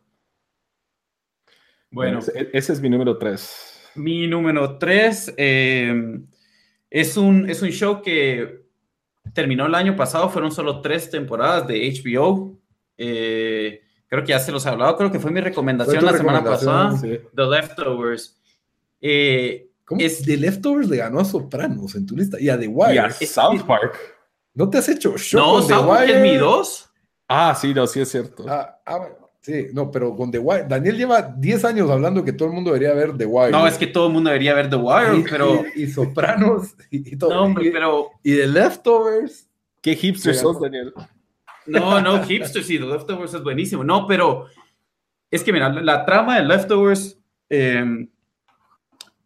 Bueno, 1.90 2.18
ese, 2.18 2.72
es 2.72 2.80
mi 2.80 2.90
número 2.90 3.16
3. 3.16 3.92
Mi 3.94 4.26
número 4.26 4.76
3 4.76 5.34
eh, 5.38 6.20
es, 6.90 7.16
un, 7.16 7.48
es 7.48 7.62
un 7.62 7.70
show 7.70 8.02
que 8.02 8.66
terminó 9.32 9.66
el 9.66 9.74
año 9.74 9.96
pasado, 9.96 10.28
fueron 10.28 10.52
solo 10.52 10.82
tres 10.82 11.10
temporadas 11.10 11.66
de 11.66 11.90
HBO. 11.90 12.58
Eh, 12.98 13.82
creo 14.06 14.22
que 14.22 14.30
ya 14.30 14.38
se 14.38 14.52
los 14.52 14.66
he 14.66 14.68
hablado, 14.68 14.96
creo 14.96 15.10
que 15.10 15.18
fue 15.18 15.30
mi 15.30 15.40
recomendación 15.40 16.04
la 16.04 16.16
semana 16.16 16.44
pasada, 16.44 16.94
The 17.00 17.42
Leftovers. 17.42 18.38
Eh, 19.00 19.70
¿Cómo? 19.86 20.00
Es 20.00 20.22
The 20.22 20.36
Leftovers 20.36 20.88
le 20.88 20.98
ganó 20.98 21.20
a 21.20 21.24
Sopranos 21.24 21.94
en 21.94 22.04
tu 22.04 22.16
lista 22.16 22.38
y 22.40 22.48
a 22.48 22.58
The 22.58 22.66
Wire. 22.66 22.94
Y 22.94 22.98
a 22.98 23.10
South 23.10 23.62
Park. 23.66 23.96
¿No 24.52 24.68
te 24.68 24.78
has 24.78 24.88
hecho 24.88 25.16
show 25.16 25.40
No, 25.40 25.62
South 25.62 25.86
Park 25.86 26.10
es 26.10 26.20
mi 26.20 26.36
2. 26.36 26.90
Ah, 27.28 27.56
sí, 27.58 27.72
no, 27.72 27.86
sí 27.86 28.00
es 28.00 28.10
cierto. 28.10 28.44
Ah, 28.48 28.80
ah, 28.84 29.08
Sí, 29.46 29.68
no, 29.72 29.92
pero 29.92 30.16
con 30.16 30.32
The 30.32 30.40
Wire, 30.40 30.64
Daniel 30.68 30.96
lleva 30.96 31.22
10 31.22 31.64
años 31.66 31.88
hablando 31.88 32.24
que 32.24 32.32
todo 32.32 32.48
el 32.48 32.54
mundo 32.54 32.72
debería 32.72 32.92
ver 32.94 33.16
The 33.16 33.26
Wire. 33.26 33.52
No, 33.52 33.64
es 33.64 33.78
que 33.78 33.86
todo 33.86 34.08
el 34.08 34.12
mundo 34.12 34.28
debería 34.28 34.54
ver 34.54 34.68
The 34.68 34.74
Wire, 34.74 35.18
y, 35.18 35.22
pero... 35.22 35.64
Y, 35.76 35.84
y 35.84 35.86
Sopranos 35.86 36.74
y, 36.90 37.16
todo. 37.16 37.32
No, 37.32 37.42
hombre, 37.44 37.68
y, 37.68 37.70
pero... 37.70 38.10
Y 38.24 38.34
The 38.34 38.48
Leftovers. 38.48 39.48
¿Qué 39.80 39.94
hipster 39.94 40.34
Sí, 40.34 40.40
sos, 40.40 40.60
Daniel? 40.60 40.92
No, 41.66 42.00
no, 42.00 42.24
Hipsters 42.24 42.68
y 42.70 42.80
The 42.80 42.86
Leftovers 42.86 43.34
es 43.34 43.42
buenísimo. 43.44 43.84
No, 43.84 44.08
pero 44.08 44.46
es 45.30 45.44
que 45.44 45.52
mira, 45.52 45.68
la, 45.68 45.80
la 45.80 46.04
trama 46.04 46.40
de 46.40 46.44
Leftovers 46.44 47.16
eh, 47.48 48.08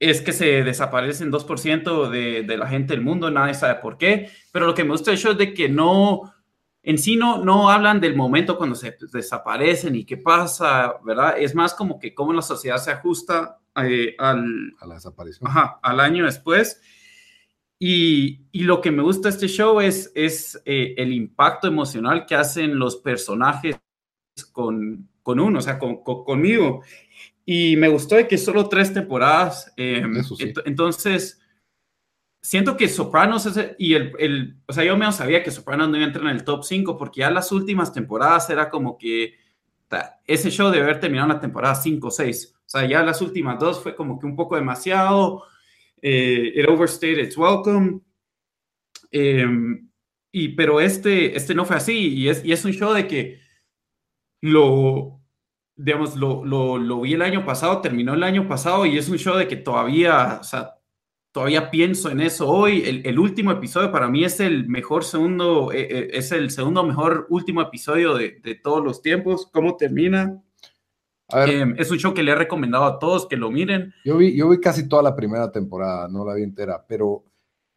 es 0.01 0.23
que 0.23 0.33
se 0.33 0.65
desaparecen 0.65 1.31
2% 1.31 2.11
de, 2.11 2.43
de 2.43 2.57
la 2.59 2.67
gente 2.69 2.95
del 2.95 3.03
mundo, 3.05 3.31
nadie 3.31 3.55
sabe 3.55 3.77
por 3.77 3.99
qué, 3.99 4.31
pero 4.53 4.67
lo 4.67 4.75
que 4.75 4.85
me 4.85 4.91
gusta 4.93 5.13
del 5.13 5.21
show 5.21 5.33
es 5.33 5.39
de 5.39 5.55
que 5.55 5.69
no, 5.69 6.33
en 6.83 6.99
sí 6.99 7.17
no, 7.17 7.45
no 7.45 7.71
hablan 7.71 8.01
del 8.01 8.17
momento 8.17 8.57
cuando 8.59 8.75
se 8.77 8.97
desaparecen 9.13 9.95
y 9.97 10.05
qué 10.07 10.17
pasa, 10.17 10.95
¿verdad? 11.05 11.37
Es 11.39 11.55
más 11.55 11.75
como 11.75 11.99
que 12.01 12.15
cómo 12.15 12.33
la 12.33 12.43
sociedad 12.43 12.79
se 12.79 12.93
ajusta 12.93 13.59
eh, 13.77 14.17
al, 14.19 14.75
A 14.81 14.87
la 14.87 14.95
desaparición. 14.95 15.49
Ajá, 15.51 15.79
al 15.83 16.01
año 16.01 16.25
después. 16.25 16.81
Y, 17.79 18.43
y 18.53 18.63
lo 18.65 18.81
que 18.81 18.91
me 18.91 19.03
gusta 19.03 19.29
de 19.29 19.35
este 19.35 19.49
show 19.49 19.81
es, 19.81 20.13
es 20.15 20.61
eh, 20.67 20.95
el 20.99 21.13
impacto 21.13 21.67
emocional 21.67 22.27
que 22.27 22.35
hacen 22.35 22.79
los 22.79 22.97
personajes 22.97 23.77
con, 24.53 25.09
con 25.23 25.41
uno, 25.41 25.59
o 25.61 25.63
sea, 25.63 25.79
con, 25.79 26.03
con- 26.03 26.25
conmigo. 26.25 26.83
Y 27.53 27.77
me 27.77 27.89
gustó 27.89 28.15
de 28.15 28.29
que 28.29 28.39
solo 28.39 28.69
tres 28.69 28.95
temporadas. 28.95 29.73
eh, 29.77 30.05
Eso 30.17 30.37
sí. 30.37 30.45
ent- 30.45 30.63
entonces, 30.67 31.41
siento 32.41 32.77
que 32.77 32.89
Sopranos 32.89 33.45
es 33.47 33.75
y 33.77 33.95
el, 33.95 34.13
el, 34.21 34.57
o 34.67 34.73
sea, 34.73 34.85
yo 34.85 34.97
menos 34.97 35.17
sabía 35.17 35.43
que 35.43 35.51
Sopranos 35.51 35.89
no 35.89 35.97
iba 35.97 36.05
a 36.05 36.09
entrar 36.09 36.27
en 36.27 36.37
el 36.37 36.45
top 36.45 36.63
5 36.63 36.97
porque 36.97 37.21
ya 37.23 37.31
las 37.31 37.51
últimas 37.51 37.93
temporadas 37.93 38.49
era 38.51 38.71
como 38.71 38.97
que 38.97 39.35
ese 40.27 40.51
show 40.53 40.71
debe 40.71 40.85
haber 40.85 41.01
terminado 41.01 41.29
en 41.29 41.35
la 41.35 41.41
temporada 41.41 41.75
5 41.75 42.07
o 42.07 42.11
6. 42.13 42.55
O 42.57 42.69
sea, 42.69 42.87
ya 42.87 43.03
las 43.03 43.21
últimas 43.21 43.59
dos 43.59 43.83
fue 43.83 43.97
como 43.97 44.21
que 44.21 44.27
un 44.27 44.37
poco 44.37 44.55
demasiado. 44.55 45.43
eh, 46.03 46.53
it 46.55 46.69
overstayed 46.69 47.19
its 47.19 47.37
welcome. 47.37 48.01
Em, 49.11 49.91
y, 50.33 50.51
pero 50.51 50.81
este, 50.81 51.37
este 51.37 51.53
no 51.55 51.65
fue 51.65 51.77
así. 51.77 52.15
Y 52.15 52.29
es, 52.29 52.45
y 52.45 52.53
es 52.53 52.65
un 52.65 52.73
show 52.73 52.93
de 52.95 53.09
que 53.09 53.41
lo, 54.41 55.20
digamos, 55.83 56.17
lo, 56.17 56.45
lo, 56.45 56.79
lo 56.79 57.01
vi 57.01 57.15
el 57.15 57.23
año 57.23 57.45
pasado, 57.45 57.81
terminó 57.81 58.15
el 58.15 58.23
año 58.23 58.47
pasado 58.47 58.87
y 58.87 58.99
es 58.99 59.09
un 59.09 59.19
show 59.19 59.37
de 59.37 59.49
que 59.49 59.57
todavía, 59.57 60.39
o 60.41 60.45
sea, 60.45 60.75
todavía 61.33 61.71
pienso 61.71 62.11
en 62.11 62.21
eso 62.21 62.49
hoy. 62.49 62.83
El, 62.85 63.07
el 63.07 63.19
último 63.19 63.51
episodio 63.51 63.91
para 63.91 64.09
mí 64.09 64.25
es 64.25 64.41
el 64.41 64.69
mejor 64.69 65.05
segundo, 65.05 65.73
eh, 65.73 65.89
eh, 65.91 66.11
es 66.13 66.33
el 66.33 66.51
segundo 66.51 66.85
mejor 66.85 67.27
último 67.31 67.63
episodio 67.63 68.15
de, 68.15 68.41
de 68.43 68.55
todos 68.57 68.85
los 68.85 69.01
tiempos. 69.01 69.49
¿Cómo 69.53 69.77
termina? 69.77 70.43
A 71.29 71.41
ver, 71.41 71.51
Em, 71.51 71.75
es 71.79 71.91
un 71.91 71.99
show 71.99 72.13
que 72.13 72.23
le 72.23 72.33
he 72.33 72.35
recomendado 72.35 72.85
a 72.85 72.99
todos 72.99 73.27
que 73.27 73.37
lo 73.37 73.51
miren. 73.51 73.95
yo, 74.05 74.17
vi, 74.19 74.37
yo 74.37 74.49
vi 74.49 74.61
casi 74.61 74.89
toda 74.89 75.03
la 75.03 75.15
primera 75.15 75.51
temporada, 75.51 76.09
no 76.09 76.25
la 76.25 76.35
vi 76.35 76.43
entera, 76.43 76.85
pero 76.87 77.25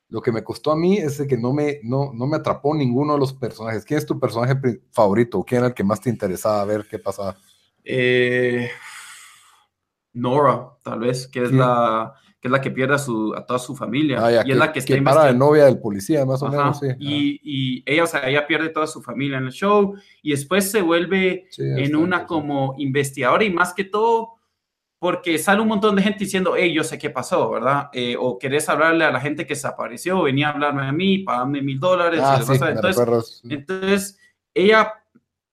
lo 0.10 0.22
que 0.22 0.32
me 0.32 0.44
costó 0.44 0.72
a 0.72 0.76
mí 0.76 0.98
es 0.98 1.20
de 1.20 1.28
que 1.28 1.38
no 1.38 1.54
me, 1.54 1.80
no, 1.84 2.12
no 2.14 2.28
me 2.28 2.38
atrapó 2.38 2.76
ninguno 2.76 3.14
de 3.14 3.20
los 3.20 3.34
personajes. 3.34 3.86
¿Quién 3.86 4.00
es 4.00 4.06
tu 4.06 4.20
personaje 4.20 4.56
favorito? 4.92 5.44
¿Quién 5.44 5.60
era 5.60 5.68
el 5.68 5.74
que 5.74 5.84
más 5.84 6.02
te 6.02 6.10
interesaba 6.10 6.66
ver 6.66 6.86
qué 6.90 7.00
pasaba? 7.00 7.38
Eh, 7.84 8.70
Nora, 10.14 10.70
tal 10.84 11.00
vez, 11.00 11.28
que 11.28 11.44
es, 11.44 11.52
la, 11.52 12.14
que 12.40 12.48
es 12.48 12.52
la 12.52 12.62
que 12.62 12.72
pierde 12.72 12.96
a, 12.96 13.00
su, 13.00 13.34
a 13.36 13.46
toda 13.46 13.60
su 13.60 13.76
familia. 13.76 14.24
Ah, 14.24 14.32
ya, 14.32 14.44
y 14.46 14.52
es 14.52 14.58
la 14.58 14.72
que 14.72 14.80
está 14.80 15.04
para 15.04 15.26
de 15.26 15.34
novia 15.34 15.66
del 15.66 15.80
policía, 15.80 16.26
más 16.26 16.42
o 16.44 16.48
Ajá, 16.48 16.58
menos, 16.58 16.80
sí. 16.80 16.88
Y, 17.00 17.40
y 17.44 17.84
ella, 17.86 18.04
o 18.04 18.08
sea, 18.08 18.30
ella 18.30 18.46
pierde 18.46 18.70
toda 18.70 18.86
su 18.88 19.02
familia 19.02 19.38
en 19.38 19.46
el 19.46 19.52
show 19.52 19.96
y 20.22 20.32
después 20.32 20.70
se 20.70 20.82
vuelve. 20.82 21.48
Sí, 21.50 21.64
en 21.64 21.96
una 21.96 22.20
sí. 22.20 22.26
como 22.28 22.76
investigadora 22.78 23.44
y 23.44 23.50
más 23.50 23.74
que 23.74 23.86
todo 23.86 24.36
porque 25.04 25.38
sale 25.38 25.60
un 25.60 25.68
montón 25.68 25.98
de 25.98 26.02
gente 26.02 26.20
diciendo, 26.20 26.54
hey, 26.56 26.74
yo 26.74 26.82
sé 26.82 26.98
qué 26.98 27.10
pasó, 27.10 27.50
¿verdad? 27.50 27.90
Eh, 27.92 28.16
o 28.18 28.40
querés 28.40 28.70
hablarle 28.70 29.04
a 29.04 29.12
la 29.12 29.20
gente 29.20 29.46
que 29.46 29.54
desapareció, 29.54 30.22
venía 30.24 30.48
a 30.48 30.52
hablarme 30.52 30.84
a 30.84 30.94
mí, 30.94 31.18
pagarme 31.18 31.62
mil 31.62 31.78
dólares. 31.78 32.22
Ah, 32.24 32.42
sí, 32.42 32.54
Entonces, 32.54 33.42
entonces, 33.50 34.20
ella 34.54 34.94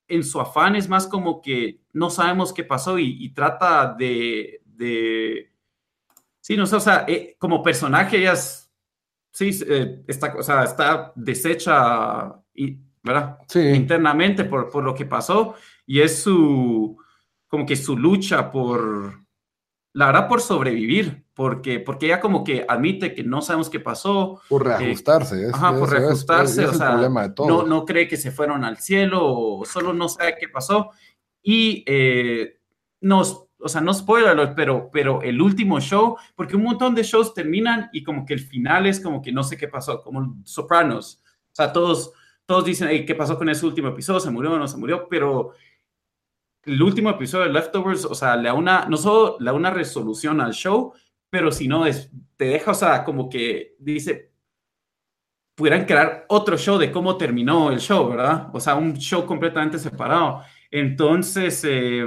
en 0.07 0.23
su 0.23 0.41
afán 0.41 0.77
es 0.77 0.89
más 0.89 1.09
como 1.09 1.43
que 1.43 1.80
no 1.93 2.11
sabemos 2.11 2.53
qué 2.53 2.65
pasó 2.65 2.99
y, 2.99 3.17
y 3.25 3.31
trata 3.35 3.95
de, 3.99 4.63
de... 4.65 5.53
Sí, 6.41 6.57
no 6.57 6.67
sé, 6.67 6.77
o 6.77 6.81
sea, 6.81 7.05
eh, 7.07 7.37
como 7.39 7.63
personaje 7.63 8.19
ella 8.19 8.33
es, 8.33 8.71
sí, 9.33 9.51
eh, 9.69 10.03
está, 10.07 10.35
o 10.37 10.43
sea, 10.43 10.65
está 10.65 11.13
deshecha, 11.15 12.35
y, 12.55 12.79
¿verdad? 13.03 13.39
Sí, 13.49 13.61
Internamente 13.61 14.45
por, 14.45 14.71
por 14.71 14.83
lo 14.85 14.95
que 14.95 15.05
pasó 15.07 15.55
y 15.87 16.01
es 16.01 16.23
su, 16.23 16.97
como 17.49 17.67
que 17.67 17.77
su 17.77 17.97
lucha 17.97 18.51
por, 18.51 19.21
la 19.93 20.07
verdad, 20.07 20.29
por 20.29 20.41
sobrevivir, 20.41 21.25
porque, 21.35 21.81
porque 21.81 22.07
ella 22.07 22.21
como 22.21 22.45
que 22.45 22.65
admite 22.69 23.15
que 23.15 23.23
no 23.25 23.43
sabemos 23.43 23.69
qué 23.71 23.81
pasó, 23.81 24.41
por 24.49 24.65
reajustarse. 24.67 25.47
es- 25.47 25.55
Ajá, 25.55 25.71
por 25.71 25.89
eso 25.89 25.97
es- 25.97 26.03
reajustarse, 26.03 26.63
es 26.65 26.71
o 26.71 26.75
sea, 26.75 26.93
problema 26.93 27.29
de 27.29 27.35
todo. 27.35 27.47
no, 27.49 27.63
no 27.67 27.85
cree 27.85 28.07
que 28.09 28.17
se 28.17 28.31
fueron 28.31 28.65
al 28.65 28.79
cielo 28.79 29.21
o 29.23 29.65
solo 29.65 29.93
no 29.93 30.09
sabe 30.09 30.37
qué 30.41 30.49
pasó. 30.49 30.91
Y 31.43 31.85
eh, 31.87 32.59
nos, 33.01 33.47
o 33.59 33.69
sea, 33.69 33.81
no 33.81 33.95
spoiler, 33.95 34.55
pero, 34.55 34.91
pero 34.93 35.23
el 35.23 35.41
último 35.41 35.81
show, 35.81 36.17
porque 36.35 36.57
un 36.57 36.65
montón 36.65 36.95
de 36.95 37.03
shows 37.03 37.35
terminan 37.35 37.89
y 37.93 38.03
como 38.03 38.25
que 38.25 38.35
el 38.35 38.41
final 38.41 38.87
es 38.87 39.01
como 39.01 39.23
que 39.23 39.33
no 39.33 39.43
sé 39.43 39.57
qué 39.57 39.69
pasó, 39.69 40.03
como 40.03 40.37
Sopranos. 40.45 41.23
O 41.53 41.55
sea, 41.55 41.73
todos, 41.73 42.13
todos 42.47 42.65
dicen, 42.65 42.89
"Ey, 42.89 43.05
¿qué 43.07 43.15
pasó 43.15 43.37
con 43.39 43.49
ese 43.49 43.67
último 43.67 43.89
episodio? 43.89 44.21
¿Se 44.21 44.31
murió 44.31 44.53
o 44.53 44.59
no 44.59 44.69
se 44.69 44.77
murió? 44.77 45.09
Pero 45.09 45.53
el 46.65 46.83
último 46.83 47.11
episodio 47.11 47.47
de 47.47 47.53
Leftovers, 47.53 48.05
o 48.05 48.15
sea, 48.15 48.37
le 48.37 48.45
da 48.49 48.55
una, 48.55 48.87
no 48.87 48.97
solo 48.97 49.37
le 49.41 49.47
da 49.47 49.53
una 49.53 49.71
resolución 49.71 50.41
al 50.41 50.53
show, 50.53 50.93
pero 51.31 51.53
si 51.53 51.69
no, 51.69 51.87
es, 51.87 52.11
te 52.37 52.47
deja, 52.47 52.73
o 52.73 52.75
sea, 52.75 53.05
como 53.05 53.29
que 53.31 53.77
dice, 53.79 54.33
pudieran 55.55 55.85
crear 55.85 56.25
otro 56.29 56.57
show 56.57 56.79
de 56.79 56.91
cómo 56.91 57.17
terminó 57.17 57.71
el 57.71 57.81
show, 57.81 58.09
¿verdad? 58.09 58.49
O 58.53 58.61
sea, 58.61 58.75
un 58.75 58.97
show 58.97 59.27
completamente 59.27 59.79
separado. 59.79 60.43
Entonces, 60.71 61.63
eh, 61.69 62.07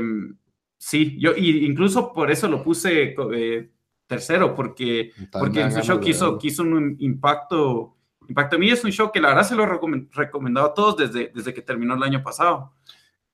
sí, 0.77 1.17
yo 1.19 1.31
y 1.35 1.65
incluso 1.65 2.13
por 2.13 2.31
eso 2.31 2.47
lo 2.47 2.63
puse 2.63 3.15
eh, 3.33 3.69
tercero, 4.07 4.55
porque, 4.55 5.11
También 5.31 5.39
porque 5.39 5.61
en 5.61 5.71
su 5.71 5.81
show 5.81 5.99
quiso, 5.99 6.37
quiso 6.37 6.63
un 6.63 6.95
impacto, 6.99 7.97
impacto 8.27 8.55
a 8.55 8.59
mí. 8.59 8.69
Es 8.69 8.83
un 8.83 8.91
show 8.91 9.11
que 9.11 9.19
la 9.21 9.29
verdad 9.29 9.43
se 9.43 9.55
lo 9.55 9.63
he 9.63 9.67
recomend- 9.67 10.09
recomendado 10.13 10.67
a 10.67 10.73
todos 10.73 10.97
desde, 10.97 11.31
desde 11.33 11.53
que 11.53 11.61
terminó 11.61 11.95
el 11.95 12.03
año 12.03 12.23
pasado. 12.23 12.73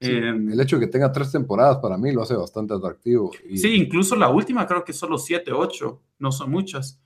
Sí, 0.02 0.12
Eh, 0.12 0.30
el 0.30 0.60
hecho 0.62 0.78
de 0.80 0.86
que 0.86 0.92
tenga 0.92 1.12
tres 1.12 1.32
temporadas 1.32 1.78
para 1.78 1.98
mí 1.98 2.12
lo 2.14 2.22
hace 2.22 2.34
bastante 2.36 2.74
atractivo. 2.74 3.32
Y, 3.50 3.58
Sí, 3.58 3.76
incluso 3.76 4.16
la 4.16 4.30
última 4.30 4.66
creo 4.66 4.84
que 4.86 4.94
solo 4.94 5.18
7, 5.18 5.52
8, 5.52 6.02
no 6.20 6.32
son 6.32 6.52
muchas. 6.52 7.02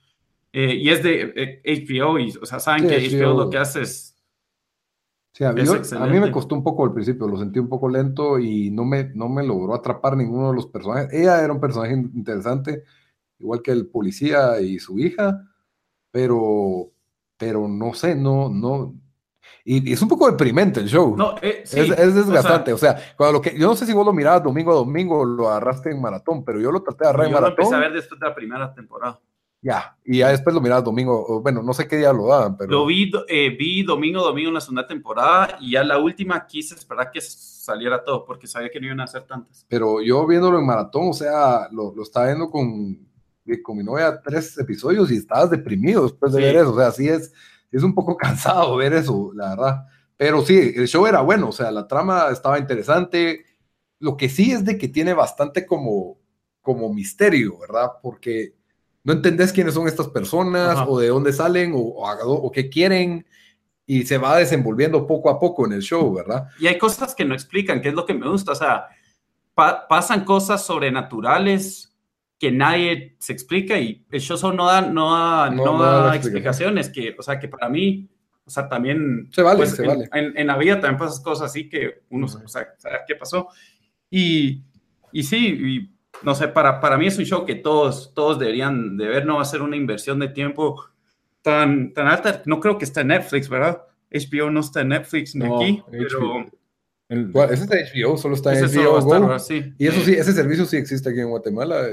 Eh, 0.52 0.76
y 0.76 0.90
es 0.90 1.02
de 1.02 1.34
eh, 1.36 1.62
HBO, 1.66 2.20
y, 2.20 2.32
o 2.40 2.46
sea, 2.46 2.60
saben 2.60 2.84
Sí, 2.84 2.90
que 2.90 3.18
HBO, 3.18 3.32
HBO 3.32 3.40
lo 3.46 3.50
que 3.50 3.58
hace 3.58 3.82
es... 3.82 4.13
sí, 5.34 5.44
a, 5.44 5.54
yo- 5.54 5.74
a 6.00 6.08
mí 6.08 6.20
me 6.20 6.32
costó 6.32 6.56
un 6.56 6.64
poco 6.64 6.86
al 6.86 6.94
principio, 6.94 7.28
lo 7.28 7.38
sentí 7.38 7.60
un 7.60 7.70
poco 7.70 7.90
lento 7.90 8.40
y 8.40 8.72
no 8.72 8.86
me, 8.86 9.06
no 9.16 9.30
me 9.30 9.44
logró 9.46 9.74
atrapar 9.76 10.16
ninguno 10.18 10.50
de 10.50 10.56
los 10.56 10.68
personajes. 10.68 11.12
Ella 11.14 11.44
era 11.44 11.54
un 11.54 11.60
personaje 11.60 11.94
interesante, 11.94 12.84
igual 13.40 13.62
que 13.62 13.72
el 13.72 13.88
policía 13.88 14.60
y 14.62 14.80
su 14.80 15.00
hija, 15.00 15.44
pero, 16.12 16.92
pero 17.38 17.68
no 17.68 17.94
sé, 17.94 18.16
no, 18.16 18.50
no. 18.50 18.96
Y, 19.66 19.90
y 19.90 19.94
es 19.94 20.02
un 20.02 20.10
poco 20.10 20.30
deprimente 20.30 20.80
el 20.80 20.88
show. 20.88 21.16
No, 21.18 21.36
eh, 21.42 21.64
sí, 21.66 21.80
es, 21.80 21.90
es 21.90 21.98
o 22.00 22.12
sea, 22.14 22.24
desgastante, 22.24 22.74
o 22.74 22.78
sea, 22.78 22.98
cuando 23.18 23.34
lo 23.34 23.42
que, 23.42 23.58
yo 23.58 23.68
no 23.68 23.76
sé 23.76 23.86
si 23.86 23.94
vos 23.94 24.06
lo 24.06 24.14
mirabas 24.14 24.44
domingo 24.44 24.72
a 24.72 24.76
domingo 24.76 25.26
lo 25.26 25.50
agarraste 25.50 25.92
en 25.92 26.02
maratón, 26.02 26.44
pero 26.46 26.60
yo 26.60 26.72
lo 26.72 26.84
traté 26.84 27.04
de 27.06 27.10
agarrar 27.10 27.28
en 27.28 27.32
yo 27.34 27.38
lo 27.40 27.44
maratón. 27.44 27.66
empecé 27.66 27.76
a 27.76 27.80
ver 27.80 27.94
después 27.94 28.20
de 28.20 28.28
la 28.28 28.36
primera 28.36 28.74
temporada. 28.74 29.20
Ya, 29.64 29.98
y 30.04 30.18
ya 30.18 30.28
después 30.28 30.54
lo 30.54 30.60
mirabas 30.60 30.84
domingo, 30.84 31.40
bueno, 31.42 31.64
no 31.64 31.74
sé 31.74 31.88
qué 31.88 31.96
día 31.96 32.12
lo 32.12 32.28
daban, 32.28 32.58
pero 32.58 32.70
Lo 32.72 32.86
vi, 32.86 33.10
eh, 33.30 33.56
vi 33.58 33.82
domingo, 33.84 34.22
domingo 34.22 34.50
en 34.50 34.56
la 34.56 34.60
segunda 34.62 34.86
temporada 34.86 35.58
y 35.62 35.72
ya 35.72 35.86
la 35.86 36.00
última 36.00 36.46
quise 36.46 36.76
esperar 36.76 37.12
que 37.12 37.22
saliera 37.22 38.04
todo 38.04 38.26
porque 38.26 38.46
sabía 38.46 38.70
que 38.70 38.80
no 38.82 38.88
iban 38.88 39.00
a 39.00 39.06
hacer 39.06 39.24
tantas. 39.24 39.66
pero 39.70 40.02
yo 40.02 40.28
viéndolo 40.28 40.60
en 40.60 40.66
maratón, 40.66 41.04
o 41.12 41.14
sea, 41.14 41.70
lo, 41.72 41.96
lo 41.96 42.04
estaba 42.04 42.26
viendo 42.26 42.50
con, 42.52 43.08
eh, 43.46 43.62
con 43.64 43.78
mi 43.78 43.84
novia 43.86 44.22
tres 44.22 44.58
episodios 44.58 45.10
y 45.12 45.16
estabas 45.16 45.50
deprimido 45.50 46.04
después 46.04 46.34
de 46.34 46.40
Sí. 46.40 46.44
ver 46.46 46.56
eso, 46.58 46.74
o 46.74 46.78
sea, 46.78 46.92
sí 46.92 47.08
es, 47.08 47.32
es 47.72 47.84
un 47.84 47.96
poco 47.96 48.18
cansado 48.18 48.76
ver 48.76 48.92
eso, 48.92 49.32
la 49.34 49.52
verdad, 49.52 49.86
pero 50.18 50.42
sí, 50.42 50.74
el 50.76 50.90
show 50.90 51.08
era 51.08 51.22
bueno, 51.22 51.48
o 51.48 51.52
sea, 51.54 51.72
la 51.72 51.88
trama 51.88 52.28
estaba 52.34 52.60
interesante, 52.60 53.46
lo 54.00 54.18
que 54.18 54.28
sí 54.28 54.52
es 54.52 54.66
de 54.66 54.78
que 54.78 54.90
tiene 54.90 55.14
bastante 55.14 55.66
como, 55.66 56.18
como 56.62 56.94
misterio, 56.94 57.58
¿verdad? 57.60 57.92
Porque 58.02 58.56
no 59.04 59.14
entendés 59.14 59.52
quiénes 59.54 59.74
son 59.74 59.88
estas 59.88 60.08
personas 60.08 60.70
Ajá. 60.78 60.88
o 60.88 61.00
de 61.00 61.08
dónde 61.10 61.34
salen 61.34 61.74
o, 61.74 61.78
o, 61.80 62.32
o 62.34 62.52
qué 62.52 62.70
quieren 62.70 63.26
y 63.86 64.04
se 64.04 64.18
va 64.18 64.38
desenvolviendo 64.38 65.06
poco 65.06 65.30
a 65.30 65.40
poco 65.40 65.66
en 65.66 65.74
el 65.74 65.82
show, 65.82 66.14
¿verdad? 66.14 66.48
Y 66.60 66.68
hay 66.68 66.78
cosas 66.78 67.14
que 67.14 67.26
no 67.26 67.34
explican, 67.34 67.82
que 67.82 67.90
es 67.90 67.94
lo 67.94 68.06
que 68.06 68.14
me 68.14 68.30
gusta. 68.30 68.54
O 68.54 68.56
sea, 68.56 68.86
pa- 69.54 69.88
pasan 69.90 70.24
cosas 70.24 70.66
sobrenaturales 70.66 71.94
que 72.40 72.52
nadie 72.52 73.16
se 73.20 73.34
explica 73.34 73.78
y 73.78 74.06
el 74.10 74.22
show 74.22 74.54
no 74.54 74.68
da, 74.68 74.82
no 74.82 75.14
da, 75.14 75.50
No- 75.50 75.66
no 75.66 75.84
da 75.84 76.16
explicaciones. 76.16 76.90
Que, 76.90 77.14
o 77.20 77.22
sea, 77.22 77.38
que 77.40 77.50
para 77.50 77.68
mí, 77.70 78.08
o 78.46 78.50
sea, 78.50 78.70
también. 78.70 79.30
Se 79.34 79.42
vale, 79.42 79.58
pues, 79.58 79.72
se 79.76 79.82
en, 79.84 79.88
vale. 79.90 80.10
En, 80.14 80.38
en 80.38 80.48
la 80.48 80.58
vida 80.58 80.80
también 80.80 80.98
pasan 80.98 81.22
cosas 81.24 81.50
así 81.50 81.68
que 81.68 82.04
uno, 82.10 82.26
Ujú. 82.28 82.40
o 82.46 82.48
sea, 82.48 82.66
qué 83.06 83.16
pasó. 83.16 83.50
Y, 84.10 84.64
y 85.12 85.24
sí, 85.24 85.48
y, 85.60 85.93
no 86.24 86.36
sé, 86.36 86.48
para, 86.48 86.80
para 86.80 86.98
mí 86.98 87.08
es 87.08 87.18
un 87.18 87.26
show 87.26 87.46
que 87.46 87.56
todos, 87.56 88.14
todos 88.14 88.40
deberían 88.40 88.98
de 88.98 89.08
ver, 89.08 89.26
no 89.26 89.36
va 89.36 89.42
a 89.42 89.46
ser 89.46 89.62
una 89.62 89.76
inversión 89.76 90.20
de 90.20 90.30
tiempo 90.30 90.84
tan, 91.42 91.94
tan 91.94 92.08
alta. 92.08 92.42
No 92.46 92.60
creo 92.60 92.78
que 92.78 92.86
esté 92.86 93.02
en 93.02 93.08
Netflix, 93.08 93.50
¿verdad? 93.50 93.84
HBO 94.12 94.50
no 94.50 94.62
está 94.62 94.82
en 94.82 94.90
Netflix 94.90 95.36
ni 95.36 95.46
aquí, 95.46 95.84
pero... 95.92 96.46
El, 97.10 97.32
ese 97.52 97.64
está 97.64 97.76
HBO, 97.76 98.18
solo 98.18 98.36
está 98.36 98.58
en 98.58 98.66
HBO 98.66 99.02
Go. 99.02 99.36
Y 99.78 99.88
eso 99.88 100.02
sí, 100.02 100.14
ese 100.14 100.32
servicio 100.32 100.66
sí 100.66 100.78
existe 100.78 101.10
aquí 101.10 101.20
en 101.20 101.30
Guatemala. 101.30 101.88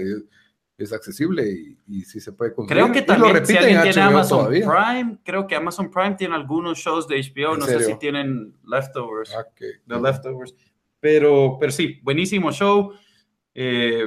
Es, 0.78 0.94
accesible 0.94 1.46
y, 1.46 1.76
y, 1.88 2.02
sí 2.04 2.20
se 2.20 2.32
puede 2.32 2.54
conseguir. 2.54 2.82
Creo 2.82 2.94
que 2.94 3.02
también 3.02 3.44
si 3.44 3.54
alguien 3.54 3.82
tiene 3.82 4.00
Amazon 4.00 4.48
Prime, 4.48 5.18
creo 5.22 5.46
que 5.46 5.54
Amazon 5.54 5.90
Prime 5.90 6.14
tiene 6.14 6.34
algunos 6.34 6.78
shows 6.78 7.06
de 7.06 7.16
HBO, 7.16 7.58
no 7.58 7.66
sé 7.66 7.84
si 7.84 7.98
tienen 7.98 8.54
leftovers, 8.64 9.34
ah, 9.34 9.44
de 9.58 10.00
leftovers. 10.00 10.54
Pero, 10.98 11.58
pero 11.60 11.70
sí, 11.70 12.00
buenísimo 12.02 12.50
show. 12.50 12.94
Eh, 13.54 14.06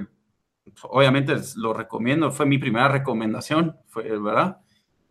obviamente 0.83 1.33
lo 1.57 1.73
recomiendo, 1.73 2.31
fue 2.31 2.45
mi 2.45 2.57
primera 2.57 2.87
recomendación, 2.87 3.77
fue, 3.87 4.03
¿verdad? 4.19 4.57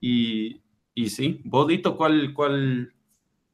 Y, 0.01 0.63
y 0.95 1.11
sí, 1.11 1.41
Bodito, 1.45 1.97
¿cuál, 1.97 2.33
cuál, 2.35 2.95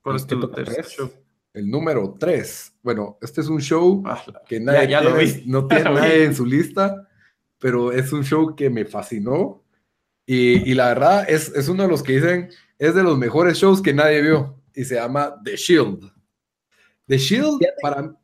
cuál 0.01 0.17
es 0.17 0.27
tu 0.27 0.51
tercer 0.51 0.87
show? 0.87 1.11
El 1.53 1.71
número 1.71 2.17
3. 2.19 2.79
Bueno, 2.83 3.19
este 3.21 3.41
es 3.41 3.49
un 3.49 3.61
show 3.61 4.03
ah, 4.07 4.23
que 4.47 4.61
nadie 4.61 4.87
tiene, 4.87 5.43
no 5.47 5.67
tiene 5.67 5.85
nadie 5.85 6.25
en 6.25 6.35
su 6.35 6.47
lista, 6.47 7.09
pero 7.59 7.93
es 7.93 8.13
un 8.13 8.25
show 8.25 8.55
que 8.55 8.71
me 8.71 8.85
fascinó. 8.85 9.65
Y, 10.25 10.71
y 10.71 10.75
la 10.75 10.89
verdad 10.89 11.29
es, 11.29 11.49
es, 11.55 11.69
uno 11.69 11.85
de 11.85 11.89
los 11.89 12.03
que 12.03 12.13
dicen, 12.13 12.51
es 12.79 12.95
de 12.95 13.03
los 13.03 13.17
mejores 13.17 13.59
shows 13.59 13.83
que 13.83 13.95
nadie 13.95 14.23
vio. 14.23 14.63
Y 14.75 14.85
se 14.85 14.97
llama 14.97 15.35
The 15.43 15.57
Shield. 15.57 16.13
The 17.07 17.19
Shield, 17.19 17.61
para, 17.81 18.15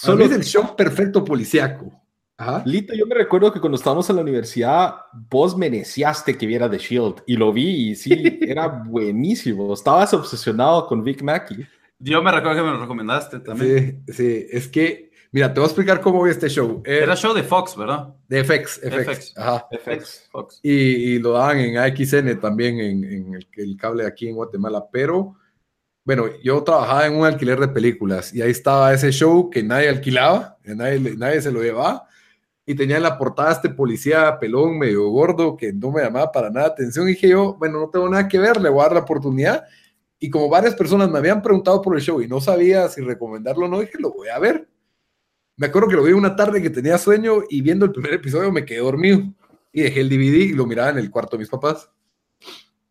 Solo 0.00 0.24
es 0.24 0.32
el 0.32 0.44
show 0.44 0.74
perfecto 0.76 1.22
policiaco. 1.22 1.99
Lito, 2.64 2.94
yo 2.94 3.06
me 3.06 3.14
recuerdo 3.14 3.52
que 3.52 3.60
cuando 3.60 3.76
estábamos 3.76 4.08
en 4.08 4.16
la 4.16 4.22
universidad, 4.22 4.94
vos 5.28 5.56
me 5.56 5.70
que 5.70 6.46
viera 6.46 6.70
The 6.70 6.78
Shield 6.78 7.22
y 7.26 7.36
lo 7.36 7.52
vi 7.52 7.90
y 7.90 7.94
sí, 7.94 8.12
era 8.40 8.66
buenísimo. 8.66 9.72
Estabas 9.74 10.14
obsesionado 10.14 10.86
con 10.86 11.04
Vic 11.04 11.22
Mackey. 11.22 11.66
Yo 11.98 12.22
me 12.22 12.32
recuerdo 12.32 12.62
que 12.62 12.70
me 12.70 12.74
lo 12.74 12.80
recomendaste 12.80 13.40
también. 13.40 14.02
Sí, 14.06 14.12
sí, 14.14 14.46
es 14.50 14.68
que, 14.68 15.10
mira, 15.32 15.52
te 15.52 15.60
voy 15.60 15.66
a 15.66 15.70
explicar 15.70 16.00
cómo 16.00 16.22
vi 16.22 16.30
este 16.30 16.48
show. 16.48 16.82
Eh, 16.86 17.00
era 17.02 17.14
show 17.14 17.34
de 17.34 17.42
Fox, 17.42 17.76
¿verdad? 17.76 18.14
De 18.26 18.42
FX, 18.42 18.80
FX. 18.82 19.36
Ajá. 19.36 19.68
FX, 19.70 20.28
Fox. 20.30 20.60
Y, 20.62 21.18
lo 21.18 21.32
daban 21.32 21.58
en 21.58 21.76
AXN 21.76 22.40
también, 22.40 22.80
en, 22.80 23.34
el, 23.34 23.76
cable 23.76 24.06
aquí 24.06 24.28
en 24.28 24.36
Guatemala, 24.36 24.86
pero 24.90 25.36
bueno, 26.04 26.24
yo 26.42 26.62
trabajaba 26.64 27.06
en 27.06 27.16
un 27.16 27.26
alquiler 27.26 27.60
de 27.60 27.68
películas 27.68 28.34
y 28.34 28.40
ahí 28.40 28.50
estaba 28.50 28.94
ese 28.94 29.12
show 29.12 29.50
que 29.50 29.62
nadie 29.62 29.90
alquilaba, 29.90 30.56
nadie, 30.64 31.16
nadie 31.16 31.42
se 31.42 31.52
lo 31.52 31.62
llevaba 31.62 32.08
y 32.70 32.74
tenía 32.76 32.98
en 32.98 33.02
la 33.02 33.18
portada 33.18 33.50
este 33.50 33.68
policía 33.68 34.38
pelón, 34.38 34.78
medio 34.78 35.08
gordo, 35.08 35.56
que 35.56 35.72
no 35.72 35.90
me 35.90 36.02
llamaba 36.02 36.30
para 36.30 36.50
nada 36.50 36.68
atención. 36.68 37.08
Y 37.08 37.14
dije 37.14 37.30
yo, 37.30 37.54
bueno, 37.54 37.80
no 37.80 37.90
tengo 37.90 38.08
nada 38.08 38.28
que 38.28 38.38
ver, 38.38 38.60
le 38.60 38.68
voy 38.68 38.78
a 38.78 38.84
dar 38.84 38.92
la 38.92 39.00
oportunidad. 39.00 39.64
Y 40.20 40.30
como 40.30 40.48
varias 40.48 40.76
personas 40.76 41.10
me 41.10 41.18
habían 41.18 41.42
preguntado 41.42 41.82
por 41.82 41.96
el 41.96 42.00
show 42.00 42.22
y 42.22 42.28
no 42.28 42.40
sabía 42.40 42.88
si 42.88 43.00
recomendarlo 43.00 43.66
o 43.66 43.68
no, 43.68 43.80
dije, 43.80 43.98
lo 43.98 44.12
voy 44.12 44.28
a 44.28 44.38
ver. 44.38 44.68
Me 45.56 45.66
acuerdo 45.66 45.88
que 45.88 45.96
lo 45.96 46.04
vi 46.04 46.12
una 46.12 46.36
tarde 46.36 46.62
que 46.62 46.70
tenía 46.70 46.96
sueño 46.96 47.42
y 47.48 47.60
viendo 47.60 47.86
el 47.86 47.90
primer 47.90 48.14
episodio 48.14 48.52
me 48.52 48.64
quedé 48.64 48.78
dormido 48.78 49.20
y 49.72 49.82
dejé 49.82 50.02
el 50.02 50.08
DVD 50.08 50.36
y 50.36 50.52
lo 50.52 50.64
miraba 50.64 50.90
en 50.90 50.98
el 50.98 51.10
cuarto 51.10 51.36
de 51.36 51.40
mis 51.40 51.50
papás. 51.50 51.90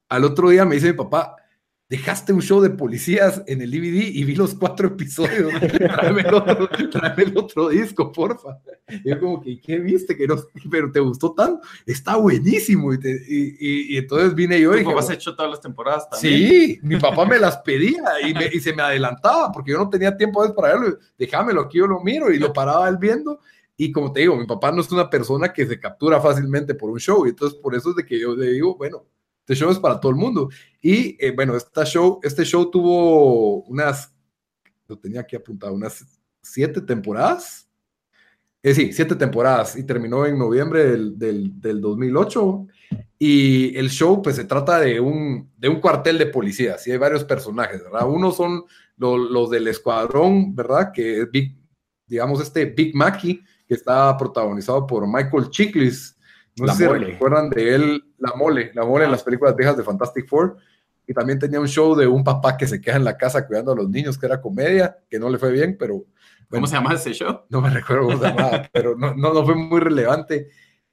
Al 0.10 0.26
otro 0.26 0.50
día 0.50 0.66
me 0.66 0.76
dice 0.76 0.88
mi 0.88 0.98
papá, 0.98 1.38
dejaste 1.90 2.32
un 2.34 2.42
show 2.42 2.62
de 2.62 2.70
policías 2.70 3.42
en 3.48 3.62
el 3.62 3.72
DVD 3.72 4.08
y 4.14 4.24
vi 4.24 4.36
los 4.36 4.54
cuatro 4.54 4.90
episodios. 4.90 5.52
tráeme, 5.80 6.22
el 6.22 6.34
otro, 6.36 6.70
el 7.18 7.38
otro, 7.38 7.70
disco, 7.70 8.12
porfa. 8.12 8.60
Y 8.88 9.10
yo 9.10 9.20
como 9.20 9.42
que, 9.42 9.60
¿qué 9.60 9.80
viste? 9.80 10.16
Que 10.16 10.28
no, 10.28 10.36
pero 10.70 10.92
te 10.92 11.00
gustó 11.00 11.34
tanto. 11.34 11.68
Está 11.88 12.16
buenísimo. 12.18 12.94
Y, 12.94 12.98
y, 12.98 13.96
y, 13.96 13.98
entonces 13.98 14.36
vine 14.36 14.62
yo 14.62 14.76
y 14.76 14.80
dije... 14.80 14.94
has 14.96 15.10
hecho 15.10 15.36
todas 15.36 15.50
las 15.50 15.62
temporadas 15.62 16.08
también? 16.12 16.50
Sí, 16.50 16.80
mi 16.84 16.98
papá 16.98 17.26
me 17.26 17.40
las 17.40 17.58
pedía 17.58 18.04
y, 18.24 18.56
y, 18.56 18.60
se 18.60 18.72
me 18.74 18.84
adelantaba 18.84 19.52
porque 19.52 19.72
yo 19.72 19.80
no 19.80 19.90
tenía 19.90 20.16
tiempo 20.16 20.54
para 20.54 20.76
verlo. 20.76 21.00
Déjamelo, 21.18 21.62
aquí 21.62 21.80
yo 21.80 21.88
lo 21.88 22.02
miro 22.02 22.32
y 22.32 22.38
lo 22.38 22.54
paraba 22.54 22.88
él 22.88 22.98
viendo. 22.98 23.40
Y 23.76 23.92
como 23.92 24.12
te 24.12 24.20
digo, 24.20 24.36
mi 24.36 24.46
papá 24.46 24.72
no 24.72 24.82
es 24.82 24.92
una 24.92 25.10
persona 25.10 25.52
que 25.52 25.66
se 25.66 25.80
captura 25.80 26.22
fácilmente 26.22 26.76
por 26.76 26.92
un 26.92 27.00
show. 27.00 27.26
Y 27.26 27.30
entonces 27.30 27.58
por 27.60 27.74
eso 27.74 27.90
es 27.90 27.96
de 27.96 28.06
que 28.06 28.20
yo 28.20 28.36
le 28.36 28.52
digo, 28.52 28.76
bueno, 28.76 29.06
este 29.50 29.64
show 29.64 29.72
es 29.72 29.80
para 29.80 30.00
todo 30.00 30.12
el 30.12 30.16
mundo. 30.16 30.50
Y 30.80 31.18
eh, 31.20 31.32
bueno, 31.32 31.56
esta 31.58 31.84
show, 31.84 32.20
este 32.22 32.46
show 32.46 32.70
tuvo 32.70 33.64
unas, 33.64 34.14
lo 34.88 34.96
tenía 35.00 35.22
aquí 35.22 35.36
apuntado, 35.36 35.74
unas 35.74 36.06
siete 36.40 36.82
temporadas. 36.82 37.68
Eh, 38.62 38.76
sí, 38.76 38.94
siete 38.94 39.16
temporadas 39.16 39.76
y 39.76 39.84
terminó 39.84 40.28
en 40.28 40.38
noviembre 40.38 40.86
del, 40.86 41.18
del, 41.18 41.60
del, 41.60 41.82
2008. 41.82 42.68
Y 43.18 43.76
el 43.76 43.90
show, 43.90 44.22
pues 44.22 44.36
se 44.36 44.46
trata 44.46 44.80
de 44.80 45.00
un, 45.00 45.50
de 45.58 45.68
un 45.68 45.82
cuartel 45.82 46.20
de 46.20 46.28
policías 46.28 46.86
y 46.86 46.92
hay 46.92 46.98
varios 47.00 47.24
personajes, 47.24 47.84
¿verdad? 47.84 48.08
Uno 48.08 48.32
son 48.32 48.66
los 48.98 49.50
del 49.50 49.68
escuadrón, 49.68 50.54
¿verdad? 50.54 50.92
Que 50.94 51.22
es 51.22 51.32
Big, 51.32 51.58
digamos, 52.06 52.40
este 52.40 52.66
Big 52.66 52.96
Mackey, 52.96 53.42
que 53.68 53.74
está 53.74 54.16
protagonizado 54.16 54.86
por 54.86 55.08
Michael 55.08 55.50
Chiklis, 55.50 56.16
no 56.58 56.68
sé 56.68 56.86
si 56.86 56.88
recuerdan 56.88 57.50
de 57.50 57.76
él, 57.76 58.04
La 58.20 58.34
Mole, 58.36 58.72
La 58.74 58.86
Mole 58.86 59.06
en 59.06 59.12
las 59.12 59.24
películas 59.24 59.56
viejas 59.56 59.78
de 59.78 59.84
Fantastic 59.84 60.28
Four. 60.28 60.58
Y 61.08 61.14
también 61.14 61.40
tenía 61.40 61.60
un 61.60 61.68
show 61.68 61.96
de 61.96 62.06
un 62.06 62.24
papá 62.24 62.56
que 62.56 62.68
se 62.68 62.80
queda 62.80 62.98
en 62.98 63.04
la 63.04 63.18
casa 63.18 63.48
cuidando 63.48 63.72
a 63.72 63.76
los 63.76 63.90
niños, 63.90 64.18
que 64.18 64.28
era 64.28 64.40
comedia, 64.40 64.98
que 65.10 65.18
no 65.18 65.30
le 65.30 65.38
fue 65.38 65.52
bien, 65.52 65.76
pero... 65.78 66.06
¿Cómo 66.50 66.68
se 66.68 66.76
llama 66.76 66.94
ese 66.94 67.14
show? 67.14 67.42
No 67.50 67.62
me 67.62 67.70
recuerdo 67.70 68.08
cómo 68.08 68.20
se 68.20 68.28
llamaba, 68.28 68.70
pero 68.74 68.96
no, 68.96 69.16
no, 69.16 69.46
fue 69.46 69.56
muy 69.56 69.80
relevante. 69.80 70.50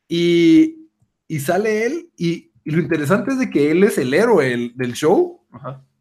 Y, 0.08 0.88
y 1.28 1.40
sale 1.40 1.86
él, 1.86 2.10
y, 2.16 2.52
lo 2.64 2.80
interesante 2.80 3.32
es 3.32 3.38
de 3.38 3.48
que 3.48 3.70
él 3.70 3.84
es 3.84 3.96
el 3.96 4.12
héroe 4.12 4.72
del 4.74 4.92
show, 4.94 5.40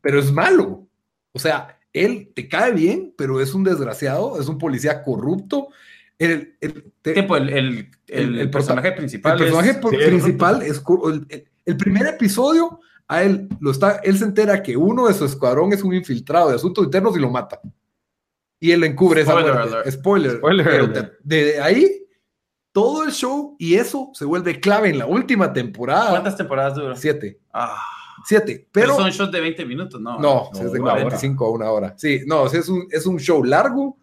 pero 0.01 0.19
es 0.19 0.31
malo. 0.31 0.87
O 1.31 1.39
sea, 1.39 1.79
él 1.93 2.31
te 2.35 2.49
cae 2.49 2.71
bien, 2.71 3.13
pero 3.17 3.39
es 3.39 3.53
un 3.53 3.63
desgraciado, 3.63 4.39
es 4.39 4.47
un 4.47 4.57
policía 4.57 5.03
corrupto, 5.03 5.69
el, 6.19 6.57
el, 6.61 6.93
el, 7.03 8.39
el, 8.39 8.49
personaje 8.49 8.91
principal. 8.93 9.33
El 9.33 9.39
personaje 9.39 9.73
principal 9.75 10.61
es 10.61 10.81
el, 11.65 11.77
primer 11.77 12.07
episodio. 12.07 12.79
A 13.07 13.21
él 13.23 13.47
lo 13.59 13.71
está, 13.71 13.97
él 14.03 14.17
se 14.17 14.25
entera 14.25 14.63
que 14.63 14.75
uno 14.75 15.07
de 15.07 15.13
su 15.13 15.25
escuadrón 15.25 15.73
es 15.73 15.83
un 15.83 15.93
infiltrado 15.93 16.49
de 16.49 16.55
asuntos 16.55 16.85
internos 16.85 17.15
y 17.15 17.19
lo 17.19 17.29
mata. 17.29 17.59
Y 18.59 18.71
él 18.71 18.83
encubre 18.83 19.21
esa 19.21 19.33
muerte. 19.33 19.91
Spoiler. 19.91 20.37
Spoiler 20.37 21.17
de, 21.21 21.61
ahí 21.61 22.07
todo 22.71 23.03
el 23.03 23.11
show 23.11 23.55
y 23.59 23.75
eso 23.75 24.09
se 24.13 24.25
vuelve 24.25 24.59
clave 24.59 24.89
en 24.89 24.99
la 24.99 25.05
última 25.05 25.53
temporada. 25.53 26.09
¿Cuántas 26.09 26.35
temporadas 26.35 26.75
dura? 26.75 26.95
Siete. 26.95 27.39
Ah. 27.53 27.77
Siete. 28.25 28.67
Pero, 28.71 28.95
son 28.95 29.11
shows 29.11 29.31
de 29.31 29.39
20 29.39 29.65
minutos, 29.65 30.01
¿no? 30.01 30.17
No, 30.19 30.49
es 30.53 30.71
de 30.71 30.79
45 30.79 31.45
a 31.45 31.51
una 31.51 31.69
hora. 31.69 31.93
Sí, 31.95 32.21
no, 32.25 32.47
es 32.47 32.67
un, 32.67 32.87
es 32.89 33.05
un 33.05 33.19
show 33.19 33.43
largo 33.43 33.99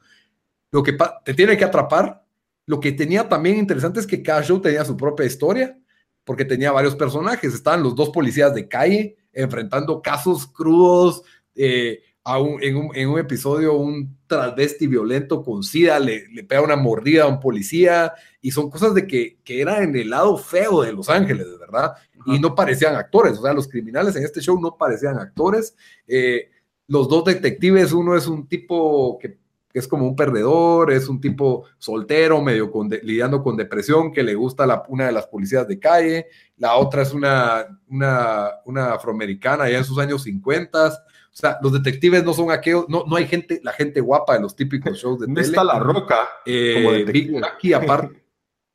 lo 0.73 0.83
que 0.83 0.97
te 1.25 1.35
tiene 1.35 1.57
que 1.57 1.65
atrapar. 1.65 2.25
Lo 2.67 2.81
que 2.81 2.93
tenía 2.93 3.29
también 3.29 3.59
interesante 3.59 4.01
es 4.01 4.07
que 4.07 4.23
cada 4.23 4.43
show 4.43 4.61
tenía 4.61 4.85
su 4.85 4.97
propia 4.97 5.27
historia, 5.27 5.79
porque 6.25 6.45
tenía 6.45 6.73
varios 6.73 6.97
personajes. 6.97 7.55
Estaban 7.55 7.83
los 7.83 7.95
dos 7.95 8.11
policías 8.11 8.55
de 8.55 8.67
calle 8.67 9.17
enfrentando 9.33 10.03
casos 10.03 10.47
crudos. 10.47 11.23
Eh, 11.55 12.03
en, 12.25 13.09
un, 13.09 13.19
episodio, 13.19 13.75
un 13.75 14.17
travesti 14.29 14.87
violento 14.87 15.43
con 15.43 15.65
SIDA 15.65 15.99
le, 15.99 16.29
le, 16.29 16.45
pega 16.45 16.63
una 16.63 16.77
mordida 16.77 17.25
a 17.25 17.29
un 17.29 17.41
policía. 17.41 18.15
Y 18.41 18.53
son 18.53 18.71
cosas 18.71 18.95
de 18.95 19.07
que, 19.07 19.41
que 19.45 19.61
era 19.61 19.83
en 19.83 19.95
el 19.95 20.09
lado 20.09 20.39
feo 20.39 20.83
de 20.83 20.93
Los 20.93 21.11
Ángeles, 21.11 21.51
de 21.51 21.59
verdad. 21.59 21.95
Y 22.27 22.39
no 22.39 22.55
parecían 22.55 22.95
actores. 22.95 23.37
O 23.39 23.43
sea, 23.43 23.53
los 23.53 23.69
criminales 23.69 24.17
en 24.17 24.25
este 24.25 24.41
show 24.41 24.59
no 24.59 24.77
parecían 24.77 25.19
actores. 25.19 25.77
Eh, 26.07 26.49
los 26.87 27.09
dos 27.09 27.25
detectives, 27.25 27.93
uno 27.93 28.17
es 28.17 28.27
un 28.27 28.47
tipo 28.47 29.19
que 29.19 29.42
que 29.73 29.79
es 29.79 29.89
como 29.89 30.07
un 30.07 30.15
perdedor, 30.15 30.93
es 30.93 31.09
un 31.09 31.21
tipo 31.21 31.65
soltero, 31.79 32.43
medio 32.43 32.71
lidiando 33.03 33.43
con 33.43 33.57
depresión, 33.57 34.13
que 34.13 34.23
le 34.23 34.35
gusta 34.35 34.67
la, 34.67 34.83
una 34.89 35.07
de 35.07 35.13
las 35.13 35.27
policías 35.27 35.67
de 35.67 35.79
calle, 35.79 36.27
la 36.59 36.75
otra 36.77 37.03
es 37.03 37.15
una, 37.15 37.67
una, 37.89 38.51
una 38.67 38.93
afroamericana 38.93 39.71
ya 39.71 39.79
en 39.79 39.85
sus 39.85 39.99
años 39.99 40.23
50. 40.25 40.89
O 40.89 40.91
sea, 41.35 41.59
los 41.63 41.73
detectives 41.73 42.23
no 42.23 42.35
son 42.35 42.51
aquellos, 42.51 42.85
no, 42.89 43.05
no 43.07 43.17
hay 43.17 43.27
gente, 43.27 43.61
la 43.65 43.73
gente 43.73 44.01
guapa 44.01 44.35
de 44.35 44.41
los 44.41 44.55
típicos 44.55 44.99
shows 44.99 45.21
de 45.21 45.27
no 45.29 45.41
está 45.41 45.65
la 45.65 45.79
roca 45.79 46.29
eh, 46.45 47.05
Big 47.11 47.33
Mackey 47.33 47.73
aparte, 47.73 48.23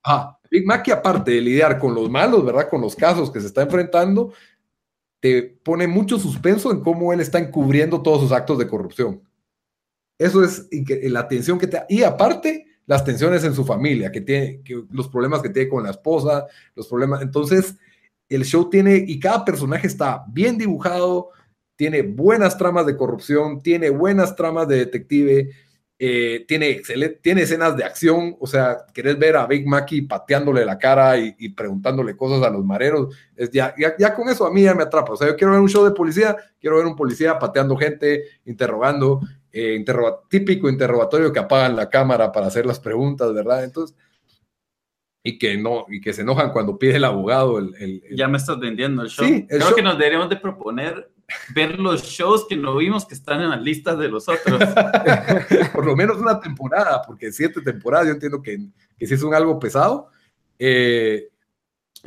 ah, 0.03 0.37
Big 0.49 0.65
Mackey 0.65 0.91
aparte 0.91 1.31
de 1.31 1.41
lidiar 1.41 1.77
con 1.77 1.93
los 1.93 2.09
malos, 2.09 2.43
¿verdad? 2.43 2.67
Con 2.67 2.81
los 2.81 2.95
casos 2.95 3.29
que 3.29 3.39
se 3.39 3.47
está 3.47 3.61
enfrentando, 3.61 4.33
te 5.19 5.43
pone 5.43 5.87
mucho 5.87 6.17
suspenso 6.17 6.71
en 6.71 6.81
cómo 6.81 7.13
él 7.13 7.19
está 7.19 7.37
encubriendo 7.37 8.01
todos 8.01 8.21
sus 8.21 8.31
actos 8.31 8.57
de 8.57 8.67
corrupción. 8.67 9.21
Eso 10.17 10.43
es 10.43 10.67
la 10.71 11.27
tensión 11.27 11.59
que 11.59 11.67
te... 11.67 11.83
Y 11.89 12.03
aparte, 12.03 12.65
las 12.85 13.03
tensiones 13.03 13.43
en 13.43 13.53
su 13.53 13.65
familia, 13.65 14.11
que 14.11 14.21
tiene, 14.21 14.61
los 14.91 15.09
problemas 15.09 15.41
que 15.41 15.49
tiene 15.49 15.69
con 15.69 15.83
la 15.83 15.91
esposa, 15.91 16.45
los 16.75 16.87
problemas... 16.87 17.21
Entonces, 17.21 17.75
el 18.29 18.43
show 18.43 18.69
tiene, 18.69 19.03
y 19.07 19.19
cada 19.19 19.45
personaje 19.45 19.87
está 19.87 20.23
bien 20.27 20.57
dibujado, 20.57 21.29
tiene 21.75 22.01
buenas 22.01 22.57
tramas 22.57 22.85
de 22.85 22.97
corrupción, 22.97 23.61
tiene 23.61 23.89
buenas 23.89 24.35
tramas 24.35 24.67
de 24.67 24.77
detective, 24.77 25.51
eh, 25.99 26.45
tiene, 26.47 26.69
excelente, 26.69 27.19
tiene 27.23 27.41
escenas 27.41 27.75
de 27.75 27.83
acción, 27.83 28.35
o 28.39 28.45
sea, 28.45 28.85
querés 28.93 29.17
ver 29.17 29.35
a 29.35 29.47
Big 29.47 29.65
Mackey 29.65 30.01
pateándole 30.01 30.63
la 30.63 30.77
cara 30.77 31.17
y, 31.17 31.49
preguntándole 31.49 32.15
cosas 32.15 32.45
a 32.45 32.51
los 32.51 32.63
mareros, 32.63 33.15
es 33.35 33.49
ya, 33.51 33.73
ya, 33.77 34.13
con 34.13 34.29
eso 34.29 34.45
a 34.45 34.53
mí 34.53 34.63
ya 34.63 34.75
me 34.75 34.83
atrapa, 34.83 35.13
o 35.13 35.17
sea, 35.17 35.27
yo 35.27 35.35
quiero 35.35 35.53
ver 35.53 35.61
un 35.61 35.69
show 35.69 35.83
de 35.85 35.91
policía, 35.91 36.37
quiero 36.59 36.77
ver 36.77 36.85
un 36.85 36.95
policía 36.95 37.39
pateando 37.39 37.75
gente, 37.77 38.23
interrogando, 38.45 39.21
eh, 39.59 39.85
típico 40.29 40.69
interrogatorio 40.69 41.33
que 41.33 41.39
apagan 41.39 41.75
la 41.75 41.89
cámara 41.89 42.31
para 42.31 42.47
hacer 42.47 42.65
las 42.65 42.79
preguntas, 42.79 43.33
¿verdad? 43.33 43.63
Entonces, 43.63 43.97
y 45.23 45.39
que 45.39 45.57
no, 45.57 45.85
y 45.89 45.99
que 45.99 46.13
se 46.13 46.21
enojan 46.21 46.51
cuando 46.51 46.77
pide 46.77 46.97
el 46.97 47.03
abogado. 47.03 47.57
El, 47.57 48.03
Ya 48.11 48.27
me 48.27 48.37
estás 48.37 48.59
vendiendo 48.59 49.01
el 49.01 49.09
show. 49.09 49.25
Creo 49.47 49.75
que 49.75 49.81
nos 49.81 49.97
deberíamos 49.97 50.29
de 50.29 50.37
proponer 50.37 51.11
ver 51.55 51.79
los 51.79 52.03
shows 52.03 52.45
que 52.47 52.55
no 52.55 52.77
vimos 52.77 53.05
que 53.05 53.15
están 53.15 53.41
en 53.41 53.49
las 53.49 53.61
listas 53.61 53.97
de 53.97 54.09
los 54.09 54.29
otros. 54.29 54.61
Por 55.73 55.85
lo 55.85 55.95
menos 55.95 56.17
una 56.17 56.39
temporada, 56.39 57.01
porque 57.01 57.31
siete 57.31 57.59
temporadas, 57.61 58.07
yo 58.07 58.13
entiendo 58.13 58.41
que, 58.41 58.59
que 58.97 59.07
sí 59.07 59.15
es 59.15 59.23
un 59.23 59.33
algo 59.33 59.59
pesado. 59.59 60.09
Eh, 60.59 61.29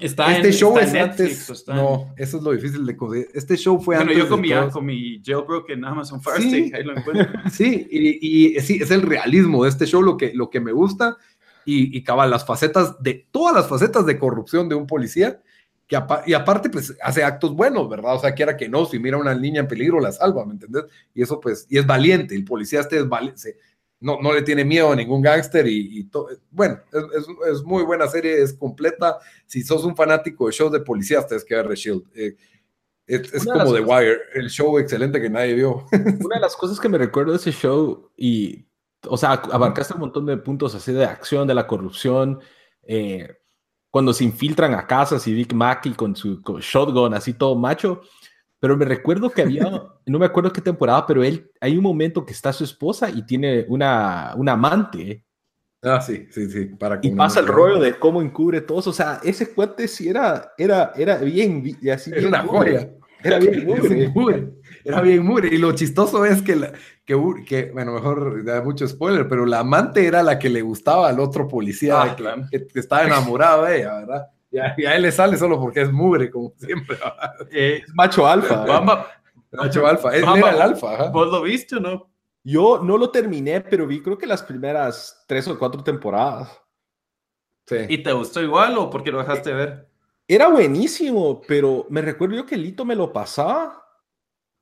está 0.01 0.37
este 0.37 0.53
show 0.53 0.79
es 0.79 0.95
antes. 0.95 1.65
No, 1.69 2.13
eso 2.17 2.37
es 2.39 2.43
lo 2.43 2.53
difícil 2.53 2.85
de 2.85 2.97
conseguir. 2.97 3.29
Este 3.35 3.57
show 3.57 3.81
fue 3.81 3.97
antes. 3.97 4.09
Bueno, 4.09 4.25
yo 4.25 4.29
con, 4.29 4.41
mi, 4.41 4.71
con 4.71 4.87
mi 4.87 5.23
jailbroke 5.25 5.71
en 5.71 5.85
Amazon 5.85 6.23
Fire 6.23 6.43
sí, 6.43 6.73
ahí 6.75 6.85
lo 6.85 6.97
encuentro. 6.97 7.29
Sí, 7.51 7.87
y, 7.91 8.57
y, 8.57 8.61
sí, 8.61 8.79
es 8.83 8.91
el 8.91 9.03
realismo 9.03 9.65
de 9.65 9.71
este 9.71 9.87
show 9.87 10.03
lo 10.03 10.17
que, 10.17 10.33
lo 10.35 10.51
que 10.51 10.61
me 10.61 10.73
gusta 10.73 11.17
y, 11.65 11.97
y 11.97 12.03
cabal, 12.03 12.31
las 12.31 12.45
facetas 12.47 13.03
de 13.03 13.27
todas 13.31 13.55
las 13.55 13.69
facetas 13.69 14.07
de 14.07 14.19
corrupción 14.19 14.69
de 14.69 14.75
un 14.75 14.87
policía. 14.87 15.41
Que 15.87 15.99
y 16.27 16.35
aparte, 16.35 16.71
pues 16.71 16.97
hace 17.03 17.25
actos 17.25 17.55
buenos, 17.55 17.89
¿verdad? 17.89 18.15
O 18.15 18.21
sea, 18.21 18.33
quiera 18.33 18.57
que 18.57 18.69
no, 18.69 18.87
si 18.87 18.99
mira 18.99 19.17
a 19.17 19.21
una 19.21 19.35
niña 19.35 19.61
en 19.61 19.69
peligro, 19.69 19.99
la 19.99 20.13
salva, 20.13 20.47
¿me 20.47 20.53
entendés? 20.53 20.85
Y 21.15 21.23
eso, 21.23 21.41
pues, 21.41 21.67
y 21.69 21.79
es 21.79 21.87
valiente, 21.87 22.35
el 22.37 22.45
policía 22.45 22.81
este 22.81 22.99
es 22.99 23.09
valiente, 23.09 23.57
no, 24.01 24.21
no 24.21 24.33
le 24.33 24.43
tiene 24.43 24.65
miedo 24.65 24.91
a 24.91 24.97
ningún 24.97 25.21
gángster 25.21 25.67
y, 25.67 26.01
y 26.01 26.11
bueno, 26.51 26.81
es, 26.91 27.27
es, 27.53 27.63
muy 27.63 27.83
buena 27.83 28.09
serie, 28.09 28.43
es 28.43 28.55
completa. 28.55 29.19
Si 29.47 29.63
sos 29.63 29.85
un 29.85 29.95
fanático 29.95 30.47
de 30.47 30.53
shows 30.53 30.73
de 30.73 30.81
policías, 30.81 31.27
tienes 31.27 31.45
que 31.45 31.55
ver 31.55 31.69
The 31.69 31.75
Shield. 31.77 32.05
Eh, 32.15 32.37
es, 33.07 33.45
como 33.45 33.75
The 33.75 33.81
Wire, 33.81 34.19
el 34.35 34.49
show 34.49 34.79
excelente 34.79 35.21
que 35.21 35.29
nadie 35.29 35.55
vio. 35.55 35.87
Una 35.93 36.37
de 36.37 36.41
las 36.41 36.57
cosas 36.57 36.81
que 36.81 36.89
me 36.89 36.97
recuerdo 36.97 37.33
de 37.33 37.39
ese 37.39 37.53
show, 37.53 38.11
y 38.17 38.67
o 39.07 39.17
sea, 39.17 39.33
abarcaste 39.33 39.95
un 39.95 40.01
montón 40.01 40.27
de 40.27 40.37
puntos 40.37 40.75
así 40.75 40.93
de 40.93 41.05
acción, 41.05 41.47
de 41.47 41.55
la 41.55 41.67
corrupción, 41.67 42.41
eh, 42.83 43.37
cuando 43.91 44.13
se 44.13 44.25
infiltran 44.25 44.75
a 44.75 44.87
casas 44.87 45.27
y 45.27 45.35
Big 45.35 45.55
Mackey 45.55 45.93
con 45.93 46.15
su 46.15 46.41
shotgun, 46.61 47.15
así 47.15 47.35
todo 47.35 47.57
macho. 47.57 48.03
Pero 48.61 48.77
me 48.77 48.85
recuerdo 48.85 49.31
que 49.31 49.43
había, 49.43 49.65
no 50.07 50.19
me 50.19 50.27
acuerdo 50.27 50.53
qué 50.53 50.61
temporada, 50.61 51.07
pero 51.07 51.25
él, 51.25 51.51
hay 51.61 51.77
un 51.77 51.83
momento 51.83 52.25
que 52.25 52.33
está 52.33 52.53
su 52.53 52.65
esposa 52.65 53.11
y 53.11 53.23
tiene 53.23 53.65
una, 53.69 54.35
una 54.37 54.53
amante. 54.53 55.25
Ah, 55.83 56.01
sí, 56.01 56.27
sí, 56.31 56.49
sí. 56.51 56.67
Para 56.67 57.01
y 57.03 57.11
pasa 57.13 57.41
el 57.41 57.47
rollo 57.47 57.81
de 57.81 57.99
cómo 57.99 58.21
encubre 58.21 58.61
todo 58.61 58.79
O 58.79 58.93
sea, 58.93 59.19
ese 59.25 59.55
cuate 59.55 59.89
sí 59.89 60.11
era, 60.11 60.53
era, 60.59 60.93
era 60.95 61.17
bien, 61.17 61.79
así 61.91 62.13
era 62.15 62.29
una 62.29 62.43
joya. 62.43 62.91
Era 63.23 63.39
bien 63.39 64.13
mugre. 64.13 64.53
Era 64.85 65.01
bien 65.01 65.25
mugre. 65.25 65.49
Y 65.49 65.59
lo 65.59 65.73
chistoso 65.73 66.25
es 66.25 66.43
que, 66.43 66.57
la, 66.57 66.73
que, 67.05 67.17
que, 67.47 67.71
bueno, 67.73 67.95
mejor 67.95 68.45
da 68.45 68.63
mucho 68.63 68.87
spoiler, 68.87 69.29
pero 69.29 69.47
la 69.47 69.61
amante 69.61 70.07
era 70.07 70.23
la 70.23 70.39
que 70.39 70.51
le 70.51 70.63
gustaba 70.63 71.09
al 71.09 71.21
otro 71.21 71.49
policía 71.49 72.03
ah, 72.03 72.17
que, 72.51 72.67
estaba 72.75 73.05
enamorado 73.05 73.65
de 73.65 73.79
ella, 73.79 74.01
¿verdad? 74.01 74.27
Y 74.51 74.59
a, 74.59 74.97
él 74.97 75.03
le 75.03 75.13
sale 75.13 75.37
solo 75.37 75.61
porque 75.61 75.83
es 75.83 75.93
mugre, 75.93 76.31
como 76.31 76.53
siempre. 76.59 76.99
Eh, 77.51 77.83
macho 77.95 78.27
alfa. 78.27 78.67
macho 79.53 79.87
alfa. 79.87 80.15
Él 80.15 80.25
era 80.25 80.51
el 80.51 80.63
alfa. 80.63 81.09
¿Vos 81.11 81.29
lo 81.29 81.43
viste 81.43 81.77
o 81.77 81.81
no? 81.81 82.11
Yo 82.43 82.81
no 82.83 82.97
lo 82.97 83.11
terminé, 83.11 83.61
pero 83.61 83.87
vi 83.87 84.03
creo 84.03 84.17
que 84.17 84.27
las 84.27 84.43
primeras 84.43 85.25
tres 85.29 85.47
o 85.47 85.59
cuatro 85.59 85.85
temporadas. 85.85 86.59
Sí. 87.67 87.77
¿Y 87.89 88.03
te 88.03 88.13
gustó 88.13 88.41
igual 88.41 88.77
o 88.79 88.91
porque 88.91 89.13
lo 89.13 89.19
dejaste 89.19 89.53
ver? 89.53 89.89
Era 90.27 90.49
buenísimo, 90.49 91.43
pero 91.47 91.87
me 91.91 92.01
recuerdo 92.01 92.37
yo 92.37 92.47
que 92.47 92.57
Lito 92.57 92.85
me 92.85 92.97
lo 92.97 93.13
pasaba. 93.13 93.85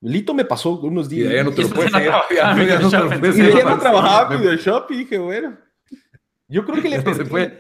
Lito 0.01 0.35
me 0.35 0.45
pasó 0.45 0.79
unos 0.81 1.09
días. 1.09 1.31
Y 1.31 1.35
ya 1.35 1.45
no 1.45 1.53
te 1.53 1.63
lo 1.63 1.69
puedes 1.75 1.93
seguir. 1.93 2.11
Y 2.31 2.37
ya 3.57 3.65
no 3.65 3.79
trabajaba 3.79 4.35
en 4.35 4.41
video 4.41 4.57
shop 4.57 4.87
y 4.91 4.97
dije, 4.99 5.19
bueno. 5.19 5.57
Yo 6.49 6.65
creo 6.65 6.83
que 6.83 6.89
le 6.89 7.03
perdí, 7.03 7.53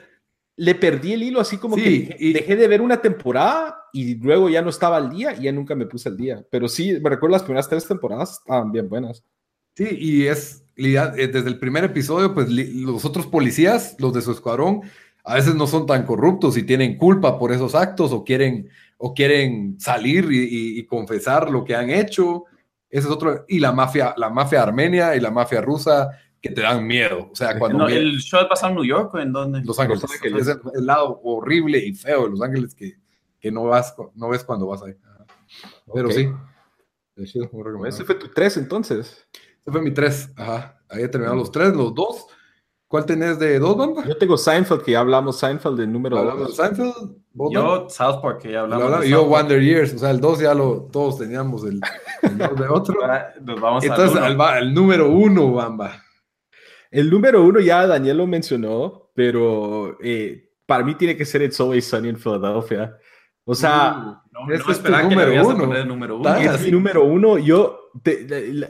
le 0.58 0.74
perdí 0.74 1.12
el 1.12 1.22
hilo 1.22 1.40
así 1.40 1.56
como 1.56 1.76
que 1.76 2.16
dejé 2.34 2.56
de 2.56 2.66
ver 2.66 2.80
una 2.80 3.00
temporada 3.00 3.84
y 3.92 4.16
luego 4.16 4.48
ya 4.48 4.60
no 4.60 4.70
estaba 4.70 4.96
al 4.96 5.08
día 5.08 5.32
y 5.38 5.44
ya 5.44 5.52
nunca 5.52 5.76
me 5.76 5.86
puse 5.86 6.08
al 6.08 6.16
día. 6.16 6.44
Pero 6.50 6.68
sí, 6.68 6.98
me 7.00 7.10
recuerdo 7.10 7.34
las 7.34 7.44
primeras 7.44 7.68
tres 7.68 7.86
temporadas 7.86 8.40
estaban 8.40 8.72
bien 8.72 8.88
buenas. 8.88 9.22
Sí, 9.74 9.86
y 9.92 10.26
es 10.26 10.64
eh, 10.74 11.28
desde 11.32 11.48
el 11.48 11.60
primer 11.60 11.84
episodio, 11.84 12.34
pues 12.34 12.50
los 12.50 13.04
otros 13.04 13.26
policías, 13.26 13.94
los 14.00 14.12
de 14.12 14.20
su 14.20 14.32
escuadrón, 14.32 14.82
a 15.22 15.34
veces 15.34 15.54
no 15.54 15.68
son 15.68 15.86
tan 15.86 16.04
corruptos 16.04 16.56
y 16.56 16.64
tienen 16.64 16.98
culpa 16.98 17.38
por 17.38 17.52
esos 17.52 17.76
actos 17.76 18.10
o 18.12 18.24
quieren, 18.24 18.68
o 18.96 19.14
quieren 19.14 19.78
salir 19.78 20.26
y, 20.30 20.84
confesar 20.86 21.50
lo 21.50 21.64
que 21.64 21.76
han 21.76 21.90
hecho. 21.90 22.46
Ese 22.90 23.06
es 23.06 23.12
otro. 23.12 23.44
Y 23.46 23.60
la 23.60 23.70
mafia, 23.70 24.12
la 24.16 24.28
mafia 24.28 24.64
armenia 24.64 25.14
y 25.14 25.20
la 25.20 25.30
mafia 25.30 25.60
rusa 25.60 26.10
que 26.40 26.50
te 26.50 26.62
dan 26.62 26.86
miedo. 26.86 27.28
O 27.30 27.36
sea, 27.36 27.58
cuando. 27.58 27.88
¿El 27.88 28.18
show 28.18 28.48
pasa 28.48 28.68
en 28.68 28.74
New 28.74 28.84
York 28.84 29.14
o 29.14 29.18
en 29.18 29.32
dónde? 29.32 29.62
Los 29.64 29.78
Ángeles. 29.78 30.04
Es 30.22 30.48
el, 30.48 30.86
lado 30.86 31.20
horrible 31.22 31.78
y 31.78 31.94
feo 31.94 32.24
de 32.24 32.30
Los 32.30 32.42
Ángeles 32.42 32.74
que, 32.74 32.98
que 33.40 33.50
no, 33.50 33.64
vas, 33.64 33.94
no 34.14 34.28
ves 34.28 34.44
cuando 34.44 34.66
vas 34.66 34.82
ahí. 34.82 34.94
Pero 35.92 36.10
sí. 36.10 36.30
Ese 37.16 38.04
fue 38.04 38.14
tu 38.14 38.28
tres 38.28 38.56
entonces. 38.56 39.26
Ese 39.32 39.70
fue 39.72 39.82
mi 39.82 39.92
tres. 39.92 40.30
Ajá. 40.36 40.80
Ahí 40.88 41.02
he 41.02 41.08
terminado 41.08 41.36
los 41.36 41.50
tres, 41.50 41.74
los 41.74 41.94
dos 41.94 42.26
¿Cuál 42.88 43.04
tenés 43.04 43.38
de 43.38 43.58
dos, 43.58 43.76
Bamba? 43.76 44.02
Yo 44.06 44.16
tengo 44.16 44.38
Seinfeld, 44.38 44.82
que 44.82 44.92
ya 44.92 45.00
hablamos 45.00 45.38
Seinfeld 45.38 45.78
del 45.78 45.92
número 45.92 46.18
¿Hablamos 46.18 46.48
de 46.48 46.54
Seinfeld? 46.54 47.16
Yo 47.52 47.86
South 47.90 48.22
Park, 48.22 48.40
que 48.40 48.52
ya 48.52 48.60
hablamos. 48.60 49.06
yo 49.06 49.26
Wonder 49.26 49.62
Years, 49.62 49.92
o 49.92 49.98
sea, 49.98 50.10
el 50.10 50.20
dos 50.20 50.40
ya 50.40 50.54
lo, 50.54 50.88
todos 50.90 51.18
teníamos 51.18 51.64
el, 51.64 51.80
el 52.22 52.38
de 52.56 52.68
otro. 52.68 52.98
Nos 53.42 53.60
vamos 53.60 53.84
Entonces, 53.84 54.16
al, 54.16 54.40
al, 54.40 54.72
número 54.72 55.10
uno, 55.10 55.52
Bamba. 55.52 56.02
El 56.90 57.10
número 57.10 57.44
uno 57.44 57.60
ya 57.60 57.86
Daniel 57.86 58.18
lo 58.18 58.26
mencionó, 58.26 59.10
pero 59.14 59.98
eh, 60.02 60.50
para 60.66 60.84
mí 60.84 60.94
tiene 60.94 61.16
que 61.16 61.24
ser 61.24 61.42
It's 61.42 61.60
Always 61.60 61.84
Sunny 61.84 62.08
en 62.08 62.18
Philadelphia. 62.18 62.96
O 63.44 63.54
sea, 63.54 63.96
uh, 63.96 64.46
no, 64.46 64.54
es 64.54 64.82
tu 64.82 64.90
número 64.90 65.46
uno. 65.46 65.84
número 65.84 66.18
uno. 66.18 66.34
Es 66.34 66.62
mi 66.62 66.70
número 66.70 67.04
uno. 67.04 67.38
Yo, 67.38 67.90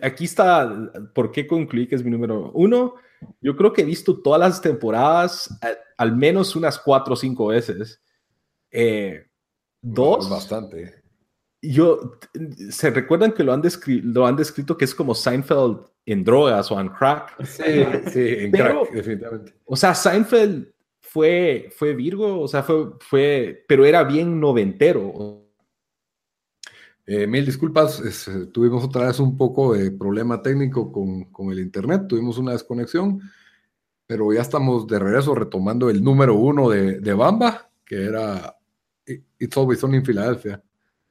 aquí 0.03 0.25
está, 0.25 0.91
¿por 1.15 1.33
qué 1.33 1.47
concluí 1.47 1.89
que 1.89 1.97
es 1.97 2.05
mi 2.05 2.11
número 2.11 2.53
uno? 2.53 2.95
Yo 3.41 3.57
creo 3.57 3.73
que 3.73 3.83
he 3.83 3.85
visto 3.85 4.23
todas 4.23 4.41
las 4.41 4.61
temporadas 4.61 5.59
al 5.97 6.17
menos 6.17 6.55
unas 6.55 6.79
cuatro 6.79 7.15
o 7.15 7.17
cinco 7.17 7.49
veces. 7.49 8.01
Eh, 8.71 9.27
dos. 9.83 10.31
Bastante. 10.31 10.98
Yo, 11.61 12.19
¿se 12.71 12.91
recuerdan 12.91 13.33
que 13.33 13.43
lo 13.43 13.53
han, 13.53 13.63
lo 14.05 14.27
han 14.27 14.37
descrito 14.37 14.77
que 14.77 14.85
es 14.85 14.95
como 14.95 15.15
Seinfeld 15.15 15.79
en 16.07 16.23
drogas 16.23 16.71
o 16.71 16.81
en 16.81 16.89
crack? 16.89 17.45
Sí, 17.45 17.63
sí, 18.13 18.35
en 18.39 18.53
crack, 18.53 18.93
definitivamente. 18.93 19.55
O 19.65 19.75
sea, 19.75 19.95
Seinfeld 19.95 20.69
fue, 21.01 21.71
fue 21.75 21.95
Virgo, 21.95 22.41
o 22.41 22.49
sea, 22.49 22.63
fue, 22.63 22.93
fue, 23.01 23.65
pero 23.67 23.85
era 23.85 24.05
bien 24.05 24.39
noventero. 24.39 25.45
Eh, 27.07 27.27
mil 27.27 27.45
disculpas, 27.45 28.03
tuvimos 28.53 28.85
otra 28.85 29.07
vez 29.07 29.19
un 29.19 29.37
poco 29.37 29.73
de 29.73 29.91
problema 29.91 30.43
técnico 30.43 30.93
con, 30.93 31.25
con, 31.33 31.51
el 31.51 31.59
internet, 31.59 32.03
tuvimos 32.07 32.37
una 32.37 32.53
desconexión, 32.53 33.21
pero 34.07 34.33
ya 34.33 34.43
estamos 34.43 34.87
de 34.87 34.99
regreso 34.99 35.35
retomando 35.35 35.89
el 35.91 36.05
número 36.05 36.35
uno 36.35 36.69
de, 36.69 37.01
de 37.01 37.15
Bamba, 37.15 37.71
que 37.85 38.05
era 38.05 38.55
It's 39.39 39.57
Always 39.57 39.83
On 39.83 39.95
in 39.95 40.05
Philadelphia. 40.05 40.63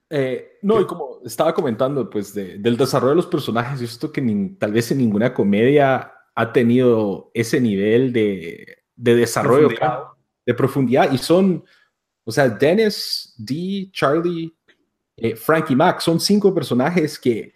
Eh, 0.10 0.58
no, 0.62 0.80
y 0.80 0.86
como 0.86 1.20
estaba 1.26 1.54
comentando, 1.54 2.10
pues 2.10 2.34
del 2.34 2.78
desarrollo 2.78 3.12
de 3.12 3.18
los 3.18 3.28
personajes, 3.28 3.80
yo 3.80 3.88
siento 3.88 4.12
que 4.12 4.56
tal 4.58 4.72
vez 4.72 4.92
en 4.92 5.00
ninguna 5.00 5.34
comedia 5.34 6.14
ha 6.34 6.54
tenido 6.54 7.32
ese 7.34 7.60
nivel 7.60 8.14
de, 8.14 8.78
de 8.96 9.16
desarrollo, 9.16 9.70
de 10.46 10.54
profundidad, 10.54 11.12
y 11.12 11.18
son, 11.18 11.64
o 12.24 12.32
sea, 12.32 12.48
Dennis, 12.48 13.36
Dee, 13.38 13.90
Charlie, 13.92 14.56
eh, 15.18 15.36
Frankie 15.36 15.76
Mac, 15.76 16.00
son 16.00 16.20
cinco 16.20 16.54
personajes 16.54 17.18
que, 17.18 17.52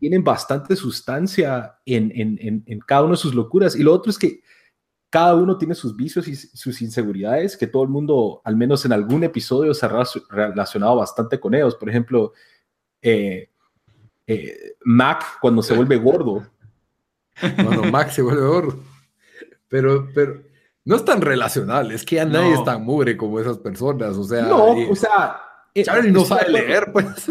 tienen 0.00 0.24
bastante 0.24 0.74
sustancia 0.74 1.76
en, 1.84 2.10
en, 2.14 2.64
en, 2.66 2.80
cada 2.80 3.02
uno 3.02 3.12
de 3.12 3.18
sus 3.18 3.34
locuras. 3.34 3.76
Y 3.76 3.82
lo 3.82 3.92
otro 3.92 4.10
es 4.10 4.18
que 4.18 4.40
cada 5.14 5.36
uno 5.36 5.56
tiene 5.56 5.76
sus 5.76 5.94
vicios 5.94 6.26
y 6.26 6.34
sus 6.34 6.82
inseguridades, 6.82 7.56
que 7.56 7.68
todo 7.68 7.84
el 7.84 7.88
mundo, 7.88 8.40
al 8.42 8.56
menos 8.56 8.84
en 8.84 8.92
algún 8.92 9.22
episodio, 9.22 9.72
se 9.72 9.86
ha 9.86 10.04
relacionado 10.28 10.96
bastante 10.96 11.38
con 11.38 11.54
ellos. 11.54 11.76
Por 11.76 11.88
ejemplo, 11.88 12.32
eh, 13.00 13.48
eh, 14.26 14.74
Mac 14.82 15.38
cuando 15.40 15.62
se 15.62 15.72
vuelve 15.72 15.98
gordo. 15.98 16.44
Cuando 17.38 17.84
Mac 17.92 18.10
se 18.10 18.22
vuelve 18.22 18.44
gordo. 18.44 18.80
Pero, 19.68 20.08
pero 20.12 20.42
no 20.84 20.96
es 20.96 21.04
tan 21.04 21.20
relacional, 21.20 21.92
es 21.92 22.04
que 22.04 22.16
ya 22.16 22.24
nadie 22.24 22.54
es 22.54 22.64
tan 22.64 22.82
mugre 22.82 23.16
como 23.16 23.38
esas 23.38 23.58
personas. 23.58 24.16
O 24.16 24.24
sea, 24.24 24.48
no, 24.48 24.90
o 24.90 24.96
sea, 24.96 25.40
eh, 25.74 25.84
Charlie 25.84 26.10
no 26.10 26.24
sabe 26.24 26.50
leer, 26.50 26.90
pues. 26.90 27.06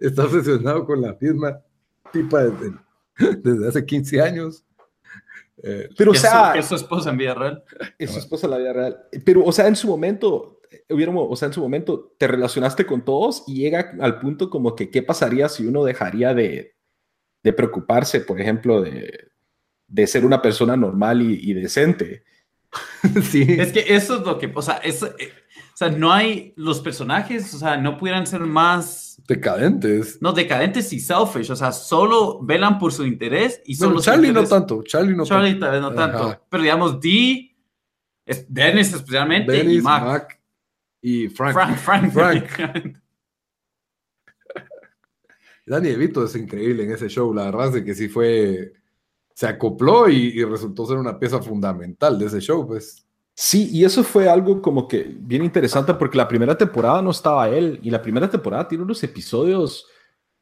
Está 0.00 0.22
obsesionado 0.22 0.86
con 0.86 1.02
la 1.02 1.14
firma. 1.14 1.58
tipa 2.12 2.44
desde, 2.44 2.84
desde 3.42 3.68
hace 3.68 3.86
15 3.86 4.20
años. 4.20 4.64
Eh, 5.62 5.88
pero, 5.96 6.12
o 6.12 6.14
sea. 6.14 6.54
Es 6.54 6.66
su 6.66 6.74
esposa 6.74 7.10
en 7.10 7.16
vida 7.16 7.34
real. 7.34 7.64
Es 7.98 8.10
su 8.10 8.18
esposa 8.18 8.46
en 8.46 8.50
la 8.52 8.58
vida 8.58 8.72
real. 8.72 8.98
Pero, 9.24 9.44
o 9.44 9.52
sea, 9.52 9.66
en 9.66 9.76
su 9.76 9.88
momento, 9.88 10.60
hubiéramos, 10.90 11.26
o 11.30 11.36
sea, 11.36 11.46
en 11.46 11.54
su 11.54 11.60
momento 11.60 12.14
te 12.18 12.26
relacionaste 12.26 12.86
con 12.86 13.04
todos 13.04 13.44
y 13.46 13.56
llega 13.56 13.94
al 14.00 14.18
punto 14.18 14.50
como 14.50 14.74
que, 14.74 14.90
¿qué 14.90 15.02
pasaría 15.02 15.48
si 15.48 15.66
uno 15.66 15.84
dejaría 15.84 16.34
de, 16.34 16.76
de 17.42 17.52
preocuparse, 17.52 18.20
por 18.20 18.40
ejemplo, 18.40 18.82
de, 18.82 19.28
de, 19.86 20.06
ser 20.06 20.24
una 20.24 20.42
persona 20.42 20.76
normal 20.76 21.22
y, 21.22 21.50
y 21.50 21.54
decente? 21.54 22.24
sí. 23.22 23.46
Es 23.48 23.72
que 23.72 23.84
eso 23.94 24.16
es 24.16 24.26
lo 24.26 24.38
que, 24.38 24.52
o 24.54 24.62
sea, 24.62 24.76
eso, 24.78 25.06
eh, 25.18 25.32
o 25.74 25.76
sea, 25.76 25.90
no 25.90 26.12
hay, 26.12 26.52
los 26.56 26.80
personajes, 26.80 27.52
o 27.54 27.58
sea, 27.58 27.76
no 27.76 27.98
pudieran 27.98 28.26
ser 28.26 28.40
más... 28.40 29.20
Decadentes. 29.26 30.18
No, 30.20 30.32
decadentes 30.32 30.92
y 30.92 31.00
selfish, 31.00 31.50
o 31.50 31.56
sea, 31.56 31.72
solo 31.72 32.40
velan 32.42 32.78
por 32.78 32.92
su 32.92 33.04
interés 33.04 33.60
y 33.64 33.74
solo... 33.74 34.00
Charlie 34.00 34.32
no 34.32 34.44
tanto, 34.44 34.82
Charlie 34.84 35.16
no 35.16 35.24
Charlie 35.24 35.58
tal 35.58 35.72
vez 35.72 35.80
no 35.80 35.92
tanto, 35.92 36.46
pero 36.48 36.62
digamos, 36.62 37.00
Dee, 37.00 37.56
Dennis 38.48 38.92
especialmente 38.94 39.64
y 39.64 39.80
Mac. 39.80 40.40
y 41.00 41.28
Frank. 41.28 41.54
Frank, 41.54 42.12
Frank. 42.12 42.48
Frank. 42.48 42.98
Danny 45.66 45.88
DeVito 45.88 46.24
es 46.24 46.36
increíble 46.36 46.84
en 46.84 46.92
ese 46.92 47.08
show, 47.08 47.32
la 47.32 47.46
verdad 47.46 47.76
es 47.76 47.84
que 47.84 47.94
sí 47.94 48.08
fue, 48.08 48.74
se 49.34 49.46
acopló 49.46 50.08
y, 50.08 50.28
y 50.28 50.44
resultó 50.44 50.86
ser 50.86 50.96
una 50.96 51.18
pieza 51.18 51.42
fundamental 51.42 52.18
de 52.18 52.26
ese 52.26 52.40
show, 52.40 52.66
pues. 52.66 53.04
Sí, 53.36 53.68
y 53.72 53.84
eso 53.84 54.04
fue 54.04 54.28
algo 54.28 54.62
como 54.62 54.86
que 54.86 55.12
bien 55.18 55.44
interesante 55.44 55.92
porque 55.94 56.16
la 56.16 56.28
primera 56.28 56.56
temporada 56.56 57.02
no 57.02 57.10
estaba 57.10 57.48
él 57.48 57.80
y 57.82 57.90
la 57.90 58.00
primera 58.00 58.30
temporada 58.30 58.68
tiene 58.68 58.84
unos 58.84 59.02
episodios 59.02 59.88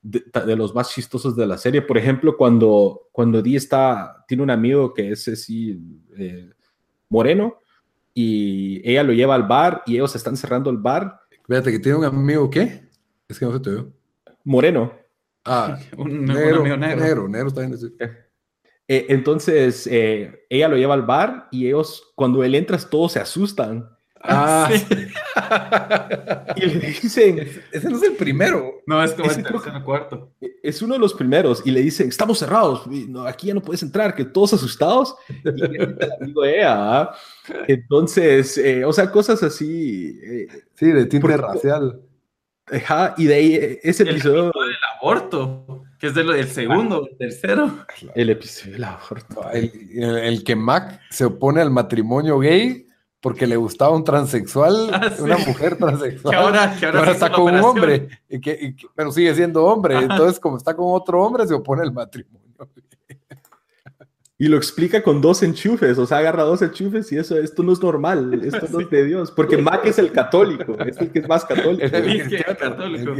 de, 0.03 0.57
los 0.57 0.75
más 0.75 0.91
chistosos 0.91 1.35
de 1.35 1.47
la 1.47 1.57
serie. 1.57 1.81
Por 1.81 1.97
ejemplo, 1.97 2.37
cuando, 2.37 3.09
cuando 3.13 3.41
Dee 3.41 3.57
está, 3.57 4.25
tiene 4.29 4.43
un 4.43 4.51
amigo 4.51 4.93
que 4.93 5.11
es 5.11 5.27
así 5.29 5.81
eh, 6.19 6.51
moreno 7.09 7.57
y 8.13 8.87
ella 8.89 9.03
lo 9.05 9.13
lleva 9.13 9.37
al 9.37 9.45
bar 9.45 9.83
y 9.87 9.95
ellos 9.95 10.15
están 10.15 10.37
cerrando 10.37 10.69
el 10.69 10.77
bar. 10.77 11.19
Espérate, 11.31 11.73
que 11.73 11.79
tiene 11.79 11.99
un 11.99 12.05
amigo 12.05 12.51
¿qué? 12.51 12.89
Es 13.27 13.39
que 13.39 13.47
no 13.47 13.53
se 13.53 13.61
te 13.61 13.71
veo. 13.71 13.93
Moreno. 14.45 14.93
Ah, 15.45 15.79
un, 15.97 16.27
negro, 16.27 16.61
amigo 16.61 16.77
negro. 16.77 17.01
Negro, 17.01 17.29
negro 17.29 17.49
está 17.49 17.65
en 17.65 17.75
ese. 17.75 17.93
Eh, 18.89 19.07
entonces, 19.09 19.87
eh, 19.91 20.45
ella 20.49 20.69
lo 20.69 20.77
lleva 20.77 20.95
al 20.95 21.03
bar 21.03 21.49
y 21.51 21.67
ellos, 21.67 22.13
cuando 22.15 22.43
él 22.45 22.55
entra, 22.55 22.79
todos 22.79 23.13
se 23.13 23.21
asustan. 23.21 23.89
Ah, 24.25 24.71
sí. 24.71 24.87
y 26.57 26.67
le 26.67 26.87
dicen, 26.89 27.39
ese 27.73 27.91
no 27.91 27.97
es 27.97 28.03
el 28.05 28.13
primero. 28.15 28.83
No, 28.87 29.03
es 29.03 29.13
como 29.13 29.31
el 29.31 29.43
tercer 29.43 29.83
cuarto. 29.85 30.33
E, 30.41 30.53
es 30.63 30.81
uno 30.81 30.95
de 30.95 31.01
los 31.01 31.15
primeros 31.15 31.63
y 31.65 31.71
le 31.73 31.81
dicen, 31.81 32.09
estamos 32.09 32.39
cerrados, 32.39 32.85
aquí 33.27 33.49
ya 33.49 33.55
no 33.55 33.63
puedes 33.63 33.83
entrar, 33.83 34.15
que 34.15 34.25
todos 34.25 34.53
asustados. 34.55 35.17
Y 35.29 35.63
el 35.63 35.99
amigo 36.21 36.45
ella, 36.45 37.01
¿ah? 37.01 37.15
Entonces, 37.67 38.59
eh, 38.59 38.85
o 38.85 38.93
sea, 38.93 39.11
cosas 39.11 39.43
así. 39.43 40.21
sí, 40.75 40.87
de 40.87 41.07
tinte 41.07 41.37
racial. 41.37 42.01
Ajá, 42.67 43.15
y 43.19 43.25
de 43.25 43.35
ahí 43.35 43.79
ese 43.83 44.05
episodio. 44.05 44.45
del 44.45 44.77
aborto 45.01 45.85
que 46.03 46.09
es 46.09 46.15
del, 46.17 46.49
segundo, 46.49 47.07
el 47.09 47.17
tercero. 47.17 47.87
El 48.17 48.31
episodio 48.31 48.73
del 48.73 48.83
aborto. 48.83 49.49
El, 49.53 50.43
que 50.43 50.57
Mac 50.57 51.01
se 51.11 51.25
opone 51.25 51.61
al 51.61 51.71
matrimonio 51.71 52.41
gay 52.41 52.89
porque 53.21 53.47
le 53.47 53.55
gustaba 53.55 53.95
un 53.95 54.03
transexual, 54.03 54.91
ah, 54.93 55.13
una 55.21 55.39
mujer 55.39 55.79
transexual. 55.79 56.35
Que 56.35 56.37
ahora, 56.37 56.77
ahora, 56.93 57.13
está 57.13 57.31
con 57.31 57.55
un 57.55 57.61
hombre, 57.61 58.09
pero 58.97 59.13
sigue 59.13 59.33
siendo 59.37 59.65
hombre. 59.65 59.97
Entonces, 59.97 60.41
como 60.41 60.57
está 60.57 60.75
con 60.75 60.87
otro 60.89 61.23
hombre, 61.23 61.47
se 61.47 61.55
opone 61.55 61.83
al 61.83 61.93
matrimonio. 61.93 62.43
Y 64.39 64.49
lo 64.49 64.57
explica 64.57 65.05
con 65.05 65.21
dos 65.21 65.45
enchufes, 65.45 65.99
o 65.99 66.05
sea, 66.05 66.19
agarra 66.19 66.43
dos 66.43 66.63
enchufes 66.63 67.13
y 67.13 67.17
eso, 67.17 67.39
esto 67.39 67.63
no 67.63 67.73
es 67.75 67.81
normal, 67.81 68.43
esto 68.43 68.67
no 68.73 68.81
es 68.81 68.91
de 68.91 69.05
Dios, 69.05 69.31
porque 69.31 69.57
Mac 69.57 69.83
es 69.85 70.01
el 70.01 70.11
católico, 70.11 70.77
es 70.81 70.97
el 70.97 71.13
que 71.13 71.21
es 71.21 71.29
más 71.29 71.45
católico. 72.65 73.15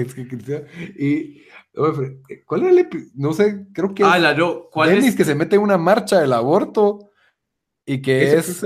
Y 0.99 1.43
¿Cuál 1.75 2.65
es 2.65 2.77
el 2.79 3.11
No 3.15 3.33
sé, 3.33 3.67
creo 3.73 3.95
que. 3.95 4.05
Ah, 4.05 4.19
la, 4.19 4.37
¿cuál 4.71 4.91
es? 4.91 5.17
que 5.17 5.25
se 5.25 5.35
mete 5.35 5.57
en 5.57 5.63
una 5.63 5.79
marcha 5.79 6.21
del 6.21 6.33
aborto 6.33 7.11
y 7.85 8.03
que 8.03 8.35
es, 8.35 8.65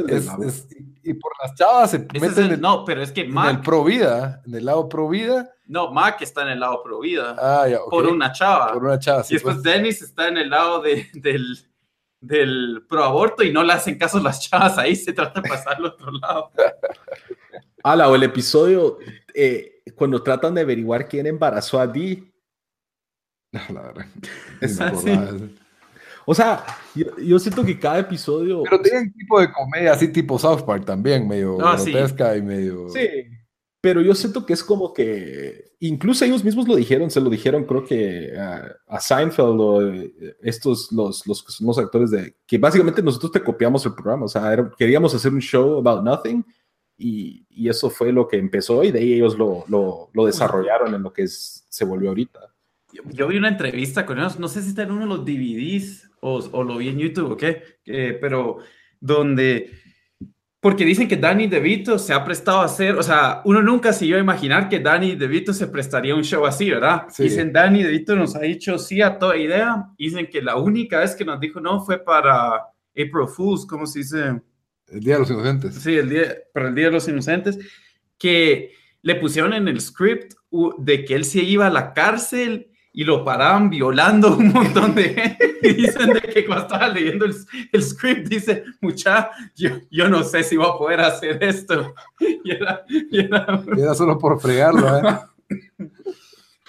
y 1.02 1.14
por 1.14 1.32
las 1.40 1.54
chavas 1.54 1.92
se 1.92 2.00
mete 2.00 2.40
en 2.40 2.52
el, 2.52 2.60
no, 2.60 2.84
pero 2.84 3.00
es 3.00 3.12
que 3.12 3.24
Mac, 3.24 3.50
en 3.50 3.56
el 3.56 3.62
pro 3.62 3.84
vida, 3.84 4.42
en 4.44 4.54
el 4.54 4.64
lado 4.64 4.88
pro 4.88 5.08
vida. 5.08 5.52
No, 5.66 5.92
Mac 5.92 6.20
está 6.20 6.42
en 6.42 6.48
el 6.48 6.60
lado 6.60 6.82
pro 6.82 7.00
vida. 7.00 7.36
Ah, 7.38 7.68
ya, 7.68 7.78
Por 7.88 8.06
una 8.06 8.32
chava. 8.32 8.72
Por 8.72 8.84
una 8.84 8.98
chava. 8.98 9.22
y 9.28 9.34
después 9.34 9.56
pues. 9.56 9.62
Dennis 9.62 10.02
está 10.02 10.28
en 10.28 10.38
el 10.38 10.50
lado 10.50 10.82
de, 10.82 11.08
del, 11.14 11.58
del 12.20 12.84
pro 12.88 13.04
aborto 13.04 13.44
y 13.44 13.52
no 13.52 13.62
le 13.62 13.72
hacen 13.72 13.96
caso 13.96 14.18
las 14.18 14.40
chavas 14.40 14.78
ahí, 14.78 14.96
se 14.96 15.12
trata 15.12 15.40
de 15.40 15.48
pasar 15.48 15.76
al 15.76 15.86
otro 15.86 16.10
lado. 16.10 16.50
Ala, 17.84 18.08
o 18.08 18.16
el 18.16 18.24
episodio 18.24 18.98
eh, 19.32 19.82
cuando 19.94 20.20
tratan 20.22 20.54
de 20.54 20.62
averiguar 20.62 21.06
quién 21.06 21.26
embarazó 21.26 21.78
a 21.78 21.86
Dee 21.86 22.35
La 23.72 23.82
verdad. 23.82 24.06
O 26.28 26.34
sea, 26.34 26.66
yo, 27.22 27.38
siento 27.38 27.64
que 27.64 27.78
cada 27.78 28.00
episodio. 28.00 28.64
Pero 28.64 28.82
tienen 28.82 29.12
tipo 29.12 29.40
de 29.40 29.52
comedia 29.52 29.92
así 29.92 30.08
tipo 30.08 30.36
South 30.36 30.62
Park 30.62 30.84
también, 30.84 31.26
medio 31.26 31.56
ah, 31.64 31.76
grotesca 31.76 32.36
y 32.36 32.42
medio. 32.42 32.88
Sí. 32.88 33.06
Pero 33.80 34.00
yo 34.00 34.12
siento 34.12 34.44
que 34.44 34.52
es 34.52 34.64
como 34.64 34.92
que. 34.92 35.70
Incluso 35.78 36.24
ellos 36.24 36.42
mismos 36.42 36.66
lo 36.66 36.74
dijeron, 36.74 37.12
se 37.12 37.20
lo 37.20 37.30
dijeron, 37.30 37.64
creo 37.64 37.84
que 37.84 38.32
a, 38.36 38.98
Seinfeld 38.98 39.60
o 39.60 39.88
eh, 39.88 40.12
estos, 40.42 40.90
los, 40.90 41.24
los 41.28 41.44
que 41.44 41.52
somos 41.52 41.78
actores 41.78 42.10
de. 42.10 42.34
Que 42.44 42.58
básicamente 42.58 43.02
nosotros 43.02 43.30
te 43.30 43.44
copiamos 43.44 43.86
el 43.86 43.94
programa. 43.94 44.24
O 44.24 44.28
sea, 44.28 44.68
queríamos 44.76 45.14
hacer 45.14 45.32
un 45.32 45.40
show 45.40 45.78
about 45.78 46.02
nothing. 46.02 46.44
Y, 46.98 47.46
y, 47.50 47.68
eso 47.68 47.88
fue 47.88 48.10
lo 48.10 48.26
que 48.26 48.38
empezó 48.38 48.82
y 48.82 48.90
de 48.90 48.98
ahí 48.98 49.12
ellos 49.12 49.38
lo, 49.38 49.64
lo, 49.68 50.08
lo 50.14 50.26
desarrollaron 50.26 50.94
en 50.94 51.02
lo 51.02 51.12
que 51.12 51.22
es, 51.24 51.64
se 51.68 51.84
volvió 51.84 52.08
ahorita. 52.08 52.55
Yo, 53.12 53.28
vi 53.28 53.36
una 53.36 53.48
entrevista 53.48 54.06
con 54.06 54.18
ellos, 54.18 54.38
no 54.38 54.48
sé 54.48 54.62
si 54.62 54.70
está 54.70 54.82
en 54.82 54.92
uno 54.92 55.02
de 55.02 55.06
los 55.06 55.24
DVDs 55.24 56.10
o, 56.20 56.38
o 56.52 56.64
lo 56.64 56.78
vi 56.78 56.88
en 56.88 56.98
YouTube 56.98 57.32
o 57.32 57.36
qué, 57.36 57.62
eh, 57.84 58.16
pero 58.20 58.58
donde, 59.00 59.70
porque 60.60 60.84
dicen 60.84 61.06
que 61.06 61.16
Danny 61.16 61.46
DeVito 61.46 61.98
se 61.98 62.12
ha 62.12 62.24
prestado 62.24 62.58
a 62.58 62.64
hacer, 62.64 62.96
o 62.96 63.02
sea, 63.02 63.42
uno 63.44 63.62
nunca 63.62 63.92
se 63.92 64.06
iba 64.06 64.18
a 64.18 64.20
imaginar 64.20 64.68
que 64.68 64.80
Danny 64.80 65.14
DeVito 65.14 65.52
se 65.52 65.68
prestaría 65.68 66.12
a 66.12 66.16
un 66.16 66.24
show 66.24 66.44
así, 66.44 66.70
¿verdad? 66.70 67.06
Dicen, 67.16 67.52
Danny 67.52 67.82
DeVito 67.82 68.16
nos 68.16 68.34
ha 68.34 68.40
dicho 68.40 68.78
sí 68.78 69.00
a 69.00 69.18
toda 69.18 69.36
idea, 69.36 69.84
dicen 69.96 70.26
que 70.26 70.42
la 70.42 70.56
única 70.56 71.00
vez 71.00 71.14
que 71.14 71.24
nos 71.24 71.38
dijo 71.38 71.60
no 71.60 71.84
fue 71.84 72.02
para 72.02 72.56
April 72.90 73.28
Fools, 73.28 73.66
¿cómo 73.66 73.86
se 73.86 74.00
dice? 74.00 74.40
El 74.88 75.00
Día 75.00 75.14
de 75.14 75.20
los 75.20 75.30
Inocentes. 75.30 75.74
Sí, 75.74 75.94
el 75.96 76.08
día, 76.08 76.34
para 76.52 76.68
el 76.68 76.74
Día 76.74 76.86
de 76.86 76.92
los 76.92 77.08
Inocentes, 77.08 77.58
que 78.18 78.72
le 79.02 79.14
pusieron 79.16 79.52
en 79.52 79.68
el 79.68 79.80
script 79.80 80.32
de 80.78 81.04
que 81.04 81.14
él 81.14 81.24
se 81.24 81.44
iba 81.44 81.66
a 81.66 81.70
la 81.70 81.92
cárcel 81.92 82.70
y 82.98 83.04
lo 83.04 83.22
paraban 83.22 83.68
violando 83.68 84.38
un 84.38 84.50
montón 84.52 84.94
de 84.94 85.04
gente. 85.10 85.52
Y 85.62 85.72
dicen 85.72 86.12
de 86.12 86.20
que 86.20 86.46
cuando 86.46 86.64
estaba 86.64 86.88
leyendo 86.88 87.26
el, 87.26 87.82
script, 87.82 88.28
dice, 88.28 88.64
mucha, 88.80 89.30
yo, 89.54 89.70
yo, 89.90 90.08
no 90.08 90.22
sé 90.22 90.42
si 90.42 90.56
voy 90.56 90.66
a 90.66 90.78
poder 90.78 91.00
hacer 91.00 91.42
esto. 91.42 91.94
Y 92.44 92.50
era, 92.52 92.84
y 92.88 93.18
era... 93.20 93.94
solo 93.94 94.18
por 94.18 94.40
fregarlo, 94.40 94.98
¿eh? 94.98 95.18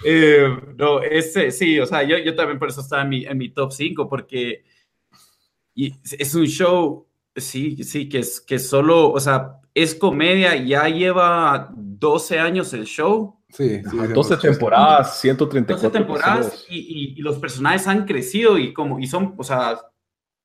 ¿eh? 0.04 0.48
no, 0.76 1.00
ese, 1.00 1.50
sí, 1.50 1.78
o 1.80 1.86
sea, 1.86 2.02
yo, 2.02 2.18
yo 2.18 2.34
también 2.34 2.58
por 2.58 2.68
eso 2.68 2.82
estaba 2.82 3.02
en 3.02 3.08
mi, 3.08 3.24
en 3.24 3.38
mi 3.38 3.48
top 3.50 3.72
5, 3.72 4.08
porque 4.08 4.64
y 5.74 5.94
es 6.18 6.34
un 6.34 6.46
show, 6.46 7.06
sí, 7.36 7.82
sí, 7.84 8.08
que 8.08 8.18
es 8.18 8.40
que 8.40 8.58
solo, 8.58 9.12
o 9.12 9.20
sea, 9.20 9.60
es 9.72 9.94
comedia, 9.94 10.56
ya 10.56 10.88
lleva 10.88 11.70
12 11.74 12.38
años 12.38 12.74
el 12.74 12.84
show, 12.84 13.37
Sí, 13.50 13.78
12 13.78 14.36
temporadas, 14.36 15.20
134 15.20 15.88
12 15.88 15.98
temporadas 15.98 16.66
y, 16.68 17.14
y, 17.16 17.22
los 17.22 17.38
personajes 17.38 17.86
han 17.86 18.04
crecido 18.04 18.58
y 18.58 18.74
como 18.74 18.98
y 18.98 19.06
son, 19.06 19.34
o 19.38 19.42
sea, 19.42 19.78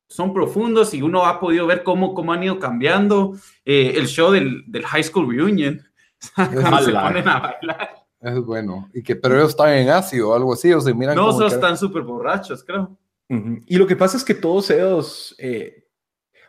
son 0.07 0.33
profundos 0.33 0.93
y 0.93 1.01
uno 1.01 1.25
ha 1.25 1.39
podido 1.39 1.67
ver 1.67 1.83
cómo, 1.83 2.13
cómo 2.13 2.33
han 2.33 2.43
ido 2.43 2.59
cambiando 2.59 3.35
eh, 3.65 3.93
el 3.95 4.07
show 4.07 4.31
del, 4.31 4.63
del, 4.67 4.85
High 4.85 5.03
School 5.03 5.35
Reunion. 5.35 5.81
Se 6.19 6.31
ponen 6.39 7.27
a 7.27 7.39
bailar. 7.39 7.89
Es 8.21 8.39
bueno. 8.39 8.89
Y 8.93 9.03
que, 9.03 9.15
pero 9.15 9.35
ellos 9.35 9.49
están 9.49 9.73
en 9.73 9.89
ácido 9.89 10.29
o 10.29 10.35
algo 10.35 10.53
así, 10.53 10.71
o 10.71 10.79
se 10.79 10.93
miran. 10.93 11.15
No, 11.15 11.31
como 11.31 11.45
están 11.45 11.77
súper 11.77 12.03
borrachos, 12.03 12.63
creo. 12.63 12.97
Y 13.65 13.77
lo 13.77 13.87
que 13.87 13.95
pasa 13.95 14.15
es 14.15 14.23
que 14.23 14.35
todos 14.35 14.69
ellos, 14.69 15.35
eh, 15.39 15.87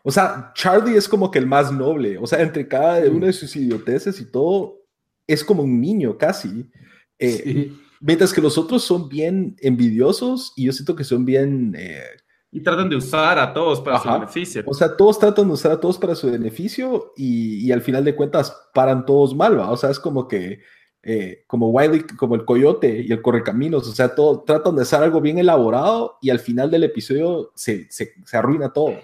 o 0.03 0.11
sea, 0.11 0.53
Charlie 0.55 0.97
es 0.97 1.09
como 1.09 1.31
que 1.31 1.39
el 1.39 1.47
más 1.47 1.73
noble, 1.73 2.19
o 2.19 2.27
sea, 2.27 2.43
entre 2.43 2.69
cada 2.69 3.01
una 3.11 3.29
de 3.29 3.33
sus 3.33 3.57
idioteces 3.57 4.21
y 4.21 4.31
todo, 4.31 4.84
es 5.27 5.45
como 5.45 5.63
un 5.63 5.81
niño 5.81 6.19
casi. 6.19 6.71
Eh, 7.19 7.73
mientras 8.01 8.33
que 8.33 8.41
los 8.41 8.59
otros 8.59 8.83
son 8.85 9.09
bien 9.09 9.57
envidiosos 9.61 10.53
y 10.57 10.67
yo 10.67 10.73
siento 10.73 10.97
que 10.97 11.05
son 11.05 11.25
bien... 11.25 11.75
Eh, 11.77 12.03
y 12.51 12.61
tratan 12.63 12.89
de 12.89 12.97
usar 12.97 13.39
a 13.39 13.53
todos 13.53 13.81
para 13.81 13.99
su 13.99 14.09
beneficio. 14.09 14.63
O 14.67 14.75
sea, 14.75 14.97
todos 14.97 15.19
tratan 15.19 15.49
de 15.49 15.55
usar 15.55 15.73
a 15.73 15.81
todos 15.81 15.99
para 15.99 16.15
su 16.15 16.31
beneficio 16.31 17.13
y, 17.17 17.67
y 17.67 17.73
al 17.73 17.83
final 17.83 18.05
de 18.05 18.15
cuentas 18.15 18.57
paran 18.73 19.05
todos 19.05 19.35
mal, 19.35 19.59
¿va? 19.59 19.73
O 19.73 19.77
sea, 19.77 19.91
es 19.91 19.99
como 19.99 20.29
que 20.29 20.61
eh, 21.07 21.45
como 21.47 21.69
Wiley, 21.69 22.01
como 22.17 22.35
el 22.35 22.47
coyote 22.47 23.05
y 23.07 23.13
el 23.13 23.21
correcaminos, 23.21 23.87
o 23.87 23.93
sea, 23.93 24.15
todo, 24.15 24.41
tratan 24.41 24.75
de 24.75 24.83
hacer 24.83 25.03
algo 25.03 25.21
bien 25.21 25.37
elaborado 25.37 26.17
y 26.23 26.31
al 26.31 26.39
final 26.39 26.71
del 26.71 26.85
episodio 26.85 27.53
se, 27.55 27.91
se, 27.91 28.15
se 28.25 28.37
arruina 28.39 28.73
todo. 28.73 28.95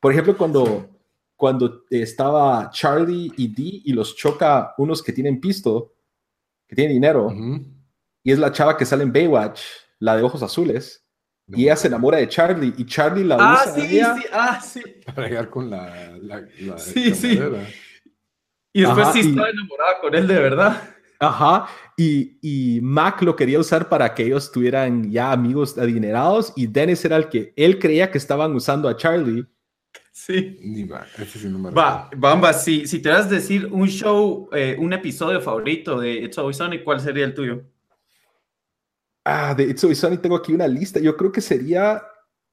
Por 0.00 0.10
ejemplo, 0.10 0.36
cuando, 0.36 0.88
cuando 1.40 1.84
estaba 1.88 2.68
Charlie 2.70 3.32
y 3.38 3.48
Dee 3.48 3.82
y 3.86 3.92
los 3.94 4.14
choca 4.14 4.74
unos 4.76 5.02
que 5.02 5.10
tienen 5.12 5.40
pisto, 5.40 5.94
que 6.68 6.76
tienen 6.76 6.92
dinero, 6.92 7.28
Ujú. 7.28 7.64
y 8.22 8.30
es 8.30 8.38
la 8.38 8.52
chava 8.52 8.76
que 8.76 8.84
sale 8.84 9.02
en 9.04 9.12
Baywatch, 9.12 9.62
la 10.00 10.16
de 10.18 10.22
ojos 10.22 10.42
azules, 10.42 11.02
y 11.48 11.62
ella 11.64 11.76
se 11.76 11.88
enamora 11.88 12.18
de 12.18 12.28
Charlie 12.28 12.74
y 12.76 12.84
Charlie 12.84 13.24
la 13.24 13.36
Ah, 13.40 13.62
usa 13.64 13.74
sí, 13.74 13.96
ella 13.96 14.14
sí, 14.16 14.22
ah, 14.32 14.60
sí. 14.60 14.82
Para 15.14 15.28
llegar 15.28 15.48
con 15.50 15.70
la, 15.70 16.16
la, 16.20 16.46
la 16.60 16.78
Sí, 16.78 17.14
sí. 17.14 17.40
Y 18.72 18.82
después 18.82 19.06
Ajá, 19.08 19.12
sí 19.14 19.20
y- 19.20 19.30
estaba 19.30 19.48
enamorada 19.50 20.00
con 20.00 20.14
él 20.14 20.26
de 20.28 20.34
verdad. 20.38 20.82
Ajá, 21.18 21.66
y, 21.96 22.38
y 22.40 22.80
Mac 22.82 23.20
lo 23.22 23.34
quería 23.34 23.58
usar 23.58 23.88
para 23.88 24.14
que 24.14 24.24
ellos 24.26 24.52
tuvieran 24.52 25.10
ya 25.10 25.32
amigos 25.32 25.76
adinerados 25.76 26.52
y 26.56 26.66
Dennis 26.66 27.04
era 27.04 27.16
el 27.16 27.28
que 27.28 27.52
él 27.56 27.78
creía 27.78 28.10
que 28.10 28.18
estaban 28.18 28.54
usando 28.54 28.88
a 28.88 28.96
Charlie. 28.96 29.46
Sí. 30.12 30.58
Ni 30.60 30.84
va, 30.84 31.06
ese 31.18 31.38
sí 31.38 31.48
no 31.48 31.58
me 31.58 31.70
Va. 31.70 32.10
Bamba, 32.16 32.52
si, 32.52 32.86
si 32.86 33.00
te 33.00 33.08
vas 33.08 33.26
a 33.26 33.30
decir 33.30 33.66
un 33.66 33.86
show, 33.86 34.48
eh, 34.52 34.76
un 34.78 34.92
episodio 34.92 35.40
favorito 35.40 36.00
de 36.00 36.12
It's 36.24 36.36
Always 36.38 36.56
Sunny, 36.56 36.82
¿cuál 36.82 37.00
sería 37.00 37.24
el 37.24 37.34
tuyo? 37.34 37.62
Ah, 39.24 39.54
de 39.54 39.64
It's 39.64 39.82
Always 39.84 39.98
Sunny 39.98 40.18
tengo 40.18 40.36
aquí 40.36 40.52
una 40.52 40.66
lista. 40.66 40.98
Yo 41.00 41.16
creo 41.16 41.30
que 41.32 41.40
sería 41.40 42.02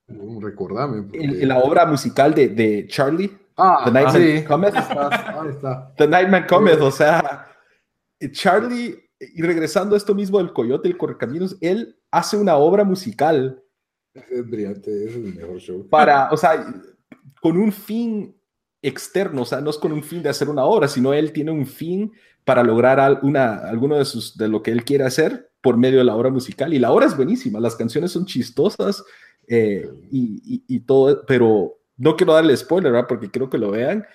Uh, 0.09 0.39
recordame. 0.39 1.01
porque- 1.03 1.19
en, 1.19 1.47
la 1.49 1.57
obra 1.59 1.85
musical 1.85 2.34
de, 2.34 2.47
de 2.49 2.88
Charlie, 2.88 3.29
Ah, 3.57 3.81
The 3.85 3.91
Nightman 3.91 4.21
sí. 4.21 4.43
Cometh. 4.45 4.75
Ahí 4.75 5.49
está. 5.49 5.93
The 5.97 6.07
Nightman 6.07 6.45
Cometh. 6.47 6.79
O 6.79 6.91
sea, 6.91 7.47
Charlie, 8.31 8.95
y 9.19 9.41
regresando 9.41 9.95
a 9.95 9.97
esto 9.97 10.13
mismo 10.15 10.38
del 10.38 10.53
Coyote, 10.53 10.88
el 10.88 10.95
Correcaminos, 10.95 11.57
él 11.59 11.99
hace 12.11 12.38
una 12.38 12.55
obra 12.55 12.84
musical 12.84 13.61
es 14.13 14.47
brillante, 14.49 15.05
es 15.07 15.15
el 15.15 15.34
mejor 15.35 15.57
show. 15.59 15.88
para, 15.89 16.29
o 16.31 16.38
sea, 16.38 16.65
con 17.41 17.58
un 17.58 17.72
fin 17.72 18.36
externo, 18.82 19.41
o 19.41 19.45
sea, 19.45 19.60
no 19.62 19.70
es 19.70 19.78
con 19.78 19.91
un 19.91 20.04
fin 20.04 20.22
de 20.24 20.30
hacer 20.30 20.49
una 20.49 20.64
obra, 20.66 20.88
sino 20.88 21.14
él 21.14 21.32
tiene 21.34 21.52
un 21.52 21.66
fin 21.66 22.12
para 22.45 22.64
lograr 22.64 23.20
una, 23.24 23.56
alguno 23.58 23.98
de, 23.98 24.06
sus, 24.06 24.38
de 24.38 24.48
lo 24.48 24.62
que 24.64 24.72
él 24.72 24.86
quiere 24.86 25.04
hacer 25.04 25.49
por 25.62 25.76
medio 25.78 25.98
de 25.98 26.04
la 26.06 26.16
obra 26.16 26.30
musical. 26.30 26.74
Y 26.74 26.80
la 26.80 26.91
obra 26.91 27.06
es 27.08 27.16
buenísima, 27.18 27.60
las 27.60 27.76
canciones 27.76 28.12
son 28.12 28.26
chistosas 28.26 29.04
eh, 29.48 29.90
y, 30.12 30.41
y- 30.56 30.64
y 30.68 30.80
todo, 30.82 31.26
pero 31.26 31.80
no 31.98 32.16
quiero 32.16 32.34
darle 32.34 32.56
spoiler, 32.56 32.91
¿verdad? 32.91 33.08
Porque 33.10 33.32
creo 33.32 33.49
que 33.49 33.58
lo 33.58 33.72
vean, 33.72 34.06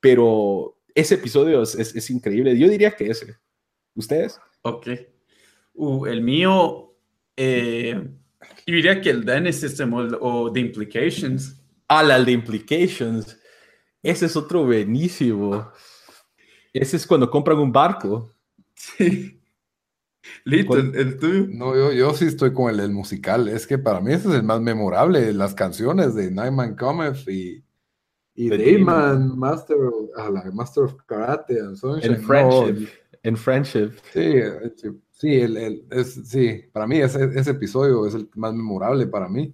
pero 0.00 0.78
ese 0.94 1.16
episodio 1.16 1.62
es, 1.62 1.74
es- 1.74 1.94
es 1.94 2.10
increíble. 2.10 2.56
Yo 2.58 2.68
diría 2.68 2.92
que 2.92 3.10
ese. 3.10 3.36
¿Ustedes? 3.94 4.38
Ok. 4.62 4.88
Uh, 5.74 6.06
el 6.06 6.22
mío, 6.22 6.94
eh, 7.36 8.08
yo 8.66 8.74
diría 8.74 9.00
que 9.00 9.10
el 9.10 9.24
Dennis 9.24 9.56
System 9.56 9.92
o, 9.92 10.02
o 10.20 10.52
The 10.52 10.60
Implications. 10.60 11.59
Ah, 11.92 12.04
la 12.04 12.22
de 12.22 12.30
Implications. 12.30 13.36
Ese 14.00 14.26
es 14.26 14.36
otro 14.36 14.64
buenísimo. 14.64 15.72
Ese 16.72 16.96
es 16.96 17.04
cuando 17.04 17.28
compran 17.28 17.58
un 17.58 17.72
barco. 17.72 18.30
Sí. 18.74 19.36
Lito, 20.44 20.68
¿Cuál? 20.68 20.94
el, 20.94 20.94
el 20.94 21.18
tuyo. 21.18 21.46
No, 21.50 21.74
yo, 21.74 21.92
yo 21.92 22.14
sí 22.14 22.26
estoy 22.26 22.52
con 22.52 22.72
el, 22.78 22.90
musical. 22.92 23.48
Es 23.48 23.66
que 23.66 23.76
para 23.76 24.00
mí 24.00 24.12
ese 24.12 24.28
es 24.28 24.34
el 24.36 24.44
más 24.44 24.60
memorable. 24.60 25.32
Las 25.32 25.52
canciones 25.52 26.14
de 26.14 26.30
Nightman 26.30 26.76
Cometh 26.76 27.26
y, 27.28 27.64
y 28.36 28.48
De 28.48 28.56
Dayman, 28.56 29.36
Master, 29.36 29.76
of- 29.78 30.10
la 30.32 30.48
Master 30.52 30.84
of 30.84 30.94
Karate 31.06 31.58
and 31.58 31.74
Sunshine. 31.76 32.14
En 32.14 32.20
No, 32.22 32.26
Friendship. 32.28 32.88
En 33.24 33.36
Friendship. 33.36 33.90
sí, 34.12 34.20
eh, 34.20 34.72
sí, 34.76 34.88
sí, 35.10 35.40
el, 35.40 35.56
el- 35.56 35.84
es, 35.90 36.14
sí, 36.24 36.62
para 36.72 36.86
mí 36.86 36.98
ese, 36.98 37.24
ese 37.34 37.50
episodio 37.50 38.06
es 38.06 38.14
el 38.14 38.30
más 38.36 38.54
memorable 38.54 39.08
para 39.08 39.28
mí. 39.28 39.52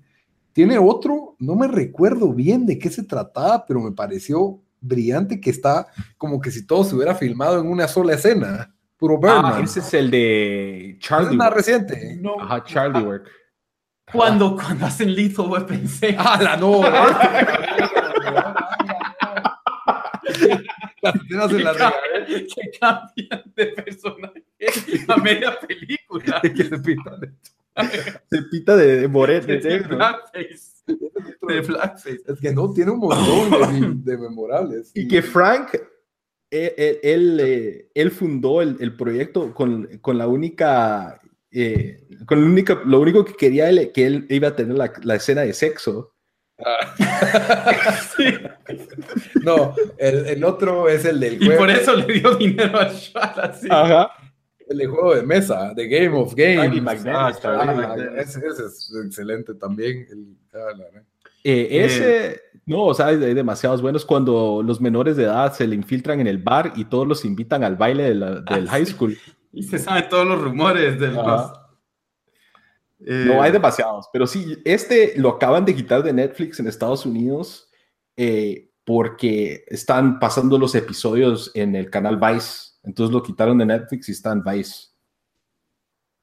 Tiene 0.56 0.78
otro, 0.78 1.36
no 1.38 1.54
me 1.54 1.68
recuerdo 1.68 2.32
bien 2.32 2.64
de 2.64 2.78
qué 2.78 2.88
se 2.88 3.02
trataba, 3.02 3.66
pero 3.66 3.78
me 3.78 3.92
pareció 3.92 4.58
brillante 4.80 5.38
que 5.38 5.50
está 5.50 5.86
como 6.16 6.40
que 6.40 6.50
si 6.50 6.66
todo 6.66 6.82
se 6.82 6.94
hubiera 6.94 7.14
filmado 7.14 7.60
en 7.60 7.66
una 7.66 7.86
sola 7.86 8.14
escena. 8.14 8.74
Puro 8.96 9.20
Ah, 9.24 9.42
Birdman. 9.42 9.64
ese 9.64 9.80
es 9.80 9.92
el 9.92 10.10
de 10.10 10.90
es 10.92 10.98
Charlie. 11.00 11.36
más 11.36 11.48
Work. 11.48 11.56
reciente. 11.58 12.16
No. 12.22 12.40
Ajá, 12.40 12.64
Charlie 12.64 13.02
Work. 13.04 13.28
Cuando, 14.10 14.56
cuando 14.56 14.86
hacen 14.86 15.14
Lethal 15.14 15.50
Weapon 15.50 15.66
pensé. 15.80 16.16
¡Ah, 16.18 16.38
la 16.40 16.56
no! 16.56 16.80
Las 21.02 21.14
escenas 21.16 21.50
en 21.52 21.64
la 21.64 21.72
regadera 21.74 22.26
que 22.26 22.46
cambian 22.80 23.42
de 23.54 23.66
personaje 23.66 24.42
a 25.08 25.16
media 25.18 25.60
película. 25.60 26.40
que 26.42 26.64
se 26.64 26.78
pintan. 26.78 27.20
Se 27.42 27.52
pita 28.50 28.76
de, 28.76 29.00
de 29.02 29.08
moreno. 29.08 29.46
de 29.46 29.58
De 29.58 29.78
blackface. 29.80 30.84
De 30.86 31.60
blackface. 31.60 32.20
Es 32.26 32.40
que 32.40 32.52
no, 32.52 32.72
tiene 32.72 32.92
un 32.92 32.98
montón 32.98 34.04
de, 34.04 34.12
de 34.12 34.18
memorables. 34.18 34.92
Y 34.94 35.08
que 35.08 35.22
Frank, 35.22 35.74
él, 36.50 36.72
él, 36.76 36.98
él, 37.02 37.40
eh, 37.42 37.90
él 37.94 38.10
fundó 38.10 38.62
el, 38.62 38.76
el 38.80 38.96
proyecto 38.96 39.52
con, 39.52 39.86
con 40.00 40.18
la 40.18 40.28
única, 40.28 41.20
eh, 41.50 42.06
con 42.26 42.40
la 42.40 42.46
única, 42.46 42.80
lo 42.84 43.00
único 43.00 43.24
que 43.24 43.34
quería 43.34 43.68
él, 43.68 43.90
que 43.92 44.06
él 44.06 44.26
iba 44.28 44.48
a 44.48 44.56
tener 44.56 44.76
la, 44.76 44.92
la 45.02 45.14
escena 45.16 45.42
de 45.42 45.52
sexo. 45.52 46.12
Sí. 48.16 48.34
No, 49.42 49.74
el, 49.98 50.26
el 50.26 50.44
otro 50.44 50.88
es 50.88 51.04
el 51.04 51.20
del 51.20 51.34
Y 51.34 51.46
juego, 51.46 51.60
por 51.60 51.70
eso 51.70 51.94
le 51.94 52.14
dio 52.14 52.34
dinero 52.36 52.80
a 52.80 52.88
Shala, 52.90 53.52
sí. 53.52 53.68
Ajá. 53.70 54.10
El 54.68 54.78
de 54.78 54.86
juego 54.86 55.14
de 55.14 55.22
mesa, 55.22 55.72
de 55.74 55.88
Game 55.88 56.16
of 56.18 56.34
Games. 56.34 56.82
Ah, 57.06 57.32
ah, 57.44 57.96
ese, 58.18 58.40
ese 58.46 58.64
es 58.66 58.92
excelente 59.04 59.54
también. 59.54 60.06
El, 60.10 60.36
ah, 60.54 60.72
la- 60.76 61.02
Eh, 61.44 61.84
ese, 61.84 62.40
no, 62.66 62.86
o 62.86 62.94
sea, 62.94 63.06
hay, 63.06 63.16
demasiados 63.34 63.80
buenos 63.80 64.04
cuando 64.04 64.62
los 64.64 64.80
menores 64.80 65.16
de 65.16 65.24
edad 65.24 65.52
se 65.52 65.66
le 65.66 65.76
infiltran 65.76 66.18
en 66.20 66.26
el 66.26 66.38
bar 66.38 66.72
y 66.74 66.86
todos 66.86 67.06
los 67.06 67.24
invitan 67.24 67.62
al 67.62 67.76
baile 67.76 68.02
de 68.04 68.14
la- 68.16 68.40
del 68.40 68.66
Ah, 68.66 68.70
high 68.72 68.86
sí. 68.86 68.92
school. 68.92 69.16
Y 69.52 69.62
se 69.62 69.78
saben 69.78 70.08
todos 70.08 70.26
los 70.26 70.40
rumores 70.42 70.98
de 70.98 71.08
los. 71.08 71.18
Ajá. 71.26 71.62
Eh, 73.06 73.24
No, 73.28 73.42
hay 73.42 73.52
demasiados, 73.52 74.08
pero 74.12 74.26
sí, 74.26 74.56
este 74.64 75.14
lo 75.18 75.28
acaban 75.30 75.64
de 75.64 75.74
quitar 75.74 76.02
de 76.02 76.12
Netflix 76.12 76.58
en 76.60 76.66
Estados 76.66 77.04
Unidos 77.06 77.68
eh, 78.16 78.70
porque 78.84 79.64
están 79.68 80.18
pasando 80.18 80.58
los 80.58 80.74
episodios 80.74 81.50
en 81.54 81.76
el 81.76 81.90
canal 81.90 82.16
Vice. 82.18 82.65
Entonces 82.86 83.12
lo 83.12 83.22
quitaron 83.22 83.58
de 83.58 83.66
Netflix 83.66 84.08
y 84.08 84.12
está 84.12 84.32
en 84.32 84.42
Vice. 84.42 84.86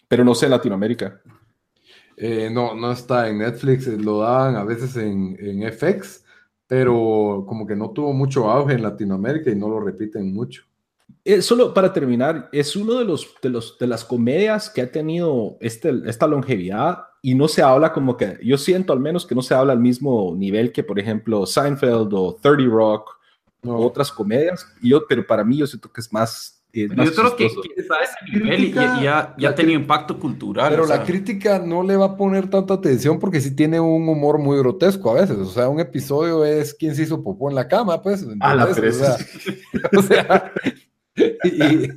Pero 0.08 0.24
no 0.24 0.34
sé 0.34 0.50
Latinoamérica. 0.50 1.22
Eh, 2.16 2.50
no, 2.50 2.74
no 2.74 2.92
está 2.92 3.28
en 3.28 3.40
Netflix, 3.40 3.88
eh, 3.88 3.98
lo 3.98 4.20
daban 4.20 4.56
a 4.56 4.64
veces 4.64 4.96
en, 4.96 5.36
en 5.40 5.72
FX, 5.72 6.24
pero 6.68 7.44
como 7.48 7.66
que 7.66 7.76
no 7.76 7.90
tuvo 7.92 8.14
mucho 8.14 8.50
auge 8.50 8.76
en 8.76 8.84
Latinoamérica 8.84 9.50
y 9.50 9.56
no 9.56 9.68
lo 9.68 9.80
repiten 9.80 10.34
mucho. 10.34 10.64
Eh, 11.26 11.42
solo 11.42 11.74
para 11.74 11.92
terminar, 11.92 12.50
es 12.52 12.76
uno 12.76 12.96
de 12.96 13.06
los, 13.06 13.34
de 13.42 13.50
los 13.50 13.78
de 13.78 13.88
las 13.88 14.04
comedias 14.04 14.70
que 14.70 14.82
ha 14.82 14.92
tenido 14.92 15.58
este, 15.60 15.92
esta 16.06 16.28
longevidad 16.28 17.00
y 17.22 17.34
no 17.34 17.48
se 17.48 17.62
habla 17.62 17.94
como 17.94 18.18
que, 18.18 18.38
yo 18.44 18.58
siento 18.58 18.94
al 18.94 19.00
menos 19.00 19.26
que 19.26 19.36
no 19.36 19.42
se 19.42 19.54
habla 19.54 19.74
al 19.74 19.80
mismo 19.80 20.36
nivel 20.36 20.72
que, 20.72 20.84
por 20.84 21.00
ejemplo, 21.00 21.46
Seinfeld 21.46 22.14
o 22.14 22.36
30 22.42 22.64
Rock 22.66 23.23
No. 23.64 23.78
otras 23.78 24.12
comedias, 24.12 24.68
y 24.82 24.90
yo, 24.90 25.06
pero 25.08 25.26
para 25.26 25.44
mí 25.44 25.58
yo 25.58 25.66
siento 25.68 25.92
que 25.92 26.02
es 26.02 26.12
más... 26.12 26.62
eh, 26.74 26.88
Pero 26.90 27.02
más 27.04 27.12
yo 27.12 27.16
creo 27.16 27.36
que, 27.36 27.48
que 27.48 27.82
está 27.82 27.96
a 27.96 28.04
ese 28.04 28.16
nivel 28.38 28.64
y, 28.66 28.68
y 28.68 29.04
ya, 29.04 29.34
ya 29.38 29.56
tenido 29.56 29.80
impacto 29.80 30.20
cultural. 30.20 30.70
Pero 30.70 30.84
o 30.84 30.88
sea, 30.88 30.98
la 30.98 31.04
crítica 31.06 31.60
no 31.60 31.82
le 31.82 31.96
va 31.96 32.06
a 32.06 32.18
poner 32.18 32.50
tanta 32.50 32.74
atención 32.74 33.20
porque 33.20 33.40
sí 33.40 33.56
tiene 33.56 33.80
un 33.80 34.08
humor 34.10 34.38
muy 34.38 34.58
grotesco 34.58 35.12
a 35.12 35.22
veces. 35.22 35.38
O 35.38 35.46
sea, 35.46 35.70
un 35.70 35.80
episodio 35.80 36.44
es 36.44 36.74
quién 36.74 36.94
se 36.94 37.04
hizo 37.04 37.24
popó 37.24 37.50
en 37.50 37.56
la 37.56 37.68
cama, 37.68 38.02
pues. 38.02 38.26
Ah, 38.42 38.56
la 38.56 38.74
sea, 38.74 39.18
o 39.98 40.02
sea, 40.02 40.52
y, 41.44 41.90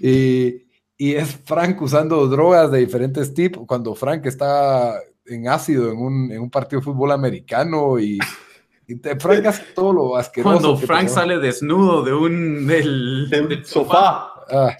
y, 0.00 0.66
y 0.98 1.14
es 1.14 1.36
Frank 1.44 1.80
usando 1.80 2.26
drogas 2.28 2.70
de 2.70 2.78
diferentes 2.80 3.32
tipos. 3.32 3.66
Cuando 3.66 3.94
Frank 3.94 4.26
está 4.26 4.94
en 5.24 5.48
ácido 5.48 5.90
en 5.92 5.98
un, 5.98 6.32
en 6.32 6.40
un 6.42 6.50
partido 6.50 6.80
de 6.80 6.84
fútbol 6.84 7.12
americano 7.12 7.98
y, 7.98 8.18
y 8.86 8.96
te- 8.96 9.18
Frank 9.18 9.46
hace 9.46 9.62
todo 9.74 9.92
lo 9.92 10.16
asqueroso. 10.16 10.58
cuando 10.60 10.76
Frank 10.76 11.08
sale 11.08 11.38
desnudo 11.38 12.02
de 12.04 12.12
un 12.14 12.66
del, 12.66 13.28
Del 13.30 13.48
del 13.48 13.64
sofá. 13.64 14.32
Ah. 14.50 14.76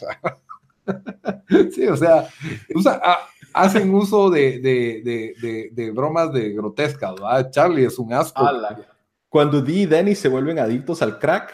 sí, 1.74 1.86
o 1.86 1.96
sea, 1.96 2.28
usa- 2.74 3.00
ah, 3.04 3.28
hacen 3.54 3.94
uso 3.94 4.30
de, 4.30 4.58
de, 4.60 5.02
de, 5.04 5.34
de, 5.40 5.70
de 5.72 5.90
bromas 5.90 6.32
de 6.32 6.50
grotescas, 6.52 7.14
¿verdad? 7.14 7.50
Charlie 7.50 7.84
es 7.84 7.98
un 7.98 8.12
asco. 8.12 8.44
Ala. 8.46 8.86
Cuando 9.28 9.60
Dee 9.62 9.82
y 9.82 9.86
Danny 9.86 10.14
se 10.14 10.28
vuelven 10.28 10.58
adictos 10.58 11.00
al 11.02 11.18
crack. 11.18 11.52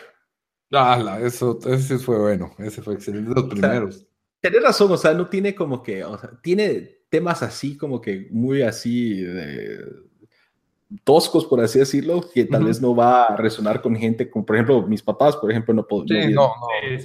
Ala, 0.73 1.21
eso, 1.21 1.59
ese 1.67 1.99
fue 1.99 2.19
bueno, 2.19 2.53
ese 2.59 2.83
fue 2.83 2.95
excelente, 2.95 3.31
los 3.35 3.45
primeros. 3.49 4.05
Tienes 4.41 4.63
razón, 4.63 4.93
o 4.93 4.97
sea, 4.97 5.15
no 5.15 5.29
tiene 5.29 5.55
como 5.55 5.83
que, 5.83 6.05
o 6.05 6.17
sea, 6.19 6.31
tiene 6.43 6.99
temas 7.09 7.43
así 7.43 7.77
como 7.77 8.01
que 8.01 8.29
muy 8.31 8.63
así 8.63 9.21
de, 9.21 9.79
toscos, 11.05 11.45
por 11.45 11.61
así 11.61 11.79
decirlo, 11.79 12.25
que 12.33 12.45
tal 12.45 12.65
vez 12.65 12.81
no 12.81 12.95
va 12.95 13.25
a 13.25 13.37
resonar 13.37 13.83
con 13.83 13.95
gente 13.97 14.31
como, 14.31 14.45
por 14.47 14.57
ejemplo, 14.57 14.87
mis 14.87 15.03
papás, 15.03 15.37
por 15.37 15.51
ejemplo, 15.51 15.75
no 15.75 15.87
puedo. 15.87 16.05
Sí, 16.07 16.33
no, 16.33 16.53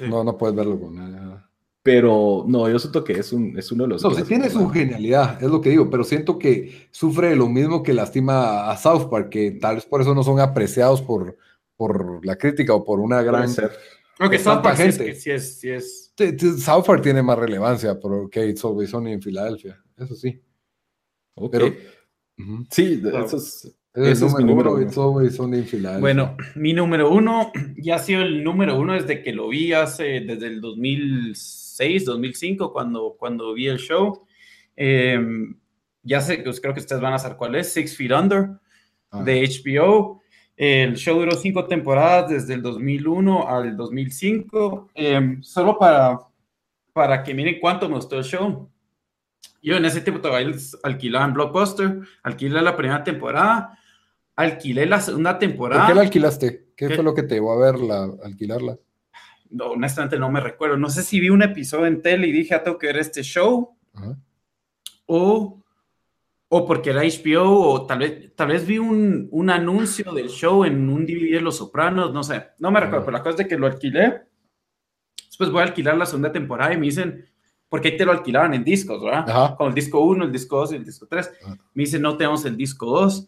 no, 0.01 0.07
no, 0.07 0.23
no, 0.23 0.37
puedes 0.37 0.55
verlo 0.55 0.79
con 0.79 0.95
nada. 0.95 1.49
Pero 1.81 2.45
no, 2.47 2.69
yo 2.69 2.79
siento 2.79 3.03
que 3.03 3.13
es, 3.13 3.33
un, 3.33 3.57
es 3.57 3.69
uno 3.71 3.83
de 3.83 3.89
los. 3.89 4.03
No, 4.03 4.11
sí 4.11 4.23
tiene 4.23 4.49
su 4.49 4.69
genialidad, 4.69 5.43
es 5.43 5.49
lo 5.49 5.59
que 5.59 5.69
digo, 5.69 5.89
pero 5.89 6.05
siento 6.05 6.39
que 6.39 6.87
sufre 6.91 7.35
lo 7.35 7.49
mismo 7.49 7.83
que 7.83 7.93
lastima 7.93 8.69
a 8.69 8.77
South 8.77 9.09
Park, 9.09 9.29
que 9.29 9.51
tal 9.51 9.75
vez 9.75 9.85
por 9.85 9.99
eso 9.99 10.15
no 10.15 10.23
son 10.23 10.39
apreciados 10.39 11.01
por, 11.01 11.37
por 11.75 12.25
la 12.25 12.37
crítica 12.37 12.73
o 12.73 12.85
por 12.85 13.01
una 13.01 13.21
gran. 13.21 13.49
Aunque 14.19 14.39
South 14.39 14.61
Park 14.63 14.77
sí 14.77 15.31
es, 15.31 15.59
sí 15.59 15.69
es, 15.69 16.13
South 16.59 16.85
Park 16.85 17.01
tiene 17.01 17.21
más 17.21 17.37
relevancia, 17.37 17.99
pero 17.99 18.29
que 18.29 18.47
It's 18.47 18.63
Always 18.63 18.91
Sunny 18.91 19.11
en 19.11 19.21
Filadelfia, 19.21 19.83
eso 19.97 20.15
sí. 20.15 20.41
Pero, 21.51 21.73
Sí, 22.69 23.01
eso 23.03 23.37
es. 23.37 23.75
Ese 23.95 24.25
es 24.25 24.35
mi 24.35 24.43
número 24.43 24.73
uno. 24.73 24.89
Bueno, 25.99 26.35
mi 26.55 26.73
número 26.73 27.11
uno 27.11 27.51
ya 27.77 27.95
ha 27.95 27.99
sido 27.99 28.23
el 28.23 28.43
número 28.43 28.79
uno 28.79 28.93
desde 28.93 29.21
que 29.21 29.33
lo 29.33 29.49
vi 29.49 29.71
hace, 29.73 30.21
desde 30.21 30.47
el 30.47 30.61
2006, 30.61 32.05
2005, 32.05 32.73
cuando, 32.73 33.15
cuando 33.19 33.53
vi 33.53 33.67
el 33.67 33.77
show. 33.77 34.25
Em, 34.75 35.55
ya 36.01 36.21
sé, 36.21 36.39
pues 36.39 36.59
creo 36.59 36.73
que 36.73 36.79
ustedes 36.79 37.01
van 37.01 37.13
a 37.13 37.19
saber 37.19 37.37
cuál 37.37 37.53
es, 37.53 37.71
Six 37.71 37.95
Feet 37.95 38.11
Under, 38.11 38.49
ah. 39.11 39.23
de 39.23 39.47
HBO. 39.47 40.21
El 40.57 40.95
show 40.95 41.19
duró 41.19 41.33
cinco 41.33 41.65
temporadas 41.65 42.31
desde 42.31 42.55
el 42.55 42.63
2001 42.63 43.47
al 43.47 43.77
2005. 43.77 44.89
Em, 44.95 45.41
solo 45.43 45.77
para, 45.77 46.19
para 46.93 47.21
que 47.21 47.35
miren 47.35 47.59
cuánto 47.61 47.87
me 47.87 47.95
gustó 47.95 48.17
el 48.17 48.23
show. 48.23 48.69
Yo 49.63 49.77
en 49.77 49.85
ese 49.85 50.01
tiempo 50.01 50.21
todavía 50.21 50.53
alquilaba 50.83 51.23
en 51.23 51.33
Blockbuster, 51.33 51.99
alquilé 52.21 52.61
la 52.61 52.75
primera 52.75 53.01
temporada, 53.01 53.79
alquilé 54.35 54.85
la 54.85 54.99
segunda 54.99 55.39
temporada. 55.39 55.83
¿Por 55.85 55.93
qué 55.93 55.95
la 55.95 56.01
alquilaste? 56.01 56.67
¿Qué, 56.75 56.89
fue 56.89 57.03
lo 57.03 57.13
que 57.13 57.23
te 57.23 57.35
llevó 57.35 57.53
a 57.53 57.71
verla, 57.71 58.09
alquilarla? 58.25 58.77
No, 59.51 59.67
honestamente 59.67 60.19
no 60.19 60.29
me 60.29 60.41
recuerdo. 60.41 60.75
No 60.75 60.89
sé 60.89 61.01
si 61.01 61.17
vi 61.21 61.29
un 61.29 61.43
episodio 61.43 61.85
en 61.85 62.01
tele 62.01 62.27
y 62.27 62.33
dije, 62.33 62.53
ah, 62.53 62.61
tengo 62.61 62.77
que 62.77 62.87
ver 62.87 62.97
este 62.97 63.23
show. 63.23 63.77
O, 65.05 65.63
o 66.49 66.65
porque 66.65 66.89
era 66.89 67.03
HBO, 67.03 67.69
o 67.69 67.85
tal 67.85 67.99
vez, 67.99 68.35
tal 68.35 68.49
vez 68.49 68.67
vi 68.67 68.79
un, 68.79 69.29
un, 69.31 69.49
anuncio 69.49 70.11
del 70.11 70.27
show 70.27 70.65
en 70.65 70.89
un 70.89 71.05
DVD 71.05 71.35
de 71.35 71.41
Los 71.41 71.57
Sopranos, 71.57 72.11
no 72.13 72.21
sé. 72.21 72.49
No 72.59 72.69
me 72.69 72.81
recuerdo, 72.81 73.05
pero 73.05 73.17
la 73.17 73.23
cosa 73.23 73.43
es 73.43 73.47
que 73.47 73.57
lo 73.57 73.67
alquilé. 73.67 74.23
Después 75.25 75.51
voy 75.51 75.61
a 75.61 75.65
alquilar 75.67 75.95
la 75.95 76.05
segunda 76.05 76.33
temporada 76.33 76.73
y 76.73 76.77
me 76.77 76.87
dicen, 76.87 77.32
porque 77.73 77.87
ahí 77.87 77.97
te 77.97 78.05
lo 78.05 78.11
alquilaban 78.11 78.53
en 78.53 78.63
discos, 78.63 79.03
¿verdad? 79.03 79.55
Con 79.55 79.69
el 79.69 79.73
disco 79.73 79.99
1, 79.99 80.25
el 80.25 80.31
disco 80.31 80.57
2 80.57 80.73
y 80.73 80.75
el 80.75 80.85
disco 80.85 81.07
3. 81.09 81.31
Me 81.73 81.81
dice, 81.81 81.97
no 81.97 82.17
tenemos 82.17 82.45
el 82.45 82.55
disco 82.55 82.85
2. 82.85 83.27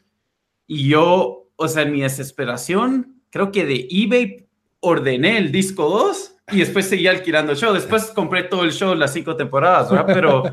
Y 0.68 0.88
yo, 0.88 1.50
o 1.56 1.68
sea, 1.68 1.82
en 1.82 1.92
mi 1.92 2.02
desesperación, 2.02 3.24
creo 3.32 3.52
que 3.52 3.66
de 3.66 3.88
eBay 3.90 4.48
ordené 4.82 5.40
el 5.40 5.52
disco 5.52 5.90
2 5.90 6.36
y 6.52 6.60
después 6.60 6.86
seguí 6.86 7.08
alquilando 7.08 7.54
el 7.54 7.58
show. 7.58 7.74
Después 7.74 8.12
compré 8.12 8.44
todo 8.44 8.66
el 8.66 8.72
show, 8.72 8.94
las 8.94 9.14
cinco 9.14 9.36
temporadas, 9.36 9.90
¿verdad? 9.90 10.14
Pero, 10.14 10.44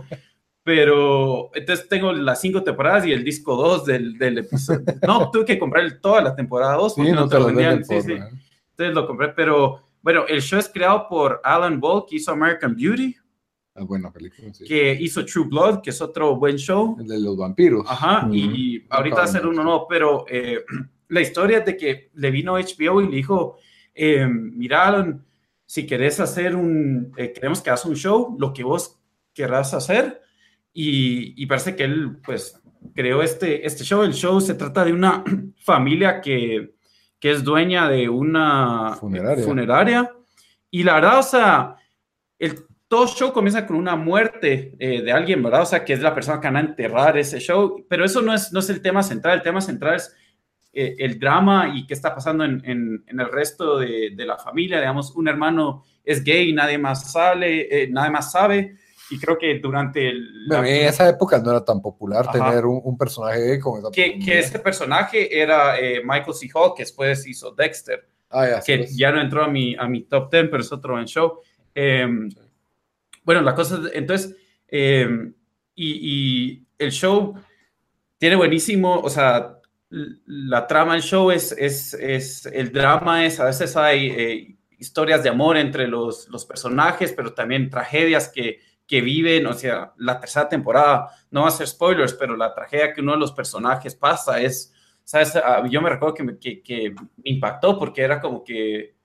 pero, 0.62 1.50
entonces 1.52 1.86
tengo 1.86 2.14
las 2.14 2.40
cinco 2.40 2.62
temporadas 2.62 3.04
y 3.04 3.12
el 3.12 3.22
disco 3.22 3.56
2 3.56 3.84
del, 3.84 4.16
del 4.16 4.38
episodio. 4.38 4.86
No, 5.06 5.30
tuve 5.30 5.44
que 5.44 5.58
comprar 5.58 6.00
toda 6.00 6.22
la 6.22 6.34
temporada 6.34 6.76
2 6.76 6.94
sí, 6.94 7.12
no, 7.12 7.28
te 7.28 7.38
lo 7.38 7.44
vendían. 7.44 7.84
Sí, 7.84 8.00
sí. 8.00 8.12
Entonces 8.12 8.94
lo 8.94 9.06
compré, 9.06 9.28
pero 9.28 9.82
bueno, 10.00 10.24
el 10.28 10.40
show 10.40 10.58
es 10.58 10.70
creado 10.70 11.06
por 11.10 11.42
Alan 11.44 11.78
Ball, 11.78 12.06
que 12.08 12.16
hizo 12.16 12.32
American 12.32 12.74
Beauty, 12.74 13.16
Ah, 13.74 13.84
buena 13.84 14.12
película. 14.12 14.52
Que 14.66 14.92
hizo 15.00 15.24
True 15.24 15.46
Blood, 15.48 15.80
que 15.80 15.90
es 15.90 16.00
otro 16.02 16.36
buen 16.36 16.56
show. 16.56 16.96
El 17.00 17.06
de 17.06 17.18
los 17.18 17.36
vampiros. 17.36 17.86
Ajá, 17.88 18.28
y 18.30 18.84
ahorita 18.90 19.16
va 19.16 19.22
a 19.24 19.26
ser 19.26 19.46
uno 19.46 19.64
no, 19.64 19.86
pero 19.88 20.26
eh, 20.28 20.62
la 21.08 21.20
historia 21.20 21.58
es 21.58 21.64
de 21.64 21.76
que 21.76 22.10
le 22.14 22.30
vino 22.30 22.54
HBO 22.54 23.00
y 23.00 23.08
le 23.08 23.16
dijo, 23.16 23.56
eh, 23.94 24.26
mira, 24.26 25.18
si 25.64 25.86
querés 25.86 26.20
hacer 26.20 26.54
un, 26.54 27.12
eh, 27.16 27.32
queremos 27.32 27.62
que 27.62 27.70
hagas 27.70 27.86
un 27.86 27.96
show, 27.96 28.36
lo 28.38 28.52
que 28.52 28.62
vos 28.62 29.00
querrás 29.32 29.72
hacer, 29.72 30.20
y, 30.74 31.46
parece 31.46 31.76
que 31.76 31.84
él, 31.84 32.18
pues, 32.24 32.58
creó 32.94 33.22
este, 33.22 33.66
este 33.66 33.84
show. 33.84 34.02
El 34.02 34.14
show 34.14 34.40
se 34.40 34.54
trata 34.54 34.84
de 34.84 34.92
una 34.92 35.24
familia 35.56 36.20
que, 36.20 36.74
que 37.18 37.30
es 37.30 37.42
dueña 37.42 37.88
de 37.88 38.08
una 38.08 38.96
funeraria. 38.96 39.44
funeraria. 39.44 40.14
Y 40.70 40.82
la 40.82 40.94
verdad, 40.94 41.18
o 41.18 41.22
sea, 41.22 41.76
el 42.38 42.66
todo 42.92 43.06
show 43.06 43.32
comienza 43.32 43.66
con 43.66 43.76
una 43.76 43.96
muerte 43.96 44.74
eh, 44.78 45.00
de 45.00 45.12
alguien, 45.12 45.42
¿verdad? 45.42 45.62
O 45.62 45.64
sea, 45.64 45.82
que 45.82 45.94
es 45.94 46.02
la 46.02 46.14
persona 46.14 46.38
que 46.38 46.48
van 46.48 46.56
a 46.58 46.60
enterrar 46.60 47.16
ese 47.16 47.40
show, 47.40 47.86
pero 47.88 48.04
eso 48.04 48.20
no 48.20 48.34
es, 48.34 48.52
no 48.52 48.60
es 48.60 48.68
el 48.68 48.82
tema 48.82 49.02
central, 49.02 49.38
el 49.38 49.42
tema 49.42 49.62
central 49.62 49.96
es 49.96 50.14
eh, 50.74 50.96
el 50.98 51.18
drama 51.18 51.72
y 51.74 51.86
qué 51.86 51.94
está 51.94 52.14
pasando 52.14 52.44
en, 52.44 52.62
en, 52.66 53.18
el 53.18 53.32
resto 53.32 53.78
de, 53.78 54.10
de, 54.14 54.26
la 54.26 54.36
familia, 54.36 54.78
digamos, 54.78 55.16
un 55.16 55.26
hermano 55.26 55.84
es 56.04 56.22
gay, 56.22 56.52
nadie 56.52 56.76
más 56.76 57.10
sale, 57.10 57.84
eh, 57.84 57.88
nadie 57.88 58.10
más 58.10 58.30
sabe, 58.30 58.76
y 59.08 59.18
creo 59.18 59.38
que 59.38 59.58
durante 59.58 60.10
el, 60.10 60.52
en 60.52 60.66
esa 60.66 61.08
época 61.08 61.38
no 61.38 61.50
era 61.50 61.64
tan 61.64 61.80
popular 61.80 62.30
tener 62.30 62.66
un, 62.66 62.98
personaje 62.98 63.40
gay 63.40 63.58
como 63.58 63.78
esa 63.78 63.90
que, 63.90 64.18
que 64.18 64.38
ese 64.38 64.58
personaje 64.58 65.40
era 65.40 65.76
Michael 66.04 66.34
C. 66.34 66.46
Hall, 66.52 66.74
que 66.76 66.82
después 66.82 67.26
hizo 67.26 67.52
Dexter, 67.52 68.06
ah, 68.28 68.46
ya, 68.46 68.60
que 68.60 68.86
ya 68.94 69.10
no 69.12 69.22
entró 69.22 69.44
a 69.44 69.48
mi, 69.48 69.74
a 69.76 69.88
mi 69.88 70.02
top 70.02 70.30
10, 70.30 70.48
pero 70.50 70.60
es 70.60 70.70
otro 70.70 71.00
en 71.00 71.06
show. 71.06 71.40
Em, 71.74 72.28
bueno, 73.24 73.42
la 73.42 73.54
cosa, 73.54 73.80
entonces, 73.92 74.36
eh, 74.68 75.32
y, 75.74 76.66
el 76.78 76.90
show 76.90 77.34
tiene 78.18 78.34
buenísimo, 78.34 78.98
o 79.00 79.08
sea, 79.08 79.58
la 79.90 80.66
trama 80.66 80.94
del 80.94 81.02
show 81.02 81.30
es, 81.30 81.52
es, 81.52 81.94
es 81.94 82.46
el 82.46 82.72
drama 82.72 83.24
es, 83.24 83.38
a 83.38 83.44
veces 83.44 83.76
hay 83.76 84.10
eh, 84.10 84.56
historias 84.78 85.22
de 85.22 85.28
amor 85.28 85.56
entre 85.56 85.86
los, 85.86 86.28
los, 86.28 86.44
personajes, 86.44 87.12
pero 87.12 87.34
también 87.34 87.70
tragedias 87.70 88.28
que, 88.28 88.58
que 88.86 89.00
viven, 89.00 89.46
o 89.46 89.52
sea, 89.52 89.92
la 89.98 90.18
tercera 90.18 90.48
temporada, 90.48 91.08
no 91.30 91.42
va 91.42 91.48
a 91.48 91.52
ser 91.52 91.68
spoilers, 91.68 92.14
pero 92.14 92.36
la 92.36 92.52
tragedia 92.52 92.92
que 92.92 93.00
uno 93.00 93.12
de 93.12 93.18
los 93.18 93.32
personajes 93.32 93.94
pasa 93.94 94.40
es, 94.40 94.74
¿sabes? 95.04 95.36
Ah, 95.36 95.64
yo 95.68 95.80
me 95.80 95.90
recuerdo 95.90 96.14
que 96.14 96.22
me, 96.24 96.38
que, 96.38 96.62
que 96.62 96.90
me 96.90 97.30
impactó 97.30 97.78
porque 97.78 98.02
era 98.02 98.20
como 98.20 98.42
que 98.42 98.96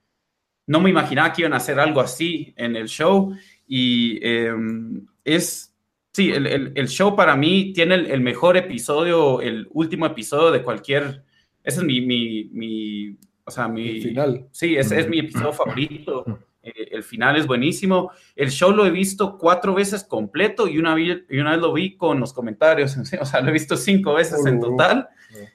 no 0.66 0.80
me 0.80 0.90
imaginaba 0.90 1.32
que 1.32 1.42
iban 1.42 1.54
a 1.54 1.56
hacer 1.56 1.80
algo 1.80 2.00
así 2.00 2.52
en 2.56 2.76
el 2.76 2.88
show 2.88 3.34
y 3.68 4.18
em, 4.26 5.06
es, 5.24 5.74
sí, 6.12 6.30
el, 6.30 6.46
el, 6.46 6.72
el, 6.74 6.88
show 6.88 7.14
para 7.14 7.36
mí 7.36 7.72
tiene 7.74 7.94
el, 7.94 8.20
mejor 8.20 8.56
episodio, 8.56 9.40
el 9.42 9.68
último 9.70 10.06
episodio 10.06 10.50
de 10.50 10.62
cualquier, 10.62 11.22
ese 11.62 11.80
es 11.80 11.84
mi, 11.84 12.00
mi, 12.00 12.44
mi 12.52 13.16
o 13.44 13.50
sea, 13.50 13.68
mi... 13.68 14.00
final. 14.00 14.46
Sí, 14.50 14.76
ese 14.76 15.00
es 15.00 15.08
mi 15.08 15.20
episodio 15.20 15.52
favorito. 15.52 16.24
Eh, 16.62 16.88
el 16.92 17.02
final 17.02 17.36
es 17.36 17.46
buenísimo. 17.46 18.10
El 18.36 18.50
show 18.50 18.72
lo 18.72 18.84
he 18.84 18.90
visto 18.90 19.38
cuatro 19.38 19.74
veces 19.74 20.04
completo 20.04 20.68
y 20.68 20.78
una, 20.78 20.98
y 21.00 21.38
una 21.38 21.52
vez 21.52 21.60
lo 21.60 21.72
vi 21.72 21.96
con 21.96 22.20
los 22.20 22.32
comentarios. 22.32 22.96
O 23.20 23.24
sea, 23.24 23.40
lo 23.40 23.48
he 23.48 23.52
visto 23.52 23.76
cinco 23.76 24.14
veces 24.14 24.44
en 24.44 24.60
total. 24.60 25.08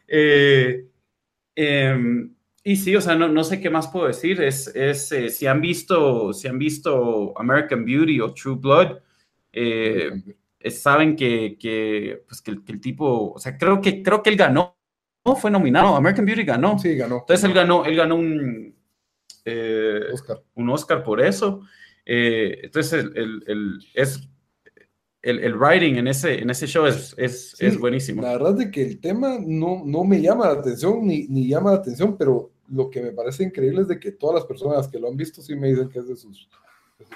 Eh, 0.07 0.85
eh, 1.55 2.27
y 2.65 2.77
sí, 2.77 2.95
o 2.95 3.01
sea, 3.01 3.15
no, 3.15 3.27
no 3.27 3.43
sé 3.43 3.59
qué 3.59 3.69
más 3.69 3.89
puedo 3.89 4.07
decir. 4.07 4.41
Es, 4.41 4.67
es 4.73 5.11
eh, 5.11 5.29
si, 5.29 5.47
han 5.47 5.59
visto, 5.59 6.31
si 6.31 6.47
han 6.47 6.57
visto 6.57 7.37
American 7.37 7.83
Beauty 7.83 8.21
o 8.21 8.33
True 8.33 8.55
Blood, 8.55 8.99
eh, 9.51 10.11
saben 10.69 11.17
que, 11.17 11.57
que, 11.59 12.23
pues 12.25 12.41
que, 12.41 12.51
el, 12.51 12.79
tipo, 12.79 13.33
o 13.33 13.39
sea, 13.39 13.57
creo 13.57 13.81
que, 13.81 14.01
creo 14.01 14.23
que 14.23 14.29
él 14.29 14.37
ganó, 14.37 14.77
¿no? 15.25 15.35
Fue 15.35 15.51
nominado, 15.51 15.93
American 15.93 16.25
Beauty 16.25 16.43
ganó. 16.43 16.79
Sí, 16.79 16.95
ganó. 16.95 17.17
Entonces 17.19 17.43
él 17.43 17.53
ganó, 17.53 17.83
él 17.83 17.97
ganó 17.97 18.15
un, 18.15 18.73
eh, 19.43 19.99
Oscar. 20.13 20.41
un 20.55 20.69
Oscar 20.69 21.03
por 21.03 21.21
eso. 21.21 21.61
entonces 22.05 22.93
el, 22.93 23.43
el, 23.45 23.79
es 23.93 24.29
el, 25.21 25.39
el, 25.39 25.55
writing 25.55 25.95
en 25.95 26.07
ese, 26.07 26.41
en 26.41 26.49
ese 26.49 26.65
show 26.65 26.85
es, 26.85 27.13
es, 27.17 27.55
es, 27.59 27.77
buenísimo. 27.77 28.21
La 28.21 28.33
verdad 28.33 28.61
es 28.61 28.71
que 28.71 28.83
el 28.83 29.01
tema 29.01 29.37
no, 29.39 29.83
no 29.85 30.05
me 30.05 30.21
llama 30.21 30.45
la 30.45 30.59
atención, 30.59 31.05
ni, 31.05 31.27
ni 31.27 31.47
llama 31.47 31.71
la 31.71 31.77
atención, 31.77 32.17
pero 32.17 32.52
lo 32.69 32.89
que 32.89 33.01
me 33.01 33.11
parece 33.11 33.43
increíble 33.43 33.81
es 33.81 33.87
de 33.87 33.99
que 33.99 34.11
todas 34.11 34.35
las 34.35 34.45
personas 34.45 34.87
que 34.87 34.99
lo 34.99 35.09
han 35.09 35.17
visto 35.17 35.41
sí 35.41 35.55
me 35.55 35.69
dicen 35.69 35.89
que 35.89 35.99
es 35.99 36.07
de 36.07 36.15
sus, 36.15 36.49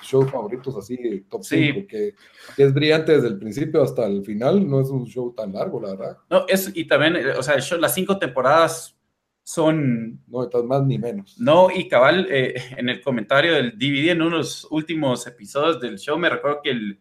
shows 0.02 0.30
favoritos, 0.30 0.76
así 0.76 1.26
top 1.30 1.44
5, 1.44 1.88
que, 1.88 2.14
es 2.58 2.74
brillante 2.74 3.14
desde 3.14 3.28
el 3.28 3.40
principio 3.40 3.82
hasta 3.82 4.06
el 4.06 4.24
final, 4.26 4.68
no 4.68 4.82
es 4.82 4.90
un 4.90 5.06
show 5.06 5.34
tan 5.34 5.54
largo, 5.54 5.82
la 5.82 5.92
verdad. 5.92 6.18
No, 6.30 6.46
es, 6.48 6.72
y 6.74 6.86
también, 6.86 7.18
o 7.38 7.44
sea, 7.44 7.60
show, 7.60 7.80
las 7.80 7.94
cinco 7.94 8.18
temporadas 8.18 8.98
son... 9.44 10.22
No, 10.28 10.44
estás 10.44 10.64
más 10.64 10.84
ni 10.84 10.98
menos. 10.98 11.40
No, 11.40 11.70
y 11.74 11.88
cabal, 11.88 12.28
eh, 12.30 12.56
en 12.78 12.90
el 12.90 13.02
comentario 13.02 13.54
del 13.54 13.78
DVD, 13.78 14.12
en 14.12 14.22
unos 14.22 14.68
últimos 14.70 15.26
episodios 15.28 15.80
del 15.80 15.98
show, 15.98 16.18
me 16.18 16.30
recuerdo 16.30 16.60
que 16.64 16.72
el, 16.72 17.00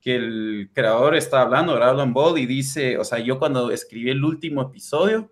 que 0.00 0.16
el 0.16 0.70
creador 0.72 1.16
está 1.16 1.42
hablando, 1.42 1.74
Alan 1.74 2.12
Ball, 2.12 2.38
y 2.38 2.46
dice, 2.46 2.98
o 2.98 3.04
sea, 3.04 3.18
yo 3.18 3.38
cuando 3.38 3.70
escribí 3.70 4.10
el 4.10 4.24
último 4.24 4.62
episodio, 4.62 5.30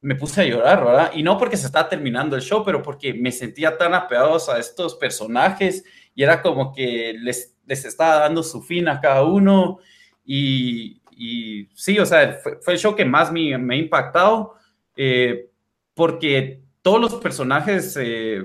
me 0.00 0.14
puse 0.14 0.42
a 0.42 0.44
llorar, 0.44 0.84
¿verdad? 0.84 1.10
Y 1.14 1.22
no 1.22 1.38
porque 1.38 1.56
se 1.56 1.66
está 1.66 1.88
terminando 1.88 2.36
el 2.36 2.42
show, 2.42 2.62
pero 2.64 2.82
porque 2.82 3.12
me 3.14 3.32
sentía 3.32 3.76
tan 3.76 3.94
apegados 3.94 4.48
a 4.48 4.58
estos 4.58 4.94
personajes 4.94 5.84
y 6.14 6.22
era 6.22 6.40
como 6.40 6.72
que 6.72 7.14
les, 7.18 7.56
les 7.66 7.84
estaba 7.84 8.20
dando 8.20 8.42
su 8.42 8.62
fin 8.62 8.88
a 8.88 9.00
cada 9.00 9.24
uno 9.24 9.78
y, 10.24 11.00
y, 11.10 11.68
sí, 11.74 11.98
o 11.98 12.06
sea, 12.06 12.38
fue, 12.62 12.74
el 12.74 12.78
show 12.78 12.94
que 12.94 13.04
más 13.04 13.32
me, 13.32 13.58
me 13.58 13.74
ha 13.74 13.78
impactado 13.78 14.54
eh, 14.94 15.50
porque 15.94 16.62
todos 16.82 17.00
los 17.00 17.14
personajes, 17.16 17.96
eh, 18.00 18.42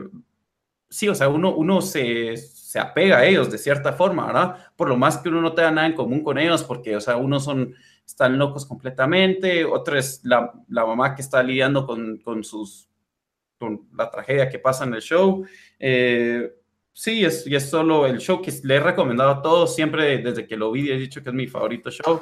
sí, 0.90 1.08
o 1.08 1.16
sea, 1.16 1.30
uno, 1.30 1.54
uno 1.56 1.82
se, 1.82 2.36
se, 2.38 2.80
apega 2.80 3.18
a 3.18 3.26
ellos 3.26 3.52
de 3.52 3.58
cierta 3.58 3.94
forma, 3.94 4.26
¿verdad? 4.26 4.58
Por 4.76 4.90
lo 4.90 4.98
más 4.98 5.18
que 5.18 5.30
uno 5.30 5.42
no 5.42 5.54
tenga 5.54 5.72
nada 5.72 5.88
en 5.88 5.94
común 5.94 6.24
con 6.24 6.38
ellos, 6.38 6.64
porque, 6.64 6.96
o 6.96 7.02
sea, 7.02 7.18
unos 7.18 7.44
son, 7.44 7.76
están 8.06 8.38
locos 8.38 8.66
completamente, 8.66 9.66
otro 9.66 9.98
es 9.98 10.22
la, 10.24 10.54
la 10.70 10.86
mamá 10.86 11.16
que 11.16 11.22
está 11.22 11.42
lidiando 11.42 11.86
con, 11.86 12.18
con, 12.18 12.44
sus, 12.44 12.90
con 13.58 13.88
la 13.96 14.10
tragedia 14.10 14.50
que 14.50 14.60
pasa 14.60 14.84
en 14.84 14.94
el 14.94 15.02
show. 15.02 15.46
Eh, 15.80 16.54
sí, 16.92 17.26
es, 17.26 17.48
y 17.48 17.56
es 17.56 17.70
solo 17.70 18.06
el 18.06 18.20
show 18.20 18.42
que 18.42 18.54
le 18.64 18.76
he 18.76 18.80
recomendado 18.80 19.32
a 19.32 19.42
todos, 19.42 19.76
siempre 19.76 20.18
desde 20.20 20.48
que 20.48 20.58
lo 20.58 20.72
vi 20.72 20.92
he 20.92 20.98
dicho 20.98 21.24
que 21.24 21.30
es 21.30 21.36
mi 21.36 21.48
favorito 21.48 21.90
show. 21.90 22.22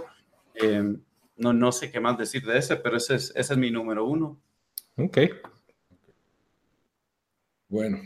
Eh, 0.55 0.95
no, 1.37 1.53
no 1.53 1.71
sé 1.71 1.91
qué 1.91 1.99
más 1.99 2.17
decir 2.17 2.45
de 2.45 2.57
ese, 2.57 2.75
pero 2.77 2.97
ese 2.97 3.15
es, 3.15 3.33
ese 3.35 3.53
es 3.53 3.59
mi 3.59 3.71
número 3.71 4.05
uno. 4.05 4.39
Ok. 4.97 5.17
Bueno, 7.67 7.99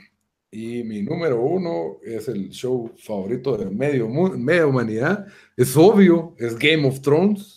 y 0.52 0.84
mi 0.84 1.02
número 1.02 1.42
uno 1.42 1.98
es 2.02 2.30
el 2.30 2.50
show 2.50 2.94
favorito 2.98 3.58
de 3.58 3.66
medio, 3.66 4.08
media 4.08 4.66
humanidad. 4.66 5.28
Es 5.58 5.76
obvio, 5.76 6.34
es 6.38 6.58
Game 6.58 6.88
of 6.88 7.02
Thrones. 7.02 7.55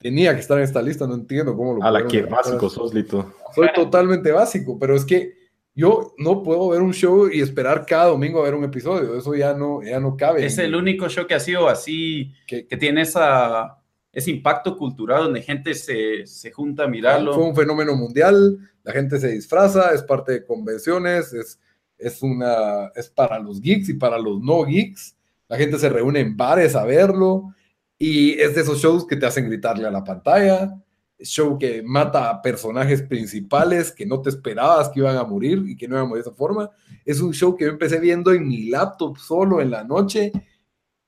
Tenía 0.00 0.34
que 0.34 0.40
estar 0.40 0.56
en 0.56 0.64
esta 0.64 0.80
lista, 0.80 1.06
no 1.06 1.14
entiendo 1.14 1.54
cómo 1.54 1.74
lo 1.74 1.84
A 1.84 1.90
la 1.90 2.06
que 2.06 2.22
básico 2.22 2.70
sos, 2.70 2.94
Lito. 2.94 3.34
Soy 3.54 3.68
totalmente 3.74 4.32
básico, 4.32 4.78
pero 4.78 4.96
es 4.96 5.04
que 5.04 5.34
yo 5.74 6.14
no 6.16 6.42
puedo 6.42 6.70
ver 6.70 6.80
un 6.80 6.94
show 6.94 7.28
y 7.30 7.42
esperar 7.42 7.84
cada 7.84 8.06
domingo 8.06 8.40
a 8.40 8.44
ver 8.44 8.54
un 8.54 8.64
episodio. 8.64 9.14
Eso 9.14 9.34
ya 9.34 9.52
no, 9.52 9.82
ya 9.82 10.00
no 10.00 10.16
cabe. 10.16 10.46
Es 10.46 10.56
el 10.56 10.74
único 10.74 11.06
show 11.10 11.26
que 11.26 11.34
ha 11.34 11.40
sido 11.40 11.68
así, 11.68 12.32
que, 12.46 12.66
que 12.66 12.78
tiene 12.78 13.02
esa, 13.02 13.78
ese 14.10 14.30
impacto 14.30 14.74
cultural 14.78 15.24
donde 15.24 15.42
gente 15.42 15.74
se, 15.74 16.26
se, 16.26 16.50
junta 16.50 16.84
a 16.84 16.88
mirarlo. 16.88 17.34
Fue 17.34 17.44
un 17.44 17.54
fenómeno 17.54 17.94
mundial, 17.94 18.58
la 18.82 18.92
gente 18.92 19.18
se 19.18 19.28
disfraza, 19.28 19.92
es 19.92 20.02
parte 20.02 20.32
de 20.32 20.44
convenciones, 20.46 21.34
es, 21.34 21.60
es, 21.98 22.22
una, 22.22 22.86
es 22.94 23.10
para 23.10 23.38
los 23.38 23.60
geeks 23.60 23.90
y 23.90 23.94
para 23.94 24.18
los 24.18 24.40
no 24.40 24.64
geeks. 24.64 25.14
La 25.46 25.58
gente 25.58 25.78
se 25.78 25.90
reúne 25.90 26.20
en 26.20 26.38
bares 26.38 26.74
a 26.74 26.84
verlo 26.84 27.54
y 28.02 28.32
es 28.40 28.54
de 28.54 28.62
esos 28.62 28.80
shows 28.80 29.06
que 29.06 29.14
te 29.14 29.26
hacen 29.26 29.44
gritarle 29.44 29.86
a 29.86 29.90
la 29.90 30.02
pantalla, 30.02 30.74
show 31.18 31.58
que 31.58 31.82
mata 31.82 32.30
a 32.30 32.40
personajes 32.40 33.02
principales 33.02 33.92
que 33.92 34.06
no 34.06 34.22
te 34.22 34.30
esperabas 34.30 34.88
que 34.88 35.00
iban 35.00 35.18
a 35.18 35.24
morir 35.24 35.62
y 35.66 35.76
que 35.76 35.86
no 35.86 35.96
iban 35.96 36.06
a 36.06 36.08
morir 36.08 36.24
de 36.24 36.30
esa 36.30 36.36
forma. 36.36 36.70
Es 37.04 37.20
un 37.20 37.34
show 37.34 37.54
que 37.54 37.66
yo 37.66 37.70
empecé 37.70 38.00
viendo 38.00 38.32
en 38.32 38.48
mi 38.48 38.70
laptop 38.70 39.18
solo 39.18 39.60
en 39.60 39.70
la 39.70 39.84
noche 39.84 40.32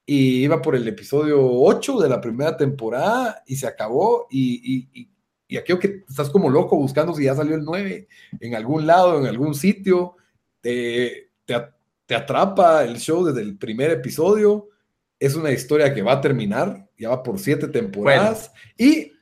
y 0.04 0.44
iba 0.44 0.60
por 0.60 0.76
el 0.76 0.86
episodio 0.86 1.40
8 1.42 1.98
de 1.98 2.08
la 2.10 2.20
primera 2.20 2.58
temporada 2.58 3.42
y 3.46 3.56
se 3.56 3.66
acabó 3.66 4.26
y, 4.30 4.90
y, 4.92 5.08
y, 5.48 5.56
aquello 5.56 5.78
que 5.78 6.04
estás 6.06 6.28
como 6.28 6.50
loco 6.50 6.76
buscando 6.76 7.14
si 7.14 7.24
ya 7.24 7.34
salió 7.34 7.54
el 7.54 7.64
9 7.64 8.06
en 8.38 8.54
algún 8.54 8.86
lado, 8.86 9.18
en 9.18 9.26
algún 9.26 9.54
sitio, 9.54 10.16
te, 10.60 11.30
te, 11.46 11.54
te 12.04 12.14
atrapa 12.14 12.84
el 12.84 12.98
show 12.98 13.24
desde 13.24 13.40
el 13.40 13.56
primer 13.56 13.90
episodio. 13.92 14.71
Es 15.22 15.36
una 15.36 15.52
historia 15.52 15.94
que 15.94 16.02
va 16.02 16.14
a 16.14 16.20
terminar, 16.20 16.88
ya 16.98 17.10
va 17.10 17.22
por 17.22 17.38
siete 17.38 17.68
temporadas 17.68 18.50
bueno. 18.76 18.92
y 18.92 19.12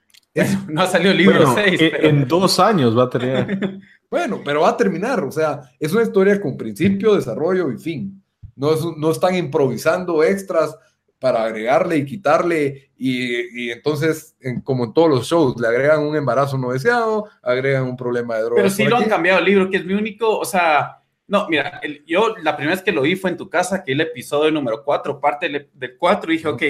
no 0.69 0.83
ha 0.83 0.87
salido 0.87 1.13
el 1.13 1.19
libro 1.19 1.55
6. 1.55 1.79
Bueno, 1.79 1.97
pero... 1.97 2.09
En 2.09 2.29
dos 2.29 2.59
años 2.59 2.97
va 2.97 3.05
a 3.05 3.11
tener. 3.11 3.79
bueno, 4.11 4.41
pero 4.43 4.63
va 4.63 4.71
a 4.71 4.77
terminar. 4.77 5.23
O 5.25 5.31
sea, 5.31 5.61
es 5.79 5.93
una 5.93 6.03
historia 6.03 6.41
con 6.41 6.57
principio, 6.57 7.15
desarrollo 7.15 7.71
y 7.71 7.79
fin. 7.79 8.23
No, 8.57 8.73
es, 8.73 8.81
no 8.97 9.11
están 9.11 9.35
improvisando 9.35 10.23
extras 10.23 10.75
para 11.19 11.45
agregarle 11.45 11.99
y 11.99 12.07
quitarle. 12.07 12.93
Y, 12.97 13.65
y 13.67 13.71
entonces, 13.71 14.37
en, 14.41 14.63
como 14.63 14.85
en 14.85 14.95
todos 14.95 15.11
los 15.11 15.27
shows, 15.27 15.61
le 15.61 15.69
agregan 15.69 16.01
un 16.01 16.17
embarazo 16.17 16.57
no 16.57 16.73
deseado, 16.73 17.29
agregan 17.43 17.85
un 17.85 17.97
problema 17.97 18.37
de 18.37 18.45
drogas. 18.45 18.63
Pero 18.63 18.75
sí 18.75 18.85
lo 18.85 18.97
aquí. 18.97 19.05
han 19.05 19.11
cambiado 19.11 19.39
el 19.41 19.45
libro, 19.45 19.71
que 19.71 19.79
es 19.79 19.85
mi 19.85 19.95
único. 19.95 20.39
O 20.39 20.45
sea. 20.45 20.97
No, 21.31 21.47
mira, 21.49 21.79
el, 21.81 22.05
yo 22.05 22.35
la 22.43 22.57
primera 22.57 22.75
vez 22.75 22.83
que 22.83 22.91
lo 22.91 23.03
vi 23.03 23.15
fue 23.15 23.31
en 23.31 23.37
tu 23.37 23.49
casa, 23.49 23.85
que 23.85 23.93
el 23.93 24.01
episodio 24.01 24.51
número 24.51 24.83
4, 24.83 25.21
parte 25.21 25.49
del, 25.49 25.71
del 25.73 25.97
4, 25.97 26.33
y 26.33 26.37
dije, 26.37 26.49
ok, 26.49 26.63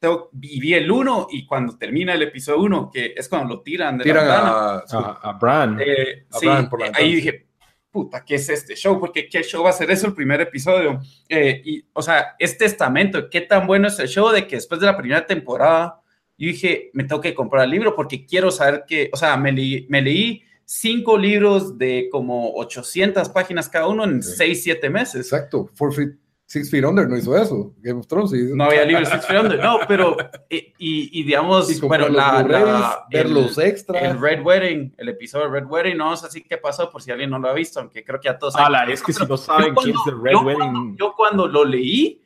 tengo, 0.00 0.28
viví 0.32 0.74
el 0.74 0.90
1 0.90 1.28
y 1.30 1.46
cuando 1.46 1.78
termina 1.78 2.12
el 2.12 2.22
episodio 2.22 2.62
1, 2.62 2.90
que 2.92 3.14
es 3.16 3.28
cuando 3.28 3.54
lo 3.54 3.62
tiran 3.62 3.96
de 3.96 4.02
tiran 4.02 4.26
la 4.26 4.38
a, 4.38 4.84
a, 4.90 5.20
a, 5.22 5.32
Bran. 5.34 5.78
Eh, 5.80 6.26
a 6.32 6.36
sí, 6.36 6.46
Bran 6.46 6.68
por 6.68 6.80
la 6.80 6.90
ahí 6.96 7.14
dije, 7.14 7.46
puta, 7.88 8.24
¿qué 8.24 8.34
es 8.34 8.48
este 8.48 8.74
show? 8.74 8.98
Porque 8.98 9.28
¿qué 9.28 9.44
show 9.44 9.62
va 9.62 9.70
a 9.70 9.72
ser 9.72 9.88
eso 9.92 10.08
el 10.08 10.14
primer 10.14 10.40
episodio? 10.40 10.98
Eh, 11.28 11.62
y, 11.64 11.86
o 11.92 12.02
sea, 12.02 12.34
es 12.40 12.58
testamento, 12.58 13.30
¿qué 13.30 13.42
tan 13.42 13.68
bueno 13.68 13.86
es 13.86 14.00
el 14.00 14.08
show 14.08 14.30
de 14.30 14.48
que 14.48 14.56
después 14.56 14.80
de 14.80 14.86
la 14.86 14.96
primera 14.96 15.24
temporada, 15.24 16.02
yo 16.36 16.48
dije, 16.48 16.90
me 16.92 17.04
tengo 17.04 17.20
que 17.20 17.34
comprar 17.34 17.62
el 17.62 17.70
libro 17.70 17.94
porque 17.94 18.26
quiero 18.26 18.50
saber 18.50 18.82
que, 18.84 19.10
o 19.12 19.16
sea, 19.16 19.36
me, 19.36 19.52
leí, 19.52 19.86
me 19.88 20.02
leí 20.02 20.42
cinco 20.66 21.16
libros 21.16 21.78
de 21.78 22.08
como 22.10 22.52
800 22.56 23.28
páginas 23.30 23.68
cada 23.68 23.86
uno 23.86 24.04
en 24.04 24.22
sí. 24.22 24.34
seis, 24.36 24.62
siete 24.64 24.90
meses. 24.90 25.32
Exacto, 25.32 25.70
Four 25.74 25.94
Feet, 25.94 26.10
Six 26.44 26.70
Feet 26.70 26.84
Under 26.84 27.08
no 27.08 27.16
hizo 27.16 27.36
eso, 27.36 27.74
Game 27.78 28.00
of 28.00 28.06
Thrones. 28.06 28.32
No 28.32 28.64
había 28.64 28.84
libros 28.84 29.08
Six 29.08 29.26
Feet 29.26 29.40
Under, 29.40 29.58
no, 29.62 29.78
pero, 29.86 30.16
y, 30.50 30.56
y, 30.78 31.20
y 31.20 31.22
digamos, 31.22 31.70
y 31.70 31.80
bueno, 31.80 32.08
la, 32.08 32.42
la, 32.42 33.06
ver 33.10 33.26
el, 33.26 33.34
los 33.34 33.56
extras. 33.58 34.02
El 34.02 34.20
Red 34.20 34.42
Wedding, 34.42 34.94
el 34.98 35.08
episodio 35.08 35.46
de 35.46 35.60
Red 35.60 35.66
Wedding, 35.66 35.96
no 35.96 36.16
sé 36.16 36.30
si 36.30 36.42
qué 36.42 36.58
pasó, 36.58 36.90
por 36.90 37.00
si 37.00 37.10
alguien 37.10 37.30
no 37.30 37.38
lo 37.38 37.48
ha 37.48 37.54
visto, 37.54 37.80
aunque 37.80 38.04
creo 38.04 38.20
que 38.20 38.28
a 38.28 38.38
todos 38.38 38.54
saben. 38.54 38.76
Ah, 38.76 38.92
es 38.92 39.02
que 39.02 39.12
si 39.12 39.24
no 39.24 39.36
saben 39.36 39.74
quién 39.74 39.94
es 39.94 40.12
el 40.12 40.20
Red 40.20 40.32
yo 40.32 40.40
Wedding. 40.42 40.58
Cuando, 40.58 40.96
yo 40.96 41.14
cuando 41.16 41.48
lo 41.48 41.64
leí, 41.64 42.22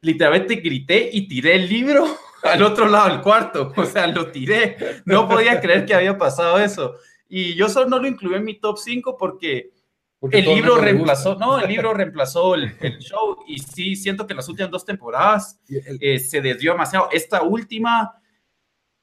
literalmente 0.00 0.56
grité 0.56 1.10
y 1.12 1.28
tiré 1.28 1.54
el 1.56 1.68
libro 1.68 2.06
al 2.42 2.62
otro 2.62 2.88
lado 2.88 3.08
del 3.08 3.20
cuarto, 3.20 3.72
o 3.76 3.84
sea, 3.84 4.06
lo 4.08 4.30
tiré, 4.30 5.02
no 5.04 5.28
podía 5.28 5.60
creer 5.60 5.86
que 5.86 5.94
había 5.94 6.18
pasado 6.18 6.58
eso. 6.58 6.94
Y 7.32 7.54
yo 7.54 7.68
solo 7.68 7.88
no 7.88 8.00
lo 8.00 8.08
incluí 8.08 8.34
en 8.34 8.44
mi 8.44 8.58
top 8.58 8.76
5 8.76 9.16
porque, 9.16 9.70
porque 10.18 10.40
el 10.40 10.46
libro 10.46 10.76
reemplazó, 10.76 11.36
no, 11.36 11.60
el 11.60 11.68
libro 11.68 11.94
reemplazó 11.94 12.56
el, 12.56 12.74
el, 12.80 12.98
show 12.98 13.44
y 13.46 13.60
sí, 13.60 13.94
siento 13.94 14.26
que 14.26 14.34
las 14.34 14.48
últimas 14.48 14.72
dos 14.72 14.84
temporadas 14.84 15.60
eh, 15.68 16.18
se 16.18 16.40
desvió 16.40 16.72
demasiado. 16.72 17.08
Esta 17.12 17.42
última, 17.42 18.20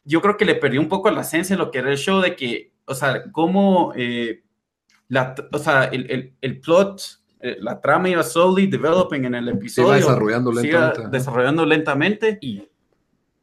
yo 0.03 0.21
creo 0.21 0.35
que 0.35 0.43
le 0.43 0.55
perdió 0.55 0.81
un 0.81 0.89
poco 0.89 1.09
la 1.09 1.21
esencia 1.21 1.55
de 1.55 1.63
lo 1.63 1.71
que 1.71 1.79
era 1.79 1.89
el 1.89 1.97
show, 1.97 2.19
de 2.19 2.35
que, 2.35 2.73
o 2.85 2.93
sea, 2.93 3.31
cómo, 3.31 3.93
eh, 3.95 4.43
la, 5.07 5.33
o 5.53 5.57
sea, 5.57 5.85
el, 5.85 6.11
el, 6.11 6.35
el 6.41 6.59
plot, 6.59 7.01
eh, 7.39 7.57
la 7.61 7.79
trama 7.79 8.09
iba 8.09 8.23
slowly 8.23 8.67
developing 8.67 9.23
en 9.23 9.35
el 9.35 9.47
episodio. 9.47 9.93
Se 9.93 9.99
iba 9.99 10.11
desarrollando 10.11 10.51
lentamente. 10.51 11.07
Desarrollando 11.09 11.65
lentamente. 11.65 12.37
Y 12.41 12.67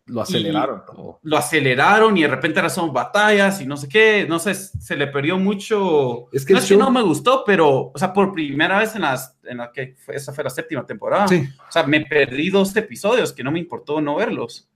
lo 0.07 0.21
aceleraron. 0.21 0.83
Y 1.23 1.29
lo 1.29 1.37
aceleraron 1.37 2.17
y 2.17 2.23
de 2.23 2.29
repente 2.29 2.61
ahora 2.61 2.71
son 2.71 2.93
batallas 2.93 3.61
y 3.61 3.67
no 3.67 3.77
sé 3.77 3.89
qué, 3.89 4.27
no 4.29 4.39
sé, 4.39 4.55
se 4.55 4.97
le 4.97 5.07
perdió 5.07 5.39
mucho. 5.39 6.31
Es 6.33 6.45
que, 6.45 6.53
no, 6.53 6.59
es 6.59 6.67
que 6.67 6.77
no 6.77 6.91
me 6.91 7.03
gustó, 7.03 7.43
pero, 7.47 7.91
o 7.95 7.99
sea, 7.99 8.13
por 8.13 8.33
primera 8.33 8.79
vez 8.79 8.95
en, 8.95 9.03
las, 9.03 9.37
en 9.45 9.59
la 9.59 9.73
que 9.73 9.97
fue, 10.05 10.17
esa 10.17 10.33
fue 10.33 10.45
la 10.45 10.51
séptima 10.51 10.87
temporada, 10.87 11.29
sí. 11.29 11.49
o 11.69 11.73
sea, 11.73 11.85
me 11.85 12.03
perdí 12.03 12.51
dos 12.51 12.75
episodios 12.77 13.33
que 13.33 13.43
no 13.43 13.51
me 13.51 13.59
importó 13.59 14.01
no 14.01 14.17
verlos. 14.17 14.69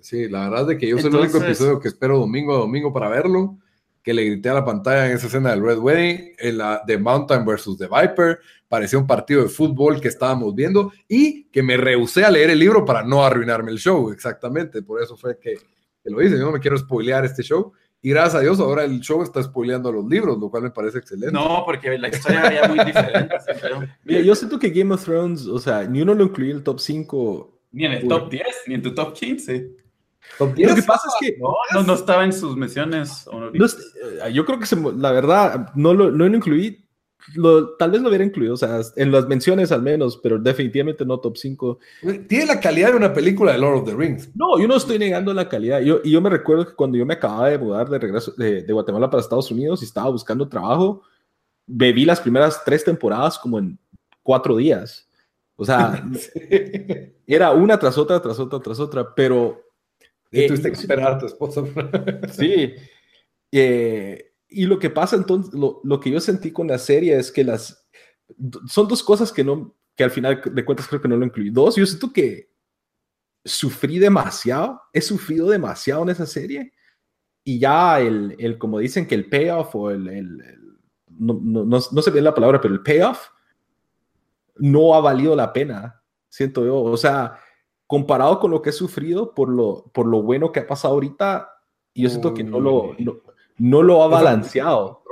Sí, 0.00 0.28
la 0.28 0.48
verdad 0.48 0.62
es 0.62 0.66
de 0.68 0.78
que 0.78 0.88
yo 0.88 0.96
soy 0.98 1.06
Entonces, 1.06 1.30
el 1.30 1.36
único 1.36 1.46
episodio 1.48 1.80
que 1.80 1.88
espero 1.88 2.18
domingo 2.18 2.54
a 2.54 2.58
domingo 2.58 2.92
para 2.92 3.08
verlo, 3.08 3.58
que 4.02 4.14
le 4.14 4.24
grité 4.24 4.48
a 4.48 4.54
la 4.54 4.64
pantalla 4.64 5.06
en 5.06 5.16
esa 5.16 5.26
escena 5.26 5.50
del 5.50 5.62
Red 5.62 5.78
Wedding, 5.78 6.32
en 6.38 6.58
la 6.58 6.82
de 6.86 6.98
Mountain 6.98 7.44
versus 7.44 7.76
The 7.78 7.86
Viper, 7.86 8.38
parecía 8.68 8.98
un 8.98 9.06
partido 9.06 9.42
de 9.42 9.48
fútbol 9.48 10.00
que 10.00 10.08
estábamos 10.08 10.54
viendo 10.54 10.92
y 11.08 11.44
que 11.44 11.62
me 11.62 11.76
rehusé 11.76 12.24
a 12.24 12.30
leer 12.30 12.50
el 12.50 12.58
libro 12.58 12.84
para 12.84 13.02
no 13.02 13.24
arruinarme 13.24 13.70
el 13.70 13.78
show, 13.78 14.10
exactamente, 14.10 14.82
por 14.82 15.02
eso 15.02 15.16
fue 15.16 15.38
que, 15.38 15.54
que 15.54 16.10
lo 16.10 16.22
hice, 16.22 16.38
yo 16.38 16.46
no 16.46 16.52
me 16.52 16.60
quiero 16.60 16.78
spoilear 16.78 17.24
este 17.24 17.42
show, 17.42 17.72
y 18.02 18.10
gracias 18.10 18.36
a 18.36 18.40
Dios 18.40 18.58
ahora 18.60 18.84
el 18.84 19.00
show 19.00 19.22
está 19.22 19.42
spoileando 19.42 19.92
los 19.92 20.06
libros, 20.06 20.38
lo 20.38 20.50
cual 20.50 20.62
me 20.62 20.70
parece 20.70 20.98
excelente. 20.98 21.32
No, 21.32 21.64
porque 21.66 21.98
la 21.98 22.08
historia 22.08 22.46
era 22.46 22.66
muy 22.66 22.82
diferente. 22.82 23.36
Mira, 24.04 24.20
yo 24.22 24.34
siento 24.34 24.58
que 24.58 24.70
Game 24.70 24.94
of 24.94 25.04
Thrones, 25.04 25.46
o 25.46 25.58
sea, 25.58 25.84
ni 25.84 26.00
uno 26.00 26.14
lo 26.14 26.24
incluí 26.24 26.50
en 26.50 26.56
el 26.58 26.62
top 26.62 26.80
5. 26.80 27.60
Ni 27.72 27.84
en 27.84 27.92
el 27.92 28.08
top 28.08 28.30
10, 28.30 28.44
ni 28.68 28.74
en 28.74 28.82
tu 28.82 28.94
top 28.94 29.12
15. 29.12 29.70
Top 30.38 30.54
10. 30.54 30.70
Lo 30.70 30.76
que 30.76 30.82
pasa 30.82 31.08
es 31.08 31.14
que 31.20 31.38
no, 31.38 31.54
no, 31.74 31.82
no 31.82 31.94
estaba 31.94 32.24
en 32.24 32.32
sus 32.32 32.56
menciones 32.56 33.26
no, 33.30 34.28
yo 34.28 34.44
creo 34.46 34.58
que 34.58 34.66
se, 34.66 34.76
la 34.76 35.12
verdad 35.12 35.70
no 35.74 35.92
lo, 35.92 36.10
no 36.10 36.28
lo 36.28 36.36
incluí 36.36 36.86
lo, 37.34 37.76
tal 37.76 37.90
vez 37.90 38.00
lo 38.00 38.08
hubiera 38.08 38.24
incluido, 38.24 38.54
o 38.54 38.56
sea, 38.56 38.80
en 38.96 39.12
las 39.12 39.26
menciones 39.26 39.72
al 39.72 39.82
menos, 39.82 40.18
pero 40.22 40.38
definitivamente 40.38 41.04
no 41.04 41.18
top 41.20 41.36
5. 41.36 41.78
Tiene 42.26 42.46
la 42.46 42.60
calidad 42.60 42.90
de 42.90 42.96
una 42.96 43.12
película 43.12 43.52
de 43.52 43.58
Lord 43.58 43.80
of 43.80 43.84
the 43.88 43.94
Rings. 43.94 44.30
No, 44.34 44.58
yo 44.58 44.66
no 44.66 44.76
estoy 44.76 44.98
negando 44.98 45.32
la 45.32 45.48
calidad. 45.48 45.80
Yo, 45.80 46.00
y 46.02 46.10
yo 46.10 46.20
me 46.20 46.30
recuerdo 46.30 46.66
que 46.66 46.74
cuando 46.74 46.98
yo 46.98 47.06
me 47.06 47.14
acababa 47.14 47.48
de 47.48 47.58
mudar 47.58 47.88
de 47.88 47.98
regreso 47.98 48.32
de, 48.36 48.62
de 48.62 48.72
Guatemala 48.72 49.10
para 49.10 49.20
Estados 49.20 49.50
Unidos 49.50 49.82
y 49.82 49.84
estaba 49.84 50.10
buscando 50.10 50.48
trabajo, 50.48 51.02
bebí 51.66 52.04
las 52.04 52.20
primeras 52.20 52.64
tres 52.64 52.84
temporadas 52.84 53.38
como 53.38 53.58
en 53.58 53.78
cuatro 54.22 54.56
días. 54.56 55.08
O 55.56 55.64
sea, 55.64 56.02
sí. 56.14 56.30
era 57.26 57.50
una 57.52 57.78
tras 57.78 57.98
otra, 57.98 58.20
tras 58.20 58.38
otra, 58.38 58.60
tras 58.60 58.80
otra, 58.80 59.14
pero... 59.14 59.62
Eh, 60.30 60.46
tuviste 60.46 60.70
que 60.70 60.78
esperar 60.78 61.12
a 61.12 61.18
tu 61.18 61.26
esposa. 61.26 61.62
sí. 62.32 62.74
Eh, 63.52 64.32
y 64.48 64.66
lo 64.66 64.78
que 64.78 64.90
pasa 64.90 65.16
entonces, 65.16 65.52
lo, 65.52 65.80
lo, 65.84 66.00
que 66.00 66.10
yo 66.10 66.20
sentí 66.20 66.52
con 66.52 66.68
la 66.68 66.78
serie 66.78 67.18
es 67.18 67.30
que 67.32 67.44
las 67.44 67.86
son 68.66 68.88
dos 68.88 69.02
cosas 69.02 69.32
que 69.32 69.44
no, 69.44 69.76
que 69.96 70.04
al 70.04 70.10
final 70.10 70.40
de 70.44 70.64
cuentas 70.64 70.86
creo 70.88 71.00
que 71.00 71.08
no 71.08 71.16
lo 71.16 71.26
incluí. 71.26 71.50
Dos, 71.50 71.76
yo 71.76 71.86
siento 71.86 72.12
que 72.12 72.50
sufrí 73.44 73.98
demasiado, 73.98 74.80
he 74.92 75.00
sufrido 75.00 75.48
demasiado 75.48 76.02
en 76.02 76.10
esa 76.10 76.26
serie 76.26 76.72
y 77.42 77.58
ya 77.58 78.00
el, 78.00 78.36
el 78.38 78.58
como 78.58 78.78
dicen 78.78 79.06
que 79.06 79.14
el 79.14 79.28
payoff 79.28 79.74
o 79.74 79.90
el, 79.90 80.08
el, 80.08 80.38
no, 81.08 81.40
no, 81.42 81.64
no, 81.64 81.78
no 81.90 82.02
sé 82.02 82.10
bien 82.10 82.24
la 82.24 82.34
palabra, 82.34 82.60
pero 82.60 82.74
el 82.74 82.82
payoff 82.82 83.28
no 84.56 84.94
ha 84.94 85.00
valido 85.00 85.34
la 85.34 85.52
pena, 85.52 86.02
siento 86.28 86.64
yo. 86.64 86.76
O 86.76 86.96
sea, 86.96 87.38
comparado 87.90 88.38
con 88.38 88.52
lo 88.52 88.62
que 88.62 88.70
he 88.70 88.72
sufrido 88.72 89.34
por 89.34 89.48
lo, 89.48 89.90
por 89.92 90.06
lo 90.06 90.22
bueno 90.22 90.52
que 90.52 90.60
ha 90.60 90.66
pasado 90.68 90.94
ahorita, 90.94 91.50
yo 91.92 92.08
siento 92.08 92.32
que 92.32 92.44
no 92.44 92.60
lo, 92.60 92.94
no, 93.00 93.16
no 93.58 93.82
lo 93.82 94.04
ha 94.04 94.06
balanceado. 94.06 95.02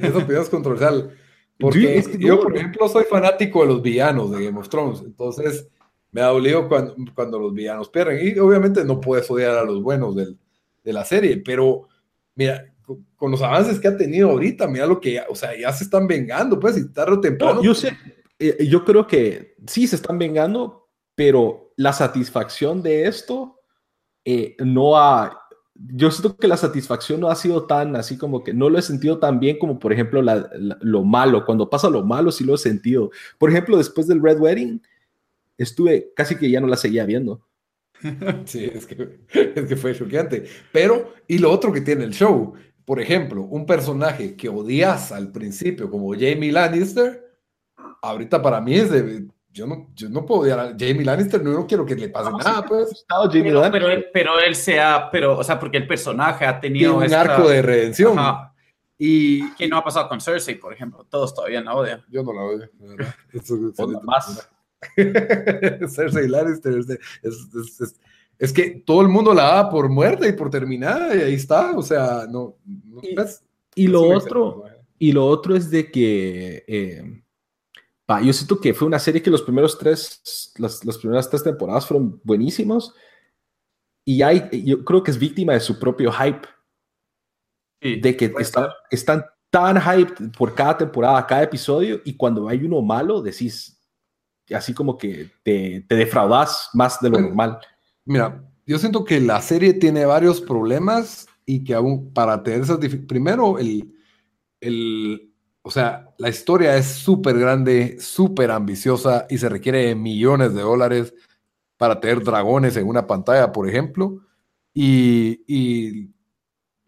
Eso 0.00 0.18
es 0.26 0.48
controversial. 0.48 1.14
Porque 1.58 1.98
es 1.98 2.08
que 2.08 2.16
yo, 2.16 2.40
por 2.40 2.56
ejemplo, 2.56 2.88
soy 2.88 3.04
fanático 3.04 3.60
de 3.60 3.66
los 3.66 3.82
villanos 3.82 4.30
de 4.30 4.42
Game 4.42 4.58
of 4.58 4.70
Thrones. 4.70 5.02
Entonces, 5.04 5.68
me 6.10 6.22
ha 6.22 6.28
dolido 6.28 6.66
cuando, 6.66 6.96
cuando 7.14 7.38
los 7.38 7.52
villanos 7.52 7.90
pierden. 7.90 8.26
Y 8.26 8.38
obviamente 8.38 8.86
no 8.86 9.02
puedes 9.02 9.30
odiar 9.30 9.58
a 9.58 9.64
los 9.64 9.82
buenos 9.82 10.16
del, 10.16 10.38
de 10.82 10.92
la 10.94 11.04
serie. 11.04 11.42
Pero, 11.44 11.88
mira, 12.34 12.72
con 13.16 13.30
los 13.30 13.42
avances 13.42 13.78
que 13.78 13.88
ha 13.88 13.98
tenido 13.98 14.30
ahorita, 14.30 14.66
mira 14.66 14.86
lo 14.86 14.98
que, 14.98 15.12
ya, 15.12 15.26
o 15.28 15.34
sea, 15.34 15.50
ya 15.60 15.70
se 15.74 15.84
están 15.84 16.06
vengando, 16.06 16.58
pues, 16.58 16.78
y 16.78 16.88
tarde 16.90 17.12
o 17.12 17.20
temprano. 17.20 17.56
No, 17.56 17.62
yo 17.62 17.74
sé, 17.74 17.94
eh, 18.38 18.66
yo 18.66 18.82
creo 18.82 19.06
que 19.06 19.56
sí 19.66 19.86
se 19.86 19.96
están 19.96 20.16
vengando, 20.18 20.88
pero 21.14 21.67
la 21.78 21.92
satisfacción 21.92 22.82
de 22.82 23.06
esto 23.06 23.60
eh, 24.24 24.56
no 24.58 24.98
ha, 24.98 25.46
yo 25.76 26.10
siento 26.10 26.36
que 26.36 26.48
la 26.48 26.56
satisfacción 26.56 27.20
no 27.20 27.30
ha 27.30 27.36
sido 27.36 27.66
tan 27.66 27.94
así 27.94 28.18
como 28.18 28.42
que 28.42 28.52
no 28.52 28.68
lo 28.68 28.80
he 28.80 28.82
sentido 28.82 29.20
tan 29.20 29.38
bien 29.38 29.60
como 29.60 29.78
por 29.78 29.92
ejemplo 29.92 30.20
la, 30.20 30.50
la, 30.58 30.76
lo 30.80 31.04
malo, 31.04 31.46
cuando 31.46 31.70
pasa 31.70 31.88
lo 31.88 32.04
malo 32.04 32.32
sí 32.32 32.42
lo 32.42 32.56
he 32.56 32.58
sentido. 32.58 33.12
Por 33.38 33.50
ejemplo, 33.50 33.78
después 33.78 34.08
del 34.08 34.20
Red 34.20 34.40
Wedding, 34.40 34.82
estuve 35.56 36.12
casi 36.16 36.36
que 36.36 36.50
ya 36.50 36.60
no 36.60 36.66
la 36.66 36.76
seguía 36.76 37.06
viendo. 37.06 37.46
Sí, 38.44 38.64
es 38.64 38.84
que, 38.84 39.20
es 39.32 39.68
que 39.68 39.76
fue 39.76 39.94
choqueante. 39.94 40.46
Pero, 40.72 41.14
y 41.28 41.38
lo 41.38 41.50
otro 41.52 41.72
que 41.72 41.80
tiene 41.80 42.04
el 42.04 42.12
show, 42.12 42.54
por 42.84 43.00
ejemplo, 43.00 43.42
un 43.42 43.66
personaje 43.66 44.34
que 44.34 44.48
odias 44.48 45.12
al 45.12 45.30
principio 45.30 45.88
como 45.88 46.12
Jamie 46.12 46.52
Lannister, 46.52 47.24
ahorita 48.02 48.42
para 48.42 48.60
mí 48.60 48.74
es 48.74 48.90
de, 48.90 49.28
yo 49.52 49.66
no, 49.66 49.88
yo 49.94 50.08
no 50.08 50.24
puedo 50.24 50.42
odiar 50.42 50.60
a 50.60 50.76
Jamie 50.78 51.04
Lannister, 51.04 51.42
no, 51.42 51.52
no 51.52 51.66
quiero 51.66 51.84
que 51.84 51.94
le 51.94 52.08
pase 52.08 52.30
no, 52.30 52.38
nada, 52.38 52.64
pues. 52.64 53.04
Pero, 53.32 53.70
pero, 53.70 53.88
él, 53.88 54.06
pero, 54.12 54.40
él, 54.40 54.54
sea, 54.54 55.08
pero, 55.10 55.38
o 55.38 55.44
sea, 55.44 55.58
porque 55.58 55.78
el 55.78 55.86
personaje 55.86 56.44
ha 56.44 56.60
tenido 56.60 56.96
un 56.96 57.04
esta, 57.04 57.22
arco 57.22 57.48
de 57.48 57.62
redención. 57.62 58.18
Ajá. 58.18 58.54
Y 58.98 59.52
que 59.54 59.68
no 59.68 59.78
ha 59.78 59.84
pasado 59.84 60.08
con 60.08 60.20
Cersei, 60.20 60.56
por 60.56 60.72
ejemplo. 60.72 61.06
Todos 61.08 61.32
todavía 61.32 61.60
la 61.60 61.74
odian. 61.74 62.04
Yo 62.10 62.24
no 62.24 62.32
la 62.32 62.42
odio, 62.42 62.68
más. 64.02 64.48
Cersei 64.96 66.28
Lannister 66.28 66.78
es, 66.78 66.90
es, 66.90 67.80
es, 67.80 68.00
es, 68.38 68.52
que 68.52 68.82
todo 68.84 69.02
el 69.02 69.08
mundo 69.08 69.34
la 69.34 69.54
da 69.54 69.70
por 69.70 69.88
muerta 69.88 70.26
y 70.28 70.32
por 70.32 70.50
terminada 70.50 71.14
y 71.16 71.20
ahí 71.20 71.34
está, 71.34 71.76
o 71.76 71.82
sea, 71.82 72.26
no. 72.28 72.56
no 72.64 73.00
y, 73.02 73.14
y 73.74 73.86
lo 73.88 74.02
otro, 74.02 74.64
y 74.98 75.12
lo 75.12 75.26
otro 75.26 75.56
es 75.56 75.70
de 75.70 75.90
que 75.90 76.64
eh, 76.66 77.22
Yo 78.22 78.32
siento 78.32 78.60
que 78.60 78.72
fue 78.72 78.88
una 78.88 78.98
serie 78.98 79.22
que 79.22 79.30
los 79.30 79.42
primeros 79.42 79.78
tres, 79.78 80.52
las, 80.56 80.84
las 80.84 80.96
primeras 80.96 81.28
tres 81.28 81.44
temporadas 81.44 81.86
fueron 81.86 82.20
buenísimos. 82.24 82.94
Y 84.04 84.22
hay, 84.22 84.48
yo 84.64 84.82
creo 84.84 85.02
que 85.02 85.10
es 85.10 85.18
víctima 85.18 85.52
de 85.52 85.60
su 85.60 85.78
propio 85.78 86.10
hype. 86.10 86.48
Sí, 87.82 88.00
de 88.00 88.16
que 88.16 88.32
está, 88.38 88.74
están 88.90 89.24
tan 89.50 89.76
hyped 89.76 90.30
por 90.36 90.54
cada 90.54 90.78
temporada, 90.78 91.26
cada 91.26 91.42
episodio, 91.42 92.00
y 92.04 92.16
cuando 92.16 92.48
hay 92.48 92.64
uno 92.64 92.82
malo, 92.82 93.22
decís, 93.22 93.78
así 94.54 94.74
como 94.74 94.96
que 94.96 95.30
te, 95.42 95.84
te 95.88 95.94
defraudas 95.94 96.70
más 96.74 97.00
de 97.00 97.10
lo 97.10 97.20
normal. 97.20 97.58
Mira, 98.04 98.42
yo 98.66 98.78
siento 98.78 99.04
que 99.04 99.20
la 99.20 99.40
serie 99.40 99.74
tiene 99.74 100.04
varios 100.06 100.40
problemas 100.40 101.26
y 101.46 101.64
que 101.64 101.74
aún 101.74 102.12
para 102.12 102.42
tener 102.42 102.62
esas 102.62 102.78
primero 103.06 103.58
el, 103.58 103.94
el, 104.60 105.27
o 105.68 105.70
sea, 105.70 106.08
la 106.16 106.30
historia 106.30 106.78
es 106.78 106.86
súper 106.86 107.38
grande, 107.38 108.00
súper 108.00 108.50
ambiciosa 108.50 109.26
y 109.28 109.36
se 109.36 109.50
requiere 109.50 109.88
de 109.88 109.94
millones 109.94 110.54
de 110.54 110.62
dólares 110.62 111.12
para 111.76 112.00
tener 112.00 112.24
dragones 112.24 112.74
en 112.78 112.88
una 112.88 113.06
pantalla, 113.06 113.52
por 113.52 113.68
ejemplo. 113.68 114.18
Y, 114.72 115.42
y, 115.46 116.10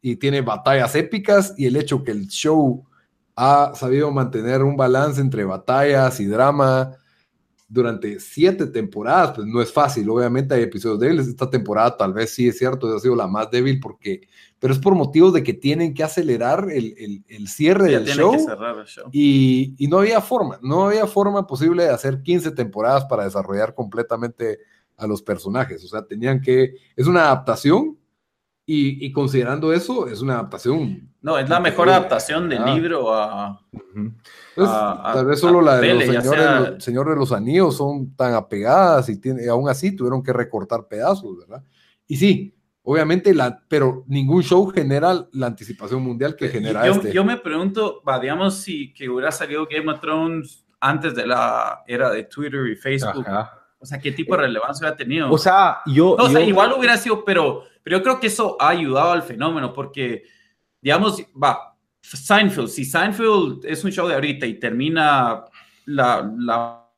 y, 0.01 0.17
tiene 0.17 0.41
batallas 0.41 0.95
épicas 0.95 1.53
y 1.59 1.67
el 1.67 1.77
hecho 1.77 2.03
que 2.03 2.13
el 2.13 2.29
show 2.29 2.83
ha 3.37 3.73
sabido 3.75 4.11
mantener 4.13 4.63
un 4.63 4.79
balance 4.79 5.21
entre 5.21 5.45
batallas 5.45 6.19
y 6.19 6.25
drama 6.25 6.97
durante 7.73 8.19
siete 8.19 8.67
temporadas, 8.67 9.31
pues 9.37 9.47
no 9.47 9.63
es 9.63 9.73
fácil. 9.73 10.11
Obviamente 10.11 10.55
hay 10.55 10.63
episodios 10.63 10.99
débiles. 10.99 11.29
Esta 11.29 11.49
temporada 11.49 11.97
tal 11.97 12.13
vez 12.13 12.35
sí 12.35 12.49
es 12.49 12.59
cierto, 12.59 12.93
ha 12.93 12.99
sido 12.99 13.15
la 13.15 13.29
más 13.29 13.49
débil 13.49 13.79
porque, 13.79 14.23
pero 14.59 14.75
es 14.75 14.81
por 14.81 14.97
motivos 14.97 15.33
de 15.33 15.45
que 15.45 15.55
tienen 15.55 15.95
que 15.95 16.03
acelerar 16.03 16.69
el, 16.69 16.97
el, 16.99 17.25
el 17.29 17.47
cierre 17.47 17.93
del 17.93 18.07
show, 18.07 18.35
el 18.35 18.87
show. 18.87 19.09
Y, 19.13 19.77
y, 19.79 19.87
no 19.87 20.01
había 20.01 20.21
forma, 20.21 20.59
no 20.63 20.87
había 20.87 21.07
forma 21.07 21.47
posible 21.47 21.85
de 21.85 21.91
hacer 21.91 22.23
15 22.23 22.51
temporadas 22.51 23.05
para 23.05 23.23
desarrollar 23.23 23.73
completamente 23.73 24.59
a 24.97 25.07
los 25.07 25.23
personajes. 25.23 25.85
O 25.85 25.87
sea, 25.87 26.05
tenían 26.05 26.41
que, 26.41 26.75
es 26.97 27.07
una 27.07 27.27
adaptación 27.27 27.97
y, 28.67 29.07
y 29.07 29.13
considerando 29.13 29.73
eso, 29.73 30.09
es 30.09 30.21
una 30.21 30.35
adaptación 30.35 31.11
no, 31.23 31.37
es 31.37 31.49
la 31.49 31.61
mejor 31.61 31.89
adaptación 31.91 32.49
del 32.49 32.63
ah. 32.63 32.75
libro 32.75 33.13
a, 33.13 33.61
uh 33.73 33.79
-huh. 33.95 34.15
Pues, 34.65 34.71
a, 34.73 35.13
Tal 35.15 35.27
vez 35.27 35.41
solo 35.41 35.61
la 35.61 35.79
de 35.79 35.95
los 35.95 36.05
señores, 36.05 36.31
sea... 36.31 36.61
los 36.61 36.85
señores, 36.85 37.15
de 37.15 37.21
los 37.21 37.33
Anillos 37.33 37.77
son 37.77 38.15
tan 38.17 38.35
apegadas 38.35 39.09
y 39.09 39.21
tiene, 39.21 39.49
aún 39.49 39.69
así 39.69 39.95
tuvieron 39.95 40.23
que 40.23 40.33
recortar 40.33 40.87
pedazos, 40.89 41.39
¿verdad? 41.39 41.65
Y 42.07 42.17
sí, 42.17 42.55
obviamente, 42.83 43.35
la, 43.35 43.63
pero 43.69 44.05
ningún 44.07 44.43
show 44.43 44.67
genera 44.69 45.27
la 45.33 45.47
anticipación 45.47 46.03
mundial 46.03 46.37
que 46.37 46.49
genera 46.49 46.87
yo, 46.87 46.93
este. 46.93 47.13
Yo 47.13 47.25
me 47.25 47.37
pregunto, 47.37 48.03
va, 48.07 48.19
digamos, 48.19 48.57
si 48.57 48.93
que 48.93 49.09
hubiera 49.09 49.31
salido 49.31 49.67
Game 49.71 49.91
of 49.93 50.01
Thrones 50.01 50.65
antes 50.81 51.15
de 51.15 51.27
la 51.27 51.83
era 51.87 52.11
de 52.11 52.25
Twitter 52.25 52.67
y 52.67 52.77
Facebook. 52.77 53.25
Ajá. 53.27 53.57
O 53.79 53.87
sea, 53.87 53.99
¿qué 53.99 54.13
tipo 54.13 54.37
de 54.37 54.43
relevancia 54.43 54.89
ha 54.89 54.97
tenido? 54.97 55.31
O 55.31 55.39
sea, 55.39 55.79
yo... 55.87 56.15
No, 56.19 56.25
o 56.25 56.29
sea, 56.29 56.43
igual 56.43 56.75
hubiera 56.77 56.99
sido, 56.99 57.25
pero, 57.25 57.63
pero 57.83 57.97
yo 57.97 58.03
creo 58.03 58.21
que 58.21 58.27
eso 58.27 58.57
ha 58.61 58.69
ayudado 58.69 59.13
al 59.13 59.23
fenómeno 59.23 59.73
porque 59.73 60.25
digamos, 60.81 61.23
va, 61.33 61.70
Seinfeld, 62.03 62.69
si 62.69 62.85
Seinfeld 62.85 63.65
es 63.65 63.85
un 63.85 63.91
show 63.91 64.09
de 64.09 64.15
ahorita 64.15 64.47
y 64.47 64.59
termina 64.59 65.45
la, 65.87 66.33
la 66.39 66.91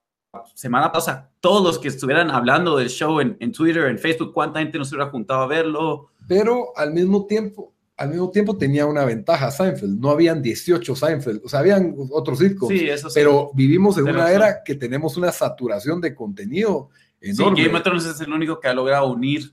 semana 0.54 0.90
pasada, 0.90 1.30
todos 1.40 1.62
los 1.62 1.78
que 1.78 1.88
estuvieran 1.88 2.30
hablando 2.30 2.76
del 2.76 2.88
show 2.88 3.20
en, 3.20 3.36
en, 3.40 3.52
Twitter, 3.52 3.86
en 3.86 3.98
Facebook, 3.98 4.32
¿cuánta 4.32 4.60
gente 4.60 4.78
nos 4.78 4.90
hubiera 4.92 5.10
juntado 5.10 5.42
a 5.42 5.46
verlo? 5.46 6.10
Pero 6.26 6.72
al 6.76 6.92
mismo 6.92 7.26
tiempo, 7.26 7.74
al 7.96 8.10
mismo 8.10 8.30
tiempo 8.30 8.56
tenía 8.56 8.86
una 8.86 9.04
ventaja 9.04 9.50
Seinfeld, 9.50 10.00
no 10.00 10.10
habían 10.10 10.40
18 10.40 10.96
Seinfeld, 10.96 11.42
o 11.44 11.48
sea, 11.48 11.60
habían 11.60 11.94
otros 12.10 12.38
circos, 12.38 12.68
sí, 12.68 12.88
eso 12.88 13.10
sí. 13.10 13.14
pero 13.18 13.50
vivimos 13.54 13.98
en 13.98 14.04
pero 14.04 14.18
una 14.18 14.30
era 14.30 14.62
que 14.64 14.74
tenemos 14.74 15.16
una 15.16 15.30
saturación 15.32 16.00
de 16.00 16.14
contenido 16.14 16.88
enorme. 17.20 17.56
Sí, 17.56 17.66
Game 17.66 17.76
of 17.76 17.84
Thrones 17.84 18.06
es 18.06 18.20
el 18.20 18.32
único 18.32 18.58
que 18.58 18.68
ha 18.68 18.74
logrado 18.74 19.10
unir 19.10 19.52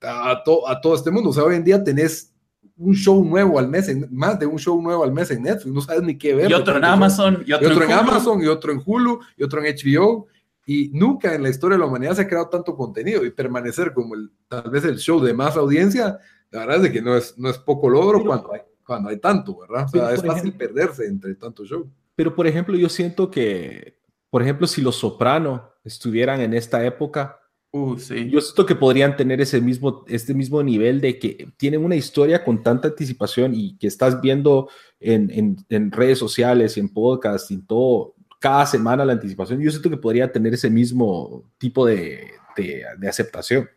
a, 0.00 0.42
to, 0.44 0.68
a 0.68 0.80
todo 0.80 0.94
este 0.94 1.10
mundo, 1.10 1.30
o 1.30 1.32
sea, 1.32 1.44
hoy 1.44 1.56
en 1.56 1.64
día 1.64 1.82
tenés 1.82 2.34
un 2.76 2.94
show 2.94 3.24
nuevo 3.24 3.58
al 3.58 3.68
mes, 3.68 3.88
en, 3.88 4.06
más 4.10 4.38
de 4.38 4.46
un 4.46 4.58
show 4.58 4.80
nuevo 4.80 5.02
al 5.02 5.12
mes 5.12 5.30
en 5.30 5.42
Netflix, 5.42 5.74
no 5.74 5.80
sabes 5.80 6.02
ni 6.02 6.16
qué 6.16 6.34
ver. 6.34 6.50
Y 6.50 6.54
otro 6.54 6.76
en 6.76 6.84
Amazon, 6.84 7.42
y 7.46 7.52
otro, 7.52 7.68
y 7.68 7.72
otro 7.72 7.84
en, 7.84 7.90
en 7.90 7.98
Amazon, 7.98 8.42
y 8.42 8.46
otro 8.46 8.72
en 8.72 8.82
Hulu, 8.84 9.20
y 9.36 9.42
otro 9.42 9.64
en 9.64 9.74
HBO. 9.74 10.26
Y 10.68 10.90
nunca 10.92 11.34
en 11.34 11.44
la 11.44 11.48
historia 11.48 11.76
de 11.76 11.80
la 11.80 11.86
humanidad 11.86 12.14
se 12.14 12.22
ha 12.22 12.28
creado 12.28 12.48
tanto 12.48 12.74
contenido 12.74 13.24
y 13.24 13.30
permanecer 13.30 13.94
como 13.94 14.16
el, 14.16 14.32
tal 14.48 14.68
vez 14.68 14.84
el 14.84 14.98
show 14.98 15.22
de 15.22 15.32
más 15.32 15.56
audiencia, 15.56 16.18
la 16.50 16.60
verdad 16.60 16.76
es 16.76 16.82
de 16.82 16.92
que 16.92 17.02
no 17.02 17.16
es, 17.16 17.38
no 17.38 17.48
es 17.48 17.58
poco 17.58 17.88
logro 17.88 18.18
pero, 18.18 18.28
cuando, 18.28 18.52
hay, 18.52 18.60
cuando 18.84 19.08
hay 19.10 19.18
tanto, 19.18 19.58
¿verdad? 19.58 19.84
O 19.84 19.88
sea, 19.88 20.12
es 20.12 20.22
fácil 20.24 20.48
ejemplo, 20.48 20.58
perderse 20.58 21.06
entre 21.06 21.34
tanto 21.36 21.64
show. 21.64 21.88
Pero, 22.16 22.34
por 22.34 22.46
ejemplo, 22.46 22.76
yo 22.76 22.88
siento 22.88 23.30
que, 23.30 24.00
por 24.28 24.42
ejemplo, 24.42 24.66
si 24.66 24.82
los 24.82 24.96
Soprano 24.96 25.70
estuvieran 25.84 26.40
en 26.40 26.52
esta 26.52 26.84
época, 26.84 27.38
Uh, 27.72 27.98
sí. 27.98 28.30
Yo 28.30 28.40
siento 28.40 28.64
que 28.64 28.74
podrían 28.74 29.16
tener 29.16 29.40
ese 29.40 29.60
mismo, 29.60 30.04
este 30.08 30.32
mismo 30.32 30.62
nivel 30.62 31.00
de 31.00 31.18
que 31.18 31.48
tienen 31.56 31.84
una 31.84 31.96
historia 31.96 32.42
con 32.44 32.62
tanta 32.62 32.88
anticipación 32.88 33.54
y 33.54 33.76
que 33.76 33.86
estás 33.86 34.20
viendo 34.20 34.68
en, 34.98 35.30
en, 35.30 35.56
en 35.68 35.92
redes 35.92 36.18
sociales, 36.18 36.78
en 36.78 36.88
podcast, 36.88 37.50
en 37.50 37.66
todo, 37.66 38.14
cada 38.40 38.64
semana 38.64 39.04
la 39.04 39.12
anticipación. 39.12 39.60
Yo 39.60 39.70
siento 39.70 39.90
que 39.90 39.96
podría 39.98 40.32
tener 40.32 40.54
ese 40.54 40.70
mismo 40.70 41.50
tipo 41.58 41.84
de, 41.84 42.30
de, 42.56 42.84
de 42.98 43.08
aceptación. 43.08 43.68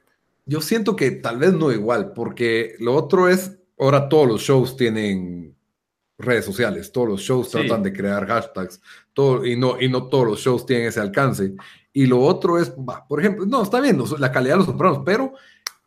Yo 0.45 0.61
siento 0.61 0.95
que 0.95 1.11
tal 1.11 1.37
vez 1.37 1.53
no 1.53 1.71
igual, 1.71 2.13
porque 2.13 2.75
lo 2.79 2.95
otro 2.95 3.27
es, 3.27 3.57
ahora 3.77 4.07
todos 4.09 4.27
los 4.27 4.41
shows 4.41 4.77
tienen 4.77 5.55
redes 6.17 6.45
sociales, 6.45 6.91
todos 6.91 7.07
los 7.07 7.21
shows 7.21 7.47
sí. 7.47 7.53
tratan 7.53 7.83
de 7.83 7.93
crear 7.93 8.25
hashtags, 8.25 8.81
todo, 9.13 9.45
y, 9.45 9.55
no, 9.55 9.79
y 9.79 9.89
no 9.89 10.07
todos 10.07 10.25
los 10.25 10.39
shows 10.39 10.65
tienen 10.65 10.87
ese 10.87 10.99
alcance. 10.99 11.53
Y 11.91 12.05
lo 12.05 12.21
otro 12.21 12.59
es, 12.59 12.73
bah, 12.77 13.05
por 13.07 13.19
ejemplo, 13.19 13.45
no, 13.45 13.63
está 13.63 13.79
bien, 13.79 13.99
la 14.19 14.31
calidad 14.31 14.53
de 14.53 14.57
los 14.57 14.65
sopranos, 14.67 15.01
pero 15.05 15.33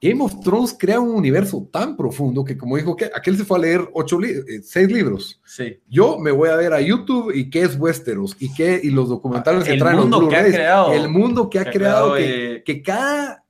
Game 0.02 0.20
of 0.20 0.40
Thrones 0.40 0.74
crea 0.76 0.98
un 0.98 1.14
universo 1.14 1.68
tan 1.70 1.96
profundo 1.96 2.44
que, 2.44 2.58
como 2.58 2.76
dijo, 2.76 2.96
que 2.96 3.04
aquel 3.04 3.36
se 3.36 3.44
fue 3.44 3.58
a 3.58 3.60
leer 3.60 3.88
ocho 3.94 4.18
li 4.18 4.30
eh, 4.30 4.60
seis 4.64 4.90
libros. 4.90 5.40
Sí. 5.44 5.78
Yo 5.88 6.18
me 6.18 6.32
voy 6.32 6.48
a 6.48 6.56
ver 6.56 6.72
a 6.72 6.80
YouTube 6.80 7.32
y 7.32 7.48
qué 7.48 7.62
es 7.62 7.78
Westeros 7.78 8.36
y 8.40 8.52
qué 8.52 8.80
y 8.82 8.90
los 8.90 9.08
documentales 9.08 9.64
el 9.68 9.74
que 9.74 9.78
traen 9.78 9.98
mundo 10.00 10.20
los 10.22 10.28
que 10.28 10.36
ha 10.36 10.44
creado, 10.44 10.92
el 10.92 11.08
mundo 11.08 11.48
que 11.48 11.58
ha, 11.60 11.64
que 11.64 11.70
creado, 11.70 12.14
que, 12.14 12.54
eh... 12.56 12.62
que, 12.64 12.82
cada 12.82 13.44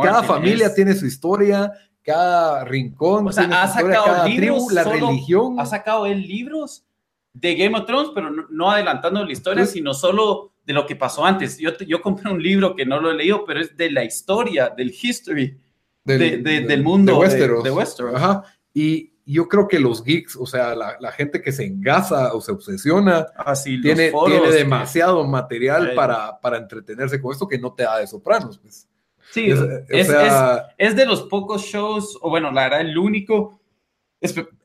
cada 0.00 0.22
familia 0.22 0.72
tiene 0.72 0.94
su 0.94 1.06
historia, 1.06 1.72
cada 2.02 2.64
rincón, 2.64 3.26
o 3.26 3.32
sea, 3.32 3.44
ha 3.44 3.66
sacado 3.66 4.04
cada 4.04 4.28
libros, 4.28 4.68
tribu, 4.68 4.70
la 4.70 4.84
religión. 4.84 5.58
Ha 5.58 5.66
sacado 5.66 6.06
él 6.06 6.22
libros 6.22 6.84
de 7.32 7.56
Game 7.56 7.76
of 7.76 7.86
Thrones, 7.86 8.10
pero 8.14 8.30
no, 8.30 8.70
adelantando 8.70 9.24
la 9.24 9.32
historia, 9.32 9.66
sino 9.66 9.92
solo 9.92 10.52
de 10.66 10.72
lo 10.72 10.86
que 10.86 10.96
pasó 10.96 11.24
antes. 11.24 11.58
Yo, 11.58 11.76
yo 11.78 12.00
compré 12.00 12.30
un 12.30 12.42
libro 12.42 12.74
que 12.74 12.86
no 12.86 13.00
lo 13.00 13.10
he 13.10 13.14
leído, 13.14 13.44
pero 13.44 13.60
es 13.60 13.76
de 13.76 13.90
la 13.90 14.04
historia, 14.04 14.70
del 14.70 14.94
history 15.00 15.58
del, 16.04 16.82
mundo 16.82 17.12
de 17.12 17.18
Westeros. 17.18 17.64
De, 17.64 17.70
Westeros. 17.70 18.14
Ajá. 18.14 18.44
Y 18.72 19.12
yo 19.26 19.48
creo 19.48 19.66
que 19.68 19.78
los 19.78 20.04
geeks, 20.04 20.36
o 20.36 20.46
sea, 20.46 20.74
la, 20.74 21.12
gente 21.12 21.40
que 21.40 21.52
se 21.52 21.64
engasa 21.64 22.34
o 22.34 22.40
se 22.40 22.52
obsesiona, 22.52 23.26
ah, 23.36 23.54
tiene, 23.62 24.12
tiene, 24.12 24.50
demasiado 24.52 25.24
material 25.24 25.94
para, 25.94 26.38
para 26.40 26.58
entretenerse 26.58 27.20
con 27.20 27.32
esto 27.32 27.48
que 27.48 27.58
no 27.58 27.72
te 27.72 27.84
da 27.84 27.98
de 27.98 28.06
sopranos. 28.06 28.58
Pues. 28.58 28.86
Sí, 29.30 29.50
es, 29.50 30.08
es, 30.78 30.96
de 30.96 31.06
los 31.06 31.22
pocos 31.22 31.62
shows, 31.62 32.18
o 32.20 32.30
bueno, 32.30 32.52
la 32.52 32.64
verdad, 32.64 32.80
el 32.82 32.98
único. 32.98 33.60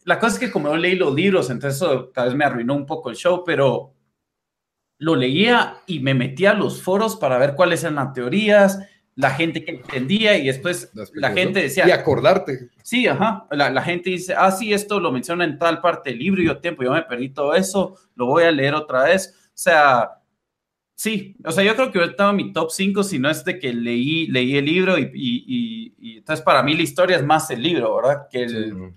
la 0.03 0.19
cosa 0.19 0.33
es 0.33 0.39
que 0.39 0.51
como 0.51 0.69
yo 0.69 0.77
leí 0.77 0.95
los 0.95 1.13
libros, 1.13 1.49
entonces 1.49 1.81
eso 1.81 2.09
tal 2.09 2.27
vez 2.27 2.35
me 2.35 2.45
arruinó 2.45 2.75
un 2.75 2.85
poco 2.85 3.09
el 3.09 3.15
show, 3.15 3.43
pero 3.45 3.93
lo 4.99 5.15
leía 5.15 5.77
y 5.87 6.01
me 6.01 6.13
metía 6.13 6.51
a 6.51 6.53
los 6.53 6.83
foros 6.83 7.15
para 7.15 7.37
ver 7.37 7.55
cuáles 7.55 7.83
eran 7.83 7.95
las 7.95 8.13
teorías, 8.13 8.79
la 9.15 9.31
gente 9.31 9.65
que 9.65 9.71
entendía 9.71 10.37
y 10.37 10.47
después 10.47 10.91
la 11.13 11.31
gente 11.31 11.61
decía... 11.61 11.87
Y 11.87 11.91
acordarte. 11.91 12.69
Sí, 12.83 13.07
ajá. 13.07 13.47
La, 13.51 13.81
gente 13.81 14.11
dice, 14.11 14.33
ah, 14.37 14.51
sí, 14.51 14.73
esto 14.73 14.99
lo 14.99 15.11
menciona 15.11 15.45
en 15.45 15.57
tal 15.57 15.81
parte 15.81 16.11
del 16.11 16.19
libro 16.19 16.41
y 16.41 16.45
yo 16.45 16.59
tiempo, 16.59 16.83
yo 16.83 16.91
me 16.91 17.01
perdí 17.03 17.29
todo 17.29 17.55
eso, 17.55 17.97
lo 18.15 18.27
voy 18.27 18.43
a 18.43 18.51
leer 18.51 18.75
otra 18.75 19.03
vez. 19.03 19.35
O 19.47 19.51
sea, 19.53 20.11
sí, 20.95 21.35
o 21.45 21.51
sea, 21.51 21.63
yo 21.63 21.75
creo 21.75 21.91
que 21.91 22.03
estaba 22.03 22.31
en 22.31 22.37
mi 22.37 22.53
top 22.53 22.69
5 22.71 23.03
si 23.03 23.19
no 23.19 23.29
es 23.29 23.43
de 23.45 23.57
que 23.57 23.73
leí, 23.73 24.27
leí 24.27 24.57
el 24.57 24.65
libro 24.65 24.97
y, 24.97 25.11
y, 25.13 25.93
y, 25.97 26.17
entonces 26.17 26.43
para 26.43 26.61
mí 26.61 26.75
la 26.75 26.83
historia 26.83 27.17
es 27.17 27.25
más 27.25 27.49
el 27.51 27.61
libro, 27.61 27.95
¿verdad? 27.97 28.27
Que 28.29 28.43
el, 28.43 28.93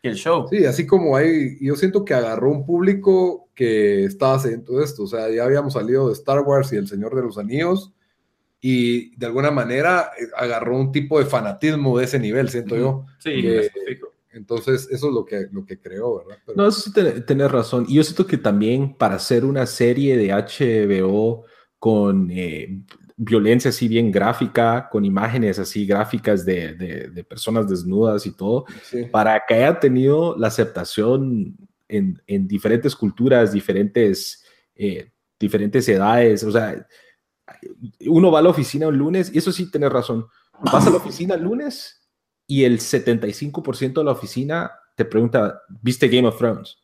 que 0.00 0.08
el, 0.08 0.16
show. 0.16 0.46
Sí, 0.48 0.64
así 0.64 0.86
como 0.86 1.16
hay, 1.16 1.58
yo 1.60 1.76
siento 1.76 2.04
que 2.04 2.14
agarró 2.14 2.50
un 2.50 2.64
público 2.64 3.41
que 3.62 4.04
estaba 4.04 4.34
haciendo 4.34 4.82
esto, 4.82 5.04
o 5.04 5.06
sea, 5.06 5.30
ya 5.30 5.44
habíamos 5.44 5.74
salido 5.74 6.08
de 6.08 6.14
Star 6.14 6.40
Wars 6.40 6.72
y 6.72 6.76
El 6.76 6.88
Señor 6.88 7.14
de 7.14 7.22
los 7.22 7.38
Anillos 7.38 7.92
y 8.60 9.14
de 9.16 9.26
alguna 9.26 9.52
manera 9.52 10.10
eh, 10.18 10.26
agarró 10.36 10.76
un 10.76 10.90
tipo 10.90 11.20
de 11.20 11.26
fanatismo 11.26 11.96
de 11.96 12.04
ese 12.04 12.18
nivel, 12.18 12.48
siento 12.48 12.76
yo. 12.76 13.04
Sí, 13.20 13.44
entonces 14.30 14.88
eso 14.90 15.08
es 15.08 15.14
lo 15.14 15.24
que, 15.24 15.46
lo 15.52 15.64
que 15.64 15.78
creó, 15.78 16.18
¿verdad? 16.18 16.38
No, 16.56 16.66
eso 16.66 16.80
sí 16.80 16.92
tenés 16.92 17.50
razón. 17.52 17.86
Y 17.88 17.94
yo 17.94 18.02
siento 18.02 18.26
que 18.26 18.38
también 18.38 18.94
para 18.94 19.16
hacer 19.16 19.44
una 19.44 19.66
serie 19.66 20.16
de 20.16 20.32
HBO 20.32 21.44
con 21.78 22.30
eh, 22.32 22.82
violencia 23.16 23.68
así 23.68 23.86
bien 23.86 24.10
gráfica, 24.10 24.88
con 24.90 25.04
imágenes 25.04 25.60
así 25.60 25.86
gráficas 25.86 26.44
de, 26.44 26.74
de, 26.74 27.24
personas 27.24 27.68
desnudas 27.68 28.26
y 28.26 28.32
todo, 28.32 28.64
para 29.12 29.42
que 29.46 29.54
haya 29.54 29.78
tenido 29.78 30.36
la 30.36 30.48
aceptación 30.48 31.56
en, 31.92 32.22
en 32.26 32.48
diferentes 32.48 32.96
culturas, 32.96 33.52
diferentes, 33.52 34.44
eh, 34.74 35.12
diferentes 35.38 35.88
edades, 35.88 36.42
o 36.44 36.50
sea, 36.50 36.86
uno 38.06 38.30
va 38.30 38.38
a 38.38 38.42
la 38.42 38.48
oficina 38.48 38.88
un 38.88 38.96
lunes, 38.96 39.30
y 39.34 39.38
eso 39.38 39.52
sí 39.52 39.70
tienes 39.70 39.92
razón, 39.92 40.26
vas 40.60 40.86
a 40.86 40.90
la 40.90 40.96
oficina 40.96 41.34
el 41.34 41.42
lunes 41.42 42.08
y 42.46 42.64
el 42.64 42.78
75% 42.78 43.92
de 43.92 44.04
la 44.04 44.12
oficina 44.12 44.72
te 44.96 45.04
pregunta, 45.04 45.62
¿viste 45.82 46.08
Game 46.08 46.26
of 46.26 46.38
Thrones? 46.38 46.78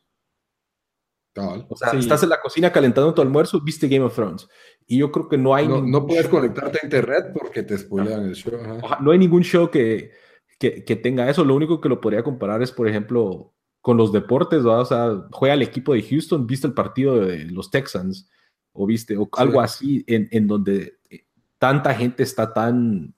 O 1.68 1.76
sea, 1.76 1.93
estás 1.93 2.22
en 2.24 2.30
la 2.30 2.40
cocina 2.40 2.72
calentando 2.72 3.14
tu 3.14 3.22
almuerzo, 3.22 3.60
viste 3.60 3.86
Game 3.86 4.05
of 4.05 4.14
Thrones. 4.14 4.48
Y 4.86 4.98
yo 4.98 5.12
creo 5.12 5.28
que 5.28 5.39
no 5.39 5.55
hay... 5.55 5.68
No, 5.68 6.05
puedes 6.05 6.26
conectarte 6.26 6.80
a 6.82 6.86
internet 6.86 7.26
porque 7.32 7.62
te 7.62 7.78
spoilean 7.78 8.24
el 8.24 8.35
show. 8.35 8.59
No 9.01 9.10
hay 9.12 9.18
ningún 9.18 9.44
show 9.44 9.70
que, 9.70 10.10
que, 10.59 10.85
que, 10.85 10.97
tenga 10.97 11.30
eso. 11.30 11.44
Lo 11.44 11.55
único 11.55 11.80
que 11.80 11.89
lo 11.89 12.01
podría 12.01 12.24
comparar 12.24 12.60
es, 12.62 12.72
por 12.72 12.89
ejemplo, 12.89 13.55
con 13.81 13.97
los 13.97 14.13
deportes, 14.13 14.65
O 14.65 14.85
sea, 14.85 15.27
juega 15.31 15.55
el 15.55 15.63
equipo 15.63 15.95
de 15.95 16.03
Houston, 16.03 16.47
viste 16.47 16.67
el 16.67 16.75
partido 16.75 17.21
de 17.21 17.45
los 17.47 17.71
Texans 17.71 18.29
o 18.73 18.87
viste, 18.87 19.17
o 19.17 19.29
algo 19.33 19.61
así, 19.61 20.05
en, 20.07 20.29
en, 20.31 20.47
donde 20.47 20.99
eh, 21.11 21.27
tanta 21.59 21.95
gente 21.95 22.23
está 22.23 22.53
tan, 22.53 23.15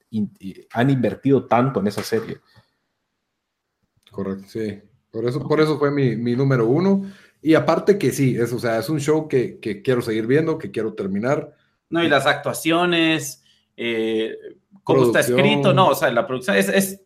han 0.73 0.91
invertido 0.91 1.47
tanto 1.47 1.81
en 1.81 1.87
esa 1.87 2.03
serie. 2.03 2.41
Correcto, 4.11 4.47
sí. 4.49 4.81
Por 5.11 5.27
eso, 5.27 5.47
por 5.47 5.61
eso 5.61 5.79
fue 5.79 5.91
mi, 5.91 6.17
mi 6.17 6.37
número 6.37 6.67
uno. 6.67 7.05
Y 7.43 7.55
aparte 7.55 7.99
que 7.99 8.11
sí, 8.11 8.37
es, 8.37 8.53
o 8.53 8.59
sea, 8.59 8.79
es 8.79 8.89
un 8.89 9.01
show 9.01 9.29
que, 9.29 9.59
que, 9.59 9.83
quiero 9.83 10.03
seguir 10.03 10.27
viendo, 10.27 10.59
que 10.59 10.71
quiero 10.71 10.95
terminar. 10.95 11.55
No, 11.89 12.03
y 12.03 12.09
las 12.09 12.27
actuaciones, 12.27 13.43
eh, 13.77 14.37
cómo 14.85 15.05
está 15.05 15.21
escrito, 15.21 15.73
no, 15.73 15.89
o 15.89 15.95
sea, 15.95 16.11
la 16.11 16.27
producción 16.27 16.57
es, 16.57 16.69
es, 16.69 17.03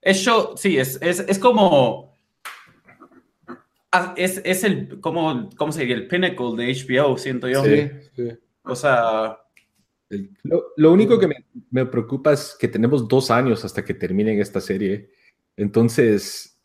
es 0.00 0.16
show, 0.16 0.56
sí, 0.56 0.78
es, 0.78 0.98
es, 1.00 1.20
es 1.20 1.38
como 1.38 2.11
es, 4.16 4.40
es 4.44 4.64
el, 4.64 5.00
¿cómo, 5.00 5.50
¿cómo 5.56 5.72
se 5.72 5.80
diría? 5.80 5.96
El 5.96 6.08
pinnacle 6.08 6.56
de 6.56 6.72
HBO, 6.72 7.16
siento 7.18 7.48
yo. 7.48 7.64
Sí, 7.64 7.90
sí. 8.16 8.28
O 8.62 8.74
sea... 8.74 9.38
Lo, 10.42 10.64
lo, 10.76 10.92
único 10.92 11.18
que 11.18 11.26
me, 11.26 11.46
me, 11.70 11.86
preocupa 11.86 12.34
es 12.34 12.54
que 12.60 12.68
tenemos 12.68 13.08
dos 13.08 13.30
años 13.30 13.64
hasta 13.64 13.82
que 13.82 13.94
terminen 13.94 14.40
esta 14.40 14.60
serie. 14.60 15.10
Entonces... 15.56 16.60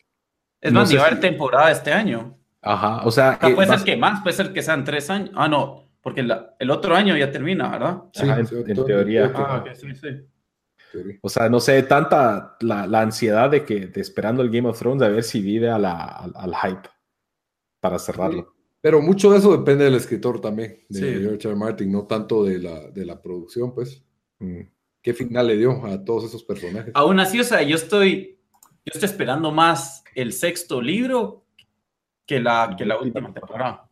Es 0.60 0.74
más, 0.74 0.90
ni 0.90 0.98
va 0.98 1.04
a 1.04 1.08
haber 1.08 1.20
temporada 1.22 1.72
este 1.72 1.94
año. 1.94 2.38
Ajá, 2.62 3.06
o 3.06 3.12
sea... 3.12 3.38
Ah, 3.42 3.50
puede 3.56 3.70
ser 3.70 3.86
que 3.86 3.96
más, 3.96 4.22
puede 4.22 4.36
ser 4.36 4.52
que 4.52 4.62
sean 4.62 4.84
tres 4.84 5.10
años. 5.10 5.32
Ah, 5.34 5.48
no, 5.48 5.90
porque 6.02 6.28
el 6.60 6.72
otro 6.72 6.96
año 6.96 7.16
ya 7.16 7.32
termina, 7.32 7.70
¿verdad? 7.70 8.04
Sí, 8.14 8.28
en, 8.28 8.86
teoría. 8.86 9.32
Ah, 9.34 9.64
sí, 9.74 9.96
sí. 9.96 11.18
O 11.22 11.30
sea, 11.30 11.48
no 11.48 11.60
sé, 11.60 11.84
tanta 11.84 12.58
la, 12.62 12.88
la, 12.88 13.02
ansiedad 13.02 13.50
de 13.50 13.64
que 13.64 13.88
de 13.88 14.02
esperando 14.02 14.42
el 14.42 14.50
Game 14.50 14.68
of 14.68 14.80
Thrones 14.80 15.04
a 15.04 15.10
ver 15.10 15.24
si 15.24 15.42
vive 15.42 15.70
a 15.70 15.78
la, 15.78 15.94
al 15.94 16.56
hype 16.56 16.90
para 17.80 18.00
cerrarlo. 18.00 18.54
Pero 18.82 19.02
mucho 19.02 19.32
de 19.32 19.40
eso 19.40 19.58
depende 19.58 19.86
del 19.86 19.96
escritor 19.96 20.40
también, 20.40 20.86
de 20.88 21.20
George 21.20 21.48
R. 21.48 21.56
Martin, 21.56 21.92
no 21.92 22.06
tanto 22.06 22.44
de 22.44 22.60
la, 22.60 22.90
de 22.90 23.06
la 23.06 23.22
producción, 23.22 23.74
pues. 23.74 24.04
Mm. 24.40 24.62
¿Qué 25.02 25.14
final 25.14 25.48
le 25.48 25.58
dio 25.58 25.86
a 25.86 26.04
todos 26.04 26.26
esos 26.26 26.44
personajes? 26.44 26.92
Aún 26.94 27.20
así, 27.20 27.40
o 27.40 27.44
sea, 27.44 27.62
yo 27.62 27.76
estoy, 27.76 28.40
yo 28.86 28.92
estoy 28.94 29.10
esperando 29.10 29.52
más 29.52 30.04
el 30.16 30.34
sexto 30.34 30.82
libro 30.82 31.46
que 32.26 32.40
la, 32.40 32.76
que 32.78 32.86
la 32.86 33.00
última 33.00 33.34
temporada. 33.34 33.90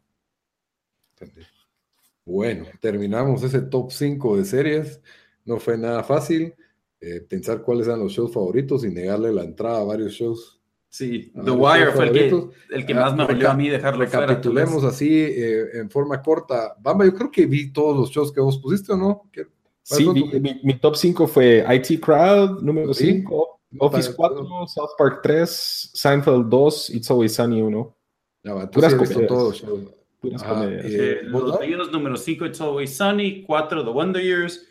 Bueno, 2.25 2.65
terminamos 2.79 3.43
ese 3.43 3.61
top 3.61 3.91
5 3.91 4.37
de 4.37 4.45
series. 4.45 5.01
No 5.45 5.59
fue 5.59 5.77
nada 5.77 6.03
fácil 6.03 6.53
eh, 6.99 7.21
pensar 7.21 7.61
cuáles 7.61 7.87
eran 7.87 7.99
los 7.99 8.11
shows 8.11 8.33
favoritos 8.33 8.83
y 8.83 8.89
negarle 8.89 9.31
la 9.31 9.43
entrada 9.43 9.81
a 9.81 9.83
varios 9.83 10.13
shows 10.13 10.59
Sí, 10.95 11.29
The 11.43 11.51
Wire 11.51 11.91
fue 11.91 12.07
el 12.07 12.13
que, 12.13 12.49
el 12.69 12.85
que 12.85 12.93
más 12.93 13.13
me 13.13 13.27
dolió 13.27 13.51
a 13.51 13.53
mí 13.53 13.67
dejarlo 13.67 14.05
Recapitulemos 14.05 14.81
así 14.85 15.09
eh, 15.11 15.79
en 15.79 15.89
forma 15.89 16.21
corta. 16.21 16.73
Bamba, 16.79 17.03
yo 17.03 17.13
creo 17.13 17.29
que 17.29 17.45
vi 17.45 17.73
todos 17.73 17.97
los 17.97 18.09
shows 18.09 18.31
que 18.31 18.39
vos 18.39 18.57
pusiste, 18.59 18.93
¿o 18.93 18.95
no? 18.95 19.29
Sí, 19.83 20.07
mi, 20.63 20.79
top 20.79 20.95
5 20.95 21.27
fue 21.27 21.65
IT 21.69 21.99
Crowd, 21.99 22.61
número 22.61 22.93
5, 22.93 23.59
Office 23.79 24.13
4, 24.15 24.67
South 24.67 24.91
Park 24.97 25.19
3, 25.21 25.91
Seinfeld 25.95 26.47
2, 26.47 26.89
It's 26.91 27.11
Always 27.11 27.33
Sunny 27.33 27.61
1. 27.61 27.97
Ya 28.45 28.53
va, 28.53 28.71
Puras 28.71 28.95
comedias. 28.95 29.27
Todos, 29.27 29.65
Puras 30.21 30.43
comedias. 30.43 30.85
Eh, 30.85 31.19
los 31.23 31.91
número 31.91 32.15
5, 32.15 32.45
It's 32.45 32.61
Always 32.61 32.95
Sunny, 32.95 33.43
4, 33.45 33.83
The 33.83 33.91
Wonder 33.91 34.23
Years, 34.23 34.65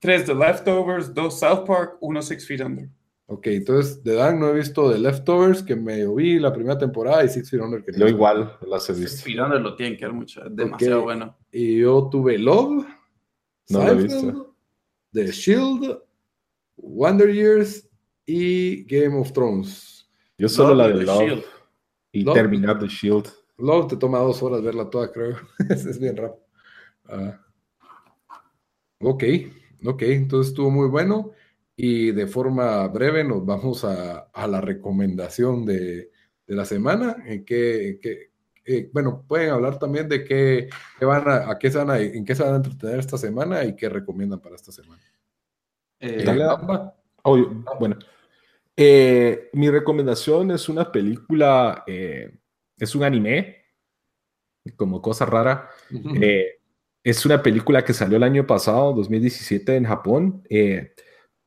3, 0.00 0.26
The 0.26 0.34
Leftovers, 0.34 1.14
2, 1.14 1.30
South 1.30 1.64
Park, 1.66 1.96
1, 2.02 2.22
Six 2.22 2.44
Feet 2.44 2.60
Under. 2.60 2.90
Ok, 3.32 3.46
entonces 3.46 4.04
de 4.04 4.14
Dan 4.14 4.38
no 4.38 4.50
he 4.50 4.52
visto 4.52 4.92
The 4.92 4.98
Leftovers, 4.98 5.62
que 5.62 5.74
me 5.74 6.06
vi 6.14 6.38
la 6.38 6.52
primera 6.52 6.76
temporada, 6.76 7.24
y 7.24 7.30
Six 7.30 7.48
Feet 7.48 7.62
Under. 7.62 7.82
Que 7.82 7.98
yo 7.98 8.06
igual 8.06 8.58
las 8.66 8.90
he 8.90 8.92
visto. 8.92 9.08
Six 9.08 9.24
Feet 9.24 9.40
Under 9.40 9.58
lo 9.58 9.74
tienen 9.74 9.96
que 9.96 10.04
ver 10.04 10.12
mucho, 10.12 10.42
demasiado 10.50 11.04
bueno. 11.04 11.34
Y 11.50 11.78
yo 11.78 12.10
tuve 12.10 12.36
Love, 12.36 12.84
no 13.70 13.84
lo 13.84 13.90
he 13.90 13.94
visto. 13.94 14.54
The 15.12 15.28
Shield, 15.28 15.98
Wonder 16.76 17.32
Years 17.32 17.88
y 18.26 18.84
Game 18.84 19.18
of 19.18 19.32
Thrones. 19.32 20.06
Yo 20.36 20.50
solo 20.50 20.74
la 20.74 20.88
de 20.88 21.02
Love 21.02 21.42
y 22.12 22.26
terminar 22.26 22.78
The 22.78 22.88
Shield. 22.88 23.28
Love 23.56 23.88
te 23.88 23.96
toma 23.96 24.18
dos 24.18 24.42
horas 24.42 24.62
verla 24.62 24.90
toda, 24.90 25.10
creo. 25.10 25.38
es 25.70 25.98
bien 25.98 26.18
rápido. 26.18 26.44
Ah. 27.08 27.40
Ok, 29.00 29.24
ok, 29.86 30.02
entonces 30.02 30.50
estuvo 30.50 30.70
muy 30.70 30.88
bueno. 30.88 31.32
Y 31.76 32.10
de 32.12 32.26
forma 32.26 32.86
breve 32.88 33.24
nos 33.24 33.44
vamos 33.44 33.84
a, 33.84 34.28
la 34.46 34.60
recomendación 34.60 35.64
de, 35.64 36.10
la 36.46 36.64
semana, 36.66 37.16
en 37.24 37.44
que, 37.44 37.98
eh, 38.64 38.90
bueno, 38.92 39.24
pueden 39.26 39.50
hablar 39.50 39.78
también 39.78 40.08
de 40.08 40.22
qué, 40.22 40.68
van 41.00 41.24
a, 41.26 41.58
qué 41.58 41.70
se 41.70 41.78
van 41.78 41.90
a, 41.90 41.98
en 41.98 42.24
qué 42.24 42.34
se 42.34 42.42
van 42.42 42.52
a 42.52 42.56
entretener 42.56 42.98
esta 42.98 43.16
semana 43.16 43.64
y 43.64 43.74
qué 43.74 43.88
recomiendan 43.88 44.40
para 44.40 44.56
esta 44.56 44.70
semana. 44.70 45.02
Eh, 45.98 46.26
oh, 47.22 47.38
bueno, 47.78 47.96
eh, 48.76 49.48
mi 49.54 49.70
recomendación 49.70 50.50
es 50.50 50.68
una 50.68 50.92
película, 50.92 51.84
es 51.86 52.94
un 52.94 53.02
anime, 53.02 53.64
como 54.76 55.00
cosa 55.00 55.24
rara. 55.24 55.70
es 57.02 57.24
una 57.24 57.42
película 57.42 57.82
que 57.82 57.94
salió 57.94 58.18
el 58.18 58.24
año 58.24 58.46
pasado, 58.46 58.92
2017, 58.92 59.76
en 59.76 59.84
Japón 59.84 60.44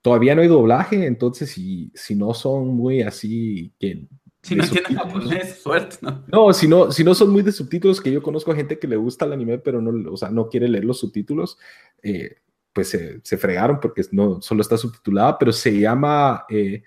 todavía 0.05 0.35
no 0.35 0.43
hay 0.43 0.47
doblaje, 0.47 1.07
entonces 1.07 1.49
si, 1.49 1.91
si 1.95 2.13
no 2.13 2.35
son 2.35 2.67
muy 2.67 3.01
así 3.01 3.73
que... 3.79 4.05
Si 4.43 4.55
no 4.55 4.63
entienden 4.63 4.97
japonés, 4.97 5.59
suerte, 5.63 5.97
¿no? 6.01 6.23
No, 6.27 6.53
si 6.53 6.67
no, 6.67 6.91
si 6.91 7.03
no 7.03 7.15
son 7.15 7.31
muy 7.31 7.41
de 7.41 7.51
subtítulos, 7.51 7.99
que 7.99 8.11
yo 8.11 8.21
conozco 8.21 8.51
a 8.51 8.55
gente 8.55 8.77
que 8.77 8.87
le 8.87 8.97
gusta 8.97 9.25
el 9.25 9.33
anime, 9.33 9.57
pero 9.57 9.81
no, 9.81 10.11
o 10.11 10.15
sea, 10.15 10.29
no 10.29 10.47
quiere 10.47 10.67
leer 10.67 10.85
los 10.85 10.99
subtítulos, 10.99 11.57
eh, 12.03 12.35
pues 12.71 12.89
se, 12.89 13.37
fregaron 13.39 13.79
porque 13.79 14.03
no 14.11 14.43
solo 14.43 14.61
está 14.61 14.77
subtitulada, 14.77 15.39
pero 15.39 15.51
se 15.51 15.75
llama 15.79 16.45
eh, 16.49 16.83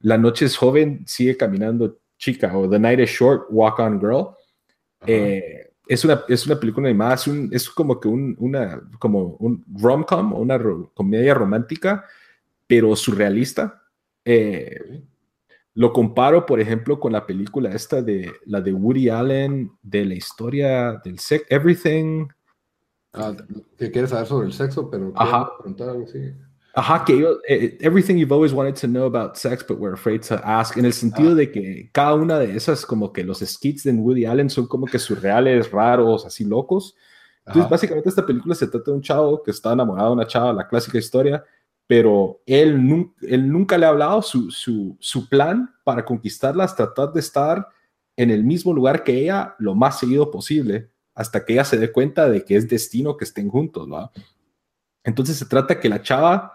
La 0.00 0.18
noche 0.18 0.44
es 0.44 0.58
joven, 0.58 1.04
sigue 1.06 1.38
caminando 1.38 2.00
chica, 2.18 2.54
o 2.54 2.68
The 2.68 2.78
night 2.78 3.00
is 3.00 3.08
short, 3.08 3.46
walk 3.48 3.78
on 3.78 3.98
girl. 3.98 4.36
Eh, 5.06 5.70
es 5.88 6.04
una, 6.04 6.22
es 6.28 6.46
una 6.46 6.60
película 6.60 6.86
animada, 6.86 7.14
es, 7.14 7.26
un, 7.28 7.48
es 7.50 7.70
como 7.70 7.98
que 7.98 8.08
un, 8.08 8.36
una, 8.38 8.82
como 8.98 9.36
un 9.38 9.64
rom-com, 9.80 10.34
una 10.34 10.60
comedia 10.92 11.32
romántica, 11.32 12.04
pero 12.66 12.94
surrealista. 12.96 13.82
Eh, 14.24 15.02
lo 15.74 15.92
comparo, 15.92 16.46
por 16.46 16.60
ejemplo, 16.60 16.98
con 16.98 17.12
la 17.12 17.26
película 17.26 17.70
esta 17.70 18.02
de 18.02 18.32
la 18.46 18.60
de 18.60 18.72
Woody 18.72 19.08
Allen, 19.08 19.72
de 19.82 20.04
la 20.06 20.14
historia 20.14 21.00
del 21.04 21.18
sex, 21.18 21.44
Everything, 21.50 22.28
Ah, 23.16 23.34
que 23.78 23.90
quieres 23.90 24.10
saber 24.10 24.26
sobre 24.26 24.46
el 24.46 24.52
sexo, 24.52 24.90
pero 24.90 25.12
Ajá. 25.16 25.50
preguntar 25.58 25.88
algo 25.88 26.04
así. 26.04 26.32
Ajá, 26.74 27.02
que 27.06 27.18
yo, 27.18 27.38
eh, 27.48 27.78
everything 27.80 28.16
you've 28.16 28.32
always 28.32 28.52
wanted 28.52 28.74
to 28.74 28.86
know 28.86 29.06
about 29.06 29.36
sex, 29.36 29.64
but 29.66 29.78
we're 29.78 29.94
afraid 29.94 30.20
to 30.20 30.34
ask, 30.44 30.76
en 30.76 30.84
el 30.84 30.92
sentido 30.92 31.30
ah. 31.30 31.34
de 31.34 31.50
que 31.50 31.88
cada 31.92 32.14
una 32.14 32.38
de 32.38 32.54
esas, 32.54 32.84
como 32.84 33.14
que 33.14 33.24
los 33.24 33.38
skits 33.38 33.84
de 33.84 33.92
Woody 33.92 34.26
Allen 34.26 34.50
son 34.50 34.66
como 34.66 34.84
que 34.86 34.98
surreales, 34.98 35.70
raros, 35.70 36.26
así 36.26 36.44
locos. 36.44 36.94
Entonces, 37.46 37.70
básicamente, 37.70 38.10
esta 38.10 38.26
película 38.26 38.54
se 38.54 38.66
trata 38.66 38.90
de 38.90 38.96
un 38.96 39.02
chavo 39.02 39.42
que 39.42 39.52
está 39.52 39.72
enamorado 39.72 40.08
de 40.08 40.14
una 40.16 40.26
chava, 40.26 40.52
la 40.52 40.68
clásica 40.68 40.98
historia, 40.98 41.42
pero 41.86 42.42
él, 42.46 42.84
nunca, 42.84 43.78
le 43.78 43.86
ha 43.86 43.90
hablado 43.90 44.22
su, 44.22 45.28
plan 45.30 45.72
para 45.84 46.04
conquistarla 46.04 46.66
tratar 46.66 47.12
de 47.12 47.20
estar 47.20 47.68
en 48.16 48.30
el 48.30 48.42
mismo 48.42 48.72
lugar 48.72 49.04
que 49.04 49.20
ella 49.20 49.54
lo 49.58 49.74
más 49.74 50.00
seguido 50.00 50.30
posible 50.30 50.90
hasta 51.14 51.44
que 51.44 51.54
ella 51.54 51.64
se 51.64 51.78
dé 51.78 51.92
cuenta 51.92 52.28
de 52.28 52.44
que 52.44 52.56
es 52.56 52.68
destino 52.68 53.16
que 53.16 53.24
estén 53.24 53.48
juntos. 53.48 53.88
Entonces 55.04 55.36
se 55.36 55.46
trata 55.46 55.78
que 55.78 55.88
la 55.88 56.02
chava 56.02 56.54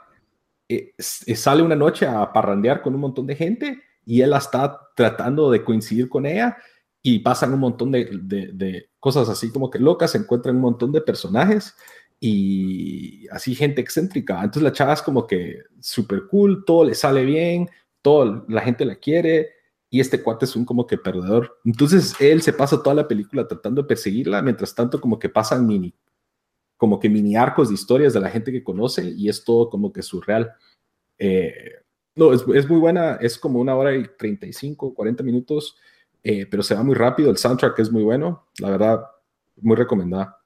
eh, 0.68 0.94
eh, 0.98 1.36
sale 1.36 1.64
una 1.64 1.76
noche 1.76 2.06
a 2.06 2.32
parrandear 2.32 2.82
con 2.82 2.94
un 2.94 3.02
montón 3.02 3.26
de 3.26 3.36
gente 3.36 3.82
y 4.06 4.22
él 4.22 4.34
está 4.34 4.80
tratando 4.96 5.50
de 5.50 5.64
coincidir 5.64 6.10
con 6.10 6.26
ella 6.26 6.58
y 7.02 7.20
pasan 7.20 7.54
un 7.54 7.60
montón 7.60 7.92
de, 7.92 8.90
cosas 9.00 9.30
así 9.30 9.52
como 9.52 9.70
que 9.70 9.80
locas, 9.80 10.12
se 10.12 10.20
encuentran 10.20 10.56
un 10.56 10.62
montón 10.62 10.92
de 10.92 11.02
personajes 11.02 11.76
y 12.24 13.28
así 13.32 13.56
gente 13.56 13.82
excéntrica. 13.82 14.36
Entonces 14.36 14.62
la 14.62 14.72
chava 14.72 14.94
es 14.94 15.02
como 15.02 15.26
que 15.26 15.64
súper 15.80 16.28
cool, 16.28 16.64
todo 16.66 16.86
le 16.86 16.94
sale 16.94 17.26
bien, 17.26 17.68
todo, 18.04 18.46
la 18.48 18.62
gente 18.62 18.86
la 18.86 18.96
quiere 18.96 19.50
y 19.90 20.00
este 20.00 20.22
cuate 20.22 20.46
es 20.46 20.56
un 20.56 20.64
como 20.64 20.86
que 20.86 21.00
perdedor. 21.00 21.60
Entonces 21.66 22.14
él 22.20 22.44
se 22.44 22.54
pasa 22.54 22.82
toda 22.82 22.96
la 22.96 23.08
película 23.08 23.48
tratando 23.48 23.82
de 23.82 23.88
perseguirla, 23.88 24.44
mientras 24.44 24.76
tanto 24.76 25.02
como 25.02 25.18
que 25.18 25.30
pasan 25.30 25.66
mini, 25.66 25.96
como 26.78 27.00
que 27.00 27.10
mini 27.10 27.36
arcos 27.36 27.70
de 27.70 27.74
historias 27.74 28.14
de 28.14 28.22
la 28.22 28.30
gente 28.30 28.52
que 28.52 28.64
conoce 28.64 29.04
y 29.18 29.28
es 29.28 29.44
todo 29.44 29.72
como 29.72 29.92
que 29.92 30.04
surreal. 30.04 30.54
Eh, 31.18 31.74
no, 32.16 32.34
es, 32.34 32.46
es, 32.54 32.70
muy 32.70 32.78
buena, 32.80 33.16
es 33.16 33.40
como 33.40 33.60
una 33.60 33.76
hora 33.76 33.96
y 33.96 34.06
35, 34.18 34.94
40 34.94 35.24
minutos, 35.24 35.76
eh, 36.24 36.46
pero 36.46 36.62
se 36.62 36.76
va 36.76 36.84
muy 36.84 36.94
rápido, 36.96 37.32
el 37.32 37.38
soundtrack 37.38 37.80
es 37.80 37.92
muy 37.92 38.04
bueno, 38.04 38.48
la 38.60 38.70
verdad, 38.70 39.06
muy 39.56 39.76
recomendada. 39.76 40.41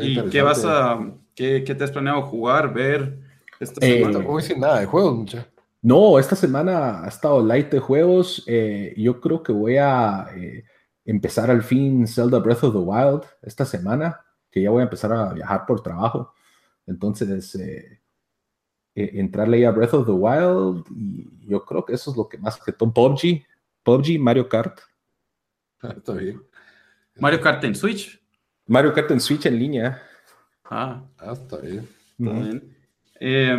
¿Y 0.00 0.28
qué 0.30 0.42
vas 0.42 0.64
a, 0.64 0.98
qué, 1.34 1.64
qué, 1.64 1.74
te 1.74 1.84
has 1.84 1.90
planeado 1.90 2.22
jugar, 2.22 2.72
ver 2.72 3.18
esta 3.60 3.84
eh, 3.86 4.02
semana? 4.02 4.24
nada 4.58 4.80
de 4.80 4.86
juegos, 4.86 5.16
muchachos. 5.16 5.56
No, 5.86 6.18
esta 6.18 6.34
semana 6.34 7.04
ha 7.04 7.06
estado 7.06 7.40
light 7.40 7.70
de 7.70 7.78
juegos. 7.78 8.42
Eh, 8.48 8.92
yo 8.96 9.20
creo 9.20 9.42
que 9.42 9.52
voy 9.52 9.76
a 9.76 10.26
eh, 10.34 10.64
empezar 11.04 11.48
al 11.48 11.62
fin 11.62 12.08
Zelda 12.08 12.40
Breath 12.40 12.64
of 12.64 12.72
the 12.72 12.80
Wild 12.80 13.22
esta 13.42 13.64
semana, 13.64 14.20
que 14.50 14.62
ya 14.62 14.70
voy 14.70 14.80
a 14.80 14.84
empezar 14.84 15.12
a 15.12 15.32
viajar 15.32 15.64
por 15.64 15.82
trabajo. 15.82 16.34
Entonces, 16.86 17.54
eh, 17.54 18.00
entrarle 18.94 19.64
a 19.64 19.70
Breath 19.70 19.94
of 19.94 20.06
the 20.06 20.12
Wild 20.12 20.86
y 20.90 21.28
yo 21.46 21.64
creo 21.64 21.84
que 21.84 21.92
eso 21.92 22.10
es 22.10 22.16
lo 22.16 22.28
que 22.28 22.38
más 22.38 22.58
que 22.60 22.72
todo. 22.72 22.92
PUBG, 22.92 23.44
PUBG, 23.84 24.18
Mario 24.18 24.48
Kart. 24.48 24.80
Está 25.82 26.14
bien. 26.14 26.42
Mario 27.20 27.40
Kart 27.40 27.62
en 27.62 27.76
Switch. 27.76 28.20
Mario 28.66 28.92
Kart 28.92 29.10
en 29.10 29.20
Switch 29.20 29.46
en 29.46 29.58
línea. 29.58 30.02
Ah, 30.64 31.02
ah 31.18 31.32
está 31.32 31.58
bien. 31.58 31.88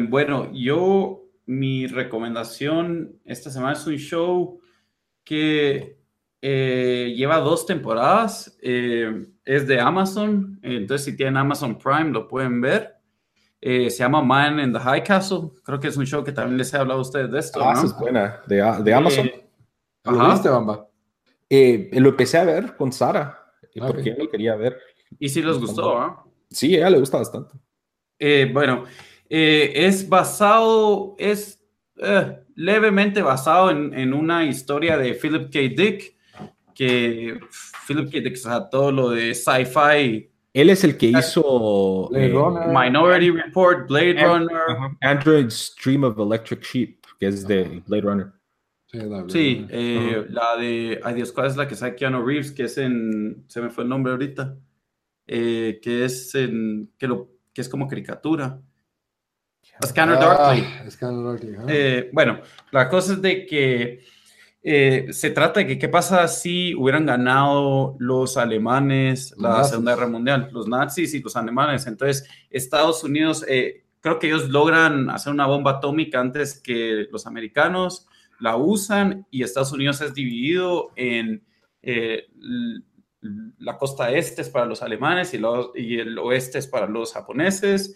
bueno, 0.10 0.52
yo 0.54 1.24
mi 1.46 1.88
recomendación 1.88 3.20
esta 3.24 3.50
semana 3.50 3.74
es 3.74 3.88
un 3.88 3.98
show 3.98 4.60
que 5.24 5.98
eh, 6.42 7.14
lleva 7.16 7.40
dos 7.40 7.66
temporadas. 7.66 8.58
Eh, 8.62 9.28
es 9.44 9.68
de 9.68 9.80
Amazon. 9.80 10.60
Entonces, 10.62 11.06
si 11.06 11.18
tienen 11.18 11.38
Amazon 11.38 11.78
Prime, 11.78 12.12
lo 12.12 12.28
pueden 12.28 12.62
ver. 12.62 12.96
Eh, 13.60 13.90
se 13.90 14.00
llama 14.00 14.22
Man 14.22 14.60
in 14.60 14.72
the 14.72 14.80
High 14.80 15.04
Castle. 15.04 15.50
Creo 15.64 15.80
que 15.80 15.88
es 15.88 15.98
un 15.98 16.06
show 16.06 16.24
que 16.24 16.32
también 16.32 16.58
les 16.58 16.74
he 16.74 16.78
hablado 16.78 17.00
a 17.00 17.02
ustedes 17.02 17.32
de 17.32 17.40
esto. 17.40 17.62
Ah, 17.62 17.74
¿no? 17.74 17.84
es 17.84 17.98
buena. 17.98 18.42
De, 18.46 18.56
de 18.84 18.94
Amazon. 18.94 19.32
¿Lo 20.04 20.32
viste, 20.32 20.50
Bamba? 20.50 20.88
lo 21.50 22.10
empecé 22.10 22.38
a 22.38 22.44
ver 22.44 22.76
con 22.76 22.92
Sara. 22.92 23.38
Ah, 23.80 23.88
porque 23.88 24.16
lo 24.18 24.30
quería 24.30 24.56
ver. 24.56 24.78
Y 25.20 25.30
si 25.30 25.42
les 25.42 25.58
gustó, 25.58 25.98
¿ah? 25.98 26.24
Sí, 26.50 26.76
a 26.76 26.78
ella 26.80 26.90
le 26.92 27.00
gusta 27.00 27.18
bastante. 27.18 27.56
bueno, 28.54 28.86
eh, 29.30 29.72
es 29.88 30.08
basado, 30.08 31.16
es 31.18 31.62
eh, 31.98 32.38
levemente 32.56 33.22
basado 33.22 33.72
en, 33.72 34.14
una 34.14 34.46
historia 34.46 34.98
de 34.98 35.14
Philip 35.14 35.52
K. 35.52 35.60
Dick, 35.76 36.16
que 36.74 37.40
Philip 37.88 38.12
K. 38.12 38.20
Dick, 38.22 38.34
o 38.34 38.38
sea, 38.38 38.70
todo 38.70 38.92
lo 38.92 39.10
de 39.10 39.34
sci-fi. 39.34 40.30
Él 40.54 40.70
es 40.70 40.84
el 40.84 40.98
que 40.98 41.08
hizo 41.08 42.10
eh, 42.16 42.34
Minority 42.68 43.32
Report, 43.32 43.88
Blade 43.88 44.26
Runner. 44.26 44.96
Android's 45.02 45.76
Dream 45.84 46.04
of 46.04 46.18
Electric 46.18 46.64
Sheep, 46.64 47.06
que 47.20 47.28
es 47.28 47.46
de 47.48 47.84
Blade 47.86 48.04
Runner. 48.04 48.28
Sí, 49.28 49.68
la 49.70 50.56
de, 50.58 51.02
ay 51.04 51.16
Dios, 51.16 51.34
¿cuál 51.34 51.48
es 51.48 51.58
la 51.58 51.68
que 51.68 51.76
sabe 51.76 51.96
Keanu 51.96 52.26
Reeves? 52.26 52.52
Que 52.52 52.64
es 52.64 52.78
en, 52.78 53.44
se 53.48 53.62
me 53.62 53.70
fue 53.70 53.84
el 53.84 53.90
nombre 53.90 54.14
ahorita, 54.14 54.58
que 55.28 56.06
es 56.06 56.34
en, 56.36 56.90
que, 56.98 57.08
lo, 57.08 57.30
que 57.54 57.62
es 57.62 57.70
como 57.70 57.88
caricatura. 57.88 58.62
Scanner 60.90 61.24
Darkly. 61.24 61.56
Ah, 61.58 61.66
eh, 61.68 62.10
bueno, 62.12 62.40
la 62.72 62.90
cosa 62.90 63.14
es 63.14 63.22
de 63.22 63.46
que 63.46 64.04
eh, 64.64 65.08
se 65.12 65.30
trata 65.32 65.60
de 65.60 65.68
que 65.68 65.80
qué 65.80 65.88
pasa 65.88 66.28
si 66.28 66.74
hubieran 66.76 67.06
ganado 67.06 67.96
los 68.00 68.38
alemanes 68.38 69.36
la 69.38 69.64
Segunda 69.64 69.96
Guerra 69.96 70.08
Mundial, 70.08 70.50
los 70.52 70.68
nazis 70.68 71.14
y 71.14 71.22
los 71.22 71.36
alemanes. 71.36 71.86
Entonces, 71.86 72.28
Estados 72.50 73.04
Unidos, 73.04 73.46
eh, 73.48 73.86
creo 74.02 74.20
que 74.20 74.28
ellos 74.28 74.50
logran 74.50 75.10
hacer 75.10 75.32
una 75.32 75.46
bomba 75.46 75.72
atómica 75.72 76.20
antes 76.20 76.60
que 76.60 77.08
los 77.12 77.28
americanos 77.28 78.08
la 78.40 78.56
usan 78.56 79.26
y 79.32 79.44
Estados 79.44 79.72
Unidos 79.72 80.02
es 80.02 80.14
dividido 80.14 80.92
en 80.96 81.44
la 83.22 83.78
costa 83.78 84.12
este 84.12 84.42
es 84.42 84.50
para 84.50 84.66
los 84.66 84.82
alemanes 84.82 85.34
y, 85.34 85.42
y 85.76 86.00
el 86.00 86.18
oeste 86.20 86.60
es 86.60 86.68
para 86.68 86.88
los 86.88 87.14
japoneses 87.14 87.96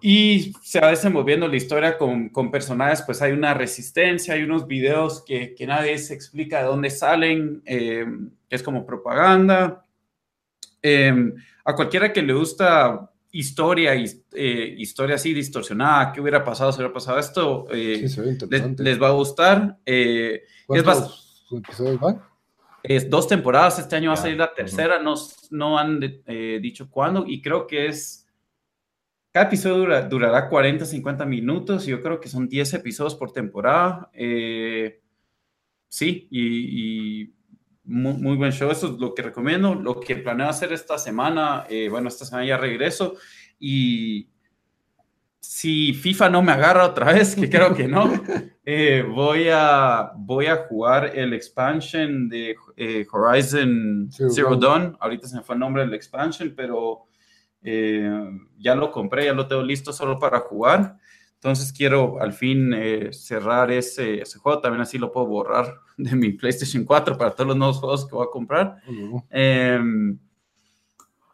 y 0.00 0.52
se 0.62 0.80
va 0.80 0.90
desenvolviendo 0.90 1.48
la 1.48 1.56
historia 1.56 1.96
con, 1.96 2.28
con, 2.28 2.50
personajes, 2.50 3.02
pues 3.02 3.22
hay 3.22 3.32
una 3.32 3.54
resistencia, 3.54 4.34
hay 4.34 4.42
unos 4.42 4.66
videos 4.66 5.24
que, 5.24 5.54
que 5.54 5.66
nadie 5.66 5.98
se 5.98 6.14
explica 6.14 6.58
de 6.58 6.66
dónde 6.66 6.90
salen, 6.90 7.62
eh, 7.64 8.04
que 8.48 8.56
es 8.56 8.62
como 8.62 8.84
propaganda. 8.84 9.84
Eh, 10.82 11.32
a 11.64 11.74
cualquiera 11.74 12.12
que 12.12 12.22
le 12.22 12.34
gusta 12.34 13.10
historia, 13.32 13.94
eh, 13.94 14.74
historia 14.78 15.16
así 15.16 15.32
distorsionada, 15.32 16.12
qué 16.12 16.20
hubiera 16.20 16.44
pasado 16.44 16.72
si 16.72 16.78
hubiera 16.78 16.92
pasado 16.92 17.18
esto, 17.18 17.66
les, 17.70 18.18
les, 18.78 19.02
va 19.02 19.08
a 19.08 19.12
gustar. 19.12 19.78
¿Cuántos 20.66 21.46
es 21.50 21.58
episodios 21.58 22.00
van? 22.00 22.22
Es 22.88 23.10
dos 23.10 23.26
temporadas, 23.26 23.78
este 23.78 23.96
año 23.96 24.10
va 24.10 24.14
a 24.14 24.18
salir 24.18 24.36
la 24.36 24.54
tercera, 24.54 25.00
no, 25.00 25.14
no 25.50 25.78
han 25.78 25.98
dicho 25.98 26.88
cuándo, 26.90 27.24
y 27.26 27.42
creo 27.42 27.66
que 27.66 27.86
es 27.86 28.26
cada 29.36 29.48
episodio 29.48 30.08
durará 30.08 30.48
40, 30.48 30.86
50 30.86 31.26
minutos. 31.26 31.84
Yo 31.84 32.00
creo 32.00 32.18
que 32.18 32.26
son 32.26 32.48
10 32.48 32.72
episodios 32.72 33.14
por 33.14 33.32
temporada. 33.32 34.10
Eh, 34.14 35.02
sí, 35.88 36.26
y, 36.30 37.34
muy, 37.84 38.34
buen 38.38 38.50
show. 38.50 38.70
Eso 38.70 38.94
es 38.94 38.98
lo 38.98 39.12
que 39.12 39.20
recomiendo. 39.20 39.74
Lo 39.74 40.00
que 40.00 40.16
planeo 40.16 40.48
hacer 40.48 40.72
esta 40.72 40.96
semana, 40.96 41.66
eh, 41.68 41.90
bueno, 41.90 42.08
esta 42.08 42.24
semana 42.24 42.46
ya 42.46 42.56
regreso. 42.56 43.16
Y 43.58 44.30
si 45.48 45.94
FIFA 45.94 46.30
no 46.30 46.42
me 46.42 46.52
agarra 46.52 46.86
otra 46.86 47.12
vez, 47.12 47.34
que 47.34 47.48
creo 47.48 47.74
que 47.74 47.86
no, 47.88 48.10
eh, 48.64 49.04
voy, 49.08 49.48
a, 49.50 50.12
voy 50.16 50.46
a 50.46 50.56
jugar 50.68 51.12
el 51.14 51.32
expansion 51.32 52.28
de 52.28 52.56
Horizon 53.10 54.08
Zero, 54.10 54.56
Dawn. 54.56 54.96
Ahorita 55.00 55.28
se 55.28 55.36
me 55.36 55.42
fue 55.42 55.54
el 55.54 55.60
nombre 55.60 55.84
del 55.84 55.94
expansion, 55.94 56.52
pero 56.56 57.06
Eh, 57.68 58.08
ya 58.58 58.76
lo 58.76 58.92
compré, 58.92 59.24
ya 59.24 59.32
lo 59.32 59.48
tengo 59.48 59.62
listo 59.62 59.92
solo 59.92 60.18
para 60.20 60.38
jugar. 60.38 60.98
Entonces 61.34 61.72
quiero 61.72 62.20
al 62.20 62.32
fin 62.32 62.72
eh, 62.72 63.12
cerrar 63.12 63.72
ese, 63.72 64.22
ese, 64.22 64.38
juego. 64.38 64.60
También 64.60 64.82
así 64.82 64.98
lo 64.98 65.10
puedo 65.10 65.26
borrar 65.26 65.74
de 65.96 66.14
mi 66.14 66.30
PlayStation 66.30 66.84
4 66.84 67.18
para 67.18 67.32
todos 67.32 67.48
los 67.48 67.56
nuevos 67.56 67.78
juegos 67.78 68.06
que 68.06 68.14
voy 68.14 68.26
a 68.26 68.30
comprar. 68.30 68.76
Em, 69.30 70.18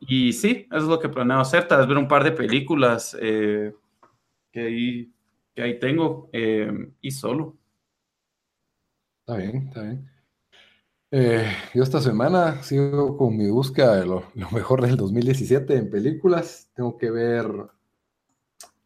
y 0.00 0.32
sí, 0.32 0.66
eso 0.70 0.78
es 0.78 0.84
lo 0.84 0.98
que 0.98 1.10
planeo 1.10 1.38
hacer. 1.40 1.68
Tal 1.68 1.78
vez 1.78 1.86
ver 1.86 1.98
un 1.98 2.08
par 2.08 2.24
de 2.24 2.32
películas 2.32 3.16
eh, 3.20 3.72
que, 4.52 4.60
ahí, 4.60 5.12
que 5.54 5.62
ahí 5.62 5.78
tengo 5.78 6.28
em, 6.32 6.94
y 7.00 7.10
solo. 7.10 7.56
Está 9.20 9.38
bien, 9.38 9.68
está 9.68 9.82
bien. 9.82 10.12
Eh, 11.14 11.46
yo 11.74 11.82
esta 11.82 12.00
semana 12.00 12.62
sigo 12.62 13.16
con 13.18 13.36
mi 13.36 13.50
búsqueda 13.50 13.96
de 13.96 14.06
lo, 14.06 14.24
mejor 14.52 14.82
del 14.82 14.96
2017 14.96 15.76
en 15.76 15.90
películas. 15.90 16.70
Tengo 16.74 16.96
que 16.96 17.10
ver 17.10 17.46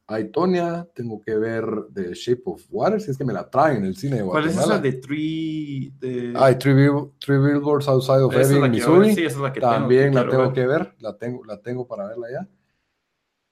Aitonia, 0.08 0.88
tengo 0.92 1.20
que 1.20 1.36
ver 1.36 1.64
The 1.92 2.14
Shape 2.14 2.42
of 2.46 2.64
Water, 2.70 3.00
si 3.00 3.12
es 3.12 3.18
que 3.18 3.24
me 3.24 3.32
la 3.32 3.48
traen 3.48 3.78
en 3.78 3.84
el 3.86 3.96
cine 3.96 4.16
de 4.16 4.22
Guatemala. 4.22 4.52
¿Cuál 4.52 4.64
es 4.64 4.70
esa 4.70 4.78
de 4.80 4.92
Three? 4.94 5.92
De... 6.00 6.32
Hay 6.36 6.56
Three, 6.56 6.74
Billboards 6.74 7.88
Outside 7.88 8.22
of 8.22 8.34
Ebbing, 8.34 8.70
Missouri. 8.70 9.14
Sí, 9.14 9.24
esa 9.24 9.36
es 9.36 9.42
la 9.42 9.52
que 9.52 9.60
También 9.60 10.12
tengo, 10.12 10.24
la 10.24 10.30
tengo 10.30 10.52
que 10.52 10.66
ver, 10.66 10.94
la 10.98 11.16
tengo, 11.16 11.44
la 11.44 11.60
tengo 11.60 11.86
para 11.86 12.08
verla 12.08 12.26
ya. 12.30 12.48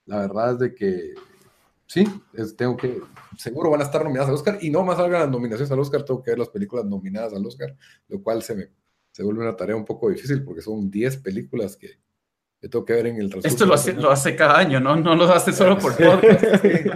La 0.07 0.19
verdad 0.19 0.53
es 0.53 0.59
de 0.59 0.75
que 0.75 1.15
sí, 1.87 2.07
tengo 2.57 2.77
que, 2.77 3.01
seguro 3.37 3.71
van 3.71 3.81
a 3.81 3.85
estar 3.85 4.03
nominadas 4.03 4.29
al 4.29 4.35
Oscar 4.35 4.59
y 4.61 4.71
no 4.71 4.85
más 4.85 4.97
salgan 4.97 5.21
las 5.23 5.31
nominaciones 5.31 5.71
al 5.71 5.79
Oscar, 5.79 6.05
tengo 6.05 6.23
que 6.23 6.31
ver 6.31 6.39
las 6.39 6.49
películas 6.49 6.85
nominadas 6.85 7.33
al 7.33 7.45
Oscar, 7.47 7.75
lo 8.09 8.23
cual 8.23 8.43
se 8.43 8.55
me 8.55 8.69
se 9.15 9.23
vuelve 9.23 9.43
una 9.43 9.55
tarea 9.55 9.77
un 9.77 9.85
poco 9.85 10.11
difícil 10.11 10.43
porque 10.43 10.61
son 10.61 10.91
10 10.91 11.19
películas 11.19 11.77
que, 11.77 12.01
tengo 12.61 12.85
que 12.85 12.95
ver 12.95 13.07
en 13.07 13.17
el 13.17 13.29
transcurso. 13.31 13.47
Esto 13.47 13.67
lo 13.67 13.75
hace, 13.75 13.93
lo 13.93 14.11
hace 14.11 14.35
cada 14.35 14.59
año, 14.59 14.81
¿no? 14.81 14.97
No 14.97 15.15
lo 15.15 15.25
hace 15.33 15.53
solo 15.53 15.79
por 15.79 15.95
podcast. 15.97 16.45
sí, 16.63 16.91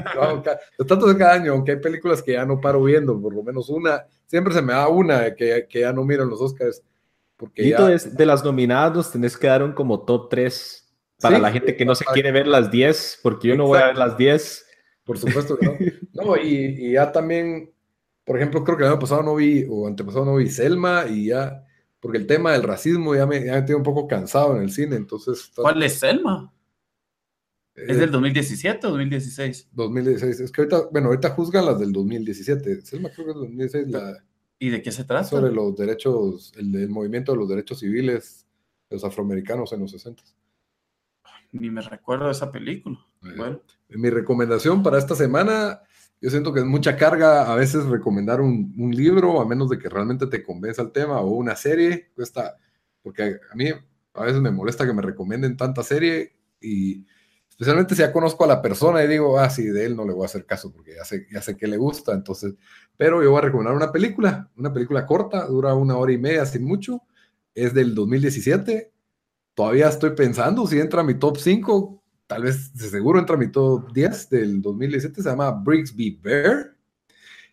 tanto 0.85 1.07
de 1.07 1.17
cada 1.17 1.35
año, 1.35 1.53
aunque 1.53 1.73
hay 1.73 1.77
películas 1.77 2.21
que 2.21 2.33
ya 2.33 2.45
no 2.45 2.61
paro 2.61 2.83
viendo, 2.83 3.21
por 3.21 3.33
lo 3.35 3.45
menos 3.45 3.69
una, 3.69 4.05
siempre 4.27 4.53
se 4.53 4.63
me 4.63 4.73
da 4.73 4.89
una 4.89 5.35
que, 5.37 5.67
que 5.71 5.81
ya 5.81 5.93
no 5.93 6.05
miro 6.05 6.25
en 6.25 6.31
los 6.31 6.41
Oscars. 6.41 6.83
Porque 7.37 7.69
ya, 7.69 7.87
de 7.87 8.27
las 8.27 8.43
nominadas 8.43 9.13
tenés 9.13 9.37
que 9.37 9.47
dar 9.47 9.63
un 9.63 9.73
como 9.73 10.01
top 10.01 10.29
3 10.29 10.89
para 11.21 11.39
la 11.39 11.53
gente 11.53 11.77
que 11.77 11.85
no 11.85 11.95
se 11.95 12.05
quiere 12.07 12.33
ver 12.33 12.49
las 12.49 12.69
10, 12.73 13.21
porque 13.23 13.47
yo 13.47 13.57
no 13.57 13.67
voy 13.67 13.79
a 13.79 13.87
ver 13.87 13.97
las 13.97 14.17
10 14.17 14.67
por 15.09 15.17
supuesto 15.17 15.57
que 15.57 15.67
no. 15.67 15.79
No, 16.13 16.37
y, 16.37 16.93
ya 16.93 17.11
también, 17.11 17.73
por 18.25 18.37
ejemplo, 18.37 18.63
creo 18.63 18.77
que 18.77 18.85
el 18.85 18.91
año 18.91 18.99
pasado 18.99 19.23
no 19.23 19.35
vi, 19.37 19.65
o 19.67 19.87
antepasado 19.87 20.27
no 20.27 20.37
vi 20.37 20.51
Selma, 20.51 21.07
y 21.09 21.29
ya, 21.29 21.65
porque 21.99 22.19
el 22.19 22.27
tema 22.27 22.53
del 22.53 22.63
racismo 22.63 23.15
ya 23.15 23.27
me, 23.27 23.43
ya 23.43 23.55
me 23.55 23.63
tiene 23.63 23.77
un 23.77 23.83
poco 23.83 24.07
cansado 24.07 24.55
en 24.55 24.63
el 24.63 24.71
cine, 24.71 24.97
entonces... 24.97 25.51
¿Cuál 25.57 25.83
es 25.83 25.95
Selma? 25.95 26.53
¿Es 27.75 27.99
del 27.99 28.11
2017 28.11 28.87
o 28.87 28.91
2016? 28.91 29.69
2016. 29.73 30.41
Es 30.41 30.53
que 30.53 30.61
ahorita, 30.61 30.89
bueno, 30.91 31.09
ahorita 31.09 31.31
juzgan 31.31 31.65
las 31.65 31.79
del 31.79 31.93
2017. 31.93 32.83
Selma 32.83 33.09
creo 33.11 33.27
que 33.27 33.31
es 33.31 33.37
2016. 33.37 33.89
La, 33.89 34.25
¿Y 34.59 34.69
de 34.69 34.83
qué 34.83 34.93
se 34.93 35.05
trata? 35.05 35.25
Sobre 35.25 35.51
los 35.51 35.75
derechos, 35.75 36.53
el, 36.57 36.89
movimiento 36.91 37.33
de 37.33 37.39
los 37.39 37.49
derechos 37.49 37.79
civiles 37.79 38.47
de 38.91 38.97
los 38.97 39.05
afroamericanos 39.05 39.73
en 39.73 39.81
los 39.81 39.93
60. 39.93 40.23
Ni 41.53 41.71
me 41.71 41.81
recuerdo 41.81 42.31
esa 42.31 42.51
película. 42.53 42.99
Bueno. 43.37 43.63
Mi 43.89 44.11
recomendación 44.11 44.83
para 44.83 44.99
esta 44.99 45.15
semana, 45.15 45.81
yo 46.21 46.31
siento 46.31 46.53
que 46.53 46.61
es 46.61 46.67
mucha 46.67 46.97
carga 46.97 47.51
a 47.51 47.55
veces 47.55 47.87
recomendar 47.87 48.41
un, 48.41 48.73
libro, 48.93 49.41
a 49.41 49.47
menos 49.47 49.69
de 49.71 49.79
que 49.79 49.89
realmente 49.89 50.27
te 50.27 50.43
convenza 50.43 50.83
el 50.83 50.93
tema, 50.93 51.21
o 51.21 51.29
una 51.31 51.57
serie, 51.57 52.11
cuesta, 52.15 52.57
porque 53.03 53.39
a 53.51 53.55
mí 53.55 53.71
a 54.15 54.25
veces 54.25 54.41
me 54.41 54.51
molesta 54.51 54.87
que 54.87 54.93
me 54.93 55.03
recomienden 55.03 55.57
tanta 55.57 55.83
serie 55.83 56.37
y 56.61 57.07
especialmente 57.49 57.95
si 57.95 58.03
ya 58.03 58.13
conozco 58.13 58.45
a 58.45 58.49
la 58.49 58.61
persona 58.61 59.03
y 59.03 59.09
digo, 59.09 59.39
ah, 59.39 59.49
sí, 59.49 59.67
de 59.67 59.87
él 59.87 59.97
no 59.97 60.05
le 60.05 60.13
voy 60.13 60.25
a 60.25 60.27
hacer 60.27 60.45
caso 60.45 60.73
porque 60.73 60.95
ya 60.97 61.05
sé, 61.05 61.27
ya 61.33 61.41
sé 61.41 61.57
que 61.57 61.67
le 61.67 61.77
gusta, 61.77 62.13
entonces, 62.13 62.55
pero 62.97 63.23
yo 63.23 63.31
voy 63.31 63.39
a 63.39 63.47
recomendar 63.47 63.75
una 63.75 63.93
película, 63.93 64.51
una 64.57 64.73
película 64.73 65.07
corta, 65.07 65.47
dura 65.47 65.75
una 65.75 65.97
hora 65.97 66.13
y 66.13 66.19
media, 66.19 66.45
sin 66.47 66.65
mucho, 66.65 67.03
es 67.55 67.75
del 67.75 67.95
2017, 67.95 68.93
todavía 69.59 69.89
estoy 69.89 70.11
pensando 70.11 70.65
si 70.69 70.79
entra 70.79 71.01
a 71.01 71.05
mi 71.05 71.15
top 71.15 71.37
5, 71.37 72.01
tal 72.29 72.45
vez 72.45 72.71
seguro 72.77 73.19
entra 73.19 73.35
a 73.35 73.39
mi 73.41 73.51
top 73.51 73.93
10 73.93 74.31
del 74.31 74.63
2017, 74.63 75.21
se 75.21 75.29
llama 75.29 75.51
Brigsby 75.51 76.21
Bear. 76.23 76.77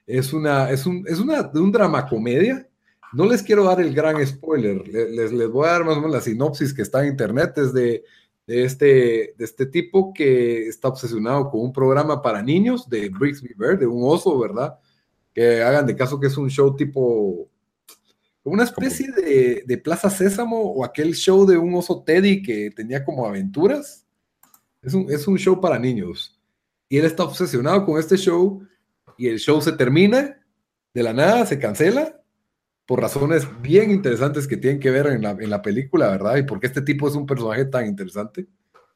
Es 0.06 0.32
una, 0.32 0.69
es 0.69 0.86
un, 0.86 1.03
es 1.07 1.18
una, 1.18 1.49
un 1.52 1.72
drama 1.72 2.07
comedia. 2.07 2.69
No 3.11 3.26
les 3.26 3.41
quiero 3.41 3.64
dar 3.64 3.82
el 3.82 3.91
gran 3.91 4.23
spoiler, 4.23 4.88
les, 4.88 5.32
les 5.32 5.49
voy 5.49 5.68
a 5.68 5.72
dar 5.72 5.84
más 5.84 5.98
o 5.98 6.02
menos 6.02 6.14
la 6.14 6.22
sinopsis 6.22 6.76
que 6.76 6.84
está 6.84 7.02
en 7.02 7.10
internet, 7.10 7.57
es 7.57 7.73
de, 7.73 8.03
de, 8.45 8.64
este, 8.65 8.86
de 9.36 9.44
este 9.44 9.65
tipo 9.65 10.14
que 10.14 10.68
está 10.68 10.90
obsesionado 10.90 11.49
con 11.49 11.61
un 11.61 11.73
programa 11.73 12.22
para 12.22 12.44
niños 12.44 12.88
de 12.88 13.10
Brigsby 13.10 13.56
Bear, 13.57 13.80
de 13.80 13.88
un 13.88 14.03
oso, 14.03 14.38
¿verdad? 14.38 14.77
Que 15.34 15.64
hagan 15.64 15.88
de 15.88 15.95
caso 15.95 16.19
que 16.19 16.27
es 16.27 16.38
un 16.38 16.52
show 16.52 16.76
tipo 16.76 17.49
una 18.46 18.64
especie 18.64 19.12
de, 19.12 19.64
de, 19.66 19.78
Plaza 19.78 20.10
Sésamo 20.10 20.62
o 20.62 20.86
aquel 20.86 21.16
show 21.16 21.46
de 21.46 21.58
un 21.58 21.74
oso 21.74 22.04
Teddy 22.04 22.44
que 22.44 22.70
tenía 22.70 23.04
como 23.04 23.26
aventuras. 23.26 24.06
Es 24.82 24.94
un, 25.28 25.38
show 25.38 25.60
para 25.60 25.80
niños. 25.80 26.40
Y 26.88 26.98
él 26.98 27.06
está 27.06 27.24
obsesionado 27.24 27.84
con 27.86 28.00
este 28.00 28.18
show 28.18 28.62
y 29.18 29.28
el 29.28 29.40
show 29.40 29.60
se 29.62 29.72
termina 29.72 30.40
de 30.94 31.04
la 31.04 31.12
nada, 31.12 31.46
se 31.48 31.58
cancela 31.58 32.22
por 32.86 33.02
razones 33.02 33.48
bien 33.64 33.90
interesantes 33.90 34.48
que 34.48 34.58
tienen 34.58 34.80
que 34.80 34.92
ver 34.92 35.08
en 35.08 35.50
la, 35.50 35.62
película, 35.64 36.12
¿verdad? 36.12 36.38
Y 36.38 36.44
porque 36.44 36.68
este 36.68 36.84
tipo 36.84 37.08
es 37.08 37.16
un 37.16 37.26
personaje 37.26 37.66
tan 37.66 37.88
interesante. 37.88 38.46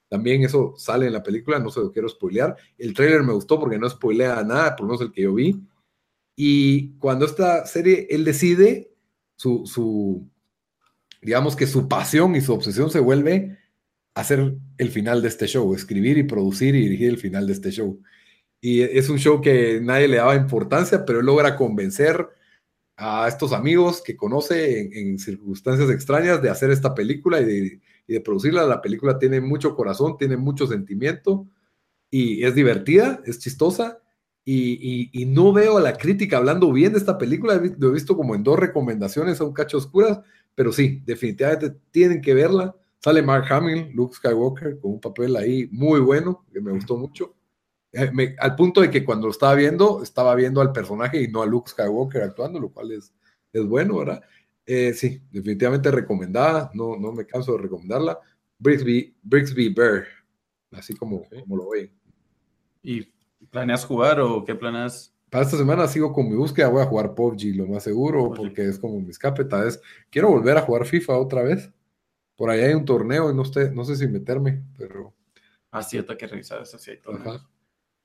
También 0.08 0.44
eso 0.44 0.76
sale 0.78 1.08
en 1.08 1.14
la 1.14 1.24
película, 1.24 1.58
no 1.58 1.72
se 1.72 1.80
lo 1.80 1.92
quiero 1.92 2.08
spoilear. 2.08 2.56
El 2.78 2.94
trailer 2.94 3.24
me 3.24 3.34
gustó 3.34 3.60
porque 3.60 3.80
no 3.80 3.90
spoilea 3.90 4.44
nada, 4.44 4.76
por 4.76 4.86
lo 4.86 4.94
menos 4.94 5.02
el 5.02 5.12
que 5.12 5.24
yo 5.24 5.34
vi. 5.34 5.60
Y 6.36 6.92
cuando 7.00 7.26
esta 7.26 7.66
serie, 7.66 8.06
él 8.12 8.24
decide, 8.24 8.89
su, 9.40 9.66
su 9.66 10.30
digamos 11.22 11.56
que 11.56 11.66
su 11.66 11.88
pasión 11.88 12.36
y 12.36 12.42
su 12.42 12.54
obsesión 12.54 12.92
se 12.92 13.00
vuelve 13.00 13.58
hacer 14.14 14.58
el 14.78 14.90
final 14.90 15.22
de 15.22 15.30
este 15.30 15.48
show, 15.48 15.74
escribir 15.74 16.18
y 16.18 16.24
producir 16.24 16.76
y 16.76 16.82
dirigir 16.82 17.10
el 17.10 17.18
final 17.18 17.48
de 17.48 17.54
este 17.54 17.72
show. 17.72 18.02
Y 18.60 18.82
es 18.82 19.08
un 19.08 19.18
show 19.18 19.40
que 19.40 19.80
nadie 19.82 20.10
le 20.10 20.18
daba 20.18 20.36
importancia, 20.36 21.06
pero 21.06 21.22
él 21.22 21.26
logra 21.26 21.56
convencer 21.56 22.28
a 22.98 23.30
estos 23.30 23.54
amigos 23.54 24.02
que 24.02 24.18
conoce 24.18 24.90
en, 24.92 25.18
circunstancias 25.20 25.90
extrañas 25.90 26.42
de 26.42 26.50
hacer 26.50 26.70
esta 26.70 26.94
película 26.94 27.40
y 27.40 27.80
de, 28.08 28.22
producirla. 28.22 28.68
La 28.68 28.82
película 28.82 29.18
tiene 29.18 29.40
mucho 29.40 29.74
corazón, 29.74 30.18
tiene 30.18 30.36
mucho 30.36 30.68
sentimiento 30.68 31.48
y 32.12 32.44
es 32.44 32.56
divertida, 32.56 33.22
es 33.26 33.40
chistosa. 33.40 34.02
Y, 34.46 35.26
no 35.28 35.54
veo 35.54 35.78
a 35.78 35.82
la 35.82 35.94
crítica 35.94 36.38
hablando 36.38 36.72
bien 36.72 36.94
de 36.94 37.00
esta 37.00 37.18
película. 37.18 37.62
Lo 37.78 37.90
he 37.90 37.94
visto 37.94 38.18
como 38.18 38.34
en 38.36 38.44
dos 38.44 38.58
recomendaciones 38.58 39.40
a 39.40 39.44
un 39.44 39.54
cacho 39.54 39.78
oscuras, 39.78 40.20
pero 40.56 40.72
sí, 40.72 41.02
definitivamente 41.06 41.76
tienen 41.92 42.22
que 42.22 42.34
verla. 42.34 42.76
Sale 43.00 43.22
Mark 43.22 43.46
Hamill, 43.52 43.92
Luke 43.94 44.16
Skywalker, 44.16 44.80
con 44.80 44.94
un 44.94 45.00
papel 45.00 45.36
ahí 45.36 45.70
muy 45.72 46.00
bueno, 46.00 46.46
que 46.52 46.60
me 46.60 46.72
gustó 46.72 46.98
mucho. 46.98 47.36
Eh, 47.92 48.36
al 48.40 48.56
punto 48.56 48.82
de 48.82 48.90
que 48.90 49.06
cuando 49.06 49.28
lo 49.28 49.32
estaba 49.32 49.56
viendo, 49.56 50.04
estaba 50.04 50.36
viendo 50.36 50.62
al 50.62 50.72
personaje 50.72 51.22
y 51.22 51.28
no 51.28 51.42
a 51.42 51.46
Luke 51.46 51.70
Skywalker 51.70 52.24
actuando, 52.24 52.60
lo 52.60 52.70
cual 52.70 52.92
es, 52.92 53.14
es 53.54 53.66
bueno, 53.66 54.00
¿verdad? 54.00 54.22
Eh, 54.66 54.94
sí, 54.94 55.22
definitivamente 55.32 55.90
recomendada, 55.90 56.70
no, 56.74 56.96
no 56.98 57.12
me 57.12 57.26
canso 57.26 57.54
de 57.54 57.64
recomendarla. 57.64 58.20
Brixby, 58.60 59.16
Brixby 59.24 59.70
Bear, 59.70 60.06
así 60.72 60.96
como, 60.96 61.24
como 61.28 61.58
lo 61.58 61.70
ven. 61.70 61.92
¿Y 62.84 63.08
planeas 63.52 63.86
jugar 63.86 64.20
o 64.20 64.44
qué 64.46 64.56
planeas? 64.56 65.14
Para 65.30 65.44
esta 65.44 65.58
semana 65.58 65.88
sigo 65.88 66.12
con 66.12 66.28
mi 66.28 66.36
búsqueda, 66.36 66.70
voy 66.70 66.82
a 66.82 66.88
jugar 66.88 67.14
PUBG 67.14 67.56
lo 67.56 67.68
más 67.68 67.84
seguro, 67.84 68.32
porque 68.36 68.66
es 68.66 68.80
como 68.80 69.00
mi 69.00 69.12
escape, 69.12 69.46
tal 69.46 69.66
vez 69.66 69.80
quiero 70.10 70.30
volver 70.30 70.58
a 70.58 70.62
jugar 70.62 70.86
FIFA 70.86 71.18
otra 71.18 71.44
vez. 71.44 71.72
Por 72.36 72.50
ahí 72.50 72.62
hay 72.62 72.74
un 72.74 72.86
torneo 72.86 73.30
y 73.30 73.36
no, 73.36 73.46
sé, 73.46 73.70
no 73.72 73.84
sé 73.84 73.96
si 73.96 74.08
meterme, 74.08 74.64
pero... 74.78 75.14
Ah, 75.72 75.84
cierto 75.84 76.18
que 76.18 76.26
revisar 76.26 76.62
eso, 76.62 76.80
sí 76.80 76.92
hay 76.92 77.00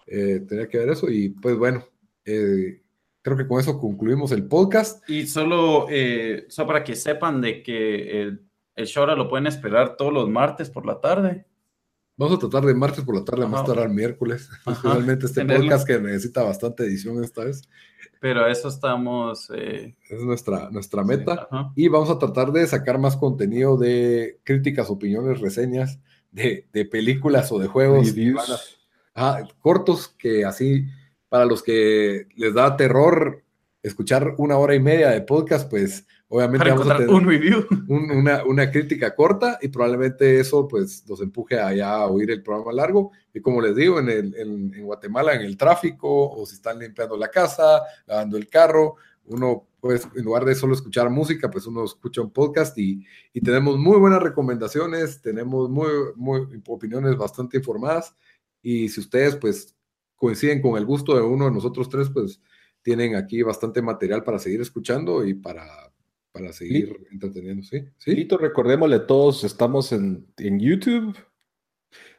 eh, 0.07 0.41
tenía 0.47 0.69
que 0.69 0.79
ver 0.79 0.91
eso 0.91 1.09
y 1.09 1.31
pues 1.31 1.57
bueno, 1.57 1.83
eh, 2.27 2.83
creo 3.23 3.37
que 3.39 3.49
con 3.49 3.59
eso 3.59 3.81
concluimos 3.81 4.33
el 4.33 4.47
podcast. 4.47 5.09
Y 5.09 5.27
solo, 5.27 5.87
eh, 5.89 6.45
solo 6.49 6.69
para 6.69 6.85
que 6.85 6.95
sepan 6.95 7.41
de 7.41 7.63
que 7.63 8.21
el, 8.21 8.47
el 8.75 8.87
show 8.87 9.03
ahora 9.03 9.17
lo 9.17 9.31
pueden 9.31 9.47
esperar 9.47 9.97
todos 9.97 10.13
los 10.13 10.29
martes 10.29 10.69
por 10.69 10.85
la 10.85 11.01
tarde. 11.01 11.47
Vamos 12.17 12.37
a 12.37 12.39
tratar 12.39 12.65
de 12.65 12.75
martes 12.75 13.05
por 13.05 13.17
la 13.17 13.25
tarde, 13.25 13.47
más 13.47 13.65
tarde 13.65 13.89
miércoles. 13.89 14.49
Realmente 14.83 15.27
este 15.27 15.45
podcast 15.45 15.87
que 15.87 15.99
necesita 15.99 16.43
bastante 16.43 16.85
edición 16.85 17.23
esta 17.23 17.45
vez 17.45 17.63
pero 18.25 18.47
eso 18.47 18.69
estamos... 18.69 19.51
Eh, 19.55 19.95
es 20.09 20.23
nuestra, 20.23 20.71
nuestra 20.71 21.05
meta. 21.05 21.47
y 21.77 21.89
vamos 21.89 22.09
a 22.09 22.19
tratar 22.19 22.53
de 22.53 22.67
sacar 22.67 22.99
más 22.99 23.19
contenido 23.19 23.77
de 23.77 24.41
críticas, 24.45 24.89
opiniones, 24.89 25.43
reseñas 25.43 26.01
de, 26.31 26.67
de 26.73 26.87
películas 26.87 27.53
o 27.53 27.59
de 27.59 27.67
juegos. 27.67 28.15
cortos 29.61 30.09
que 30.09 30.47
así, 30.47 30.87
para 31.29 31.45
los 31.45 31.63
que 31.63 32.29
les 32.35 32.55
da 32.55 32.79
terror 32.79 33.45
escuchar 33.83 34.37
una 34.39 34.57
hora 34.57 34.75
y 34.75 34.81
media 34.81 35.11
de 35.11 35.21
podcast, 35.21 35.69
pues 35.69 36.07
obviamente 36.29 36.71
vamos 36.71 36.89
a 36.89 36.97
tener 36.97 37.11
un 37.15 37.27
review. 37.27 37.67
una, 37.89 38.45
una, 38.45 38.71
crítica 38.71 39.15
corta 39.15 39.59
y 39.61 39.69
probablemente 39.69 40.41
eso 40.41 40.67
pues 40.67 41.05
nos 41.09 41.21
empuje 41.21 41.59
allá 41.59 41.95
a 41.95 42.07
oír 42.07 42.31
el 42.31 42.43
programa 42.43 42.73
largo. 42.73 43.13
Y 43.33 43.41
como 43.41 43.61
les 43.61 43.75
digo, 43.77 43.99
en, 43.99 44.09
el, 44.09 44.35
en, 44.37 44.75
en 44.75 44.85
Guatemala, 44.85 45.35
en 45.35 45.43
el 45.43 45.57
tráfico, 45.57 46.31
o 46.31 46.47
si 46.47 46.55
están 46.55 46.79
limpiando 46.79 47.17
la 47.17 47.29
casa, 47.29 47.83
lavando 48.07 48.37
el 48.37 48.49
carro, 48.49 48.97
uno 49.27 49.67
pues 49.81 50.09
en 50.17 50.25
lugar 50.25 50.47
de 50.47 50.55
solo 50.55 50.73
escuchar 50.73 51.11
música, 51.11 51.51
pues 51.51 51.67
uno 51.67 51.85
escucha 51.85 52.23
un 52.23 52.31
podcast 52.31 52.77
y, 52.79 53.05
y 53.35 53.41
tenemos 53.43 53.77
muy 53.77 53.99
buenas 53.99 54.23
recomendaciones, 54.23 55.21
tenemos 55.21 55.69
muy, 55.69 55.91
muy 56.17 56.41
opiniones 56.69 57.19
bastante 57.19 57.59
informadas 57.59 58.17
y 58.63 58.89
si 58.89 59.01
ustedes 59.01 59.37
pues 59.37 59.77
coinciden 60.17 60.63
con 60.63 60.79
el 60.79 60.87
gusto 60.87 61.15
de 61.15 61.21
uno 61.21 61.45
de 61.45 61.51
nosotros 61.51 61.91
tres, 61.91 62.09
pues 62.09 62.41
tienen 62.81 63.15
aquí 63.15 63.43
bastante 63.43 63.83
material 63.83 64.25
para 64.25 64.39
seguir 64.39 64.63
escuchando 64.63 65.23
y 65.23 65.35
para, 65.35 65.67
para 66.35 66.53
seguir 66.53 67.07
entreteniendo, 67.13 67.63
¿sí? 67.63 67.85
¿Sí? 67.97 68.13
Lito, 68.13 68.37
recordémosle 68.37 68.99
todos, 69.01 69.45
estamos 69.45 69.93
en, 69.93 70.27
en 70.37 70.59
YouTube, 70.59 71.17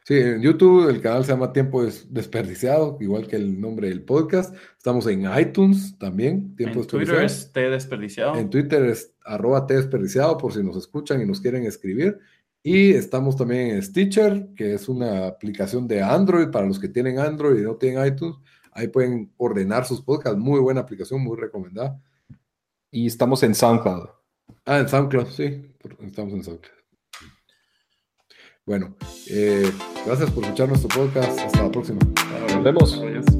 Sí, 0.04 0.14
en 0.14 0.40
YouTube 0.40 0.88
el 0.88 1.00
canal 1.00 1.24
se 1.24 1.32
llama 1.32 1.52
Tiempo 1.52 1.84
Desperdiciado, 1.84 2.96
igual 3.00 3.26
que 3.26 3.34
el 3.34 3.60
nombre 3.60 3.88
del 3.88 4.04
podcast. 4.04 4.54
Estamos 4.76 5.04
en 5.08 5.24
iTunes 5.36 5.98
también, 5.98 6.54
Tiempo 6.54 6.82
en 6.82 6.86
Twitter 6.86 7.24
es 7.24 7.52
T 7.52 7.68
Desperdiciado. 7.68 8.36
En 8.36 8.48
Twitter 8.48 8.84
es 8.84 9.12
arroba 9.24 9.66
T 9.66 9.74
Desperdiciado 9.74 10.38
por 10.38 10.52
si 10.52 10.62
nos 10.62 10.76
escuchan 10.76 11.20
y 11.20 11.26
nos 11.26 11.40
quieren 11.40 11.64
escribir. 11.64 12.20
Y 12.62 12.92
estamos 12.92 13.36
también 13.36 13.72
en 13.72 13.82
Stitcher, 13.82 14.50
que 14.54 14.74
es 14.74 14.88
una 14.88 15.26
aplicación 15.26 15.88
de 15.88 16.00
Android 16.00 16.50
para 16.50 16.68
los 16.68 16.78
que 16.78 16.88
tienen 16.88 17.18
Android 17.18 17.58
y 17.58 17.62
no 17.62 17.74
tienen 17.74 18.06
iTunes. 18.06 18.36
Ahí 18.70 18.86
pueden 18.86 19.32
ordenar 19.36 19.86
sus 19.86 20.02
podcasts. 20.02 20.38
Muy 20.38 20.60
buena 20.60 20.82
aplicación, 20.82 21.20
muy 21.20 21.36
recomendada. 21.36 22.00
Y 22.96 23.08
estamos 23.08 23.42
en 23.42 23.54
SoundCloud. 23.54 24.08
Ah, 24.64 24.78
en 24.78 24.88
SoundCloud, 24.88 25.26
sí. 25.26 25.70
Estamos 26.00 26.32
en 26.32 26.42
SoundCloud. 26.42 26.76
Bueno, 28.64 28.96
eh, 29.28 29.70
gracias 30.06 30.30
por 30.30 30.42
escuchar 30.44 30.68
nuestro 30.70 30.88
podcast. 30.88 31.38
Hasta 31.40 31.64
la 31.64 31.70
próxima. 31.70 31.98
Nos 32.54 32.64
vemos. 32.64 33.35